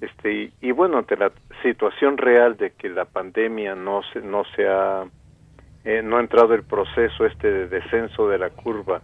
Este 0.00 0.52
y, 0.60 0.70
bueno, 0.70 0.98
ante 0.98 1.16
la 1.16 1.32
situación 1.64 2.18
real 2.18 2.56
de 2.56 2.70
que 2.70 2.88
la 2.88 3.04
pandemia 3.04 3.74
no 3.74 4.02
se 4.12 4.20
no 4.20 4.44
se 4.54 4.68
ha 4.68 5.04
eh, 5.84 6.02
no 6.04 6.18
ha 6.18 6.20
entrado 6.20 6.54
el 6.54 6.62
proceso 6.62 7.26
este 7.26 7.50
de 7.50 7.66
descenso 7.66 8.28
de 8.28 8.38
la 8.38 8.50
curva 8.50 9.00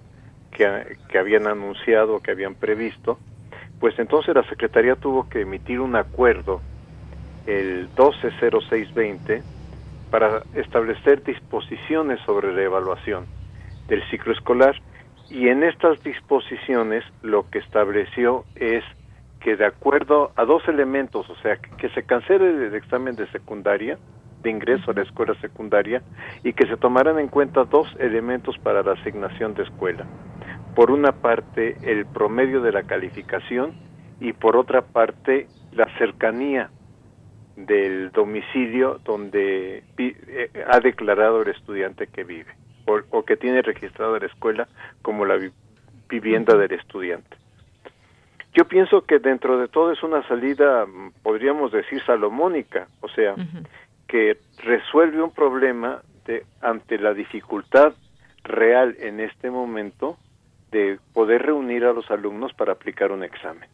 que, 0.53 0.97
que 1.09 1.19
habían 1.19 1.49
anunciado, 1.49 2.21
que 2.21 2.31
habían 2.31 2.55
previsto, 2.55 3.19
pues 3.81 3.99
entonces 3.99 4.37
la 4.37 4.49
Secretaría 4.49 4.95
tuvo 4.95 5.29
que 5.29 5.41
emitir 5.41 5.81
un 5.81 5.97
acuerdo 5.97 6.61
el 7.49 7.89
120620 7.97 9.43
para 10.13 10.43
establecer 10.55 11.25
disposiciones 11.25 12.21
sobre 12.27 12.53
la 12.53 12.61
evaluación 12.61 13.25
del 13.89 14.03
ciclo 14.11 14.35
escolar. 14.35 14.77
Y 15.31 15.49
en 15.49 15.63
estas 15.63 16.03
disposiciones 16.05 17.03
lo 17.23 17.49
que 17.49 17.61
estableció 17.61 18.45
es 18.55 18.85
que 19.41 19.57
de 19.57 19.65
acuerdo 19.65 20.31
a 20.37 20.45
dos 20.45 20.69
elementos, 20.69 21.29
o 21.31 21.35
sea, 21.37 21.57
que, 21.57 21.89
se 21.89 22.03
cancele 22.03 22.67
el 22.67 22.75
examen 22.75 23.17
de 23.17 23.27
secundaria, 23.29 23.99
de 24.43 24.51
ingreso 24.51 24.91
a 24.91 24.95
la 24.95 25.03
escuela 25.03 25.35
secundaria, 25.41 26.03
y 26.45 26.53
que 26.53 26.67
se 26.67 26.77
tomaran 26.77 27.19
en 27.19 27.29
cuenta 27.29 27.65
dos 27.65 27.89
elementos 27.99 28.59
para 28.59 28.83
la 28.83 28.93
asignación 28.93 29.55
de 29.55 29.63
escuela. 29.63 30.05
Por 30.77 30.91
una 30.91 31.13
parte 31.13 31.79
el 31.83 32.05
promedio 32.05 32.61
de 32.61 32.73
la 32.73 32.83
calificación 32.83 33.73
y 34.21 34.35
por 34.35 34.59
otra 34.59 34.83
parte 34.83 35.47
la 35.73 35.87
cercanía 35.97 36.69
del 37.57 38.11
domicilio 38.13 39.01
donde 39.05 39.85
eh, 39.99 40.51
ha 40.67 40.81
declarado 40.81 41.43
el 41.43 41.49
estudiante 41.49 42.07
que 42.07 42.25
vive 42.25 42.53
o, 42.87 43.23
que 43.25 43.37
tiene 43.37 43.63
registrado 43.63 44.19
la 44.19 44.27
escuela 44.27 44.69
como 45.03 45.25
la 45.25 45.39
vivienda 46.09 46.57
del 46.57 46.73
estudiante. 46.73 47.37
Yo 48.55 48.67
pienso 48.67 49.03
que 49.03 49.19
dentro 49.19 49.59
de 49.59 49.69
todo 49.69 49.93
es 49.93 50.03
una 50.03 50.27
salida, 50.29 50.87
podríamos 51.23 51.73
decir, 51.73 52.03
salomónica, 52.05 52.87
o 53.01 53.09
sea, 53.09 53.35
que 54.07 54.37
resuelve 54.63 55.23
un 55.23 55.31
problema 55.31 56.03
de, 56.27 56.45
ante 56.61 56.99
la 56.99 57.15
dificultad 57.15 57.95
real 58.45 58.97
en 58.99 59.21
este 59.21 59.51
momento 59.51 60.19
de 60.71 60.99
poder 61.15 61.43
reunir 61.43 61.85
a 61.85 61.93
los 61.93 62.11
alumnos 62.11 62.53
para 62.53 62.73
aplicar 62.73 63.13
un 63.13 63.25
examen. 63.25 63.69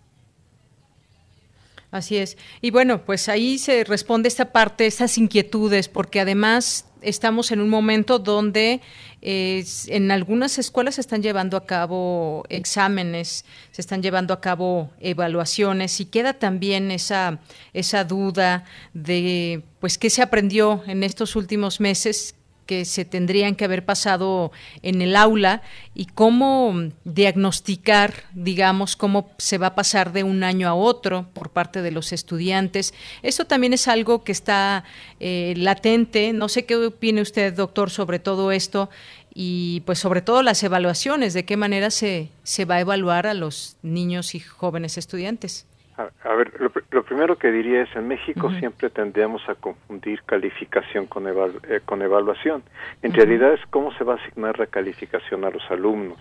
Así 1.90 2.18
es. 2.18 2.36
Y 2.60 2.70
bueno, 2.70 3.04
pues 3.04 3.28
ahí 3.30 3.58
se 3.58 3.82
responde 3.84 4.28
esta 4.28 4.52
parte, 4.52 4.86
estas 4.86 5.16
inquietudes, 5.16 5.88
porque 5.88 6.20
además 6.20 6.84
estamos 7.00 7.50
en 7.50 7.60
un 7.60 7.68
momento 7.68 8.18
donde 8.18 8.80
en 9.20 10.10
algunas 10.10 10.58
escuelas 10.58 10.96
se 10.96 11.00
están 11.00 11.22
llevando 11.22 11.56
a 11.56 11.66
cabo 11.66 12.44
exámenes, 12.48 13.44
se 13.72 13.80
están 13.80 14.02
llevando 14.02 14.34
a 14.34 14.40
cabo 14.40 14.90
evaluaciones 15.00 16.00
y 16.00 16.06
queda 16.06 16.34
también 16.34 16.90
esa, 16.90 17.40
esa 17.72 18.04
duda 18.04 18.64
de 18.94 19.62
pues 19.80 19.98
qué 19.98 20.10
se 20.10 20.22
aprendió 20.22 20.82
en 20.86 21.02
estos 21.02 21.36
últimos 21.36 21.80
meses 21.80 22.34
que 22.68 22.84
se 22.84 23.06
tendrían 23.06 23.54
que 23.56 23.64
haber 23.64 23.86
pasado 23.86 24.52
en 24.82 25.00
el 25.00 25.16
aula 25.16 25.62
y 25.94 26.04
cómo 26.04 26.90
diagnosticar, 27.04 28.12
digamos, 28.34 28.94
cómo 28.94 29.30
se 29.38 29.56
va 29.56 29.68
a 29.68 29.74
pasar 29.74 30.12
de 30.12 30.22
un 30.22 30.44
año 30.44 30.68
a 30.68 30.74
otro 30.74 31.30
por 31.32 31.48
parte 31.48 31.80
de 31.80 31.90
los 31.90 32.12
estudiantes. 32.12 32.92
Eso 33.22 33.46
también 33.46 33.72
es 33.72 33.88
algo 33.88 34.22
que 34.22 34.32
está 34.32 34.84
eh, 35.18 35.54
latente. 35.56 36.34
No 36.34 36.50
sé 36.50 36.66
qué 36.66 36.76
opine 36.76 37.22
usted, 37.22 37.54
doctor, 37.54 37.88
sobre 37.88 38.18
todo 38.18 38.52
esto 38.52 38.90
y 39.32 39.80
pues 39.86 39.98
sobre 39.98 40.20
todo 40.20 40.42
las 40.42 40.62
evaluaciones, 40.62 41.32
de 41.32 41.46
qué 41.46 41.56
manera 41.56 41.90
se, 41.90 42.28
se 42.42 42.66
va 42.66 42.74
a 42.74 42.80
evaluar 42.80 43.26
a 43.26 43.32
los 43.32 43.76
niños 43.80 44.34
y 44.34 44.40
jóvenes 44.40 44.98
estudiantes. 44.98 45.64
A, 45.98 46.34
ver, 46.34 46.52
lo, 46.60 47.02
primero 47.02 47.36
que 47.36 47.50
diría 47.50 47.82
es, 47.82 47.96
en 47.96 48.06
México 48.06 48.52
siempre 48.60 48.88
tendemos 48.88 49.42
a 49.48 49.56
confundir 49.56 50.22
calificación 50.22 51.06
con, 51.06 51.26
eh, 51.26 51.80
con 51.84 52.02
evaluación. 52.02 52.62
En 53.02 53.12
realidad 53.12 53.54
es 53.54 53.60
cómo 53.70 53.92
se 53.94 54.04
va 54.04 54.12
a 54.14 54.16
asignar 54.16 54.56
la 54.60 54.68
calificación 54.68 55.44
a 55.44 55.50
los 55.50 55.68
alumnos. 55.72 56.18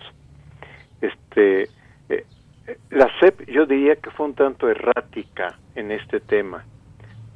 Este, 1.00 1.68
eh, 2.08 2.26
la 2.90 3.08
SEP 3.20 3.48
yo 3.48 3.66
diría 3.66 3.94
que 3.94 4.10
fue 4.10 4.26
un 4.26 4.34
tanto 4.34 4.68
errática 4.68 5.56
en 5.76 5.92
este 5.92 6.18
tema, 6.18 6.64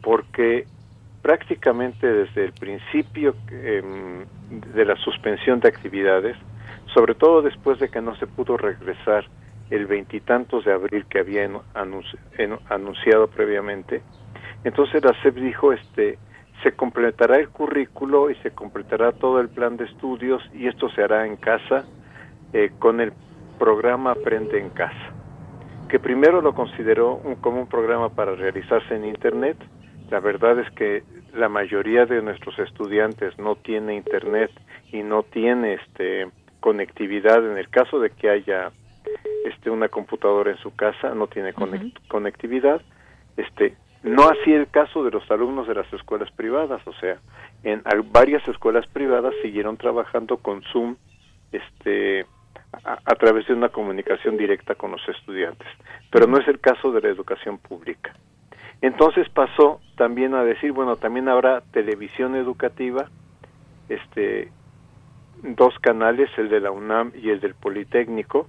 porque 0.02 0.66
prácticamente 1.22 2.08
desde 2.08 2.46
el 2.46 2.52
principio 2.54 3.36
em, 3.52 4.24
de 4.74 4.84
la 4.84 4.96
suspensión 4.96 5.60
de 5.60 5.68
actividades, 5.68 6.36
sobre 6.92 7.14
todo 7.14 7.40
después 7.40 7.78
de 7.78 7.88
que 7.88 8.00
no 8.00 8.16
se 8.16 8.26
pudo 8.26 8.56
regresar 8.56 9.26
el 9.72 9.86
veintitantos 9.86 10.66
de 10.66 10.72
abril 10.72 11.06
que 11.08 11.20
había 11.20 11.48
anunciado 12.68 13.26
previamente. 13.28 14.02
Entonces 14.64 15.02
la 15.02 15.14
SEP 15.22 15.36
dijo, 15.36 15.72
este, 15.72 16.18
se 16.62 16.72
completará 16.72 17.38
el 17.38 17.48
currículo 17.48 18.30
y 18.30 18.34
se 18.36 18.50
completará 18.50 19.12
todo 19.12 19.40
el 19.40 19.48
plan 19.48 19.78
de 19.78 19.84
estudios 19.84 20.42
y 20.52 20.66
esto 20.66 20.90
se 20.90 21.02
hará 21.02 21.26
en 21.26 21.36
casa 21.36 21.86
eh, 22.52 22.70
con 22.78 23.00
el 23.00 23.14
programa 23.58 24.10
Aprende 24.10 24.58
en 24.58 24.68
Casa, 24.68 25.10
que 25.88 25.98
primero 25.98 26.42
lo 26.42 26.54
consideró 26.54 27.22
como 27.40 27.60
un 27.60 27.66
programa 27.66 28.10
para 28.10 28.34
realizarse 28.34 28.94
en 28.94 29.06
Internet. 29.06 29.56
La 30.10 30.20
verdad 30.20 30.58
es 30.58 30.70
que 30.72 31.02
la 31.32 31.48
mayoría 31.48 32.04
de 32.04 32.20
nuestros 32.20 32.58
estudiantes 32.58 33.38
no 33.38 33.56
tiene 33.56 33.94
Internet 33.94 34.50
y 34.92 35.02
no 35.02 35.22
tiene 35.22 35.74
este, 35.74 36.28
conectividad 36.60 37.50
en 37.50 37.56
el 37.56 37.70
caso 37.70 37.98
de 38.00 38.10
que 38.10 38.28
haya 38.28 38.70
este 39.44 39.70
una 39.70 39.88
computadora 39.88 40.50
en 40.50 40.58
su 40.58 40.74
casa, 40.74 41.14
no 41.14 41.26
tiene 41.26 41.52
conectividad. 42.08 42.80
Este, 43.36 43.76
no 44.02 44.24
así 44.24 44.52
el 44.52 44.68
caso 44.68 45.04
de 45.04 45.10
los 45.10 45.28
alumnos 45.30 45.68
de 45.68 45.74
las 45.74 45.92
escuelas 45.92 46.30
privadas, 46.32 46.80
o 46.86 46.92
sea, 46.94 47.18
en 47.62 47.82
varias 48.10 48.46
escuelas 48.48 48.86
privadas 48.88 49.34
siguieron 49.42 49.76
trabajando 49.76 50.38
con 50.38 50.62
Zoom 50.72 50.96
este 51.52 52.26
a, 52.84 53.14
través 53.16 53.46
de 53.46 53.54
una 53.54 53.68
comunicación 53.68 54.36
directa 54.36 54.74
con 54.74 54.92
los 54.92 55.08
estudiantes, 55.08 55.68
pero 56.10 56.26
no 56.26 56.38
es 56.38 56.48
el 56.48 56.58
caso 56.58 56.90
de 56.90 57.02
la 57.02 57.08
educación 57.08 57.58
pública. 57.58 58.14
Entonces 58.80 59.28
pasó 59.28 59.80
también 59.96 60.34
a 60.34 60.42
decir, 60.42 60.72
bueno, 60.72 60.96
también 60.96 61.28
habrá 61.28 61.60
televisión 61.72 62.34
educativa, 62.34 63.08
este 63.88 64.50
dos 65.42 65.78
canales, 65.80 66.30
el 66.38 66.48
de 66.48 66.60
la 66.60 66.70
UNAM 66.70 67.12
y 67.14 67.30
el 67.30 67.40
del 67.40 67.54
Politécnico, 67.54 68.48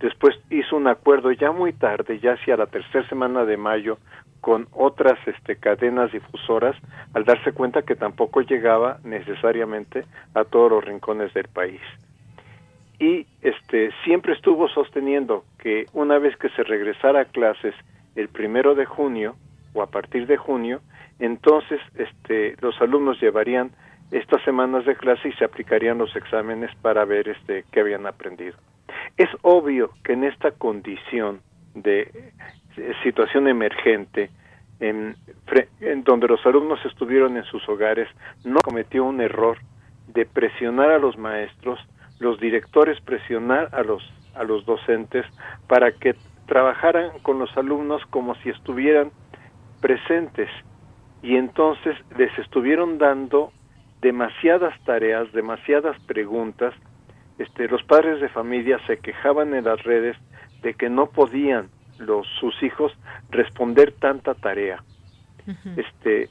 Después 0.00 0.38
hizo 0.50 0.76
un 0.76 0.86
acuerdo 0.86 1.32
ya 1.32 1.50
muy 1.50 1.72
tarde, 1.72 2.20
ya 2.20 2.34
hacia 2.34 2.56
la 2.56 2.66
tercera 2.66 3.08
semana 3.08 3.44
de 3.44 3.56
mayo, 3.56 3.98
con 4.40 4.68
otras 4.72 5.18
este, 5.26 5.56
cadenas 5.56 6.12
difusoras, 6.12 6.76
al 7.14 7.24
darse 7.24 7.52
cuenta 7.52 7.82
que 7.82 7.96
tampoco 7.96 8.40
llegaba 8.40 8.98
necesariamente 9.02 10.04
a 10.34 10.44
todos 10.44 10.70
los 10.70 10.84
rincones 10.84 11.34
del 11.34 11.48
país. 11.48 11.80
Y 13.00 13.26
este, 13.42 13.90
siempre 14.04 14.34
estuvo 14.34 14.68
sosteniendo 14.68 15.44
que 15.58 15.86
una 15.92 16.18
vez 16.18 16.36
que 16.36 16.48
se 16.50 16.62
regresara 16.62 17.22
a 17.22 17.24
clases 17.24 17.74
el 18.16 18.28
primero 18.28 18.74
de 18.74 18.86
junio 18.86 19.36
o 19.72 19.82
a 19.82 19.86
partir 19.86 20.26
de 20.26 20.36
junio, 20.36 20.80
entonces 21.18 21.80
este, 21.96 22.56
los 22.60 22.80
alumnos 22.80 23.20
llevarían 23.20 23.70
estas 24.10 24.42
semanas 24.42 24.84
de 24.86 24.96
clase 24.96 25.28
y 25.28 25.32
se 25.32 25.44
aplicarían 25.44 25.98
los 25.98 26.14
exámenes 26.16 26.74
para 26.76 27.04
ver 27.04 27.28
este 27.28 27.64
qué 27.70 27.80
habían 27.80 28.06
aprendido. 28.06 28.56
Es 29.18 29.28
obvio 29.42 29.90
que 30.02 30.14
en 30.14 30.24
esta 30.24 30.52
condición 30.52 31.40
de 31.74 32.32
situación 33.02 33.48
emergente, 33.48 34.30
en, 34.80 35.16
en, 35.80 36.04
donde 36.04 36.28
los 36.28 36.44
alumnos 36.46 36.78
estuvieron 36.84 37.36
en 37.36 37.44
sus 37.44 37.68
hogares, 37.68 38.08
no 38.44 38.58
cometió 38.64 39.04
un 39.04 39.20
error 39.20 39.58
de 40.06 40.24
presionar 40.24 40.90
a 40.90 40.98
los 40.98 41.18
maestros, 41.18 41.78
los 42.20 42.40
directores 42.40 43.00
presionar 43.00 43.68
a 43.72 43.82
los 43.82 44.02
a 44.38 44.44
los 44.44 44.64
docentes 44.64 45.26
para 45.66 45.90
que 45.92 46.14
trabajaran 46.46 47.18
con 47.22 47.38
los 47.38 47.54
alumnos 47.56 48.00
como 48.10 48.36
si 48.36 48.50
estuvieran 48.50 49.10
presentes 49.80 50.48
y 51.22 51.36
entonces 51.36 51.96
les 52.16 52.36
estuvieron 52.38 52.98
dando 52.98 53.52
demasiadas 54.00 54.74
tareas, 54.84 55.30
demasiadas 55.32 55.98
preguntas. 56.06 56.72
Este, 57.38 57.68
los 57.68 57.82
padres 57.84 58.20
de 58.20 58.28
familia 58.28 58.78
se 58.86 58.98
quejaban 58.98 59.54
en 59.54 59.64
las 59.64 59.82
redes 59.82 60.16
de 60.62 60.74
que 60.74 60.88
no 60.88 61.06
podían 61.06 61.68
los 61.98 62.26
sus 62.40 62.62
hijos 62.62 62.92
responder 63.30 63.92
tanta 63.92 64.34
tarea. 64.34 64.82
Este, 65.76 66.28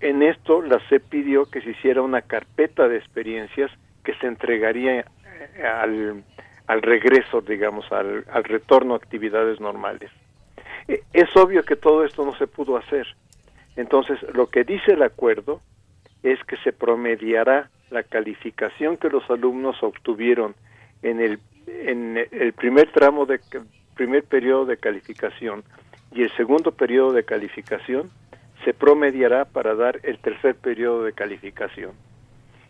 en 0.00 0.22
esto 0.22 0.60
la 0.60 0.80
CEP 0.88 1.04
pidió 1.08 1.46
que 1.46 1.60
se 1.60 1.70
hiciera 1.70 2.02
una 2.02 2.22
carpeta 2.22 2.88
de 2.88 2.96
experiencias 2.96 3.70
que 4.02 4.14
se 4.14 4.26
entregaría 4.26 5.00
eh, 5.00 5.04
al, 5.64 6.24
al 6.66 6.82
regreso, 6.82 7.40
digamos, 7.40 7.90
al, 7.92 8.24
al 8.30 8.44
retorno 8.44 8.94
a 8.94 8.96
actividades 8.96 9.60
normales. 9.60 10.10
E, 10.88 11.02
es 11.12 11.34
obvio 11.36 11.62
que 11.62 11.76
todo 11.76 12.04
esto 12.04 12.24
no 12.24 12.36
se 12.36 12.46
pudo 12.46 12.76
hacer. 12.76 13.06
Entonces, 13.76 14.18
lo 14.34 14.48
que 14.48 14.64
dice 14.64 14.92
el 14.92 15.02
acuerdo 15.02 15.60
es 16.22 16.42
que 16.44 16.56
se 16.58 16.72
promediará 16.72 17.70
la 17.94 18.02
calificación 18.02 18.96
que 18.96 19.08
los 19.08 19.22
alumnos 19.30 19.80
obtuvieron 19.82 20.56
en 21.02 21.20
el, 21.20 21.38
en 21.68 22.18
el 22.18 22.52
primer 22.52 22.90
tramo 22.90 23.24
de 23.24 23.40
primer 23.94 24.24
periodo 24.24 24.66
de 24.66 24.76
calificación 24.76 25.62
y 26.10 26.22
el 26.22 26.32
segundo 26.36 26.72
periodo 26.72 27.12
de 27.12 27.24
calificación 27.24 28.10
se 28.64 28.74
promediará 28.74 29.44
para 29.44 29.76
dar 29.76 30.00
el 30.02 30.18
tercer 30.18 30.56
periodo 30.56 31.04
de 31.04 31.12
calificación. 31.12 31.92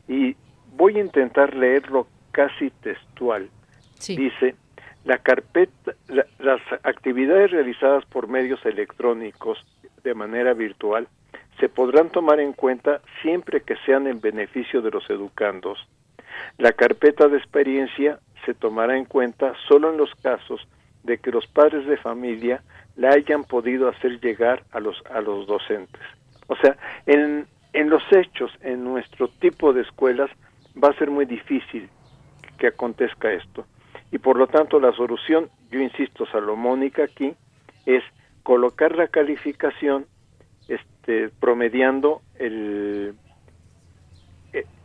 Y 0.08 0.36
voy 0.76 0.98
a 0.98 1.00
intentar 1.00 1.54
leerlo 1.56 2.06
casi 2.30 2.68
textual. 2.82 3.48
Dice, 4.06 4.56
la 5.04 5.18
carpeta, 5.18 5.94
las 6.38 6.60
actividades 6.82 7.50
realizadas 7.50 8.04
por 8.04 8.28
medios 8.28 8.64
electrónicos 8.66 9.64
de 10.02 10.14
manera 10.14 10.52
virtual 10.52 11.08
se 11.60 11.68
podrán 11.68 12.10
tomar 12.10 12.40
en 12.40 12.52
cuenta 12.52 13.00
siempre 13.22 13.60
que 13.62 13.76
sean 13.86 14.06
en 14.06 14.20
beneficio 14.20 14.82
de 14.82 14.90
los 14.90 15.08
educandos. 15.08 15.78
La 16.58 16.72
carpeta 16.72 17.28
de 17.28 17.38
experiencia 17.38 18.18
se 18.44 18.54
tomará 18.54 18.96
en 18.96 19.04
cuenta 19.04 19.54
solo 19.68 19.90
en 19.90 19.96
los 19.96 20.14
casos 20.16 20.66
de 21.02 21.18
que 21.18 21.30
los 21.30 21.46
padres 21.46 21.86
de 21.86 21.96
familia 21.96 22.62
la 22.96 23.10
hayan 23.10 23.44
podido 23.44 23.88
hacer 23.88 24.20
llegar 24.20 24.64
a 24.72 24.80
los 24.80 25.02
a 25.10 25.20
los 25.20 25.46
docentes. 25.46 26.00
O 26.46 26.56
sea, 26.56 26.76
en, 27.06 27.46
en 27.72 27.90
los 27.90 28.02
hechos, 28.12 28.50
en 28.62 28.84
nuestro 28.84 29.28
tipo 29.28 29.72
de 29.72 29.82
escuelas, 29.82 30.30
va 30.82 30.88
a 30.88 30.98
ser 30.98 31.10
muy 31.10 31.24
difícil 31.24 31.88
que 32.58 32.68
acontezca 32.68 33.32
esto. 33.32 33.66
Y 34.12 34.18
por 34.18 34.36
lo 34.36 34.46
tanto, 34.46 34.78
la 34.78 34.92
solución, 34.92 35.48
yo 35.70 35.80
insisto, 35.80 36.26
salomónica 36.26 37.04
aquí, 37.04 37.34
es 37.86 38.02
colocar 38.42 38.94
la 38.96 39.08
calificación 39.08 40.06
este, 40.68 41.30
promediando 41.40 42.22
el, 42.38 43.14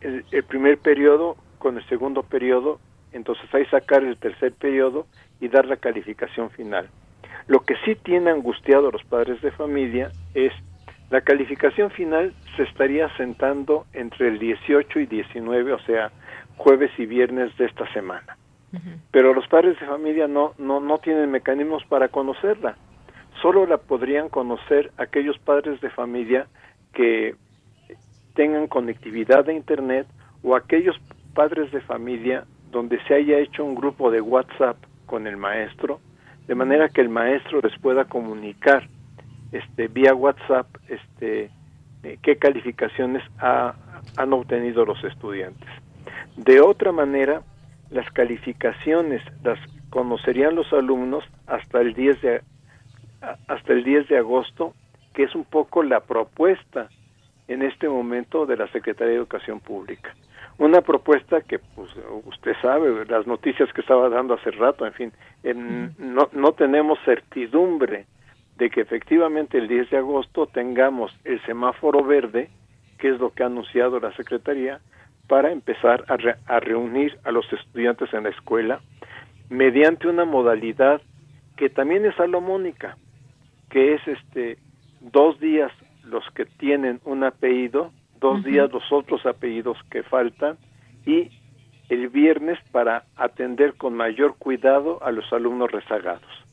el, 0.02 0.44
primer 0.44 0.78
periodo 0.78 1.38
con 1.58 1.78
el 1.78 1.88
segundo 1.88 2.24
periodo, 2.24 2.80
entonces 3.12 3.54
ahí 3.54 3.66
sacar 3.66 4.04
el 4.04 4.18
tercer 4.18 4.54
periodo 4.54 5.08
y 5.40 5.48
dar 5.48 5.66
la 5.66 5.78
calificación 5.78 6.50
final. 6.52 6.90
Lo 7.48 7.62
que 7.62 7.76
sí 7.86 7.96
tiene 7.96 8.32
angustiado 8.32 8.90
a 8.90 8.92
los 8.92 9.04
padres 9.04 9.42
de 9.42 9.52
familia 9.52 10.12
es 10.34 10.54
la 11.10 11.22
calificación 11.22 11.90
final 11.90 12.34
se 12.56 12.64
estaría 12.64 13.10
sentando 13.18 13.86
entre 13.94 14.28
el 14.28 14.38
18 14.38 15.00
y 15.00 15.06
19, 15.08 15.74
o 15.74 15.80
sea, 15.80 16.12
jueves 16.58 16.92
y 16.98 17.06
viernes 17.06 17.56
de 17.58 17.66
esta 17.66 17.92
semana. 17.94 18.38
Pero 19.10 19.34
los 19.34 19.48
padres 19.48 19.80
de 19.80 19.88
familia 19.88 20.28
no, 20.28 20.54
no, 20.60 20.80
no 20.80 21.00
tienen 21.00 21.32
mecanismos 21.32 21.84
para 21.86 22.10
conocerla 22.10 22.76
solo 23.42 23.66
la 23.66 23.78
podrían 23.78 24.30
conocer 24.30 24.92
aquellos 24.98 25.38
padres 25.40 25.80
de 25.82 25.90
familia 25.90 26.48
que 26.94 27.36
tengan 28.36 28.68
conectividad 28.68 29.46
de 29.46 29.54
Internet 29.54 30.08
o 30.44 30.56
aquellos 30.56 30.96
padres 31.34 31.72
de 31.72 31.82
familia 31.82 32.46
donde 32.72 33.02
se 33.06 33.16
haya 33.16 33.40
hecho 33.40 33.64
un 33.64 33.76
grupo 33.76 34.12
de 34.12 34.22
WhatsApp 34.22 34.78
con 35.06 35.28
el 35.28 35.38
maestro, 35.38 36.00
de 36.48 36.56
manera 36.56 36.90
que 36.90 37.02
el 37.02 37.10
maestro 37.10 37.62
les 37.62 37.78
pueda 37.80 38.06
comunicar 38.06 38.88
este, 39.52 39.88
vía 39.88 40.14
WhatsApp 40.14 40.68
este, 40.88 41.50
eh, 42.04 42.18
qué 42.22 42.38
calificaciones 42.38 43.24
han 43.40 44.34
obtenido 44.34 44.86
los 44.86 45.04
estudiantes. 45.04 45.70
De 46.38 46.62
otra 46.62 46.92
manera, 46.92 47.42
las 47.90 48.10
calificaciones 48.12 49.22
las 49.44 49.60
conocerían 49.90 50.56
los 50.56 50.72
alumnos 50.72 51.24
hasta 51.48 51.82
el 51.82 51.94
10 51.94 52.22
de, 52.22 52.42
hasta 53.22 53.74
el 53.74 53.84
10 53.84 54.08
de 54.08 54.18
agosto, 54.18 54.74
que 55.14 55.24
es 55.24 55.36
un 55.36 55.46
poco 55.46 55.84
la 55.84 56.02
propuesta 56.02 56.90
en 57.48 57.64
este 57.64 57.90
momento 57.90 58.46
de 58.46 58.58
la 58.58 58.68
Secretaría 58.68 59.14
de 59.14 59.18
Educación 59.18 59.60
Pública. 59.60 60.14
Una 60.58 60.82
propuesta 60.82 61.42
que, 61.42 61.60
pues, 61.60 61.90
usted 62.26 62.54
sabe, 62.62 63.06
las 63.06 63.26
noticias 63.26 63.72
que 63.74 63.82
estaba 63.82 64.10
dando 64.10 64.34
hace 64.36 64.52
rato, 64.52 64.86
en 64.86 64.94
fin, 64.94 65.14
no, 65.98 66.30
no 66.34 66.52
tenemos 66.52 67.00
certidumbre 67.06 68.06
de 68.58 68.70
que 68.70 68.82
efectivamente 68.82 69.58
el 69.58 69.68
10 69.68 69.90
de 69.90 69.98
agosto 69.98 70.48
tengamos 70.48 71.12
el 71.24 71.42
semáforo 71.46 72.04
verde, 72.04 72.50
que 72.98 73.10
es 73.10 73.20
lo 73.20 73.32
que 73.34 73.44
ha 73.44 73.46
anunciado 73.46 74.00
la 74.00 74.14
Secretaría, 74.16 74.82
para 75.28 75.52
empezar 75.52 76.04
a, 76.10 76.18
a 76.54 76.60
reunir 76.60 77.18
a 77.24 77.32
los 77.32 77.52
estudiantes 77.54 78.14
en 78.14 78.24
la 78.24 78.30
escuela 78.30 78.82
mediante 79.50 80.08
una 80.08 80.26
modalidad 80.26 81.02
que 81.56 81.70
también 81.70 82.06
es 82.06 82.16
salomónica, 82.16 82.98
que 83.70 83.94
es 83.96 84.08
este 84.08 84.58
dos 85.00 85.40
días 85.40 85.72
los 86.04 86.24
que 86.32 86.46
tienen 86.46 87.00
un 87.06 87.24
apellido, 87.24 87.92
dos 88.20 88.44
días 88.44 88.72
los 88.72 88.92
otros 88.92 89.26
apellidos 89.26 89.78
que 89.90 90.04
faltan 90.04 90.58
y 91.06 91.30
el 91.90 92.10
viernes 92.10 92.60
para 92.72 93.06
atender 93.16 93.76
con 93.76 93.96
mayor 93.96 94.36
cuidado 94.38 95.04
a 95.04 95.12
los 95.12 95.32
alumnos 95.34 95.72
rezagados. 95.72 96.49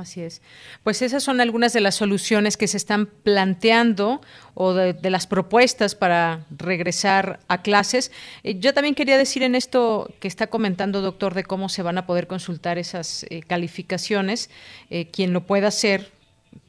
Así 0.00 0.22
es. 0.22 0.40
Pues 0.82 1.02
esas 1.02 1.22
son 1.22 1.42
algunas 1.42 1.74
de 1.74 1.80
las 1.80 1.94
soluciones 1.94 2.56
que 2.56 2.66
se 2.66 2.78
están 2.78 3.06
planteando 3.06 4.22
o 4.54 4.72
de, 4.72 5.10
las 5.10 5.26
propuestas 5.26 5.94
para 5.94 6.46
regresar 6.50 7.40
a 7.48 7.60
clases. 7.60 8.10
Eh, 8.42 8.58
yo 8.58 8.72
también 8.72 8.94
quería 8.94 9.18
decir 9.18 9.42
en 9.42 9.54
esto 9.54 10.10
que 10.18 10.28
está 10.28 10.46
comentando, 10.46 11.02
doctor, 11.02 11.34
de 11.34 11.44
cómo 11.44 11.68
se 11.68 11.82
van 11.82 11.98
a 11.98 12.06
poder 12.06 12.26
consultar 12.26 12.78
esas 12.78 13.26
eh, 13.28 13.42
calificaciones. 13.42 14.48
Eh, 14.88 15.10
quien 15.10 15.34
lo 15.34 15.46
pueda 15.46 15.68
hacer, 15.68 16.10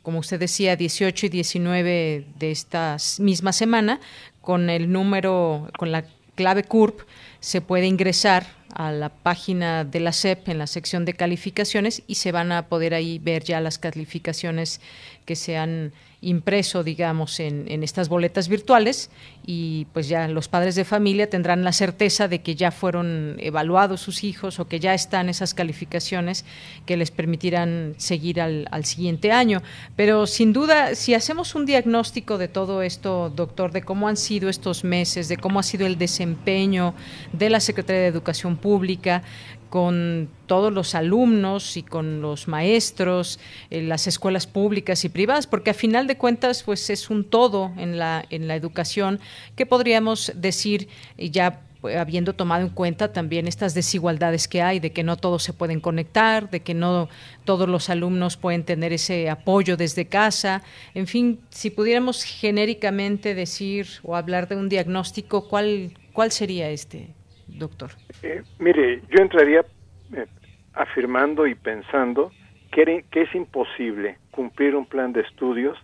como 0.03 0.19
usted 0.19 0.39
decía, 0.39 0.75
18 0.75 1.27
y 1.27 1.29
19 1.29 2.25
de 2.37 2.51
esta 2.51 2.97
misma 3.19 3.53
semana, 3.53 4.01
con 4.41 4.69
el 4.69 4.91
número, 4.91 5.69
con 5.77 5.93
la 5.93 6.03
clave 6.35 6.63
CURP, 6.63 7.01
se 7.39 7.61
puede 7.61 7.85
ingresar 7.85 8.60
a 8.75 8.91
la 8.91 9.09
página 9.09 9.83
de 9.83 9.99
la 9.99 10.11
SEP 10.11 10.49
en 10.49 10.57
la 10.57 10.67
sección 10.67 11.05
de 11.05 11.13
calificaciones 11.13 12.03
y 12.07 12.15
se 12.15 12.31
van 12.31 12.51
a 12.51 12.67
poder 12.67 12.93
ahí 12.93 13.19
ver 13.19 13.43
ya 13.43 13.61
las 13.61 13.77
calificaciones 13.77 14.81
que 15.25 15.35
se 15.35 15.57
han 15.57 15.93
impreso, 16.21 16.83
digamos, 16.83 17.39
en, 17.39 17.83
estas 17.83 18.07
boletas 18.07 18.47
virtuales 18.47 19.09
y 19.45 19.85
pues 19.91 20.07
ya 20.07 20.27
los 20.27 20.47
padres 20.47 20.75
de 20.75 20.85
familia 20.85 21.29
tendrán 21.29 21.63
la 21.63 21.73
certeza 21.73 22.27
de 22.27 22.41
que 22.41 22.55
ya 22.55 22.69
fueron 22.69 23.37
evaluados 23.39 24.01
sus 24.01 24.23
hijos 24.23 24.59
o 24.59 24.67
que 24.67 24.79
ya 24.79 24.93
están 24.93 25.29
esas 25.29 25.55
calificaciones 25.55 26.45
que 26.85 26.95
les 26.95 27.09
permitirán 27.09 27.95
seguir 27.97 28.39
al 28.39 28.85
siguiente 28.85 29.31
año. 29.31 29.63
Pero 29.95 30.27
sin 30.27 30.53
duda, 30.53 30.93
si 30.93 31.15
hacemos 31.15 31.55
un 31.55 31.65
diagnóstico 31.65 32.37
de 32.37 32.47
todo 32.47 32.83
esto, 32.83 33.31
doctor, 33.35 33.71
de 33.71 33.81
cómo 33.81 34.07
han 34.07 34.17
sido 34.17 34.47
estos 34.47 34.83
meses, 34.83 35.27
de 35.27 35.37
cómo 35.37 35.59
ha 35.59 35.63
sido 35.63 35.87
el 35.87 35.97
desempeño 35.97 36.93
de 37.33 37.49
la 37.49 37.59
Secretaría 37.59 38.03
de 38.03 38.07
Educación 38.07 38.57
Pública, 38.57 39.23
con 39.71 40.29
todos 40.47 40.73
los 40.73 40.95
alumnos 40.95 41.77
y 41.77 41.81
con 41.81 42.21
los 42.21 42.49
maestros, 42.49 43.39
en 43.69 43.87
las 43.87 44.05
escuelas 44.05 44.45
públicas 44.45 45.05
y 45.05 45.09
privadas, 45.09 45.47
porque 45.47 45.69
a 45.69 45.73
final 45.73 46.07
de 46.07 46.17
cuentas 46.17 46.63
pues 46.63 46.89
es 46.89 47.09
un 47.09 47.23
todo 47.23 47.71
en 47.77 47.97
la, 47.97 48.25
en 48.29 48.49
la 48.49 48.57
educación 48.57 49.21
que 49.55 49.65
podríamos 49.65 50.33
decir 50.35 50.89
ya 51.17 51.61
pues, 51.79 51.95
habiendo 51.95 52.33
tomado 52.33 52.63
en 52.63 52.69
cuenta 52.69 53.13
también 53.13 53.47
estas 53.47 53.73
desigualdades 53.73 54.49
que 54.49 54.61
hay, 54.61 54.81
de 54.81 54.91
que 54.91 55.03
no 55.03 55.15
todos 55.15 55.41
se 55.41 55.53
pueden 55.53 55.79
conectar, 55.79 56.49
de 56.49 56.59
que 56.59 56.73
no 56.73 57.07
todos 57.45 57.69
los 57.69 57.89
alumnos 57.89 58.35
pueden 58.35 58.65
tener 58.65 58.91
ese 58.91 59.29
apoyo 59.29 59.77
desde 59.77 60.05
casa. 60.05 60.63
En 60.95 61.07
fin, 61.07 61.39
si 61.49 61.69
pudiéramos 61.69 62.23
genéricamente 62.23 63.35
decir 63.35 63.87
o 64.03 64.17
hablar 64.17 64.49
de 64.49 64.57
un 64.57 64.67
diagnóstico, 64.67 65.47
¿cuál, 65.47 65.93
cuál 66.11 66.33
sería 66.33 66.69
este, 66.69 67.15
doctor? 67.57 67.91
Eh, 68.23 68.43
mire, 68.59 69.01
yo 69.09 69.21
entraría 69.21 69.65
eh, 70.13 70.25
afirmando 70.73 71.47
y 71.47 71.55
pensando 71.55 72.31
que, 72.71 73.05
que, 73.11 73.21
es 73.23 73.35
imposible 73.35 74.17
cumplir 74.31 74.75
un 74.75 74.85
plan 74.85 75.13
de 75.13 75.21
estudios 75.21 75.77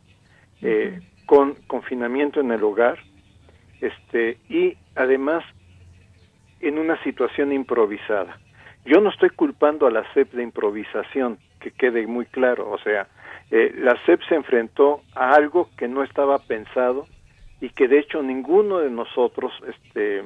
eh, 0.62 1.02
con 1.26 1.56
confinamiento 1.68 2.40
en 2.40 2.52
el 2.52 2.64
hogar 2.64 2.98
este 3.82 4.38
y 4.50 4.78
además 4.96 5.44
en 6.62 6.80
una 6.80 7.02
situación 7.04 7.52
improvisada. 7.52 8.40
Yo 8.86 9.02
no 9.02 9.10
estoy 9.10 9.30
culpando 9.30 9.86
a 9.86 9.92
la 9.92 10.04
SEP 10.14 10.34
de 10.34 10.44
improvisación, 10.44 11.38
que 11.60 11.72
quede 11.72 12.08
muy 12.08 12.26
claro, 12.26 12.72
o 12.72 12.80
sea, 12.80 13.08
eh, 13.52 13.74
la 13.78 13.96
SEP 14.06 14.22
se 14.28 14.36
enfrentó 14.36 15.02
a 15.14 15.36
algo 15.36 15.70
que 15.78 15.88
no 15.88 16.04
estaba 16.04 16.40
pensado 16.40 17.06
y 17.62 17.70
que 17.70 17.88
de 17.88 18.00
hecho 18.00 18.22
ninguno 18.22 18.80
de 18.80 18.90
nosotros 18.90 19.52
este, 19.68 20.24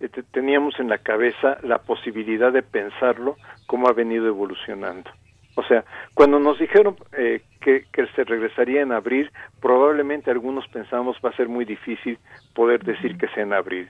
este 0.00 0.22
teníamos 0.22 0.78
en 0.80 0.88
la 0.88 0.98
cabeza 0.98 1.58
la 1.62 1.78
posibilidad 1.78 2.52
de 2.52 2.62
pensarlo 2.62 3.36
como 3.66 3.88
ha 3.88 3.92
venido 3.92 4.26
evolucionando. 4.26 5.10
O 5.56 5.62
sea, 5.64 5.84
cuando 6.14 6.38
nos 6.38 6.58
dijeron 6.58 6.96
eh, 7.12 7.42
que, 7.60 7.84
que, 7.92 8.06
se 8.14 8.24
regresaría 8.24 8.82
en 8.82 8.92
abril, 8.92 9.30
probablemente 9.60 10.30
algunos 10.30 10.66
pensamos 10.68 11.18
va 11.24 11.30
a 11.30 11.36
ser 11.36 11.48
muy 11.48 11.64
difícil 11.64 12.18
poder 12.54 12.82
decir 12.84 13.18
que 13.18 13.28
sea 13.28 13.42
en 13.42 13.52
abril. 13.52 13.88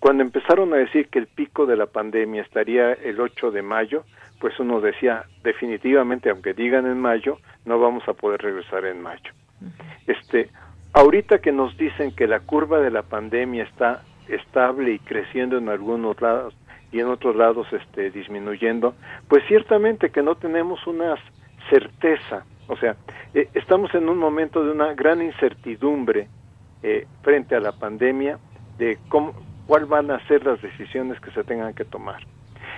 Cuando 0.00 0.22
empezaron 0.22 0.72
a 0.74 0.76
decir 0.76 1.08
que 1.08 1.18
el 1.18 1.26
pico 1.26 1.66
de 1.66 1.76
la 1.76 1.86
pandemia 1.86 2.42
estaría 2.42 2.92
el 2.92 3.20
8 3.20 3.50
de 3.50 3.62
mayo, 3.62 4.04
pues 4.40 4.58
uno 4.60 4.80
decía, 4.80 5.24
definitivamente, 5.42 6.30
aunque 6.30 6.52
digan 6.52 6.86
en 6.86 7.00
mayo, 7.00 7.38
no 7.64 7.78
vamos 7.78 8.06
a 8.08 8.12
poder 8.12 8.42
regresar 8.42 8.84
en 8.84 9.00
mayo. 9.00 9.32
Este, 10.06 10.50
ahorita 10.92 11.38
que 11.38 11.52
nos 11.52 11.76
dicen 11.76 12.14
que 12.14 12.26
la 12.26 12.40
curva 12.40 12.80
de 12.80 12.90
la 12.90 13.02
pandemia 13.02 13.64
está 13.64 14.02
estable 14.28 14.92
y 14.92 14.98
creciendo 14.98 15.58
en 15.58 15.68
algunos 15.68 16.20
lados 16.20 16.54
y 16.92 17.00
en 17.00 17.06
otros 17.06 17.36
lados 17.36 17.66
este 17.72 18.10
disminuyendo, 18.10 18.94
pues 19.28 19.44
ciertamente 19.48 20.10
que 20.10 20.22
no 20.22 20.36
tenemos 20.36 20.86
una 20.86 21.16
certeza, 21.68 22.44
o 22.68 22.76
sea, 22.76 22.96
eh, 23.34 23.48
estamos 23.54 23.94
en 23.94 24.08
un 24.08 24.18
momento 24.18 24.64
de 24.64 24.70
una 24.70 24.94
gran 24.94 25.20
incertidumbre 25.20 26.28
eh, 26.82 27.06
frente 27.22 27.54
a 27.54 27.60
la 27.60 27.72
pandemia 27.72 28.38
de 28.78 28.98
cómo, 29.08 29.34
cuáles 29.66 29.88
van 29.88 30.10
a 30.10 30.24
ser 30.26 30.44
las 30.44 30.60
decisiones 30.62 31.20
que 31.20 31.30
se 31.32 31.44
tengan 31.44 31.74
que 31.74 31.84
tomar. 31.84 32.22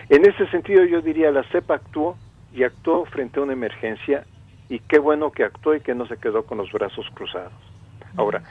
En 0.09 0.25
ese 0.25 0.47
sentido 0.49 0.85
yo 0.85 1.03
diría 1.03 1.31
la 1.31 1.43
CEPA 1.45 1.75
actuó 1.75 2.17
y 2.53 2.65
actuó 2.65 3.05
frente 3.05 3.41
a 3.41 3.43
una 3.43 3.53
emergencia 3.53 4.25
y 4.69 4.81
qué 4.81 4.99
bueno 4.99 5.31
que 5.31 5.45
actuó 5.45 5.75
y 5.75 5.81
que 5.81 5.95
no 5.95 6.07
se 6.07 6.17
quedó 6.17 6.45
con 6.45 6.59
los 6.59 6.73
brazos 6.73 7.07
cruzados. 7.15 7.53
Ahora, 8.17 8.43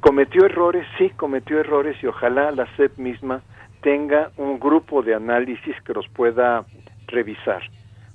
cometió 0.00 0.44
errores, 0.46 0.86
sí 0.98 1.10
cometió 1.10 1.60
errores 1.60 1.96
y 2.02 2.06
ojalá 2.06 2.50
la 2.50 2.66
CEP 2.76 2.98
misma 2.98 3.42
tenga 3.82 4.30
un 4.36 4.58
grupo 4.58 5.02
de 5.02 5.14
análisis 5.14 5.74
que 5.82 5.94
los 5.94 6.08
pueda 6.08 6.64
revisar. 7.06 7.62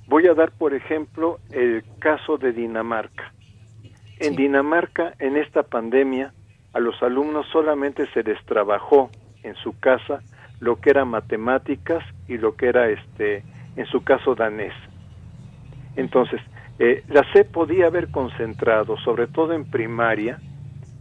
Voy 0.06 0.26
a 0.26 0.34
dar, 0.34 0.52
por 0.52 0.74
ejemplo, 0.74 1.38
el 1.50 1.84
caso 1.98 2.36
de 2.36 2.52
Dinamarca. 2.52 3.32
En 4.20 4.36
Dinamarca, 4.36 5.14
en 5.18 5.36
esta 5.36 5.62
pandemia, 5.62 6.32
a 6.74 6.80
los 6.80 7.02
alumnos 7.02 7.46
solamente 7.52 8.06
se 8.12 8.22
les 8.22 8.44
trabajó 8.44 9.10
en 9.42 9.54
su 9.56 9.78
casa 9.78 10.20
lo 10.60 10.80
que 10.80 10.90
era 10.90 11.04
matemáticas 11.04 12.04
y 12.28 12.36
lo 12.38 12.56
que 12.56 12.66
era 12.66 12.88
este 12.88 13.44
en 13.76 13.86
su 13.86 14.02
caso 14.02 14.34
danés 14.34 14.72
entonces 15.96 16.40
eh, 16.78 17.04
la 17.08 17.22
C 17.32 17.44
podía 17.44 17.86
haber 17.86 18.10
concentrado 18.10 18.96
sobre 18.98 19.26
todo 19.26 19.52
en 19.52 19.64
primaria 19.64 20.40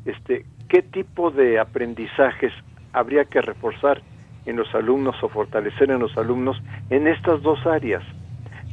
este 0.05 0.45
qué 0.73 0.81
tipo 0.81 1.29
de 1.29 1.59
aprendizajes 1.59 2.51
habría 2.93 3.25
que 3.25 3.41
reforzar 3.41 4.01
en 4.47 4.55
los 4.55 4.73
alumnos 4.73 5.15
o 5.21 5.29
fortalecer 5.29 5.91
en 5.91 5.99
los 5.99 6.17
alumnos 6.17 6.59
en 6.89 7.05
estas 7.05 7.43
dos 7.43 7.63
áreas 7.67 8.01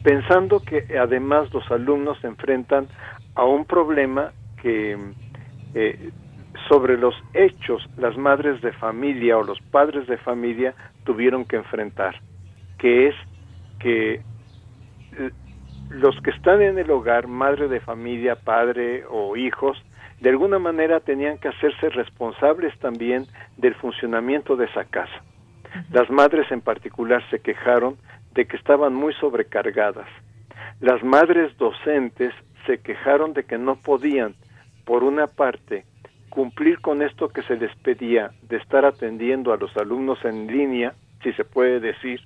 pensando 0.02 0.60
que 0.60 0.86
además 0.98 1.52
los 1.52 1.70
alumnos 1.70 2.18
se 2.22 2.28
enfrentan 2.28 2.88
a 3.34 3.44
un 3.44 3.66
problema 3.66 4.32
que 4.62 4.96
eh, 5.74 6.10
sobre 6.70 6.96
los 6.96 7.14
hechos 7.34 7.86
las 7.98 8.16
madres 8.16 8.62
de 8.62 8.72
familia 8.72 9.36
o 9.36 9.42
los 9.42 9.60
padres 9.70 10.06
de 10.06 10.16
familia 10.16 10.74
tuvieron 11.04 11.44
que 11.44 11.56
enfrentar, 11.56 12.18
que 12.78 13.08
es 13.08 13.14
que 13.78 14.14
eh, 14.14 15.30
los 15.90 16.18
que 16.22 16.30
están 16.30 16.62
en 16.62 16.78
el 16.78 16.90
hogar, 16.90 17.26
madre 17.26 17.68
de 17.68 17.80
familia, 17.80 18.36
padre 18.36 19.04
o 19.10 19.36
hijos, 19.36 19.76
de 20.20 20.30
alguna 20.30 20.58
manera 20.58 21.00
tenían 21.00 21.38
que 21.38 21.48
hacerse 21.48 21.88
responsables 21.88 22.78
también 22.78 23.26
del 23.56 23.74
funcionamiento 23.74 24.56
de 24.56 24.66
esa 24.66 24.84
casa. 24.84 25.22
Las 25.90 26.10
madres 26.10 26.50
en 26.50 26.60
particular 26.60 27.22
se 27.30 27.40
quejaron 27.40 27.96
de 28.34 28.46
que 28.46 28.56
estaban 28.56 28.94
muy 28.94 29.14
sobrecargadas. 29.14 30.06
Las 30.80 31.02
madres 31.02 31.56
docentes 31.56 32.34
se 32.66 32.78
quejaron 32.78 33.32
de 33.32 33.44
que 33.44 33.58
no 33.58 33.76
podían, 33.76 34.34
por 34.84 35.04
una 35.04 35.26
parte, 35.26 35.84
cumplir 36.28 36.80
con 36.80 37.02
esto 37.02 37.28
que 37.28 37.42
se 37.42 37.56
les 37.56 37.74
pedía 37.76 38.30
de 38.42 38.56
estar 38.56 38.84
atendiendo 38.84 39.52
a 39.52 39.56
los 39.56 39.74
alumnos 39.76 40.24
en 40.24 40.46
línea, 40.46 40.94
si 41.22 41.32
se 41.32 41.44
puede 41.44 41.80
decir, 41.80 42.20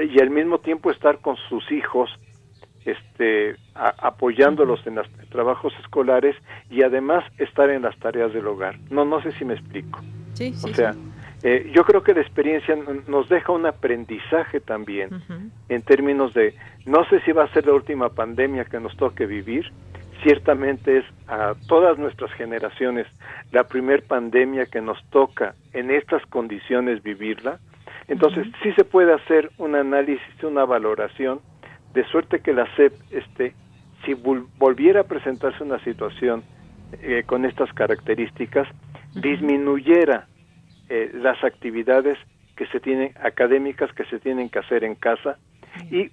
y 0.00 0.20
al 0.20 0.30
mismo 0.30 0.58
tiempo 0.58 0.90
estar 0.90 1.18
con 1.20 1.36
sus 1.48 1.70
hijos, 1.72 2.10
este, 2.90 3.56
apoyándolos 3.74 4.86
en 4.86 4.96
los 4.96 5.08
trabajos 5.30 5.72
escolares 5.80 6.36
y 6.70 6.82
además 6.82 7.24
estar 7.38 7.70
en 7.70 7.82
las 7.82 7.96
tareas 7.98 8.32
del 8.32 8.46
hogar. 8.46 8.78
No, 8.90 9.04
no 9.04 9.22
sé 9.22 9.32
si 9.32 9.44
me 9.44 9.54
explico. 9.54 10.00
Sí, 10.34 10.54
o 10.62 10.68
sea, 10.68 10.94
eh, 11.42 11.70
yo 11.74 11.84
creo 11.84 12.02
que 12.02 12.14
la 12.14 12.20
experiencia 12.20 12.76
nos 13.06 13.28
deja 13.28 13.52
un 13.52 13.66
aprendizaje 13.66 14.60
también 14.60 15.10
en 15.68 15.82
términos 15.82 16.34
de, 16.34 16.54
no 16.84 17.04
sé 17.08 17.20
si 17.20 17.32
va 17.32 17.44
a 17.44 17.52
ser 17.52 17.66
la 17.66 17.74
última 17.74 18.08
pandemia 18.08 18.64
que 18.64 18.80
nos 18.80 18.96
toque 18.96 19.26
vivir, 19.26 19.70
ciertamente 20.22 20.98
es 20.98 21.04
a 21.28 21.54
todas 21.68 21.98
nuestras 21.98 22.32
generaciones 22.32 23.06
la 23.52 23.64
primer 23.64 24.02
pandemia 24.02 24.66
que 24.66 24.80
nos 24.80 25.02
toca 25.10 25.54
en 25.72 25.90
estas 25.90 26.24
condiciones 26.26 27.02
vivirla. 27.02 27.58
Entonces, 28.08 28.46
sí 28.62 28.72
se 28.72 28.84
puede 28.84 29.12
hacer 29.12 29.50
un 29.58 29.74
análisis, 29.74 30.42
una 30.42 30.64
valoración, 30.64 31.40
de 31.94 32.04
suerte 32.04 32.40
que 32.40 32.52
la 32.52 32.66
SEP, 32.76 32.92
este, 33.10 33.54
si 34.04 34.14
volviera 34.14 35.00
a 35.00 35.04
presentarse 35.04 35.62
una 35.62 35.82
situación 35.84 36.42
eh, 37.02 37.22
con 37.26 37.44
estas 37.44 37.72
características, 37.72 38.68
disminuyera 39.14 40.26
eh, 40.88 41.10
las 41.14 41.42
actividades 41.44 42.18
que 42.56 42.66
se 42.66 42.80
tienen 42.80 43.12
académicas 43.22 43.92
que 43.92 44.04
se 44.06 44.18
tienen 44.18 44.48
que 44.48 44.58
hacer 44.58 44.84
en 44.84 44.94
casa 44.94 45.38
y 45.90 46.10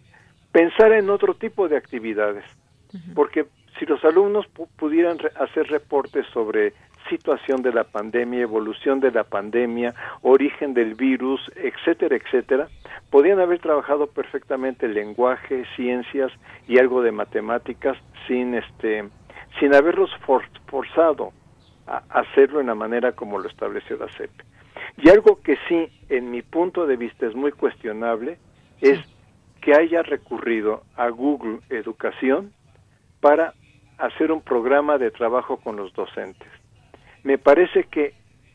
pensar 0.51 0.91
en 0.91 1.09
otro 1.09 1.33
tipo 1.35 1.67
de 1.67 1.77
actividades, 1.77 2.45
porque 3.13 3.45
si 3.79 3.85
los 3.85 4.03
alumnos 4.05 4.45
pudieran 4.77 5.17
hacer 5.39 5.67
reportes 5.67 6.25
sobre 6.33 6.73
situación 7.09 7.61
de 7.61 7.71
la 7.71 7.83
pandemia, 7.83 8.41
evolución 8.41 8.99
de 8.99 9.11
la 9.11 9.23
pandemia, 9.23 9.93
origen 10.21 10.73
del 10.73 10.95
virus, 10.95 11.41
etcétera, 11.55 12.15
etcétera, 12.15 12.67
podían 13.09 13.39
haber 13.39 13.59
trabajado 13.59 14.07
perfectamente 14.07 14.87
lenguaje, 14.87 15.65
ciencias 15.75 16.31
y 16.67 16.79
algo 16.79 17.01
de 17.01 17.11
matemáticas 17.11 17.97
sin 18.27 18.55
este 18.55 19.09
sin 19.59 19.73
haberlos 19.73 20.09
forzado 20.67 21.31
a 21.87 22.03
hacerlo 22.09 22.59
en 22.59 22.67
la 22.67 22.75
manera 22.75 23.13
como 23.13 23.39
lo 23.39 23.47
estableció 23.47 23.97
la 23.97 24.07
CEP. 24.09 24.31
Y 24.97 25.09
algo 25.09 25.41
que 25.41 25.57
sí, 25.67 25.87
en 26.09 26.31
mi 26.31 26.41
punto 26.41 26.85
de 26.85 26.97
vista, 26.97 27.25
es 27.25 27.35
muy 27.35 27.51
cuestionable, 27.51 28.37
es 28.81 28.99
que 29.61 29.75
haya 29.75 30.01
recurrido 30.03 30.83
a 30.95 31.09
Google 31.09 31.59
Educación 31.69 32.53
para 33.21 33.53
hacer 33.97 34.31
un 34.31 34.41
programa 34.41 34.97
de 34.97 35.11
trabajo 35.11 35.57
con 35.57 35.77
los 35.77 35.93
docentes. 35.93 36.49
Me 37.25 37.39
parece 37.39 37.85
que 37.85 38.13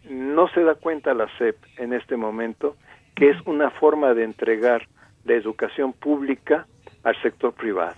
no 0.08 0.48
se 0.48 0.62
da 0.62 0.76
cuenta 0.76 1.12
la 1.12 1.26
SEP 1.38 1.56
en 1.76 1.92
este 1.92 2.16
momento 2.16 2.76
que 3.16 3.28
es 3.28 3.36
una 3.44 3.68
forma 3.70 4.14
de 4.14 4.22
entregar 4.22 4.86
la 5.24 5.34
educación 5.34 5.92
pública 5.92 6.68
al 7.02 7.20
sector 7.20 7.52
privado. 7.52 7.96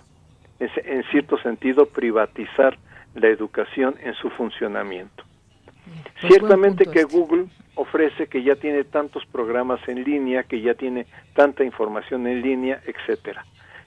Es, 0.59 0.71
en 0.83 1.03
cierto 1.11 1.37
sentido, 1.37 1.85
privatizar 1.85 2.75
la 3.13 3.27
educación 3.27 3.95
en 4.01 4.15
su 4.15 4.31
funcionamiento. 4.31 5.23
Pues 6.19 6.33
Ciertamente 6.33 6.85
que 6.85 7.01
este. 7.01 7.17
Google 7.17 7.45
ofrece 7.75 8.25
que 8.25 8.41
ya 8.41 8.55
tiene 8.55 8.83
tantos 8.83 9.23
programas 9.27 9.87
en 9.87 10.03
línea, 10.03 10.41
que 10.41 10.59
ya 10.59 10.73
tiene 10.73 11.05
tanta 11.35 11.63
información 11.63 12.25
en 12.25 12.41
línea, 12.41 12.81
etcétera. 12.87 13.45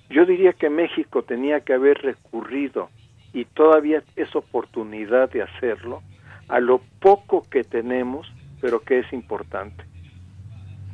Yo 0.09 0.25
diría 0.25 0.53
que 0.53 0.71
México 0.71 1.25
tenía 1.25 1.63
que 1.63 1.73
haber 1.73 2.01
recurrido 2.01 2.91
y 3.33 3.45
todavía 3.45 4.05
es 4.15 4.37
oportunidad 4.37 5.31
de 5.31 5.43
hacerlo 5.43 6.01
a 6.48 6.60
lo 6.60 6.81
poco 7.01 7.43
que 7.51 7.64
tenemos, 7.64 8.27
pero 8.60 8.81
que 8.81 9.01
es 9.01 9.12
importante. 9.12 9.85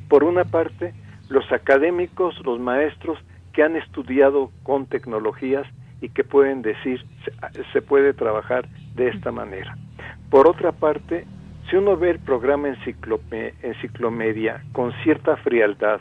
por 0.08 0.24
una 0.24 0.44
parte, 0.44 0.92
los 1.30 1.50
académicos, 1.52 2.38
los 2.44 2.60
maestros 2.60 3.18
que 3.54 3.62
han 3.62 3.76
estudiado 3.76 4.50
con 4.62 4.84
tecnologías 4.86 5.66
y 6.02 6.10
que 6.10 6.24
pueden 6.24 6.60
decir 6.60 7.02
se, 7.72 7.80
puede 7.80 8.12
trabajar 8.12 8.68
de 8.94 9.08
esta 9.08 9.32
manera. 9.32 9.76
Por 10.30 10.46
otra 10.46 10.72
parte, 10.72 11.24
si 11.70 11.76
uno 11.76 11.96
ve 11.96 12.10
el 12.10 12.18
programa 12.18 12.68
Enciclomedia 12.68 14.62
con 14.72 14.92
cierta 15.02 15.36
frialdad 15.38 16.00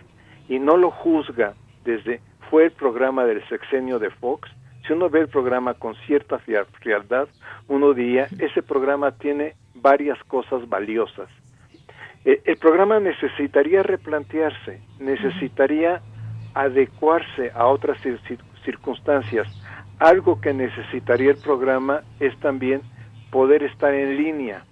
y 0.49 0.59
no 0.59 0.75
lo 0.75 0.91
juzga 0.91 1.53
desde 1.85 2.19
fue 2.49 2.65
el 2.65 2.71
programa 2.71 3.25
del 3.25 3.47
sexenio 3.47 3.99
de 3.99 4.09
Fox, 4.09 4.49
si 4.85 4.93
uno 4.93 5.09
ve 5.09 5.21
el 5.21 5.27
programa 5.27 5.73
con 5.75 5.95
cierta 6.07 6.39
frialdad, 6.39 7.27
uno 7.67 7.93
diría, 7.93 8.27
ese 8.39 8.63
programa 8.63 9.11
tiene 9.11 9.55
varias 9.75 10.21
cosas 10.25 10.67
valiosas. 10.67 11.29
Eh, 12.25 12.41
el 12.45 12.57
programa 12.57 12.99
necesitaría 12.99 13.83
replantearse, 13.83 14.81
necesitaría 14.99 16.01
adecuarse 16.53 17.51
a 17.53 17.67
otras 17.67 17.97
circunstancias. 18.65 19.47
Algo 19.99 20.41
que 20.41 20.53
necesitaría 20.53 21.31
el 21.31 21.37
programa 21.37 22.01
es 22.19 22.37
también 22.39 22.81
poder 23.31 23.63
estar 23.63 23.93
en 23.93 24.17
línea, 24.17 24.65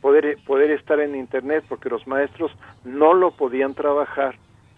poder, 0.00 0.38
poder 0.46 0.70
estar 0.70 1.00
en 1.00 1.14
Internet, 1.14 1.64
porque 1.68 1.90
los 1.90 2.06
maestros 2.06 2.52
no 2.84 3.14
lo 3.14 3.32
podían 3.32 3.74
trabajar 3.74 4.36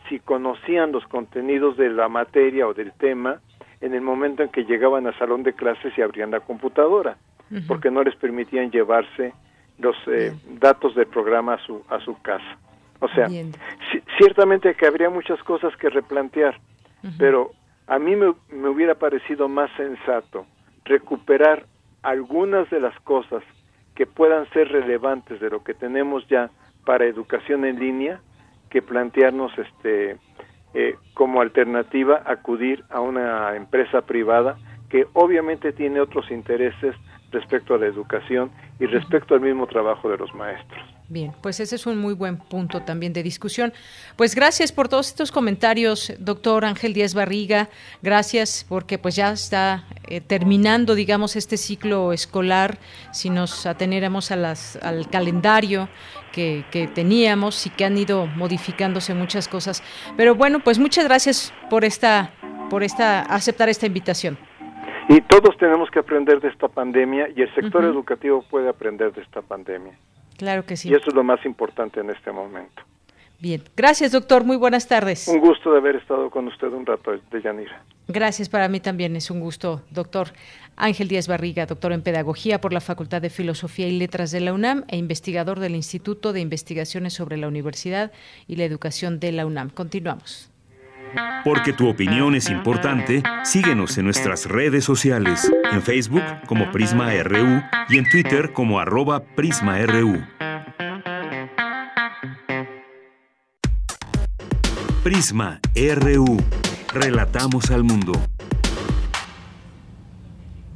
si 0.08 0.18
conocían 0.18 0.92
los 0.92 1.06
contenidos 1.06 1.76
de 1.76 1.90
la 1.90 2.08
materia 2.08 2.66
o 2.66 2.74
del 2.74 2.92
tema 2.92 3.40
en 3.80 3.94
el 3.94 4.00
momento 4.00 4.42
en 4.42 4.48
que 4.48 4.64
llegaban 4.64 5.06
al 5.06 5.18
salón 5.18 5.42
de 5.42 5.52
clases 5.52 5.96
y 5.96 6.02
abrían 6.02 6.30
la 6.30 6.40
computadora, 6.40 7.16
porque 7.68 7.90
no 7.90 8.02
les 8.02 8.16
permitían 8.16 8.70
llevarse 8.70 9.32
los 9.78 9.96
eh, 10.08 10.32
datos 10.58 10.94
del 10.94 11.06
programa 11.06 11.54
a 11.54 11.58
su, 11.58 11.82
a 11.88 12.00
su 12.00 12.20
casa. 12.22 12.58
O 13.00 13.08
sea, 13.08 13.28
ciertamente 14.18 14.74
que 14.74 14.86
habría 14.86 15.10
muchas 15.10 15.42
cosas 15.42 15.76
que 15.76 15.90
replantear, 15.90 16.58
pero 17.18 17.52
a 17.86 17.98
mí 17.98 18.16
me, 18.16 18.34
me 18.50 18.68
hubiera 18.68 18.94
parecido 18.94 19.48
más 19.48 19.70
sensato 19.76 20.46
recuperar 20.84 21.66
algunas 22.02 22.68
de 22.70 22.80
las 22.80 22.98
cosas 23.00 23.42
que 23.94 24.06
puedan 24.06 24.48
ser 24.50 24.68
relevantes 24.68 25.40
de 25.40 25.50
lo 25.50 25.62
que 25.62 25.74
tenemos 25.74 26.26
ya 26.28 26.50
para 26.84 27.04
educación 27.04 27.64
en 27.64 27.78
línea 27.78 28.20
que 28.70 28.82
plantearnos 28.82 29.52
este 29.58 30.16
eh, 30.78 30.94
como 31.14 31.40
alternativa 31.40 32.22
acudir 32.26 32.84
a 32.90 33.00
una 33.00 33.56
empresa 33.56 34.02
privada 34.02 34.58
que 34.90 35.06
obviamente 35.14 35.72
tiene 35.72 36.00
otros 36.00 36.30
intereses 36.30 36.94
respecto 37.32 37.74
a 37.74 37.78
la 37.78 37.86
educación 37.86 38.50
y 38.78 38.84
respecto 38.84 39.34
al 39.34 39.40
mismo 39.40 39.66
trabajo 39.66 40.10
de 40.10 40.18
los 40.18 40.34
maestros. 40.34 40.95
Bien, 41.08 41.32
pues 41.40 41.60
ese 41.60 41.76
es 41.76 41.86
un 41.86 41.98
muy 41.98 42.14
buen 42.14 42.36
punto 42.36 42.82
también 42.82 43.12
de 43.12 43.22
discusión. 43.22 43.72
Pues 44.16 44.34
gracias 44.34 44.72
por 44.72 44.88
todos 44.88 45.06
estos 45.06 45.30
comentarios, 45.30 46.12
doctor 46.18 46.64
Ángel 46.64 46.94
Díaz 46.94 47.14
Barriga. 47.14 47.68
Gracias 48.02 48.66
porque 48.68 48.98
pues 48.98 49.14
ya 49.14 49.30
está 49.30 49.84
eh, 50.08 50.20
terminando, 50.20 50.96
digamos, 50.96 51.36
este 51.36 51.58
ciclo 51.58 52.12
escolar. 52.12 52.78
Si 53.12 53.30
nos 53.30 53.66
atenéramos 53.66 54.32
a 54.32 54.36
las, 54.36 54.76
al 54.82 55.08
calendario 55.08 55.88
que, 56.32 56.64
que 56.72 56.88
teníamos 56.88 57.66
y 57.66 57.70
que 57.70 57.84
han 57.84 57.96
ido 57.96 58.26
modificándose 58.26 59.14
muchas 59.14 59.46
cosas. 59.46 59.84
Pero 60.16 60.34
bueno, 60.34 60.58
pues 60.58 60.80
muchas 60.80 61.04
gracias 61.04 61.54
por 61.70 61.84
esta, 61.84 62.32
por 62.68 62.82
esta, 62.82 63.22
aceptar 63.22 63.68
esta 63.68 63.86
invitación. 63.86 64.36
Y 65.08 65.20
todos 65.20 65.56
tenemos 65.58 65.88
que 65.88 66.00
aprender 66.00 66.40
de 66.40 66.48
esta 66.48 66.66
pandemia 66.66 67.28
y 67.36 67.42
el 67.42 67.54
sector 67.54 67.84
educativo 67.84 68.44
puede 68.50 68.68
aprender 68.68 69.12
de 69.12 69.22
esta 69.22 69.40
pandemia. 69.40 69.96
Claro 70.36 70.64
que 70.64 70.76
sí. 70.76 70.90
Y 70.90 70.94
eso 70.94 71.08
es 71.08 71.14
lo 71.14 71.24
más 71.24 71.44
importante 71.44 72.00
en 72.00 72.10
este 72.10 72.32
momento. 72.32 72.82
Bien, 73.38 73.62
gracias 73.76 74.12
doctor, 74.12 74.44
muy 74.44 74.56
buenas 74.56 74.88
tardes. 74.88 75.28
Un 75.28 75.40
gusto 75.40 75.70
de 75.70 75.78
haber 75.78 75.96
estado 75.96 76.30
con 76.30 76.46
usted 76.48 76.68
un 76.68 76.86
rato, 76.86 77.12
de 77.30 77.42
Yanira. 77.42 77.82
Gracias, 78.08 78.48
para 78.48 78.68
mí 78.68 78.80
también 78.80 79.14
es 79.14 79.30
un 79.30 79.40
gusto, 79.40 79.82
doctor 79.90 80.28
Ángel 80.76 81.08
Díaz 81.08 81.28
Barriga, 81.28 81.66
doctor 81.66 81.92
en 81.92 82.02
Pedagogía 82.02 82.60
por 82.60 82.72
la 82.72 82.80
Facultad 82.80 83.20
de 83.20 83.28
Filosofía 83.28 83.88
y 83.88 83.98
Letras 83.98 84.30
de 84.30 84.40
la 84.40 84.54
UNAM 84.54 84.84
e 84.88 84.96
investigador 84.96 85.60
del 85.60 85.74
Instituto 85.74 86.32
de 86.32 86.40
Investigaciones 86.40 87.12
sobre 87.12 87.36
la 87.36 87.48
Universidad 87.48 88.10
y 88.46 88.56
la 88.56 88.64
Educación 88.64 89.20
de 89.20 89.32
la 89.32 89.44
UNAM. 89.44 89.68
Continuamos. 89.70 90.50
Porque 91.44 91.72
tu 91.72 91.88
opinión 91.88 92.34
es 92.34 92.50
importante, 92.50 93.22
síguenos 93.44 93.96
en 93.98 94.04
nuestras 94.04 94.46
redes 94.46 94.84
sociales, 94.84 95.50
en 95.72 95.82
Facebook 95.82 96.24
como 96.46 96.70
Prisma 96.72 97.10
RU 97.22 97.62
y 97.88 97.98
en 97.98 98.08
Twitter 98.10 98.52
como 98.52 98.80
arroba 98.80 99.22
PrismaRU. 99.22 100.24
Prisma 105.04 105.60
RU. 105.74 106.36
Relatamos 106.92 107.70
al 107.70 107.84
mundo. 107.84 108.12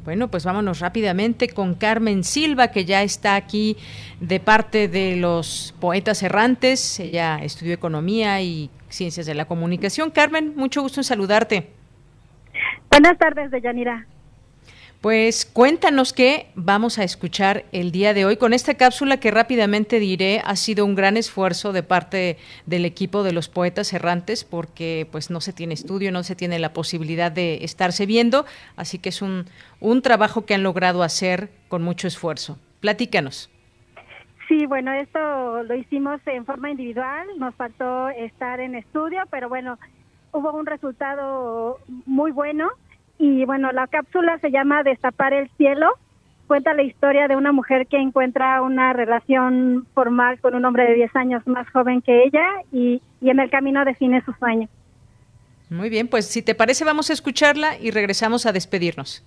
Bueno, 0.05 0.31
pues 0.31 0.45
vámonos 0.45 0.81
rápidamente 0.81 1.49
con 1.49 1.75
Carmen 1.75 2.25
Silva, 2.25 2.69
que 2.69 2.85
ya 2.85 3.03
está 3.03 3.35
aquí 3.35 3.77
de 4.21 4.41
parte 4.41 4.89
de 4.89 5.17
los 5.17 5.75
poetas 5.79 6.23
errantes. 6.23 7.01
Ella 7.01 7.39
estudió 7.43 7.75
economía 7.75 8.41
y 8.41 8.71
ciencias 8.91 9.27
de 9.27 9.35
la 9.35 9.47
comunicación. 9.47 10.11
Carmen, 10.11 10.55
mucho 10.55 10.83
gusto 10.83 11.01
en 11.01 11.05
saludarte. 11.05 11.71
Buenas 12.91 13.17
tardes, 13.19 13.51
Deyanira. 13.51 14.07
Pues 15.01 15.47
cuéntanos 15.47 16.13
qué 16.13 16.49
vamos 16.55 16.99
a 16.99 17.05
escuchar 17.05 17.65
el 17.73 17.91
día 17.91 18.13
de 18.13 18.27
hoy 18.27 18.37
con 18.37 18.53
esta 18.53 18.75
cápsula 18.75 19.19
que 19.19 19.31
rápidamente 19.31 19.99
diré 19.99 20.43
ha 20.45 20.57
sido 20.57 20.85
un 20.85 20.95
gran 20.95 21.17
esfuerzo 21.17 21.73
de 21.73 21.83
parte 21.83 22.37
del 22.67 22.85
equipo 22.85 23.23
de 23.23 23.33
los 23.33 23.49
poetas 23.49 23.95
errantes 23.95 24.45
porque 24.45 25.09
pues 25.11 25.31
no 25.31 25.41
se 25.41 25.55
tiene 25.55 25.73
estudio, 25.73 26.13
no 26.13 26.23
se 26.23 26.37
tiene 26.37 26.59
la 26.59 26.75
posibilidad 26.75 27.33
de 27.33 27.65
estarse 27.65 28.05
viendo, 28.05 28.45
así 28.77 28.99
que 28.99 29.09
es 29.09 29.23
un, 29.23 29.47
un 29.81 30.03
trabajo 30.03 30.45
que 30.45 30.53
han 30.53 30.63
logrado 30.63 31.03
hacer 31.03 31.49
con 31.69 31.81
mucho 31.83 32.07
esfuerzo. 32.07 32.59
Platícanos. 32.81 33.49
Sí, 34.51 34.67
bueno, 34.67 34.93
esto 34.93 35.63
lo 35.63 35.77
hicimos 35.77 36.21
en 36.27 36.45
forma 36.45 36.73
individual, 36.73 37.25
nos 37.39 37.55
faltó 37.55 38.09
estar 38.09 38.59
en 38.59 38.75
estudio, 38.75 39.23
pero 39.31 39.49
bueno, 39.49 39.79
hubo 40.33 40.53
un 40.53 40.67
resultado 40.67 41.79
muy 42.05 42.33
bueno 42.33 42.69
y 43.17 43.45
bueno, 43.45 43.71
la 43.71 43.87
cápsula 43.87 44.41
se 44.41 44.51
llama 44.51 44.83
Destapar 44.83 45.35
el 45.35 45.49
cielo. 45.57 45.93
Cuenta 46.49 46.75
la 46.75 46.83
historia 46.83 47.29
de 47.29 47.37
una 47.37 47.53
mujer 47.53 47.87
que 47.87 47.99
encuentra 47.99 48.61
una 48.61 48.93
relación 48.93 49.87
formal 49.95 50.41
con 50.41 50.57
un 50.57 50.65
hombre 50.65 50.83
de 50.83 50.95
10 50.95 51.15
años 51.15 51.47
más 51.47 51.71
joven 51.71 52.03
que 52.03 52.25
ella 52.25 52.45
y, 52.73 53.01
y 53.21 53.31
en 53.31 53.39
el 53.39 53.51
camino 53.51 53.85
define 53.85 54.21
su 54.25 54.33
sueño. 54.33 54.69
Muy 55.69 55.91
bien, 55.91 56.09
pues 56.09 56.27
si 56.27 56.43
te 56.43 56.57
parece 56.57 56.85
vamos 56.85 57.09
a 57.11 57.13
escucharla 57.13 57.79
y 57.79 57.93
regresamos 57.93 58.47
a 58.47 58.53
despedirnos. 58.53 59.25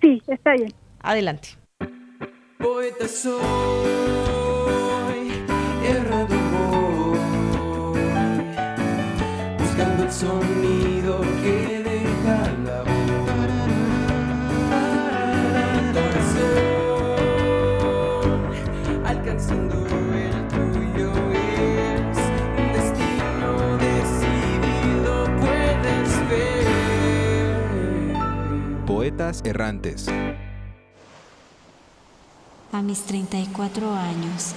Sí, 0.00 0.22
está 0.26 0.54
bien. 0.54 0.72
Adelante. 1.02 1.50
Poeta 2.64 3.06
soy, 3.08 3.34
errado 5.84 6.36
voy, 6.52 7.18
buscando 9.58 10.04
el 10.04 10.12
sonido 10.12 11.20
que 11.42 11.82
deja 11.82 12.52
la 12.64 12.82
voz. 12.82 12.94
alcanzando 19.04 19.74
el 20.14 20.48
tuyo 20.48 21.12
es 21.32 22.18
un 22.58 22.72
destino 22.72 23.50
decidido, 23.78 25.12
puedes 25.40 26.10
ver. 26.28 26.66
Poetas 28.86 29.42
errantes. 29.44 30.08
A 32.72 32.82
mis 32.82 33.02
34 33.04 33.94
años, 33.94 34.54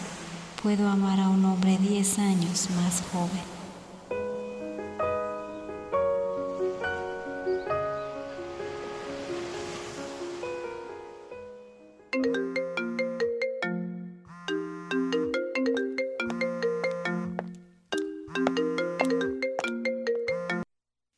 puedo 0.62 0.88
amar 0.88 1.20
a 1.20 1.30
un 1.30 1.46
hombre 1.46 1.78
10 1.78 2.20
años 2.20 2.70
más 2.76 3.04
joven. 3.12 3.58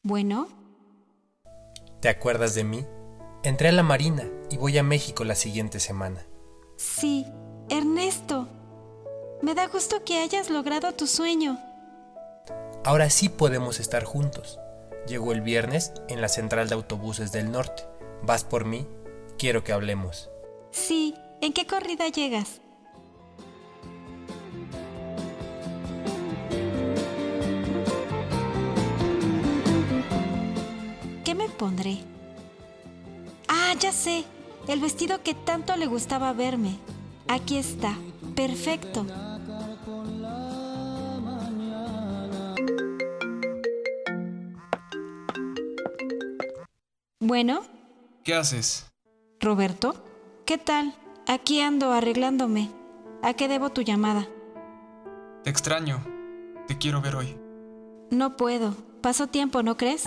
Bueno, 0.03 0.47
¿Te 2.01 2.09
acuerdas 2.09 2.55
de 2.55 2.63
mí? 2.63 2.85
Entré 3.43 3.69
a 3.69 3.71
la 3.71 3.83
Marina 3.83 4.23
y 4.49 4.57
voy 4.57 4.77
a 4.77 4.83
México 4.83 5.23
la 5.23 5.35
siguiente 5.35 5.79
semana. 5.79 6.25
sí, 6.77 7.25
Justo 9.71 10.03
que 10.03 10.17
hayas 10.17 10.49
logrado 10.49 10.91
tu 10.93 11.05
sueño. 11.05 11.59
Ahora 12.83 13.09
sí 13.09 13.29
podemos 13.29 13.79
estar 13.79 14.03
juntos. 14.03 14.59
Llegó 15.07 15.31
el 15.31 15.41
viernes 15.41 15.93
en 16.07 16.21
la 16.21 16.27
central 16.27 16.69
de 16.69 16.75
autobuses 16.75 17.31
del 17.31 17.51
norte. 17.51 17.83
¿Vas 18.23 18.43
por 18.43 18.65
mí? 18.65 18.87
Quiero 19.37 19.63
que 19.63 19.71
hablemos. 19.71 20.29
Sí, 20.71 21.15
¿en 21.41 21.53
qué 21.53 21.67
corrida 21.67 22.07
llegas? 22.09 22.61
¿Qué 31.23 31.35
me 31.35 31.47
pondré? 31.47 31.99
Ah, 33.47 33.73
ya 33.79 33.91
sé, 33.91 34.23
el 34.67 34.79
vestido 34.79 35.21
que 35.21 35.35
tanto 35.35 35.75
le 35.75 35.85
gustaba 35.85 36.33
verme. 36.33 36.79
Aquí 37.27 37.57
está, 37.57 37.95
perfecto. 38.35 39.05
Bueno. 47.39 47.61
¿Qué 48.25 48.33
haces? 48.33 48.91
Roberto, 49.39 49.95
¿qué 50.45 50.57
tal? 50.57 50.93
Aquí 51.25 51.61
ando 51.61 51.93
arreglándome. 51.93 52.69
¿A 53.23 53.33
qué 53.33 53.47
debo 53.47 53.69
tu 53.69 53.81
llamada? 53.81 54.27
Te 55.45 55.49
extraño. 55.49 56.03
Te 56.67 56.77
quiero 56.77 56.99
ver 56.99 57.15
hoy. 57.15 57.37
No 58.11 58.35
puedo. 58.35 58.75
Pasó 59.01 59.27
tiempo, 59.27 59.63
¿no 59.63 59.77
crees? 59.77 60.05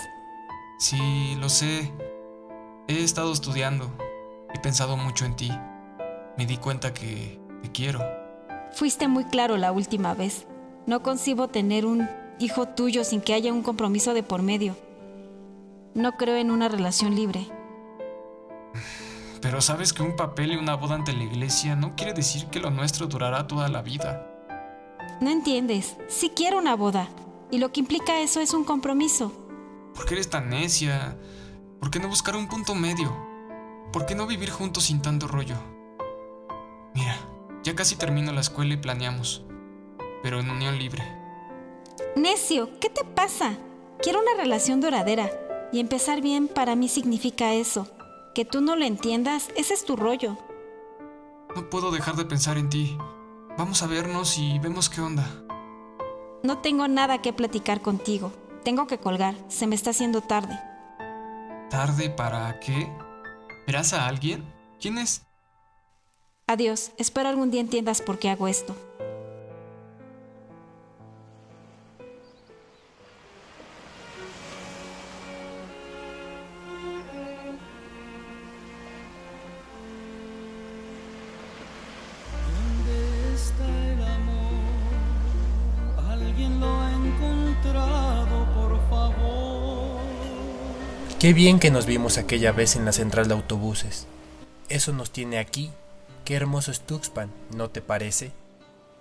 Sí, 0.77 1.35
lo 1.39 1.49
sé. 1.49 1.91
He 2.87 3.03
estado 3.03 3.33
estudiando. 3.33 3.89
He 4.53 4.59
pensado 4.59 4.95
mucho 4.95 5.25
en 5.25 5.35
ti. 5.35 5.51
Me 6.37 6.45
di 6.45 6.57
cuenta 6.57 6.93
que 6.93 7.41
te 7.63 7.71
quiero. 7.71 7.99
Fuiste 8.73 9.07
muy 9.07 9.25
claro 9.25 9.57
la 9.57 9.71
última 9.71 10.13
vez. 10.13 10.45
No 10.85 11.01
concibo 11.01 11.47
tener 11.47 11.87
un 11.87 12.07
hijo 12.37 12.67
tuyo 12.67 13.03
sin 13.03 13.21
que 13.21 13.33
haya 13.33 13.51
un 13.51 13.63
compromiso 13.63 14.13
de 14.13 14.21
por 14.21 14.43
medio. 14.43 14.75
No 15.95 16.13
creo 16.13 16.37
en 16.37 16.49
una 16.49 16.69
relación 16.69 17.15
libre. 17.15 17.47
Pero 19.41 19.61
sabes 19.61 19.93
que 19.93 20.01
un 20.01 20.15
papel 20.15 20.53
y 20.53 20.55
una 20.55 20.75
boda 20.75 20.95
ante 20.95 21.13
la 21.13 21.23
iglesia 21.23 21.75
no 21.75 21.95
quiere 21.95 22.13
decir 22.13 22.47
que 22.47 22.59
lo 22.59 22.71
nuestro 22.71 23.07
durará 23.07 23.45
toda 23.45 23.67
la 23.67 23.81
vida. 23.81 24.27
No 25.21 25.29
entiendes. 25.29 25.97
Sí 26.07 26.31
quiero 26.35 26.57
una 26.57 26.75
boda. 26.75 27.09
Y 27.51 27.59
lo 27.59 27.71
que 27.71 27.81
implica 27.81 28.21
eso 28.21 28.39
es 28.39 28.53
un 28.53 28.63
compromiso. 28.63 29.31
¿Por 29.93 30.05
qué 30.05 30.15
eres 30.15 30.29
tan 30.29 30.49
necia? 30.49 31.17
¿Por 31.79 31.91
qué 31.91 31.99
no 31.99 32.07
buscar 32.07 32.35
un 32.35 32.47
punto 32.47 32.73
medio? 32.73 33.15
¿Por 33.91 34.07
qué 34.07 34.15
no 34.15 34.25
vivir 34.25 34.49
juntos 34.49 34.85
sin 34.85 35.01
tanto 35.01 35.27
rollo? 35.27 35.55
Mira, 36.95 37.15
ya 37.63 37.75
casi 37.75 37.95
termino 37.95 38.31
la 38.31 38.41
escuela 38.41 38.73
y 38.73 38.77
planeamos. 38.77 39.45
Pero 40.23 40.39
en 40.39 40.49
unión 40.49 40.79
libre. 40.79 41.03
Necio, 42.15 42.79
¿qué 42.79 42.89
te 42.89 43.03
pasa? 43.03 43.57
Quiero 44.01 44.19
una 44.19 44.41
relación 44.41 44.81
duradera. 44.81 45.29
Y 45.73 45.79
empezar 45.79 46.21
bien 46.21 46.47
para 46.47 46.75
mí 46.75 46.87
significa 46.87 47.53
eso. 47.53 47.87
Que 48.35 48.45
tú 48.45 48.61
no 48.61 48.75
lo 48.75 48.85
entiendas, 48.85 49.49
ese 49.57 49.73
es 49.73 49.83
tu 49.83 49.95
rollo. 49.95 50.37
No 51.55 51.67
puedo 51.71 51.89
dejar 51.89 52.15
de 52.15 52.25
pensar 52.25 52.59
en 52.59 52.69
ti. 52.69 52.95
Vamos 53.57 53.81
a 53.81 53.87
vernos 53.87 54.37
y 54.37 54.59
vemos 54.59 54.87
qué 54.89 55.01
onda. 55.01 55.27
No 56.43 56.59
tengo 56.59 56.87
nada 56.87 57.23
que 57.23 57.33
platicar 57.33 57.81
contigo. 57.81 58.31
Tengo 58.63 58.85
que 58.85 58.99
colgar. 58.99 59.33
Se 59.47 59.65
me 59.65 59.73
está 59.73 59.89
haciendo 59.89 60.21
tarde. 60.21 60.59
¿Tarde 61.71 62.11
para 62.11 62.59
qué? 62.59 62.87
¿Verás 63.65 63.93
a 63.93 64.07
alguien? 64.07 64.45
¿Quién 64.79 64.99
es? 64.99 65.25
Adiós. 66.45 66.91
Espero 66.97 67.29
algún 67.29 67.49
día 67.49 67.61
entiendas 67.61 68.01
por 68.01 68.19
qué 68.19 68.29
hago 68.29 68.47
esto. 68.47 68.75
Qué 91.23 91.31
bien 91.31 91.57
que 91.57 91.71
nos 91.71 91.85
vimos 91.85 92.17
aquella 92.17 92.51
vez 92.51 92.75
en 92.75 92.83
la 92.83 92.91
central 92.91 93.29
de 93.29 93.33
autobuses. 93.33 94.07
Eso 94.67 94.91
nos 94.91 95.09
tiene 95.09 95.37
aquí. 95.37 95.71
Qué 96.25 96.35
hermoso 96.35 96.69
es 96.69 96.81
Tuxpan, 96.81 97.31
¿no 97.55 97.69
te 97.69 97.81
parece? 97.81 98.33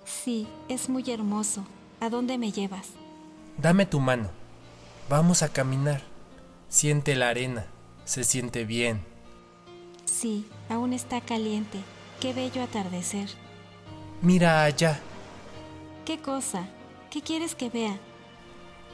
Sí, 0.04 0.46
es 0.68 0.88
muy 0.88 1.10
hermoso. 1.10 1.66
¿A 1.98 2.10
dónde 2.10 2.38
me 2.38 2.52
llevas? 2.52 2.90
Dame 3.58 3.86
tu 3.86 3.98
mano. 3.98 4.30
Vamos 5.08 5.42
a 5.42 5.48
caminar. 5.48 6.02
Siente 6.68 7.16
la 7.16 7.28
arena. 7.28 7.66
Se 8.04 8.22
siente 8.22 8.64
bien. 8.64 9.00
Sí, 10.04 10.46
aún 10.68 10.92
está 10.92 11.20
caliente. 11.22 11.80
Qué 12.20 12.32
bello 12.32 12.62
atardecer. 12.62 13.30
Mira 14.20 14.62
allá. 14.62 15.00
¿Qué 16.04 16.20
cosa? 16.20 16.68
¿Qué 17.10 17.20
quieres 17.20 17.56
que 17.56 17.68
vea? 17.68 17.98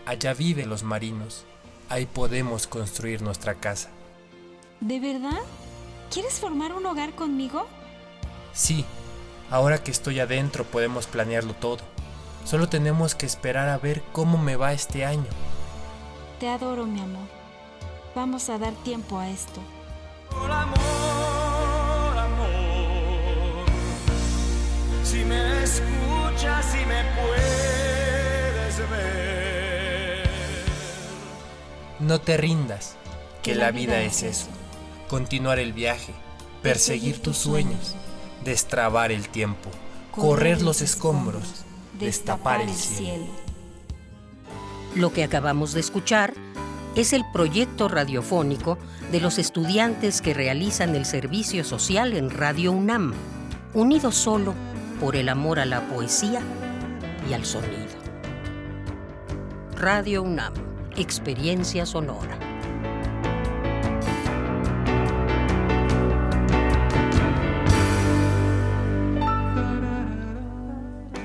Allá 0.07 0.33
viven 0.33 0.71
los 0.71 0.83
marinos. 0.83 1.45
Ahí 1.89 2.06
podemos 2.06 2.66
construir 2.66 3.23
nuestra 3.23 3.55
casa. 3.55 3.89
¿De 4.81 5.01
verdad? 5.01 5.40
¿Quieres 6.12 6.35
formar 6.35 6.73
un 6.73 6.86
hogar 6.86 7.15
conmigo? 7.15 7.66
Sí, 8.52 8.85
ahora 9.51 9.82
que 9.82 9.90
estoy 9.90 10.20
adentro 10.20 10.65
podemos 10.65 11.06
planearlo 11.06 11.55
todo. 11.55 11.78
Solo 12.44 12.69
tenemos 12.69 13.15
que 13.15 13.27
esperar 13.27 13.69
a 13.69 13.78
ver 13.78 14.02
cómo 14.12 14.39
me 14.39 14.56
va 14.56 14.73
este 14.73 15.05
año. 15.05 15.27
Te 16.40 16.48
adoro, 16.48 16.86
mi 16.86 17.01
amor. 17.01 17.28
Vamos 18.15 18.48
a 18.48 18.59
dar 18.59 18.73
tiempo 18.85 19.19
a 19.19 19.28
esto. 19.28 19.60
Por 20.31 20.51
amor, 20.51 22.19
amor. 22.19 23.66
Si 25.05 25.24
me 25.24 25.62
escuchas 25.62 26.74
y 26.74 26.86
me 26.86 27.05
puedes 27.16 28.90
ver. 28.90 29.28
No 32.01 32.20
te 32.20 32.37
rindas, 32.37 32.95
que 33.43 33.57
la 33.57 33.73
vida 33.73 34.03
es 34.03 34.23
eso. 34.23 34.47
Continuar 35.09 35.59
el 35.59 35.73
viaje, 35.73 36.15
perseguir 36.62 37.20
tus 37.20 37.39
sueños, 37.39 37.97
destrabar 38.45 39.11
el 39.11 39.29
tiempo, 39.29 39.70
correr 40.12 40.62
los 40.62 40.81
escombros, 40.81 41.65
destapar 41.99 42.61
el 42.61 42.73
cielo. 42.73 43.27
Lo 44.95 45.12
que 45.12 45.25
acabamos 45.25 45.73
de 45.73 45.81
escuchar 45.81 46.35
es 46.95 47.12
el 47.12 47.25
proyecto 47.33 47.89
radiofónico 47.89 48.79
de 49.11 49.20
los 49.20 49.39
estudiantes 49.39 50.20
que 50.20 50.35
realizan 50.35 50.95
el 50.95 51.05
servicio 51.05 51.65
social 51.65 52.12
en 52.12 52.31
Radio 52.31 52.73
UNAM, 52.73 53.12
unidos 53.75 54.15
solo 54.15 54.55
por 55.01 55.16
el 55.16 55.29
amor 55.29 55.59
a 55.59 55.66
la 55.66 55.81
poesía 55.89 56.43
y 57.29 57.33
al 57.33 57.45
sonido. 57.45 57.89
Radio 59.77 60.23
UNAM, 60.23 60.55
experiencia 60.99 61.87
sonora. 61.87 62.39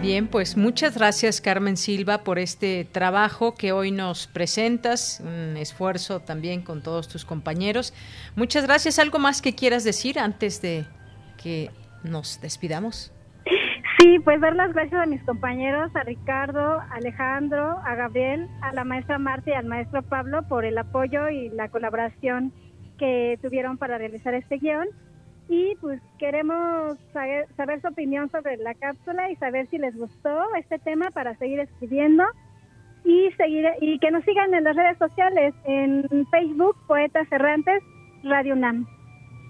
Bien, 0.04 0.28
pues 0.28 0.58
muchas 0.58 0.96
gracias 0.96 1.40
Carmen 1.40 1.78
Silva 1.78 2.26
por 2.26 2.38
este 2.38 2.84
trabajo 2.84 3.56
que 3.56 3.72
hoy 3.72 3.90
nos 3.90 4.28
presentas, 4.28 5.22
un 5.22 5.56
esfuerzo 5.56 6.20
también 6.20 6.62
con 6.62 6.84
todos 6.84 7.08
tus 7.08 7.24
compañeros. 7.24 7.94
Muchas 8.36 8.66
gracias. 8.66 9.00
¿Algo 9.00 9.18
más 9.18 9.42
que 9.42 9.56
quieras 9.56 9.86
decir 9.86 10.20
antes 10.20 10.62
de 10.62 10.86
que 11.42 11.72
nos 12.04 12.42
despidamos? 12.42 13.13
Sí, 14.04 14.20
pues 14.20 14.42
dar 14.42 14.54
las 14.54 14.74
gracias 14.74 15.02
a 15.02 15.06
mis 15.06 15.24
compañeros, 15.24 15.96
a 15.96 16.04
Ricardo, 16.04 16.60
a 16.60 16.96
Alejandro, 16.96 17.80
a 17.86 17.96
Gabriel, 17.96 18.50
a 18.62 18.74
la 18.74 18.84
maestra 18.84 19.18
Marta 19.18 19.52
y 19.52 19.54
al 19.54 19.66
maestro 19.66 20.04
Pablo 20.04 20.44
por 20.50 20.66
el 20.66 20.78
apoyo 20.78 21.30
y 21.30 21.48
la 21.48 21.70
colaboración 21.70 22.52
que 23.00 23.40
tuvieron 23.42 23.78
para 23.78 23.98
realizar 23.98 24.34
este 24.34 24.58
guion. 24.58 24.90
Y 25.48 25.76
pues 25.80 26.02
queremos 26.20 26.98
saber, 27.14 27.48
saber 27.56 27.80
su 27.80 27.88
opinión 27.88 28.30
sobre 28.30 28.58
la 28.58 28.74
cápsula 28.74 29.32
y 29.32 29.38
saber 29.38 29.68
si 29.68 29.78
les 29.78 29.96
gustó 29.96 30.54
este 30.56 30.80
tema 30.80 31.10
para 31.14 31.38
seguir 31.38 31.62
escribiendo 31.62 32.26
y 33.06 33.32
seguir 33.38 33.66
y 33.80 34.00
que 34.00 34.12
nos 34.12 34.26
sigan 34.26 34.54
en 34.54 34.66
las 34.66 34.76
redes 34.76 34.98
sociales 34.98 35.54
en 35.64 36.28
Facebook 36.30 36.76
Poetas 36.88 37.32
Errantes 37.32 37.82
Radio 38.24 38.56
UNAM. 38.56 38.86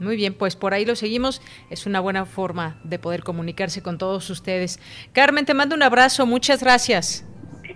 Muy 0.04 0.16
bien, 0.16 0.34
pues 0.34 0.56
por 0.56 0.74
ahí 0.74 0.86
lo 0.86 0.96
seguimos. 0.96 1.42
Es 1.70 1.86
una 1.86 2.00
buena 2.00 2.26
forma 2.26 2.80
de 2.84 3.00
poder 3.00 3.24
comunicarse 3.24 3.82
con 3.82 3.98
todos 3.98 4.30
ustedes. 4.30 4.80
Carmen, 5.14 5.46
te 5.46 5.54
mando 5.54 5.76
un 5.76 5.84
abrazo. 5.84 6.26
Muchas 6.26 6.62
gracias. 6.62 7.26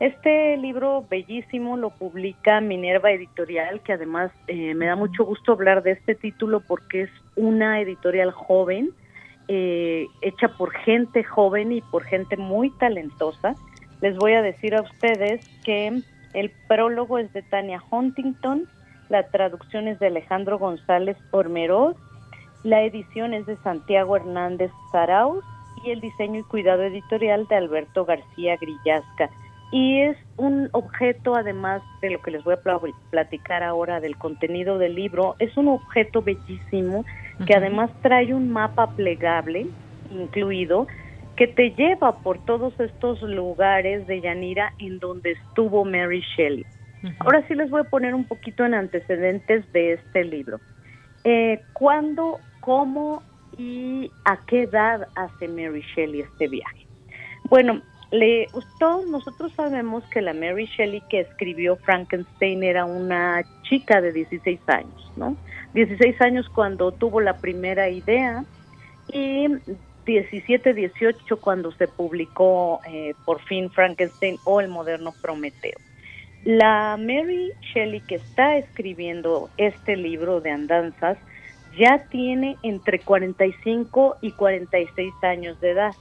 este 0.00 0.56
libro 0.58 1.04
bellísimo 1.10 1.76
lo 1.76 1.90
publica 1.90 2.60
Minerva 2.60 3.10
Editorial, 3.10 3.80
que 3.80 3.94
además 3.94 4.30
eh, 4.46 4.74
me 4.74 4.86
da 4.86 4.94
mucho 4.94 5.24
gusto 5.24 5.52
hablar 5.52 5.82
de 5.82 5.92
este 5.92 6.14
título 6.14 6.60
porque 6.60 7.02
es 7.02 7.10
una 7.34 7.80
editorial 7.80 8.30
joven, 8.30 8.90
eh, 9.48 10.06
hecha 10.20 10.48
por 10.56 10.72
gente 10.72 11.24
joven 11.24 11.72
y 11.72 11.80
por 11.80 12.04
gente 12.04 12.36
muy 12.36 12.70
talentosa. 12.78 13.56
Les 14.00 14.16
voy 14.16 14.34
a 14.34 14.42
decir 14.42 14.76
a 14.76 14.82
ustedes 14.82 15.44
que 15.64 16.00
el 16.32 16.52
prólogo 16.68 17.18
es 17.18 17.32
de 17.32 17.42
Tania 17.42 17.82
Huntington, 17.90 18.68
la 19.08 19.24
traducción 19.24 19.88
es 19.88 19.98
de 19.98 20.06
Alejandro 20.08 20.58
González 20.58 21.16
Ormeroz, 21.32 21.96
la 22.62 22.82
edición 22.82 23.34
es 23.34 23.46
de 23.46 23.56
Santiago 23.56 24.14
Hernández 24.14 24.70
Zarauz 24.92 25.44
y 25.84 25.90
el 25.90 26.00
diseño 26.00 26.40
y 26.40 26.44
cuidado 26.44 26.82
editorial 26.84 27.48
de 27.48 27.56
Alberto 27.56 28.04
García 28.04 28.56
Grillasca 28.60 29.28
y 29.70 30.00
es 30.00 30.16
un 30.36 30.68
objeto, 30.72 31.34
además 31.34 31.82
de 32.00 32.10
lo 32.10 32.22
que 32.22 32.30
les 32.30 32.42
voy 32.42 32.54
a 32.54 32.60
platicar 33.10 33.62
ahora 33.62 34.00
del 34.00 34.16
contenido 34.16 34.78
del 34.78 34.94
libro, 34.94 35.36
es 35.38 35.56
un 35.56 35.68
objeto 35.68 36.22
bellísimo 36.22 37.04
que 37.46 37.54
además 37.54 37.90
trae 38.02 38.32
un 38.34 38.50
mapa 38.50 38.90
plegable 38.96 39.66
incluido 40.10 40.86
que 41.36 41.46
te 41.46 41.70
lleva 41.70 42.16
por 42.18 42.44
todos 42.44 42.78
estos 42.80 43.22
lugares 43.22 44.06
de 44.06 44.20
Yanira 44.20 44.72
en 44.78 44.98
donde 44.98 45.32
estuvo 45.32 45.84
Mary 45.84 46.22
Shelley. 46.36 46.66
Ahora 47.20 47.46
sí 47.46 47.54
les 47.54 47.70
voy 47.70 47.82
a 47.82 47.84
poner 47.84 48.14
un 48.14 48.24
poquito 48.24 48.64
en 48.64 48.74
antecedentes 48.74 49.70
de 49.72 49.92
este 49.92 50.24
libro. 50.24 50.58
Eh, 51.22 51.60
¿Cuándo, 51.74 52.40
cómo 52.60 53.22
y 53.56 54.10
a 54.24 54.38
qué 54.46 54.62
edad 54.62 55.06
hace 55.14 55.46
Mary 55.46 55.84
Shelley 55.94 56.22
este 56.22 56.48
viaje? 56.48 56.86
Bueno, 57.48 57.82
le, 58.10 58.48
todos 58.78 59.06
nosotros 59.06 59.52
sabemos 59.54 60.02
que 60.10 60.22
la 60.22 60.32
Mary 60.32 60.66
Shelley 60.66 61.02
que 61.10 61.20
escribió 61.20 61.76
Frankenstein 61.76 62.62
era 62.62 62.84
una 62.84 63.44
chica 63.64 64.00
de 64.00 64.12
16 64.12 64.60
años, 64.66 65.12
¿no? 65.16 65.36
16 65.74 66.20
años 66.22 66.48
cuando 66.48 66.92
tuvo 66.92 67.20
la 67.20 67.36
primera 67.36 67.90
idea 67.90 68.44
y 69.12 69.48
17, 70.06 70.72
18 70.72 71.36
cuando 71.36 71.70
se 71.72 71.86
publicó 71.86 72.80
eh, 72.86 73.14
por 73.26 73.42
fin 73.42 73.70
Frankenstein 73.70 74.38
o 74.44 74.60
el 74.60 74.68
moderno 74.68 75.12
Prometeo. 75.20 75.76
La 76.44 76.96
Mary 76.98 77.52
Shelley 77.60 78.00
que 78.00 78.14
está 78.14 78.56
escribiendo 78.56 79.50
este 79.58 79.96
libro 79.96 80.40
de 80.40 80.50
andanzas 80.50 81.18
ya 81.76 82.06
tiene 82.08 82.56
entre 82.62 83.00
45 83.00 84.16
y 84.22 84.32
46 84.32 85.12
años 85.22 85.60
de 85.60 85.72
edad 85.72 85.92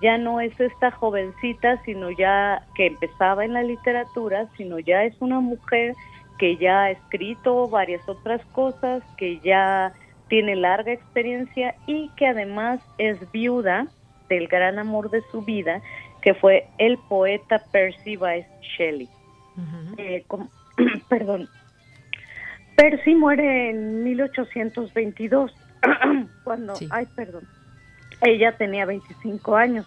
ya 0.00 0.18
no 0.18 0.40
es 0.40 0.58
esta 0.60 0.90
jovencita, 0.90 1.82
sino 1.84 2.10
ya 2.10 2.62
que 2.74 2.86
empezaba 2.86 3.44
en 3.44 3.52
la 3.52 3.62
literatura, 3.62 4.46
sino 4.56 4.78
ya 4.78 5.04
es 5.04 5.14
una 5.20 5.40
mujer 5.40 5.94
que 6.38 6.56
ya 6.56 6.84
ha 6.84 6.90
escrito 6.90 7.68
varias 7.68 8.08
otras 8.08 8.44
cosas, 8.52 9.02
que 9.16 9.40
ya 9.40 9.92
tiene 10.28 10.54
larga 10.54 10.92
experiencia 10.92 11.74
y 11.86 12.10
que 12.10 12.26
además 12.26 12.80
es 12.98 13.18
viuda 13.32 13.88
del 14.28 14.46
gran 14.46 14.78
amor 14.78 15.10
de 15.10 15.22
su 15.32 15.42
vida, 15.42 15.80
que 16.22 16.34
fue 16.34 16.68
el 16.78 16.98
poeta 17.08 17.62
Percy 17.72 18.16
Bysshe 18.16 18.46
Shelley. 18.76 19.08
Eh, 19.96 20.24
perdón. 21.08 21.48
Percy 22.76 23.16
muere 23.16 23.70
en 23.70 24.04
1822, 24.04 25.52
cuando, 26.44 26.74
ay, 26.90 27.06
perdón, 27.16 27.42
ella 28.20 28.56
tenía 28.56 28.86
25 28.86 29.56
años. 29.56 29.86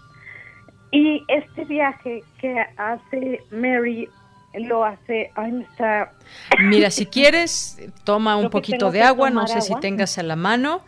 Y 0.92 1.24
este 1.28 1.66
viaje 1.66 2.24
que 2.40 2.66
hace 2.78 3.44
Mary 3.52 4.10
lo 4.54 4.84
hace, 4.84 5.32
está... 5.72 6.12
Mira, 6.60 6.92
si 6.92 7.06
quieres, 7.06 7.80
toma 8.04 8.36
un 8.38 8.50
poquito 8.50 8.92
de 8.92 9.02
agua, 9.02 9.30
no 9.30 9.48
sé 9.48 9.62
si 9.62 9.74
tengas 9.80 10.18
a 10.18 10.24
la 10.24 10.36
mano 10.36 10.82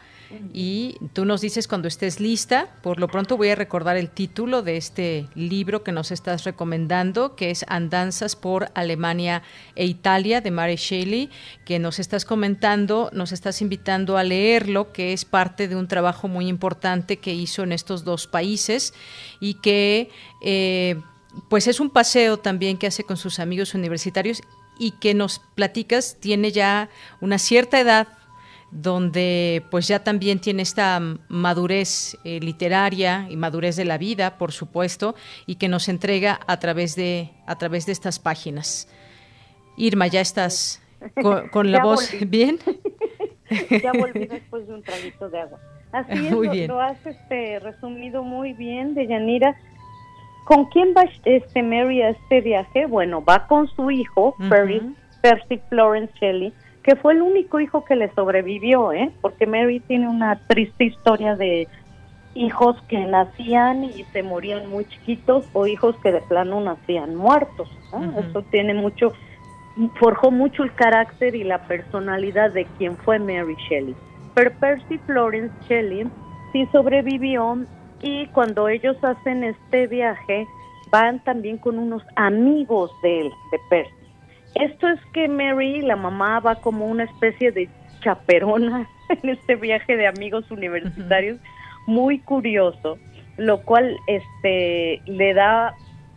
y 0.54 0.98
tú 1.14 1.26
nos 1.26 1.42
dices 1.42 1.68
cuando 1.68 1.88
estés 1.88 2.20
lista. 2.20 2.68
Por 2.82 3.00
lo 3.00 3.08
pronto 3.08 3.38
voy 3.38 3.50
a 3.50 3.56
recordar 3.56 3.98
el 3.98 4.10
título 4.10 4.62
de 4.62 4.78
este 4.78 5.28
libro 5.36 5.84
que 5.84 5.92
nos 5.92 6.12
estás 6.12 6.44
recomendando, 6.44 7.36
que 7.36 7.52
es 7.52 7.66
Andanzas 7.68 8.36
por 8.36 8.72
Alemania 8.74 9.44
e 9.76 9.86
Italia 9.86 10.42
de 10.42 10.52
Mary 10.52 10.76
Shelley, 10.76 11.30
que 11.66 11.80
nos 11.80 12.00
estás 12.00 12.26
comentando, 12.26 13.10
nos 13.14 13.32
estás 13.32 13.62
invitando 13.62 14.18
a 14.18 14.24
leerlo, 14.24 14.92
que 14.92 15.14
es 15.14 15.26
parte 15.26 15.68
de 15.68 15.76
un 15.76 15.88
trabajo 15.88 16.28
muy 16.28 16.48
importante 16.48 17.18
que 17.18 17.34
hizo 17.34 17.64
en 17.64 17.72
estos 17.72 18.04
dos 18.04 18.28
países 18.28 18.94
y 19.40 19.56
que 19.56 20.10
eh, 20.42 21.02
pues 21.50 21.68
es 21.68 21.80
un 21.80 21.90
paseo 21.90 22.38
también 22.38 22.78
que 22.78 22.88
hace 22.88 23.04
con 23.04 23.18
sus 23.18 23.40
amigos 23.40 23.74
universitarios 23.74 24.42
y 24.78 24.92
que 24.92 25.14
nos 25.14 25.40
platicas 25.56 26.18
tiene 26.20 26.52
ya 26.52 26.90
una 27.22 27.38
cierta 27.38 27.80
edad 27.80 28.08
donde 28.74 29.64
pues 29.70 29.88
ya 29.88 30.04
también 30.04 30.40
tiene 30.40 30.64
esta 30.64 31.00
madurez 31.28 32.18
eh, 32.24 32.40
literaria 32.40 33.28
y 33.30 33.38
madurez 33.38 33.76
de 33.76 33.86
la 33.86 33.98
vida, 33.98 34.38
por 34.38 34.52
supuesto, 34.52 35.16
y 35.46 35.56
que 35.56 35.70
nos 35.70 35.88
entrega 35.90 36.40
a 36.48 36.60
través 36.60 36.96
de, 36.96 37.30
a 37.46 37.58
través 37.58 37.86
de 37.86 37.92
estas 37.92 38.20
páginas. 38.20 38.88
Irma, 39.78 40.08
¿ya 40.08 40.22
estás 40.22 40.82
con, 41.52 41.72
la 41.72 41.84
voz 41.84 42.12
bien? 42.28 42.58
ya 43.82 43.92
volví 43.94 44.26
después 44.26 44.68
de 44.68 44.74
un 44.74 44.82
traguito 44.82 45.30
de 45.30 45.40
agua. 45.40 45.60
Así 45.92 46.12
es, 46.26 46.32
lo, 46.32 46.44
lo, 46.44 46.82
has 46.82 47.06
este, 47.06 47.60
resumido 47.60 48.24
muy 48.24 48.54
bien, 48.54 48.96
de 48.96 49.06
Yanira. 49.08 49.56
¿Con 50.46 50.66
quién 50.66 50.94
va 50.98 51.06
este 51.24 51.64
Mary 51.64 52.02
a 52.02 52.10
este 52.10 52.42
viaje? 52.42 52.86
Bueno, 52.88 53.24
va 53.24 53.48
con 53.48 53.70
su 53.76 53.92
hijo, 53.92 54.36
Percy 55.22 55.62
Florence 55.70 56.14
Shelley, 56.20 56.52
que 56.84 56.98
fue 56.98 57.14
el 57.14 57.22
único 57.22 57.60
hijo 57.60 57.86
que 57.86 57.96
le 57.96 58.14
sobrevivió, 58.14 58.92
¿eh? 58.92 59.12
porque 59.22 59.48
Mary 59.48 59.80
tiene 59.80 60.08
una 60.08 60.40
triste 60.48 60.84
historia 60.84 61.36
de 61.36 61.68
hijos 62.36 62.76
que 62.90 63.00
nacían 63.06 63.86
y 63.86 64.04
se 64.12 64.22
morían 64.22 64.70
muy 64.70 64.86
chiquitos 64.86 65.46
o 65.54 65.66
hijos 65.66 65.96
que 66.04 66.12
de 66.12 66.22
plano 66.22 66.60
nacían 66.60 67.16
muertos. 67.16 67.70
Eso 68.18 68.42
tiene 68.52 68.74
mucho, 68.74 69.14
forjó 70.00 70.32
mucho 70.32 70.64
el 70.64 70.74
carácter 70.74 71.36
y 71.36 71.44
la 71.44 71.60
personalidad 71.68 72.52
de 72.52 72.66
quien 72.78 72.98
fue 72.98 73.18
Mary 73.18 73.56
Shelley. 73.70 73.96
Pero 74.34 74.52
Percy 74.60 74.98
Florence 75.06 75.54
Shelley 75.70 76.08
sí 76.52 76.68
sobrevivió 76.72 77.66
y 78.02 78.26
cuando 78.28 78.68
ellos 78.68 78.98
hacen 79.04 79.44
este 79.44 79.88
viaje 79.88 80.46
van 80.92 81.24
también 81.24 81.58
con 81.60 81.78
unos 81.78 82.04
amigos 82.16 82.92
de 83.04 83.22
él, 83.22 83.32
de 83.52 83.60
Percy 83.70 84.03
esto 84.56 84.88
es 84.88 85.00
que 85.14 85.28
Mary, 85.28 85.82
la 85.82 85.96
mamá, 85.96 86.40
va 86.40 86.56
como 86.56 86.86
una 86.86 87.04
especie 87.06 87.52
de 87.52 87.70
chaperona 88.02 88.88
en 89.10 89.30
este 89.30 89.56
viaje 89.56 89.96
de 89.96 90.08
amigos 90.08 90.50
universitarios, 90.52 91.40
muy 91.88 92.20
curioso, 92.20 92.98
lo 93.38 93.62
cual 93.62 93.98
este 94.08 95.02
le 95.06 95.34
da 95.34 95.74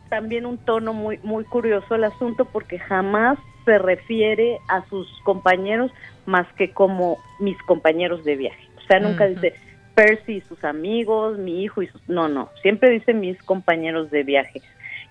también 0.09 0.47
un 0.47 0.59
tono 0.59 0.93
muy 0.93 1.19
muy 1.25 1.45
curioso 1.45 1.97
el 1.97 2.05
asunto 2.05 2.45
porque 2.45 2.79
jamás 2.79 3.39
se 3.65 3.79
refiere 3.79 4.59
a 4.69 4.85
sus 4.89 5.09
compañeros 5.25 5.91
más 6.25 6.47
que 6.55 6.71
como 6.71 7.19
mis 7.41 7.61
compañeros 7.63 8.25
de 8.25 8.37
viaje. 8.37 8.69
O 8.79 8.81
sea, 8.87 9.01
nunca 9.01 9.27
dice 9.27 9.55
Percy 9.97 10.35
y 10.35 10.41
sus 10.43 10.63
amigos, 10.63 11.39
mi 11.39 11.65
hijo 11.65 11.83
y 11.83 11.89
sus... 11.89 12.01
No, 12.09 12.29
no, 12.29 12.49
siempre 12.63 12.91
dice 12.91 13.13
mis 13.13 13.43
compañeros 13.43 14.11
de 14.11 14.23
viaje. 14.23 14.63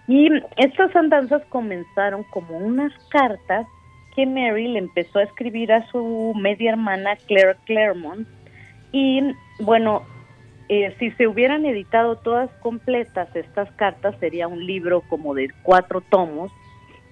Y 0.08 0.30
estas 0.58 0.96
andanzas 0.96 1.44
comenzaron 1.50 2.24
como 2.26 2.58
unas 2.58 2.94
cartas 3.10 3.66
que 4.16 4.26
Mary 4.26 4.68
le 4.68 4.80
empezó 4.80 5.20
a 5.20 5.24
escribir 5.24 5.72
a 5.74 5.86
su 5.88 6.34
media 6.36 6.72
hermana 6.72 7.16
Claire 7.28 7.58
Claremont. 7.66 8.28
Y 8.92 9.22
bueno, 9.60 10.04
eh, 10.70 10.96
si 11.00 11.12
se 11.12 11.28
hubieran 11.28 11.66
editado 11.66 12.16
todas 12.18 12.50
completas 12.62 13.36
estas 13.36 13.70
cartas, 13.74 14.16
sería 14.20 14.48
un 14.48 14.66
libro 14.66 15.02
como 15.02 15.34
de 15.34 15.50
cuatro 15.64 16.02
tomos. 16.02 16.52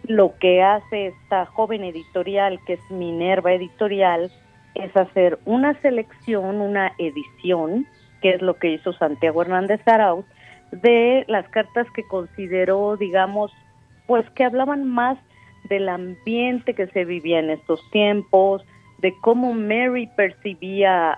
Lo 0.07 0.37
que 0.37 0.61
hace 0.61 1.07
esta 1.07 1.45
joven 1.45 1.83
editorial, 1.83 2.59
que 2.65 2.73
es 2.73 2.91
Minerva 2.91 3.53
Editorial, 3.53 4.31
es 4.75 4.95
hacer 4.95 5.39
una 5.45 5.79
selección, 5.81 6.61
una 6.61 6.93
edición, 6.97 7.85
que 8.21 8.31
es 8.31 8.41
lo 8.41 8.55
que 8.57 8.73
hizo 8.73 8.93
Santiago 8.93 9.41
Hernández 9.41 9.81
Arauz, 9.87 10.25
de 10.81 11.25
las 11.27 11.47
cartas 11.49 11.87
que 11.95 12.03
consideró, 12.07 12.97
digamos, 12.97 13.51
pues 14.07 14.29
que 14.31 14.43
hablaban 14.43 14.89
más 14.89 15.17
del 15.69 15.87
ambiente 15.87 16.73
que 16.73 16.87
se 16.87 17.05
vivía 17.05 17.39
en 17.39 17.49
estos 17.51 17.79
tiempos, 17.91 18.63
de 18.99 19.13
cómo 19.21 19.53
Mary 19.53 20.09
percibía 20.15 21.17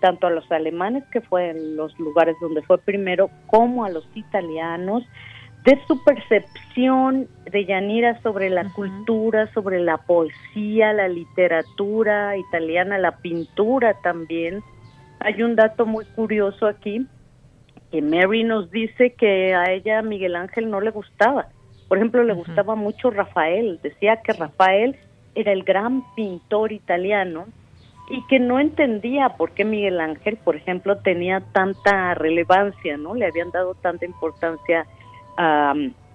tanto 0.00 0.26
a 0.26 0.30
los 0.30 0.50
alemanes, 0.50 1.04
que 1.12 1.20
fue 1.20 1.50
en 1.50 1.76
los 1.76 1.98
lugares 1.98 2.36
donde 2.40 2.62
fue 2.62 2.78
primero, 2.78 3.30
como 3.46 3.84
a 3.84 3.90
los 3.90 4.08
italianos, 4.14 5.04
de 5.64 5.78
su 5.86 6.02
percepción 6.02 7.28
de 7.50 7.64
Yanira 7.64 8.20
sobre 8.22 8.50
la 8.50 8.68
cultura, 8.70 9.46
sobre 9.52 9.78
la 9.78 9.98
poesía, 9.98 10.92
la 10.92 11.06
literatura 11.06 12.36
italiana, 12.36 12.98
la 12.98 13.16
pintura 13.18 13.94
también. 14.02 14.60
Hay 15.20 15.40
un 15.44 15.54
dato 15.54 15.86
muy 15.86 16.04
curioso 16.16 16.66
aquí, 16.66 17.06
que 17.92 18.00
Mary 18.00 18.42
nos 18.42 18.70
dice 18.70 19.12
que 19.12 19.54
a 19.54 19.70
ella 19.70 20.00
Miguel 20.00 20.34
Ángel 20.34 20.70
no 20.70 20.80
le 20.80 20.90
gustaba. 20.90 21.48
Por 21.88 21.98
ejemplo, 21.98 22.24
le 22.24 22.32
gustaba 22.32 22.74
mucho 22.74 23.10
Rafael, 23.10 23.78
decía 23.82 24.22
que 24.24 24.32
Rafael 24.32 24.96
era 25.34 25.52
el 25.52 25.62
gran 25.62 26.02
pintor 26.14 26.72
italiano 26.72 27.44
y 28.08 28.26
que 28.28 28.38
no 28.38 28.58
entendía 28.58 29.36
por 29.36 29.52
qué 29.52 29.66
Miguel 29.66 30.00
Ángel, 30.00 30.38
por 30.38 30.56
ejemplo, 30.56 30.98
tenía 30.98 31.40
tanta 31.52 32.14
relevancia, 32.14 32.96
¿no? 32.96 33.14
Le 33.14 33.26
habían 33.26 33.50
dado 33.50 33.74
tanta 33.74 34.06
importancia 34.06 34.86
a, 35.36 35.74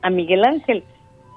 Miguel 0.09 0.45
Ángel. 0.45 0.83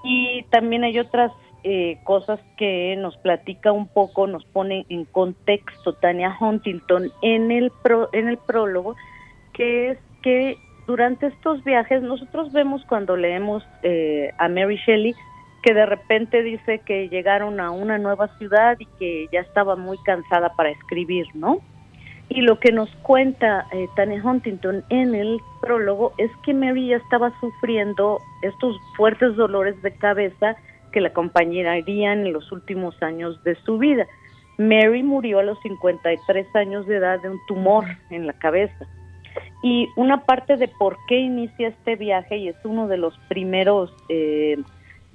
Y 0.04 0.44
también 0.44 0.84
hay 0.84 0.98
otras 0.98 1.32
eh, 1.64 1.98
cosas 2.04 2.40
que 2.56 2.96
nos 2.96 3.16
platica 3.18 3.72
un 3.72 3.88
poco, 3.88 4.26
nos 4.26 4.44
pone 4.46 4.86
en 4.88 5.04
contexto 5.04 5.92
Tania 5.94 6.34
Huntington 6.40 7.12
en 7.20 7.50
el, 7.50 7.70
en 8.12 8.28
el 8.28 8.38
prólogo, 8.38 8.96
que 9.52 9.90
es 9.90 9.98
que 10.22 10.56
durante 10.86 11.26
estos 11.26 11.62
viajes 11.64 12.02
nosotros 12.02 12.52
vemos 12.52 12.84
cuando 12.86 13.16
leemos 13.16 13.64
eh, 13.82 14.32
a 14.38 14.48
Mary 14.48 14.76
Shelley 14.86 15.14
que 15.62 15.74
de 15.74 15.86
repente 15.86 16.42
dice 16.42 16.80
que 16.80 17.08
llegaron 17.08 17.60
a 17.60 17.70
una 17.70 17.98
nueva 17.98 18.28
ciudad 18.38 18.76
y 18.78 18.86
que 18.98 19.28
ya 19.32 19.40
estaba 19.40 19.76
muy 19.76 19.98
cansada 20.04 20.54
para 20.56 20.70
escribir, 20.70 21.26
¿no? 21.34 21.58
Y 22.28 22.42
lo 22.42 22.60
que 22.60 22.72
nos 22.72 22.88
cuenta 23.02 23.66
eh, 23.72 23.88
Tania 23.96 24.22
Huntington 24.24 24.84
en 24.88 25.14
el 25.14 25.40
prólogo 25.60 26.12
es 26.16 26.30
que 26.44 26.54
Mary 26.54 26.88
ya 26.88 26.96
estaba 26.96 27.32
sufriendo 27.40 28.20
estos 28.42 28.76
fuertes 28.96 29.34
dolores 29.36 29.80
de 29.82 29.92
cabeza 29.92 30.56
que 30.92 31.00
la 31.00 31.08
acompañarían 31.08 32.26
en 32.26 32.32
los 32.32 32.50
últimos 32.52 33.00
años 33.02 33.42
de 33.42 33.56
su 33.56 33.78
vida. 33.78 34.06
Mary 34.58 35.02
murió 35.02 35.40
a 35.40 35.42
los 35.42 35.58
53 35.60 36.46
años 36.54 36.86
de 36.86 36.96
edad 36.96 37.20
de 37.20 37.30
un 37.30 37.40
tumor 37.48 37.84
en 38.10 38.26
la 38.26 38.32
cabeza. 38.34 38.86
Y 39.62 39.88
una 39.96 40.24
parte 40.24 40.56
de 40.56 40.68
por 40.68 40.96
qué 41.06 41.18
inicia 41.18 41.68
este 41.68 41.96
viaje, 41.96 42.38
y 42.38 42.48
es 42.48 42.56
uno 42.64 42.88
de 42.88 42.96
los 42.96 43.16
primeros, 43.28 43.92
eh, 44.08 44.56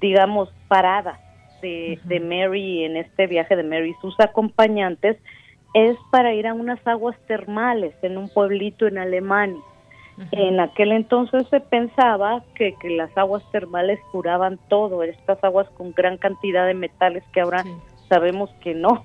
digamos, 0.00 0.52
paradas 0.68 1.18
de, 1.62 1.98
de 2.04 2.20
Mary 2.20 2.84
en 2.84 2.96
este 2.96 3.26
viaje 3.26 3.56
de 3.56 3.62
Mary 3.62 3.90
y 3.90 4.00
sus 4.00 4.18
acompañantes, 4.20 5.16
es 5.74 5.96
para 6.10 6.32
ir 6.32 6.46
a 6.46 6.54
unas 6.54 6.84
aguas 6.86 7.16
termales 7.26 7.94
en 8.02 8.16
un 8.16 8.28
pueblito 8.28 8.86
en 8.86 8.98
Alemania. 8.98 9.62
En 10.32 10.60
aquel 10.60 10.92
entonces 10.92 11.46
se 11.50 11.60
pensaba 11.60 12.42
que, 12.54 12.74
que, 12.80 12.88
las 12.88 13.14
aguas 13.18 13.42
termales 13.52 14.00
curaban 14.12 14.58
todo, 14.68 15.02
estas 15.02 15.42
aguas 15.44 15.68
con 15.76 15.92
gran 15.92 16.16
cantidad 16.16 16.66
de 16.66 16.72
metales 16.72 17.22
que 17.34 17.42
ahora 17.42 17.62
sabemos 18.08 18.48
que 18.62 18.74
no. 18.74 19.04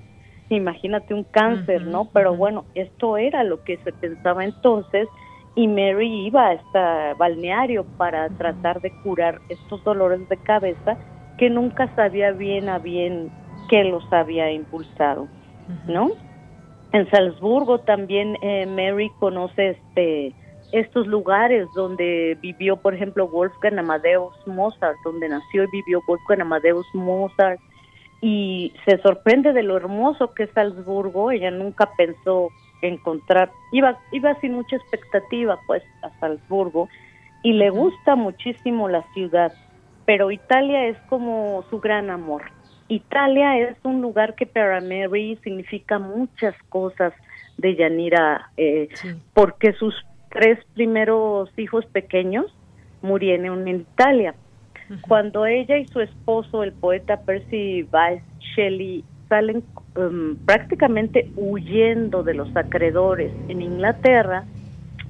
Imagínate 0.55 1.13
un 1.13 1.23
cáncer, 1.23 1.83
¿no? 1.83 2.09
Pero 2.13 2.35
bueno, 2.35 2.65
esto 2.75 3.17
era 3.17 3.43
lo 3.43 3.63
que 3.63 3.77
se 3.77 3.91
pensaba 3.93 4.43
entonces 4.43 5.07
y 5.55 5.67
Mary 5.67 6.27
iba 6.27 6.47
a 6.47 6.53
este 6.53 7.13
balneario 7.17 7.85
para 7.97 8.29
tratar 8.29 8.81
de 8.81 8.91
curar 9.03 9.39
estos 9.49 9.83
dolores 9.83 10.27
de 10.29 10.37
cabeza 10.37 10.97
que 11.37 11.49
nunca 11.49 11.93
sabía 11.95 12.31
bien 12.31 12.69
a 12.69 12.79
bien 12.79 13.31
qué 13.69 13.83
los 13.83 14.03
había 14.11 14.51
impulsado, 14.51 15.27
¿no? 15.87 16.11
En 16.93 17.09
Salzburgo 17.09 17.79
también 17.79 18.37
eh, 18.41 18.65
Mary 18.65 19.11
conoce 19.19 19.69
este 19.69 20.35
estos 20.71 21.05
lugares 21.05 21.67
donde 21.75 22.37
vivió, 22.41 22.77
por 22.77 22.93
ejemplo, 22.93 23.27
Wolfgang 23.27 23.77
Amadeus 23.77 24.35
Mozart, 24.45 24.95
donde 25.03 25.27
nació 25.27 25.63
y 25.65 25.71
vivió 25.71 26.01
Wolfgang 26.07 26.41
Amadeus 26.41 26.87
Mozart, 26.93 27.59
y 28.21 28.73
se 28.85 28.99
sorprende 28.99 29.51
de 29.51 29.63
lo 29.63 29.75
hermoso 29.75 30.33
que 30.33 30.43
es 30.43 30.51
Salzburgo. 30.51 31.31
Ella 31.31 31.51
nunca 31.51 31.89
pensó 31.97 32.49
encontrar, 32.81 33.51
iba, 33.71 33.99
iba 34.11 34.39
sin 34.39 34.53
mucha 34.53 34.75
expectativa, 34.75 35.59
pues, 35.67 35.83
a 36.03 36.09
Salzburgo, 36.19 36.87
y 37.43 37.53
le 37.53 37.69
gusta 37.69 38.15
muchísimo 38.15 38.87
la 38.87 39.03
ciudad, 39.13 39.51
pero 40.05 40.31
Italia 40.31 40.87
es 40.87 40.97
como 41.09 41.63
su 41.69 41.79
gran 41.79 42.09
amor. 42.09 42.43
Italia 42.87 43.57
es 43.57 43.77
un 43.83 44.01
lugar 44.01 44.35
que 44.35 44.45
para 44.45 44.81
Mary 44.81 45.39
significa 45.43 45.97
muchas 45.97 46.55
cosas 46.69 47.13
de 47.57 47.75
Yanira, 47.75 48.51
eh, 48.57 48.89
porque 49.33 49.73
sus 49.73 49.95
tres 50.29 50.59
primeros 50.73 51.49
hijos 51.57 51.85
pequeños 51.85 52.45
murieron 53.01 53.67
en 53.67 53.81
Italia. 53.81 54.35
Cuando 55.01 55.45
ella 55.45 55.77
y 55.77 55.87
su 55.87 56.01
esposo, 56.01 56.63
el 56.63 56.73
poeta 56.73 57.21
Percy 57.21 57.83
Bysshe 57.83 58.23
Shelley, 58.55 59.03
salen 59.29 59.63
um, 59.95 60.35
prácticamente 60.45 61.31
huyendo 61.37 62.21
de 62.21 62.33
los 62.33 62.53
acreedores 62.55 63.31
en 63.47 63.61
Inglaterra, 63.61 64.43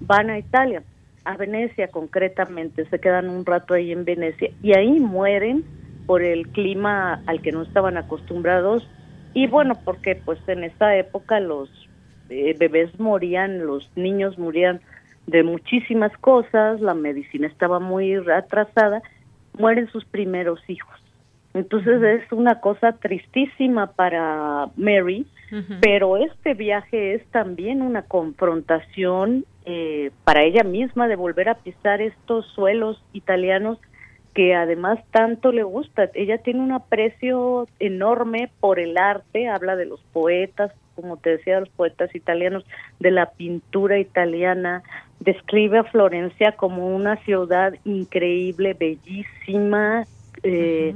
van 0.01 0.29
a 0.29 0.37
Italia, 0.37 0.83
a 1.25 1.37
Venecia 1.37 1.87
concretamente, 1.87 2.85
se 2.85 2.99
quedan 2.99 3.29
un 3.29 3.45
rato 3.45 3.73
ahí 3.73 3.91
en 3.91 4.05
Venecia 4.05 4.51
y 4.61 4.77
ahí 4.77 4.99
mueren 4.99 5.63
por 6.05 6.21
el 6.21 6.47
clima 6.49 7.21
al 7.25 7.41
que 7.41 7.51
no 7.51 7.63
estaban 7.63 7.97
acostumbrados 7.97 8.87
y 9.33 9.47
bueno, 9.47 9.75
porque 9.83 10.15
pues 10.15 10.39
en 10.47 10.65
esa 10.65 10.95
época 10.97 11.39
los 11.39 11.69
eh, 12.29 12.55
bebés 12.59 12.99
morían, 12.99 13.65
los 13.65 13.89
niños 13.95 14.37
morían 14.37 14.81
de 15.27 15.43
muchísimas 15.43 16.15
cosas, 16.17 16.81
la 16.81 16.93
medicina 16.93 17.47
estaba 17.47 17.79
muy 17.79 18.15
atrasada, 18.15 19.01
mueren 19.57 19.89
sus 19.91 20.05
primeros 20.05 20.59
hijos. 20.67 20.95
Entonces 21.53 22.01
es 22.01 22.31
una 22.31 22.61
cosa 22.61 22.93
tristísima 22.93 23.91
para 23.91 24.69
Mary, 24.77 25.27
pero 25.81 26.15
este 26.15 26.53
viaje 26.53 27.15
es 27.15 27.25
también 27.31 27.81
una 27.81 28.03
confrontación 28.03 29.43
eh, 29.65 30.11
para 30.23 30.43
ella 30.43 30.63
misma 30.63 31.09
de 31.09 31.17
volver 31.17 31.49
a 31.49 31.55
pisar 31.55 32.01
estos 32.01 32.45
suelos 32.55 33.03
italianos 33.11 33.77
que 34.33 34.55
además 34.55 34.99
tanto 35.11 35.51
le 35.51 35.63
gusta. 35.63 36.09
Ella 36.13 36.37
tiene 36.37 36.61
un 36.61 36.71
aprecio 36.71 37.67
enorme 37.79 38.49
por 38.59 38.79
el 38.79 38.97
arte, 38.97 39.47
habla 39.47 39.75
de 39.75 39.85
los 39.85 40.01
poetas, 40.13 40.71
como 40.95 41.17
te 41.17 41.31
decía, 41.31 41.59
los 41.59 41.69
poetas 41.69 42.13
italianos, 42.15 42.65
de 42.99 43.11
la 43.11 43.31
pintura 43.31 43.99
italiana, 43.99 44.83
describe 45.19 45.79
a 45.79 45.83
Florencia 45.83 46.53
como 46.53 46.95
una 46.95 47.17
ciudad 47.17 47.73
increíble, 47.85 48.73
bellísima, 48.73 50.05
eh, 50.43 50.95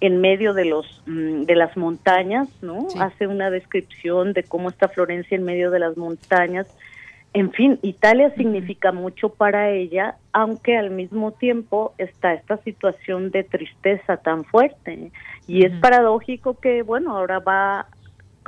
en 0.00 0.20
medio 0.20 0.54
de 0.54 0.64
los 0.64 1.02
mm, 1.06 1.42
de 1.42 1.56
las 1.56 1.76
montañas, 1.76 2.48
¿no? 2.62 2.86
Hace 3.00 3.26
una 3.26 3.50
descripción 3.50 4.32
de 4.32 4.44
cómo 4.44 4.68
está 4.68 4.88
Florencia 4.88 5.36
en 5.36 5.44
medio 5.44 5.70
de 5.70 5.80
las 5.80 5.96
montañas, 5.96 6.68
en 7.34 7.52
fin, 7.52 7.78
Italia 7.82 8.32
significa 8.36 8.90
mucho 8.90 9.28
para 9.28 9.70
ella, 9.70 10.16
aunque 10.32 10.76
al 10.76 10.90
mismo 10.90 11.32
tiempo 11.32 11.92
está 11.98 12.32
esta 12.32 12.56
situación 12.58 13.30
de 13.30 13.44
tristeza 13.44 14.16
tan 14.16 14.44
fuerte. 14.44 15.12
Y 15.46 15.64
es 15.64 15.72
paradójico 15.80 16.58
que, 16.58 16.82
bueno, 16.82 17.16
ahora 17.16 17.38
va 17.38 17.86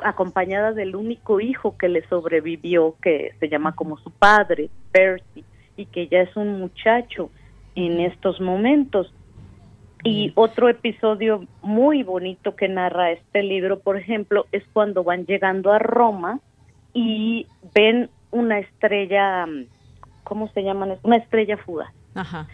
acompañada 0.02 0.72
del 0.72 0.96
único 0.96 1.40
hijo 1.40 1.76
que 1.76 1.88
le 1.88 2.06
sobrevivió, 2.08 2.96
que 3.02 3.32
se 3.38 3.48
llama 3.48 3.74
como 3.74 3.98
su 3.98 4.10
padre, 4.10 4.70
Percy, 4.92 5.44
y 5.76 5.86
que 5.86 6.08
ya 6.08 6.20
es 6.20 6.34
un 6.36 6.58
muchacho. 6.58 7.30
en 7.76 8.00
estos 8.00 8.40
momentos. 8.40 9.14
Y 10.02 10.32
otro 10.34 10.68
episodio 10.68 11.46
muy 11.62 12.02
bonito 12.02 12.56
que 12.56 12.68
narra 12.68 13.12
este 13.12 13.42
libro, 13.42 13.78
por 13.78 13.96
ejemplo, 13.96 14.46
es 14.50 14.64
cuando 14.72 15.04
van 15.04 15.24
llegando 15.24 15.72
a 15.72 15.78
Roma 15.78 16.40
y 16.92 17.46
ven 17.74 18.10
una 18.30 18.58
estrella, 18.58 19.46
¿cómo 20.24 20.48
se 20.48 20.62
llaman? 20.62 20.96
Una 21.02 21.16
estrella 21.16 21.56
fugaz. 21.56 21.92
Ajá. 22.14 22.48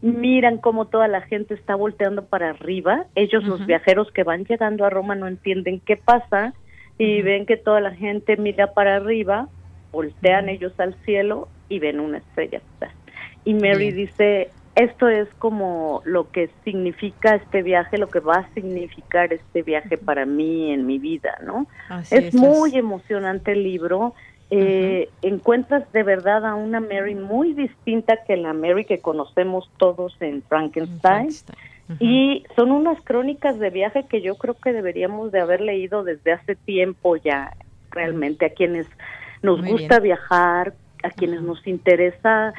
Miran 0.00 0.58
cómo 0.58 0.86
toda 0.86 1.06
la 1.06 1.20
gente 1.20 1.54
está 1.54 1.74
volteando 1.76 2.24
para 2.24 2.50
arriba. 2.50 3.06
Ellos, 3.14 3.44
los 3.44 3.64
viajeros 3.66 4.10
que 4.10 4.24
van 4.24 4.44
llegando 4.44 4.84
a 4.84 4.90
Roma, 4.90 5.14
no 5.14 5.28
entienden 5.28 5.80
qué 5.80 5.96
pasa 5.96 6.54
y 6.98 7.22
ven 7.22 7.46
que 7.46 7.56
toda 7.56 7.80
la 7.80 7.92
gente 7.92 8.36
mira 8.36 8.74
para 8.74 8.96
arriba, 8.96 9.48
voltean 9.92 10.48
ellos 10.48 10.72
al 10.78 10.94
cielo 11.04 11.48
y 11.68 11.78
ven 11.78 12.00
una 12.00 12.18
estrella 12.18 12.60
fugaz. 12.60 12.94
Y 13.44 13.54
Mary 13.54 13.92
dice, 13.92 14.50
esto 14.74 15.08
es 15.08 15.28
como 15.38 16.00
lo 16.04 16.30
que 16.30 16.48
significa 16.64 17.34
este 17.34 17.62
viaje, 17.62 17.98
lo 17.98 18.08
que 18.08 18.20
va 18.20 18.34
a 18.34 18.54
significar 18.54 19.32
este 19.32 19.62
viaje 19.62 19.98
para 19.98 20.24
mí 20.24 20.72
en 20.72 20.86
mi 20.86 20.98
vida, 20.98 21.38
¿no? 21.44 21.66
es, 22.10 22.34
muy 22.34 22.76
emocionante 22.76 23.52
el 23.52 23.64
libro. 23.64 24.14
Eh, 24.54 25.08
encuentras 25.22 25.90
de 25.92 26.02
verdad 26.02 26.44
a 26.44 26.54
una 26.54 26.78
Mary 26.78 27.14
muy 27.14 27.54
distinta 27.54 28.18
que 28.26 28.36
la 28.36 28.52
Mary 28.52 28.84
que 28.84 28.98
conocemos 28.98 29.70
todos 29.78 30.14
en 30.20 30.42
Frankenstein. 30.42 31.30
Y 31.98 32.44
son 32.54 32.70
unas 32.70 33.00
crónicas 33.02 33.58
de 33.58 33.70
viaje 33.70 34.04
que 34.04 34.20
yo 34.20 34.34
creo 34.34 34.54
que 34.54 34.74
deberíamos 34.74 35.32
de 35.32 35.40
haber 35.40 35.62
leído 35.62 36.04
desde 36.04 36.32
hace 36.32 36.54
tiempo 36.54 37.16
ya, 37.16 37.56
realmente, 37.90 38.44
a 38.44 38.50
quienes 38.50 38.86
nos 39.42 39.62
gusta 39.64 40.00
viajar, 40.00 40.74
a 41.02 41.10
quienes 41.10 41.40
nos 41.40 41.66
interesa 41.66 42.52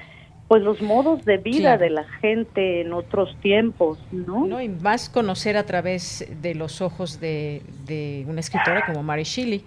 pues 0.47 0.61
los 0.61 0.81
modos 0.81 1.25
de 1.25 1.37
vida 1.37 1.77
de 1.77 1.89
la 1.89 2.03
gente 2.21 2.81
en 2.81 2.93
otros 2.93 3.35
tiempos, 3.41 3.97
¿no? 4.11 4.45
No, 4.45 4.61
y 4.61 4.69
más 4.69 5.09
conocer 5.09 5.57
a 5.57 5.65
través 5.65 6.27
de 6.41 6.53
los 6.53 6.81
ojos 6.81 7.19
de, 7.19 7.61
de 7.85 8.25
una 8.27 8.39
escritora 8.39 8.85
como 8.85 9.03
Mary 9.03 9.23
Shelley. 9.23 9.63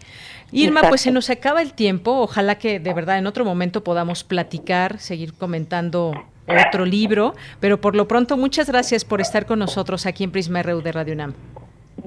Irma, 0.53 0.83
pues 0.89 1.01
se 1.01 1.11
nos 1.11 1.29
acaba 1.31 1.63
el 1.63 1.73
tiempo, 1.73 2.13
ojalá 2.21 2.57
que 2.59 2.79
de 2.79 2.95
verdad 2.95 3.19
en 3.19 3.27
otro 3.27 3.45
momento 3.45 3.83
podamos 3.83 4.23
platicar, 4.23 4.99
seguir 4.99 5.35
comentando 5.35 6.13
otro 6.47 6.85
libro, 6.85 7.35
pero 7.61 7.81
por 7.81 7.97
lo 7.97 8.07
pronto 8.07 8.37
muchas 8.37 8.71
gracias 8.71 9.05
por 9.05 9.21
estar 9.21 9.47
con 9.47 9.59
nosotros 9.59 10.07
aquí 10.07 10.25
en 10.25 10.31
Prisma 10.31 10.63
RU 10.63 10.83
de 10.83 10.93
Radio 10.93 11.15
UNAM. 11.15 11.35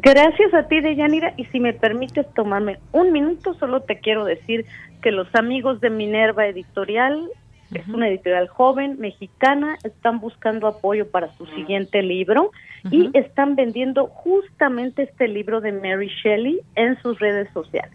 Gracias 0.01 0.53
a 0.53 0.67
ti, 0.67 0.79
Deyanira, 0.79 1.33
y 1.35 1.45
si 1.45 1.59
me 1.59 1.73
permites 1.73 2.25
tomarme 2.33 2.79
un 2.91 3.11
minuto, 3.11 3.55
solo 3.55 3.81
te 3.81 3.99
quiero 3.99 4.23
decir 4.23 4.65
que 5.01 5.11
los 5.11 5.27
amigos 5.35 5.81
de 5.81 5.89
Minerva 5.89 6.47
Editorial 6.47 7.27
es 7.73 7.87
una 7.87 8.07
editorial 8.07 8.47
joven, 8.47 8.97
mexicana, 8.99 9.77
están 9.83 10.19
buscando 10.19 10.67
apoyo 10.67 11.09
para 11.09 11.31
su 11.37 11.45
siguiente 11.47 12.01
libro 12.01 12.51
y 12.89 13.09
están 13.13 13.55
vendiendo 13.55 14.07
justamente 14.07 15.03
este 15.03 15.27
libro 15.27 15.61
de 15.61 15.71
Mary 15.71 16.09
Shelley 16.23 16.61
en 16.75 16.99
sus 17.01 17.19
redes 17.19 17.49
sociales. 17.53 17.91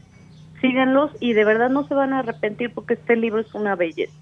Síganlos 0.60 1.10
y 1.20 1.32
de 1.32 1.44
verdad 1.44 1.70
no 1.70 1.86
se 1.88 1.94
van 1.94 2.12
a 2.12 2.20
arrepentir 2.20 2.72
porque 2.72 2.94
este 2.94 3.16
libro 3.16 3.40
es 3.40 3.54
una 3.54 3.74
belleza. 3.74 4.14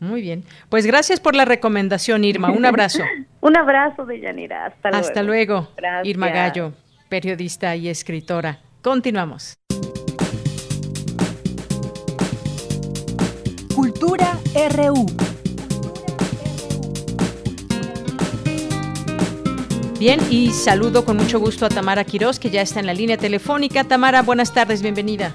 Muy 0.00 0.22
bien. 0.22 0.44
Pues 0.68 0.86
gracias 0.86 1.20
por 1.20 1.34
la 1.34 1.44
recomendación, 1.44 2.24
Irma. 2.24 2.50
Un 2.50 2.64
abrazo. 2.64 3.02
Un 3.40 3.56
abrazo, 3.56 4.06
de 4.06 4.20
Yanira. 4.20 4.66
Hasta 4.66 4.90
luego. 4.90 5.06
Hasta 5.06 5.22
luego. 5.22 5.68
Irma 6.04 6.28
Gallo, 6.28 6.72
periodista 7.08 7.76
y 7.76 7.88
escritora. 7.88 8.58
Continuamos. 8.82 9.58
RU. 14.54 15.06
Bien, 19.98 20.20
y 20.30 20.50
saludo 20.50 21.04
con 21.04 21.16
mucho 21.16 21.40
gusto 21.40 21.66
a 21.66 21.68
Tamara 21.68 22.04
Quiroz, 22.04 22.38
que 22.38 22.50
ya 22.50 22.62
está 22.62 22.78
en 22.78 22.86
la 22.86 22.94
línea 22.94 23.16
telefónica. 23.16 23.82
Tamara, 23.82 24.22
buenas 24.22 24.54
tardes, 24.54 24.80
bienvenida. 24.80 25.34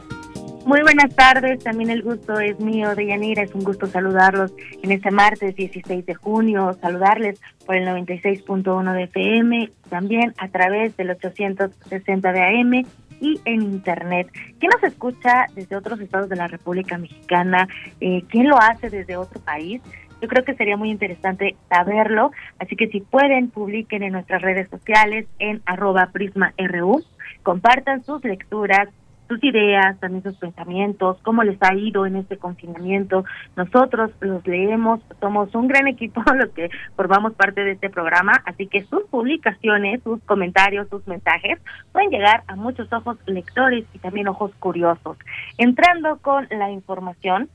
Muy 0.65 0.81
buenas 0.81 1.13
tardes, 1.15 1.63
también 1.63 1.89
el 1.89 2.01
gusto 2.01 2.39
es 2.39 2.59
mío 2.59 2.95
de 2.95 3.07
Yanira, 3.07 3.43
es 3.43 3.53
un 3.55 3.63
gusto 3.63 3.87
saludarlos 3.87 4.53
en 4.83 4.91
este 4.91 5.09
martes 5.09 5.55
16 5.55 6.05
de 6.05 6.13
junio, 6.13 6.77
saludarles 6.79 7.41
por 7.65 7.75
el 7.75 7.87
96.1 7.87 8.93
de 8.93 9.03
FM, 9.03 9.71
también 9.89 10.33
a 10.37 10.47
través 10.49 10.95
del 10.95 11.09
860 11.09 12.31
de 12.31 12.41
AM 12.41 12.85
y 13.19 13.39
en 13.45 13.61
Internet. 13.61 14.29
¿Quién 14.59 14.71
nos 14.73 14.83
escucha 14.83 15.45
desde 15.55 15.75
otros 15.75 15.99
estados 15.99 16.29
de 16.29 16.35
la 16.35 16.47
República 16.47 16.97
Mexicana? 16.97 17.67
Eh, 17.99 18.23
¿Quién 18.29 18.47
lo 18.47 18.57
hace 18.57 18.89
desde 18.89 19.17
otro 19.17 19.39
país? 19.41 19.81
Yo 20.21 20.27
creo 20.27 20.43
que 20.43 20.55
sería 20.55 20.75
muy 20.75 20.89
interesante 20.91 21.55
saberlo, 21.69 22.31
así 22.59 22.75
que 22.75 22.87
si 22.87 22.99
pueden, 22.99 23.49
publiquen 23.49 24.03
en 24.03 24.11
nuestras 24.11 24.41
redes 24.41 24.69
sociales 24.69 25.27
en 25.39 25.61
arroba 25.65 26.09
prisma.ru, 26.11 27.03
compartan 27.43 28.03
sus 28.03 28.23
lecturas, 28.25 28.89
sus 29.29 29.41
ideas, 29.43 29.97
también 29.99 30.23
sus 30.23 30.35
pensamientos, 30.37 31.17
cómo 31.21 31.43
les 31.43 31.61
ha 31.61 31.75
ido 31.75 32.05
en 32.07 32.15
este 32.15 32.37
confinamiento. 32.37 33.23
Nosotros 33.55 34.11
los 34.19 34.45
leemos, 34.45 34.99
somos 35.21 35.53
un 35.53 35.67
gran 35.67 35.87
equipo 35.87 36.21
los 36.33 36.49
que 36.49 36.69
formamos 36.95 37.33
parte 37.33 37.63
de 37.63 37.71
este 37.73 37.89
programa, 37.89 38.33
así 38.45 38.67
que 38.67 38.83
sus 38.83 39.03
publicaciones, 39.03 40.01
sus 40.03 40.19
comentarios, 40.23 40.89
sus 40.89 41.05
mensajes 41.07 41.59
pueden 41.91 42.09
llegar 42.09 42.43
a 42.47 42.55
muchos 42.55 42.91
ojos 42.91 43.17
lectores 43.27 43.85
y 43.93 43.99
también 43.99 44.27
ojos 44.27 44.51
curiosos. 44.59 45.17
Entrando 45.57 46.17
con 46.17 46.47
la 46.49 46.71
información, 46.71 47.49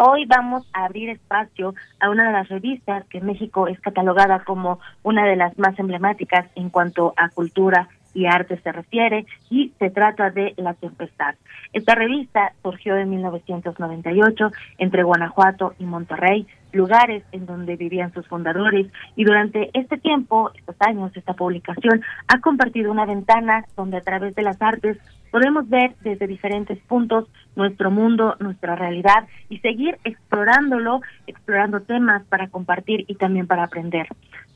Hoy 0.00 0.26
vamos 0.26 0.64
a 0.74 0.84
abrir 0.84 1.10
espacio 1.10 1.74
a 1.98 2.08
una 2.08 2.28
de 2.28 2.32
las 2.32 2.48
revistas 2.48 3.04
que 3.06 3.18
en 3.18 3.26
México 3.26 3.66
es 3.66 3.80
catalogada 3.80 4.44
como 4.44 4.78
una 5.02 5.26
de 5.26 5.34
las 5.34 5.58
más 5.58 5.76
emblemáticas 5.76 6.46
en 6.54 6.70
cuanto 6.70 7.14
a 7.16 7.30
cultura 7.30 7.88
y 8.14 8.26
arte 8.26 8.58
se 8.60 8.72
refiere 8.72 9.26
y 9.50 9.72
se 9.78 9.90
trata 9.90 10.30
de 10.30 10.54
La 10.56 10.74
Tempestad. 10.74 11.34
Esta 11.72 11.94
revista 11.94 12.52
surgió 12.62 12.96
en 12.96 13.10
1998 13.10 14.50
entre 14.78 15.02
Guanajuato 15.02 15.74
y 15.78 15.84
Monterrey, 15.84 16.46
lugares 16.72 17.22
en 17.32 17.46
donde 17.46 17.76
vivían 17.76 18.12
sus 18.12 18.26
fundadores 18.26 18.86
y 19.16 19.24
durante 19.24 19.70
este 19.72 19.98
tiempo, 19.98 20.50
estos 20.54 20.76
años, 20.80 21.12
esta 21.14 21.34
publicación 21.34 22.02
ha 22.28 22.40
compartido 22.40 22.90
una 22.90 23.06
ventana 23.06 23.64
donde 23.76 23.98
a 23.98 24.02
través 24.02 24.34
de 24.34 24.42
las 24.42 24.60
artes 24.60 24.98
podemos 25.30 25.68
ver 25.68 25.94
desde 26.02 26.26
diferentes 26.26 26.78
puntos 26.80 27.28
nuestro 27.56 27.90
mundo, 27.90 28.36
nuestra 28.40 28.76
realidad 28.76 29.26
y 29.48 29.58
seguir 29.58 29.98
explorándolo, 30.04 31.00
explorando 31.26 31.80
temas 31.80 32.24
para 32.26 32.48
compartir 32.48 33.04
y 33.08 33.14
también 33.16 33.46
para 33.46 33.64
aprender. 33.64 34.06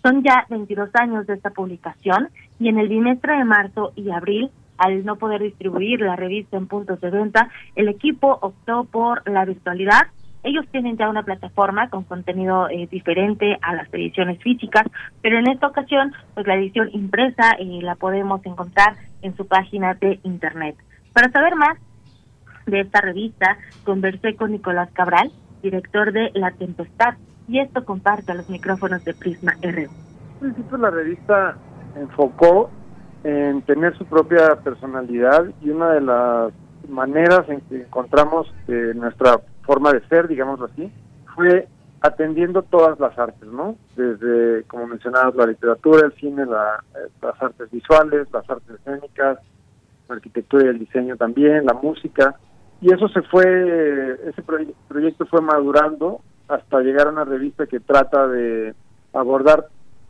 Son 0.03 0.23
ya 0.23 0.47
22 0.51 0.91
años 0.95 1.27
de 1.27 1.35
esta 1.35 1.51
publicación 1.51 2.29
y 2.59 2.69
en 2.69 2.79
el 2.79 2.89
bimestre 2.89 3.37
de 3.37 3.45
marzo 3.45 3.93
y 3.97 4.11
abril 4.11 4.51
al 4.79 5.05
no 5.05 5.17
poder 5.17 5.43
distribuir 5.43 6.01
la 6.01 6.17
revista 6.17 6.57
en 6.57 6.67
puntos 6.67 7.01
de 7.01 7.11
venta, 7.11 7.49
el 7.77 7.89
equipo 7.89 8.39
optó 8.41 8.85
por 8.85 9.29
la 9.31 9.45
virtualidad 9.45 10.09
ellos 10.45 10.67
tienen 10.71 10.97
ya 10.97 11.09
una 11.09 11.23
plataforma 11.23 11.89
con 11.89 12.05
contenido 12.05 12.69
eh, 12.69 12.89
diferente 12.91 13.59
a 13.63 13.75
las 13.75 13.93
ediciones 13.93 14.43
físicas, 14.43 14.85
pero 15.21 15.39
en 15.39 15.49
esta 15.49 15.69
ocasión, 15.69 16.13
pues 16.35 16.47
la 16.47 16.57
edición 16.57 16.91
impresa 16.93 17.53
eh, 17.59 17.81
la 17.83 17.95
podemos 17.95 18.45
encontrar 18.45 18.97
en 19.23 19.37
su 19.37 19.47
página 19.47 19.95
de 19.95 20.19
internet. 20.25 20.77
Para 21.13 21.31
saber 21.31 21.55
más 21.57 21.79
de 22.67 22.81
esta 22.81 23.01
revista, 23.01 23.59
conversé 23.85 24.35
con 24.35 24.53
Nicolás 24.53 24.91
Cabral, 24.93 25.31
director 25.63 26.13
de 26.13 26.31
La 26.35 26.51
Tempestad, 26.51 27.15
y 27.49 27.59
esto 27.61 27.85
comparte 27.85 28.33
a 28.33 28.35
los 28.35 28.49
micrófonos 28.49 29.05
de 29.05 29.15
Prisma 29.15 29.55
R. 29.63 29.83
En 29.83 29.91
principio 30.39 30.79
la 30.79 30.91
revista 30.91 31.57
enfocó 31.97 32.71
en 33.25 33.63
tener 33.63 33.97
su 33.97 34.05
propia 34.07 34.57
personalidad 34.57 35.45
y 35.61 35.71
una 35.71 35.91
de 35.91 36.01
las 36.01 36.53
maneras 36.89 37.49
en 37.49 37.61
que 37.63 37.83
encontramos 37.83 38.53
eh, 38.69 38.93
nuestra 38.95 39.41
forma 39.63 39.93
de 39.93 40.01
ser, 40.09 40.29
digámoslo 40.29 40.67
así, 40.67 40.91
fue 41.35 41.69
atendiendo 42.01 42.63
todas 42.63 42.99
las 42.99 43.17
artes, 43.19 43.49
¿no? 43.49 43.77
Desde, 43.97 44.65
como 44.65 44.89
mencionabas, 44.89 45.35
la 45.37 45.47
literatura, 45.47 46.07
el 46.07 46.13
cine, 46.15 46.45
la, 46.47 46.83
eh, 46.97 47.09
las 47.23 47.41
artes 47.41 47.71
visuales, 47.71 48.27
las 48.33 48.49
artes 48.51 48.81
escénicas, 48.81 49.39
la 50.09 50.17
arquitectura 50.17 50.65
y 50.65 50.69
el 50.69 50.79
diseño 50.81 51.17
también, 51.17 51.65
la 51.65 51.75
música. 51.75 52.35
Y 52.81 52.93
eso 52.93 53.09
se 53.09 53.23
fue, 53.23 54.19
ese 54.29 54.43
proyecto 54.89 55.27
fue 55.27 55.41
madurando 55.41 56.21
hasta 56.49 56.81
llegar 56.81 57.07
a 57.07 57.11
una 57.11 57.25
revista 57.25 57.67
que 57.67 57.79
trata 57.79 58.27
de 58.27 58.75
abordar 59.13 59.69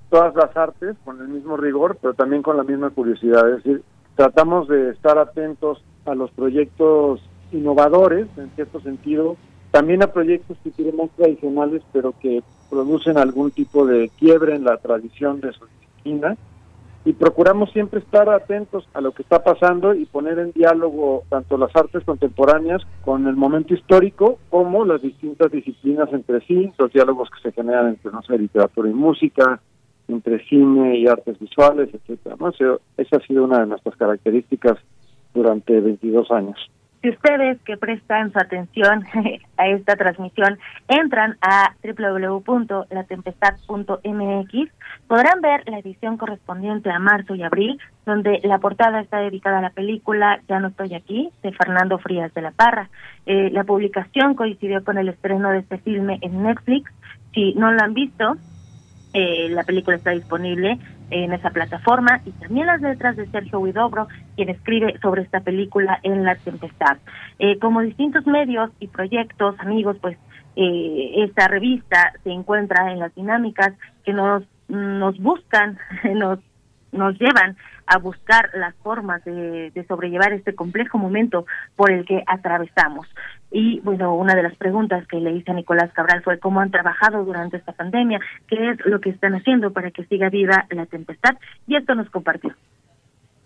todas 0.09 0.35
las 0.35 0.57
artes 0.57 0.97
con 1.05 1.21
el 1.21 1.29
mismo 1.29 1.59
rigor, 1.59 1.99
pero 2.01 2.15
también 2.15 2.43
con 2.43 2.57
la 2.57 2.65
misma 2.65 2.89
curiosidad. 2.91 3.49
Es 3.51 3.57
decir, 3.63 3.83
tratamos 4.17 4.69
de 4.69 4.91
estar 4.91 5.19
atentos 5.19 5.85
a 6.07 6.15
los 6.15 6.31
proyectos 6.31 7.21
innovadores, 7.53 8.27
en 8.37 8.51
cierto 8.51 8.81
sentido, 8.81 9.37
también 9.71 10.03
a 10.03 10.13
proyectos 10.13 10.59
que 10.63 10.71
tienen 10.71 10.97
más 10.97 11.11
tradicionales, 11.17 11.83
pero 11.93 12.15
que 12.21 12.43
producen 12.71 13.19
algún 13.19 13.51
tipo 13.51 13.87
de 13.87 14.11
quiebre 14.19 14.55
en 14.55 14.65
la 14.65 14.77
tradición 14.77 15.41
de 15.41 15.53
su 15.53 15.67
disciplina. 15.67 16.37
y 17.05 17.15
procuramos 17.15 17.73
siempre 17.73 17.99
estar 17.99 18.31
atentos 18.31 18.89
a 18.95 19.01
lo 19.01 19.11
que 19.11 19.23
está 19.23 19.43
pasando 19.43 19.93
y 19.93 20.05
poner 20.05 20.39
en 20.39 20.53
diálogo 20.53 21.25
tanto 21.29 21.59
las 21.59 21.75
artes 21.75 22.05
contemporáneas 22.05 22.81
con 23.05 23.27
el 23.27 23.35
momento 23.35 23.75
histórico 23.75 24.39
como 24.51 24.85
las 24.85 25.03
distintas 25.03 25.51
disciplinas 25.51 26.13
entre 26.13 26.41
sí, 26.43 26.73
los 26.79 26.93
diálogos 26.93 27.29
que 27.31 27.41
se 27.43 27.53
generan 27.53 27.89
entre, 27.89 28.13
no 28.13 28.23
sé, 28.23 28.39
literatura 28.39 28.89
y 28.89 28.95
música, 28.95 29.61
entre 30.07 30.45
cine 30.47 30.97
y 30.99 31.09
artes 31.09 31.41
visuales, 31.41 31.89
etcétera. 31.93 32.37
¿no? 32.39 32.51
Esa 32.51 33.17
ha 33.17 33.27
sido 33.27 33.45
una 33.45 33.61
de 33.61 33.67
nuestras 33.67 33.97
características 33.97 34.79
durante 35.35 35.81
22 35.81 36.31
años. 36.31 36.71
Si 37.03 37.11
ustedes 37.11 37.61
que 37.63 37.77
prestan 37.77 38.33
su 38.33 38.39
atención 38.39 39.05
a 39.57 39.67
esta 39.67 39.97
transmisión 39.97 40.61
entran 40.87 41.37
a 41.41 41.75
www.latempestad.mx, 41.83 44.71
podrán 45.09 45.41
ver 45.41 45.69
la 45.69 45.81
edición 45.81 46.17
correspondiente 46.17 46.91
a 46.91 47.01
marzo 47.01 47.35
y 47.35 47.43
abril, 47.43 47.81
donde 48.07 48.39
la 48.45 48.59
portada 48.59 49.01
está 49.01 49.19
dedicada 49.19 49.59
a 49.59 49.63
la 49.63 49.71
película 49.71 50.41
Ya 50.49 50.61
no 50.61 50.69
estoy 50.69 50.95
aquí, 50.95 51.33
de 51.43 51.51
Fernando 51.53 51.99
Frías 51.99 52.33
de 52.35 52.43
la 52.43 52.53
Parra. 52.53 52.89
Eh, 53.27 53.51
la 53.51 53.65
publicación 53.65 54.37
coincidió 54.37 54.85
con 54.85 54.97
el 54.97 55.09
estreno 55.09 55.51
de 55.51 55.59
este 55.59 55.79
filme 55.79 56.21
en 56.23 56.45
Netflix. 56.45 56.89
Si 57.35 57.53
no 57.55 57.73
lo 57.73 57.83
han 57.83 57.95
visto, 57.95 58.37
eh, 59.15 59.49
la 59.51 59.65
película 59.65 59.97
está 59.97 60.11
disponible 60.11 60.79
en 61.11 61.33
esa 61.33 61.51
plataforma 61.51 62.21
y 62.25 62.31
también 62.33 62.67
las 62.67 62.81
letras 62.81 63.17
de 63.17 63.27
Sergio 63.27 63.61
Huidobro, 63.61 64.09
quien 64.37 64.49
escribe 64.49 64.99
sobre 65.03 65.23
esta 65.23 65.41
película 65.41 66.01
en 66.03 66.25
La 66.25 66.35
Tempestad. 66.37 66.97
Eh, 67.39 67.59
como 67.59 67.83
distintos 67.83 68.27
medios 68.27 68.71
y 68.81 68.89
proyectos, 68.89 69.55
amigos, 69.59 69.97
pues 70.01 70.17
eh, 70.57 71.13
esta 71.17 71.49
revista 71.49 72.13
se 72.25 72.31
encuentra 72.31 72.91
en 72.91 73.01
las 73.01 73.15
dinámicas 73.15 73.75
que 74.05 74.15
nos, 74.15 74.45
nos 74.69 75.19
buscan, 75.19 75.79
nos, 76.15 76.39
nos 76.93 77.19
llevan 77.19 77.57
a 77.93 77.99
buscar 77.99 78.49
las 78.55 78.75
formas 78.77 79.23
de, 79.25 79.71
de, 79.71 79.87
sobrellevar 79.87 80.33
este 80.33 80.55
complejo 80.55 80.97
momento 80.97 81.45
por 81.77 81.91
el 81.91 82.07
que 82.07 82.23
atravesamos. 82.27 83.07
Y 83.51 83.81
bueno, 83.81 84.15
una 84.15 84.35
de 84.35 84.43
las 84.43 84.57
preguntas 84.57 85.07
que 85.07 85.21
le 85.21 85.33
hice 85.33 85.51
a 85.51 85.55
Nicolás 85.55 85.93
Cabral 85.93 86.23
fue 86.23 86.39
cómo 86.39 86.61
han 86.61 86.71
trabajado 86.71 87.25
durante 87.25 87.59
esta 87.59 87.73
pandemia, 87.73 88.21
qué 88.49 88.71
es 88.71 88.87
lo 88.87 89.01
que 89.01 89.11
están 89.11 89.35
haciendo 89.35 89.73
para 89.73 89.91
que 89.91 90.05
siga 90.07 90.31
viva 90.31 90.65
la 90.71 90.87
tempestad, 90.87 91.37
y 91.67 91.77
esto 91.77 91.95
nos 91.95 92.09
compartió. 92.09 92.55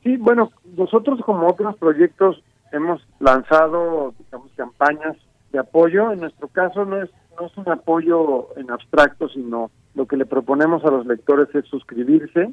Sí, 0.04 0.16
bueno, 0.16 0.52
nosotros 0.76 1.20
como 1.24 1.48
otros 1.48 1.76
proyectos 1.78 2.40
hemos 2.70 3.04
lanzado, 3.18 4.14
digamos, 4.18 4.52
campañas 4.56 5.16
de 5.50 5.58
apoyo. 5.58 6.12
En 6.12 6.20
nuestro 6.20 6.46
caso 6.46 6.84
no 6.84 7.02
es, 7.02 7.10
no 7.40 7.46
es 7.46 7.56
un 7.56 7.68
apoyo 7.68 8.56
en 8.56 8.70
abstracto, 8.70 9.28
sino 9.28 9.72
lo 9.96 10.06
que 10.06 10.16
le 10.16 10.26
proponemos 10.26 10.84
a 10.84 10.90
los 10.92 11.06
lectores 11.06 11.52
es 11.54 11.64
suscribirse 11.66 12.52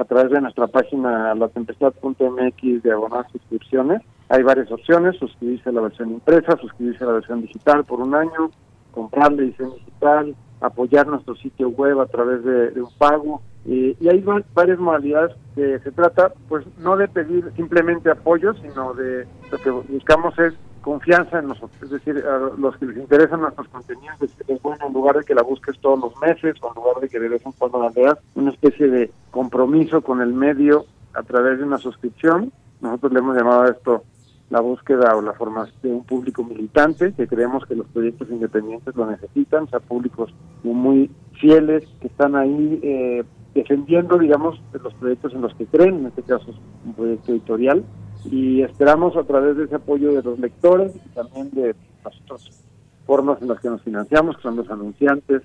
a 0.00 0.04
través 0.04 0.30
de 0.30 0.40
nuestra 0.40 0.66
página 0.66 1.34
latempestad.mx 1.34 2.82
diagonal 2.82 3.26
suscripciones. 3.30 4.00
Hay 4.30 4.42
varias 4.42 4.72
opciones, 4.72 5.16
suscribirse 5.18 5.68
a 5.68 5.72
la 5.72 5.82
versión 5.82 6.10
impresa, 6.12 6.56
suscribirse 6.56 7.04
a 7.04 7.08
la 7.08 7.12
versión 7.14 7.42
digital 7.42 7.84
por 7.84 8.00
un 8.00 8.14
año, 8.14 8.50
comprar 8.92 9.30
la 9.30 9.42
edición 9.42 9.74
digital, 9.74 10.34
apoyar 10.62 11.06
nuestro 11.06 11.34
sitio 11.36 11.68
web 11.68 12.00
a 12.00 12.06
través 12.06 12.42
de, 12.42 12.80
un 12.80 12.90
pago. 12.96 13.42
y 13.66 14.08
hay 14.08 14.24
varias 14.54 14.78
modalidades 14.78 15.36
que 15.54 15.78
se 15.80 15.92
trata, 15.92 16.32
pues 16.48 16.64
no 16.78 16.96
de 16.96 17.06
pedir 17.06 17.52
simplemente 17.54 18.10
apoyo, 18.10 18.54
sino 18.54 18.94
de 18.94 19.26
lo 19.52 19.58
que 19.58 19.70
buscamos 19.70 20.38
es 20.38 20.54
confianza 20.80 21.38
en 21.38 21.48
nosotros, 21.48 21.82
es 21.82 21.90
decir, 21.90 22.24
a 22.26 22.38
los 22.58 22.76
que 22.76 22.86
les 22.86 22.96
interesan 22.96 23.40
nuestros 23.40 23.68
contenidos, 23.68 24.16
es, 24.20 24.62
bueno 24.62 24.86
en 24.86 24.92
lugar 24.92 25.16
de 25.16 25.24
que 25.24 25.34
la 25.34 25.42
busques 25.42 25.78
todos 25.78 25.98
los 26.00 26.16
meses 26.20 26.56
o 26.62 26.68
en 26.68 26.74
lugar 26.74 27.00
de 27.00 27.08
que 27.08 27.18
de 27.18 27.28
vez 27.28 27.44
en 27.44 27.52
cuando 27.52 27.82
la 27.82 27.90
veas, 27.90 28.18
una 28.34 28.50
especie 28.50 28.88
de 28.88 29.10
compromiso 29.30 30.02
con 30.02 30.20
el 30.20 30.32
medio 30.32 30.86
a 31.14 31.22
través 31.22 31.58
de 31.58 31.64
una 31.64 31.78
suscripción. 31.78 32.52
Nosotros 32.80 33.12
le 33.12 33.18
hemos 33.18 33.36
llamado 33.36 33.62
a 33.62 33.68
esto 33.68 34.04
la 34.48 34.60
búsqueda 34.60 35.16
o 35.16 35.22
la 35.22 35.32
formación 35.32 35.76
de 35.82 35.92
un 35.92 36.04
público 36.04 36.42
militante, 36.42 37.12
que 37.12 37.28
creemos 37.28 37.64
que 37.66 37.76
los 37.76 37.86
proyectos 37.86 38.28
independientes 38.30 38.96
lo 38.96 39.06
necesitan, 39.06 39.64
o 39.64 39.66
sea, 39.68 39.80
públicos 39.80 40.34
muy 40.64 41.10
fieles, 41.34 41.84
que 42.00 42.08
están 42.08 42.34
ahí 42.34 42.80
eh, 42.82 43.24
defendiendo, 43.54 44.18
digamos, 44.18 44.60
los 44.72 44.94
proyectos 44.94 45.34
en 45.34 45.42
los 45.42 45.54
que 45.54 45.66
creen, 45.66 46.00
en 46.00 46.06
este 46.06 46.22
caso 46.22 46.46
un 46.84 46.94
proyecto 46.94 47.32
editorial, 47.32 47.84
y 48.24 48.62
esperamos 48.62 49.16
a 49.16 49.24
través 49.24 49.56
de 49.56 49.64
ese 49.64 49.76
apoyo 49.76 50.12
de 50.12 50.22
los 50.22 50.38
lectores 50.38 50.94
y 50.94 51.08
también 51.10 51.50
de 51.52 51.74
las 52.04 52.20
otras 52.22 52.62
formas 53.06 53.40
en 53.42 53.48
las 53.48 53.60
que 53.60 53.68
nos 53.68 53.82
financiamos, 53.82 54.36
que 54.36 54.42
son 54.42 54.56
los 54.56 54.70
anunciantes 54.70 55.42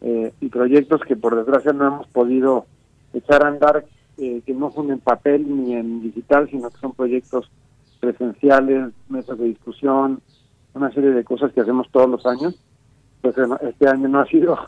eh, 0.00 0.32
y 0.40 0.48
proyectos 0.48 1.02
que 1.02 1.16
por 1.16 1.36
desgracia 1.36 1.72
no 1.72 1.86
hemos 1.86 2.06
podido 2.08 2.66
echar 3.12 3.44
a 3.44 3.48
andar, 3.48 3.84
eh, 4.18 4.42
que 4.44 4.54
no 4.54 4.70
son 4.72 4.90
en 4.90 5.00
papel 5.00 5.46
ni 5.48 5.74
en 5.74 6.02
digital, 6.02 6.48
sino 6.50 6.70
que 6.70 6.78
son 6.78 6.92
proyectos 6.92 7.50
presenciales, 8.00 8.92
mesas 9.08 9.38
de 9.38 9.46
discusión, 9.46 10.20
una 10.74 10.92
serie 10.92 11.10
de 11.10 11.24
cosas 11.24 11.52
que 11.52 11.60
hacemos 11.60 11.88
todos 11.90 12.08
los 12.08 12.26
años. 12.26 12.60
Pues 13.22 13.34
este 13.62 13.88
año 13.88 14.08
no 14.08 14.20
ha 14.20 14.26
sido 14.26 14.58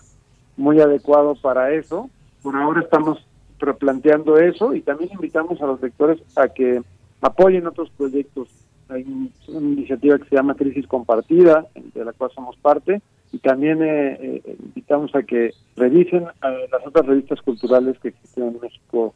muy 0.57 0.81
adecuado 0.81 1.35
para 1.35 1.73
eso. 1.73 2.11
Por 2.43 2.57
ahora 2.57 2.81
estamos 2.81 3.25
replanteando 3.59 4.39
eso 4.39 4.75
y 4.75 4.83
también 4.83 5.11
invitamos 5.13 5.61
a 5.61 5.67
los 5.67 5.81
lectores 5.83 6.19
a 6.37 6.49
que 6.49 6.83
apoyen 7.21 7.67
otros 7.67 7.91
proyectos. 7.91 8.49
Hay 8.89 9.05
una 9.49 9.69
iniciativa 9.69 10.19
que 10.19 10.29
se 10.29 10.37
llama 10.37 10.55
Crisis 10.55 10.87
Compartida, 10.87 11.67
de 11.95 12.05
la 12.05 12.13
cual 12.13 12.31
somos 12.35 12.57
parte, 12.57 13.03
y 13.33 13.39
también 13.39 13.83
eh, 13.83 14.17
eh, 14.21 14.57
invitamos 14.61 15.15
a 15.15 15.23
que 15.23 15.53
revisen 15.77 16.25
las 16.25 16.87
otras 16.87 17.07
revistas 17.07 17.43
culturales 17.43 17.99
que 17.99 18.09
existen 18.09 18.45
en 18.45 18.61
México 18.61 19.15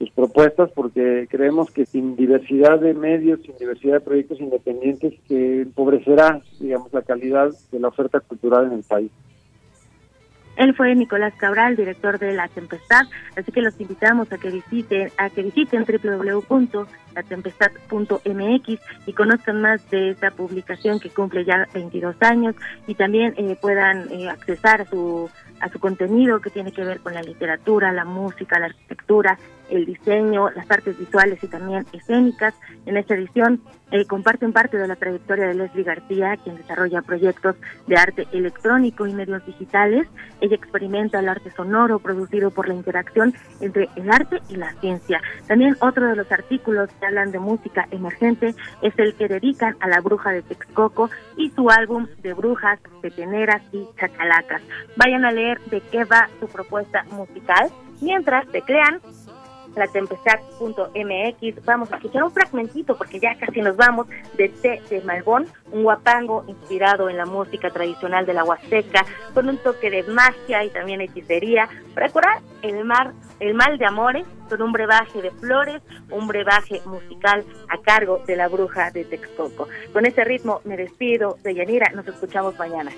sus 0.00 0.10
propuestas 0.12 0.70
porque 0.74 1.28
creemos 1.30 1.70
que 1.70 1.84
sin 1.84 2.16
diversidad 2.16 2.80
de 2.80 2.94
medios, 2.94 3.40
sin 3.42 3.54
diversidad 3.58 3.94
de 3.94 4.00
proyectos 4.00 4.40
independientes, 4.40 5.12
que 5.28 5.60
empobrecerá, 5.60 6.40
digamos, 6.58 6.90
la 6.94 7.02
calidad 7.02 7.50
de 7.70 7.78
la 7.78 7.88
oferta 7.88 8.18
cultural 8.20 8.68
en 8.68 8.78
el 8.78 8.82
país. 8.82 9.10
Él 10.56 10.74
fue 10.74 10.94
Nicolás 10.94 11.34
Cabral, 11.36 11.76
director 11.76 12.18
de 12.18 12.32
La 12.32 12.48
Tempestad, 12.48 13.02
así 13.36 13.52
que 13.52 13.60
los 13.60 13.78
invitamos 13.78 14.32
a 14.32 14.38
que 14.38 14.50
visiten 14.50 15.10
a 15.18 15.28
que 15.28 15.42
visiten 15.42 15.84
www.latempestad.mx 17.14 18.80
y 19.06 19.12
conozcan 19.12 19.60
más 19.60 19.88
de 19.90 20.10
esta 20.10 20.30
publicación 20.30 21.00
que 21.00 21.10
cumple 21.10 21.44
ya 21.44 21.66
22 21.74 22.16
años 22.20 22.54
y 22.86 22.94
también 22.94 23.34
eh, 23.36 23.56
puedan 23.60 24.10
eh, 24.10 24.28
accesar 24.28 24.82
a 24.82 24.84
su 24.86 25.30
a 25.60 25.68
su 25.68 25.78
contenido 25.78 26.40
que 26.40 26.50
tiene 26.50 26.72
que 26.72 26.84
ver 26.84 27.00
con 27.00 27.14
la 27.14 27.22
literatura, 27.22 27.92
la 27.92 28.04
música, 28.04 28.58
la 28.58 28.66
arquitectura, 28.66 29.38
el 29.68 29.86
diseño, 29.86 30.50
las 30.50 30.68
artes 30.70 30.98
visuales 30.98 31.42
y 31.44 31.46
también 31.46 31.86
escénicas. 31.92 32.54
En 32.86 32.96
esta 32.96 33.14
edición 33.14 33.60
eh, 33.92 34.04
comparten 34.06 34.52
parte 34.52 34.78
de 34.78 34.88
la 34.88 34.96
trayectoria 34.96 35.46
de 35.46 35.54
Leslie 35.54 35.84
García, 35.84 36.36
quien 36.42 36.56
desarrolla 36.56 37.02
proyectos 37.02 37.56
de 37.86 37.96
arte 37.96 38.26
electrónico 38.32 39.06
y 39.06 39.12
medios 39.12 39.44
digitales. 39.46 40.08
Ella 40.40 40.56
experimenta 40.56 41.20
el 41.20 41.28
arte 41.28 41.50
sonoro 41.52 41.98
producido 41.98 42.50
por 42.50 42.66
la 42.66 42.74
interacción 42.74 43.34
entre 43.60 43.88
el 43.96 44.10
arte 44.10 44.40
y 44.48 44.56
la 44.56 44.72
ciencia. 44.80 45.20
También 45.46 45.76
otro 45.80 46.08
de 46.08 46.16
los 46.16 46.30
artículos 46.32 46.88
que 47.00 47.06
hablan 47.06 47.32
de 47.32 47.38
música 47.38 47.88
emergente 47.90 48.54
es 48.82 48.94
el 48.98 49.14
que 49.14 49.28
dedican 49.28 49.76
a 49.80 49.88
la 49.88 50.00
bruja 50.00 50.30
de 50.30 50.42
Texcoco 50.42 51.10
y 51.36 51.50
su 51.50 51.70
álbum 51.70 52.06
de 52.22 52.34
brujas, 52.34 52.78
peteneras 53.00 53.62
y 53.72 53.88
chacalacas. 53.98 54.62
Vayan 54.96 55.24
a 55.24 55.32
leer 55.32 55.60
de 55.70 55.80
qué 55.80 56.04
va 56.04 56.28
su 56.38 56.46
propuesta 56.46 57.04
musical 57.10 57.70
mientras 58.00 58.46
teclean 58.48 59.00
latempestad.mx. 59.76 61.64
Vamos 61.64 61.92
a 61.92 61.96
escuchar 61.96 62.24
un 62.24 62.32
fragmentito 62.32 62.96
porque 62.96 63.20
ya 63.20 63.36
casi 63.36 63.60
nos 63.60 63.76
vamos 63.76 64.06
de 64.36 64.48
Té 64.48 64.82
de 64.88 65.00
Malbón, 65.02 65.46
un 65.72 65.82
guapango 65.82 66.44
inspirado 66.46 67.08
en 67.08 67.16
la 67.16 67.26
música 67.26 67.70
tradicional 67.70 68.26
de 68.26 68.34
la 68.34 68.44
Huasteca, 68.44 69.04
con 69.34 69.48
un 69.48 69.58
toque 69.58 69.90
de 69.90 70.02
magia 70.04 70.64
y 70.64 70.70
también 70.70 71.00
hechicería, 71.00 71.68
para 71.94 72.08
curar 72.08 72.40
el 72.62 72.84
mar, 72.84 73.12
el 73.38 73.54
mal 73.54 73.78
de 73.78 73.86
amores, 73.86 74.26
con 74.48 74.62
un 74.62 74.72
brebaje 74.72 75.22
de 75.22 75.30
flores, 75.30 75.80
un 76.10 76.26
brebaje 76.26 76.82
musical 76.84 77.44
a 77.68 77.78
cargo 77.78 78.22
de 78.26 78.36
la 78.36 78.48
bruja 78.48 78.90
de 78.90 79.04
Texcoco. 79.04 79.68
Con 79.92 80.06
ese 80.06 80.24
ritmo 80.24 80.60
me 80.64 80.76
despido 80.76 81.38
de 81.42 81.54
Yanira, 81.54 81.90
nos 81.94 82.06
escuchamos 82.08 82.58
mañana 82.58 82.90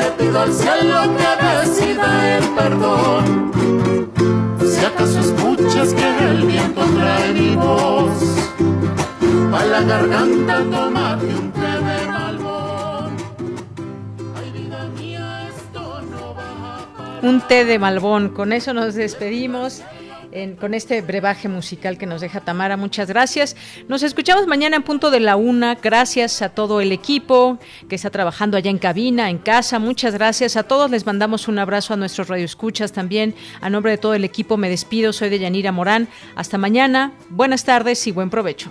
le 0.00 0.10
pido 0.12 0.40
al 0.40 0.52
cielo 0.52 1.00
que 1.18 1.46
decida 1.46 2.38
el 2.38 2.44
perdón. 2.50 3.50
Si 4.64 4.84
acaso 4.84 5.20
escuchas 5.20 5.94
que 5.94 6.08
el 6.30 6.46
viento 6.46 6.82
trae 6.96 7.32
mi 7.32 7.56
voz, 7.56 8.22
a 9.52 9.64
la 9.64 9.82
garganta 9.82 10.64
tomate 10.70 11.26
un 11.26 11.52
té 11.52 11.72
de 11.88 12.06
malbón. 12.06 13.16
Ay, 14.36 14.50
vida 14.52 14.88
mía, 14.96 15.48
esto 15.48 16.02
no 16.10 16.34
va 16.34 17.18
a 17.18 17.26
Un 17.26 17.40
té 17.42 17.64
de 17.64 17.78
malbón, 17.78 18.30
con 18.30 18.52
eso 18.52 18.72
nos 18.72 18.94
despedimos. 18.94 19.82
Con 20.58 20.74
este 20.74 21.02
brebaje 21.02 21.48
musical 21.48 21.98
que 21.98 22.06
nos 22.06 22.20
deja 22.20 22.40
Tamara. 22.40 22.76
Muchas 22.76 23.08
gracias. 23.08 23.56
Nos 23.88 24.02
escuchamos 24.02 24.46
mañana 24.46 24.76
en 24.76 24.82
punto 24.82 25.10
de 25.10 25.20
la 25.20 25.36
una. 25.36 25.74
Gracias 25.74 26.42
a 26.42 26.50
todo 26.50 26.80
el 26.80 26.92
equipo 26.92 27.58
que 27.88 27.96
está 27.96 28.10
trabajando 28.10 28.56
allá 28.56 28.70
en 28.70 28.78
cabina, 28.78 29.30
en 29.30 29.38
casa. 29.38 29.78
Muchas 29.78 30.14
gracias 30.14 30.56
a 30.56 30.62
todos. 30.62 30.90
Les 30.90 31.06
mandamos 31.06 31.48
un 31.48 31.58
abrazo 31.58 31.94
a 31.94 31.96
nuestros 31.96 32.28
radioescuchas 32.28 32.92
también. 32.92 33.34
A 33.60 33.70
nombre 33.70 33.92
de 33.92 33.98
todo 33.98 34.14
el 34.14 34.24
equipo 34.24 34.56
me 34.56 34.68
despido. 34.68 35.12
Soy 35.12 35.30
de 35.30 35.38
Yanira 35.38 35.72
Morán. 35.72 36.08
Hasta 36.36 36.58
mañana. 36.58 37.12
Buenas 37.28 37.64
tardes 37.64 38.06
y 38.06 38.12
buen 38.12 38.30
provecho. 38.30 38.70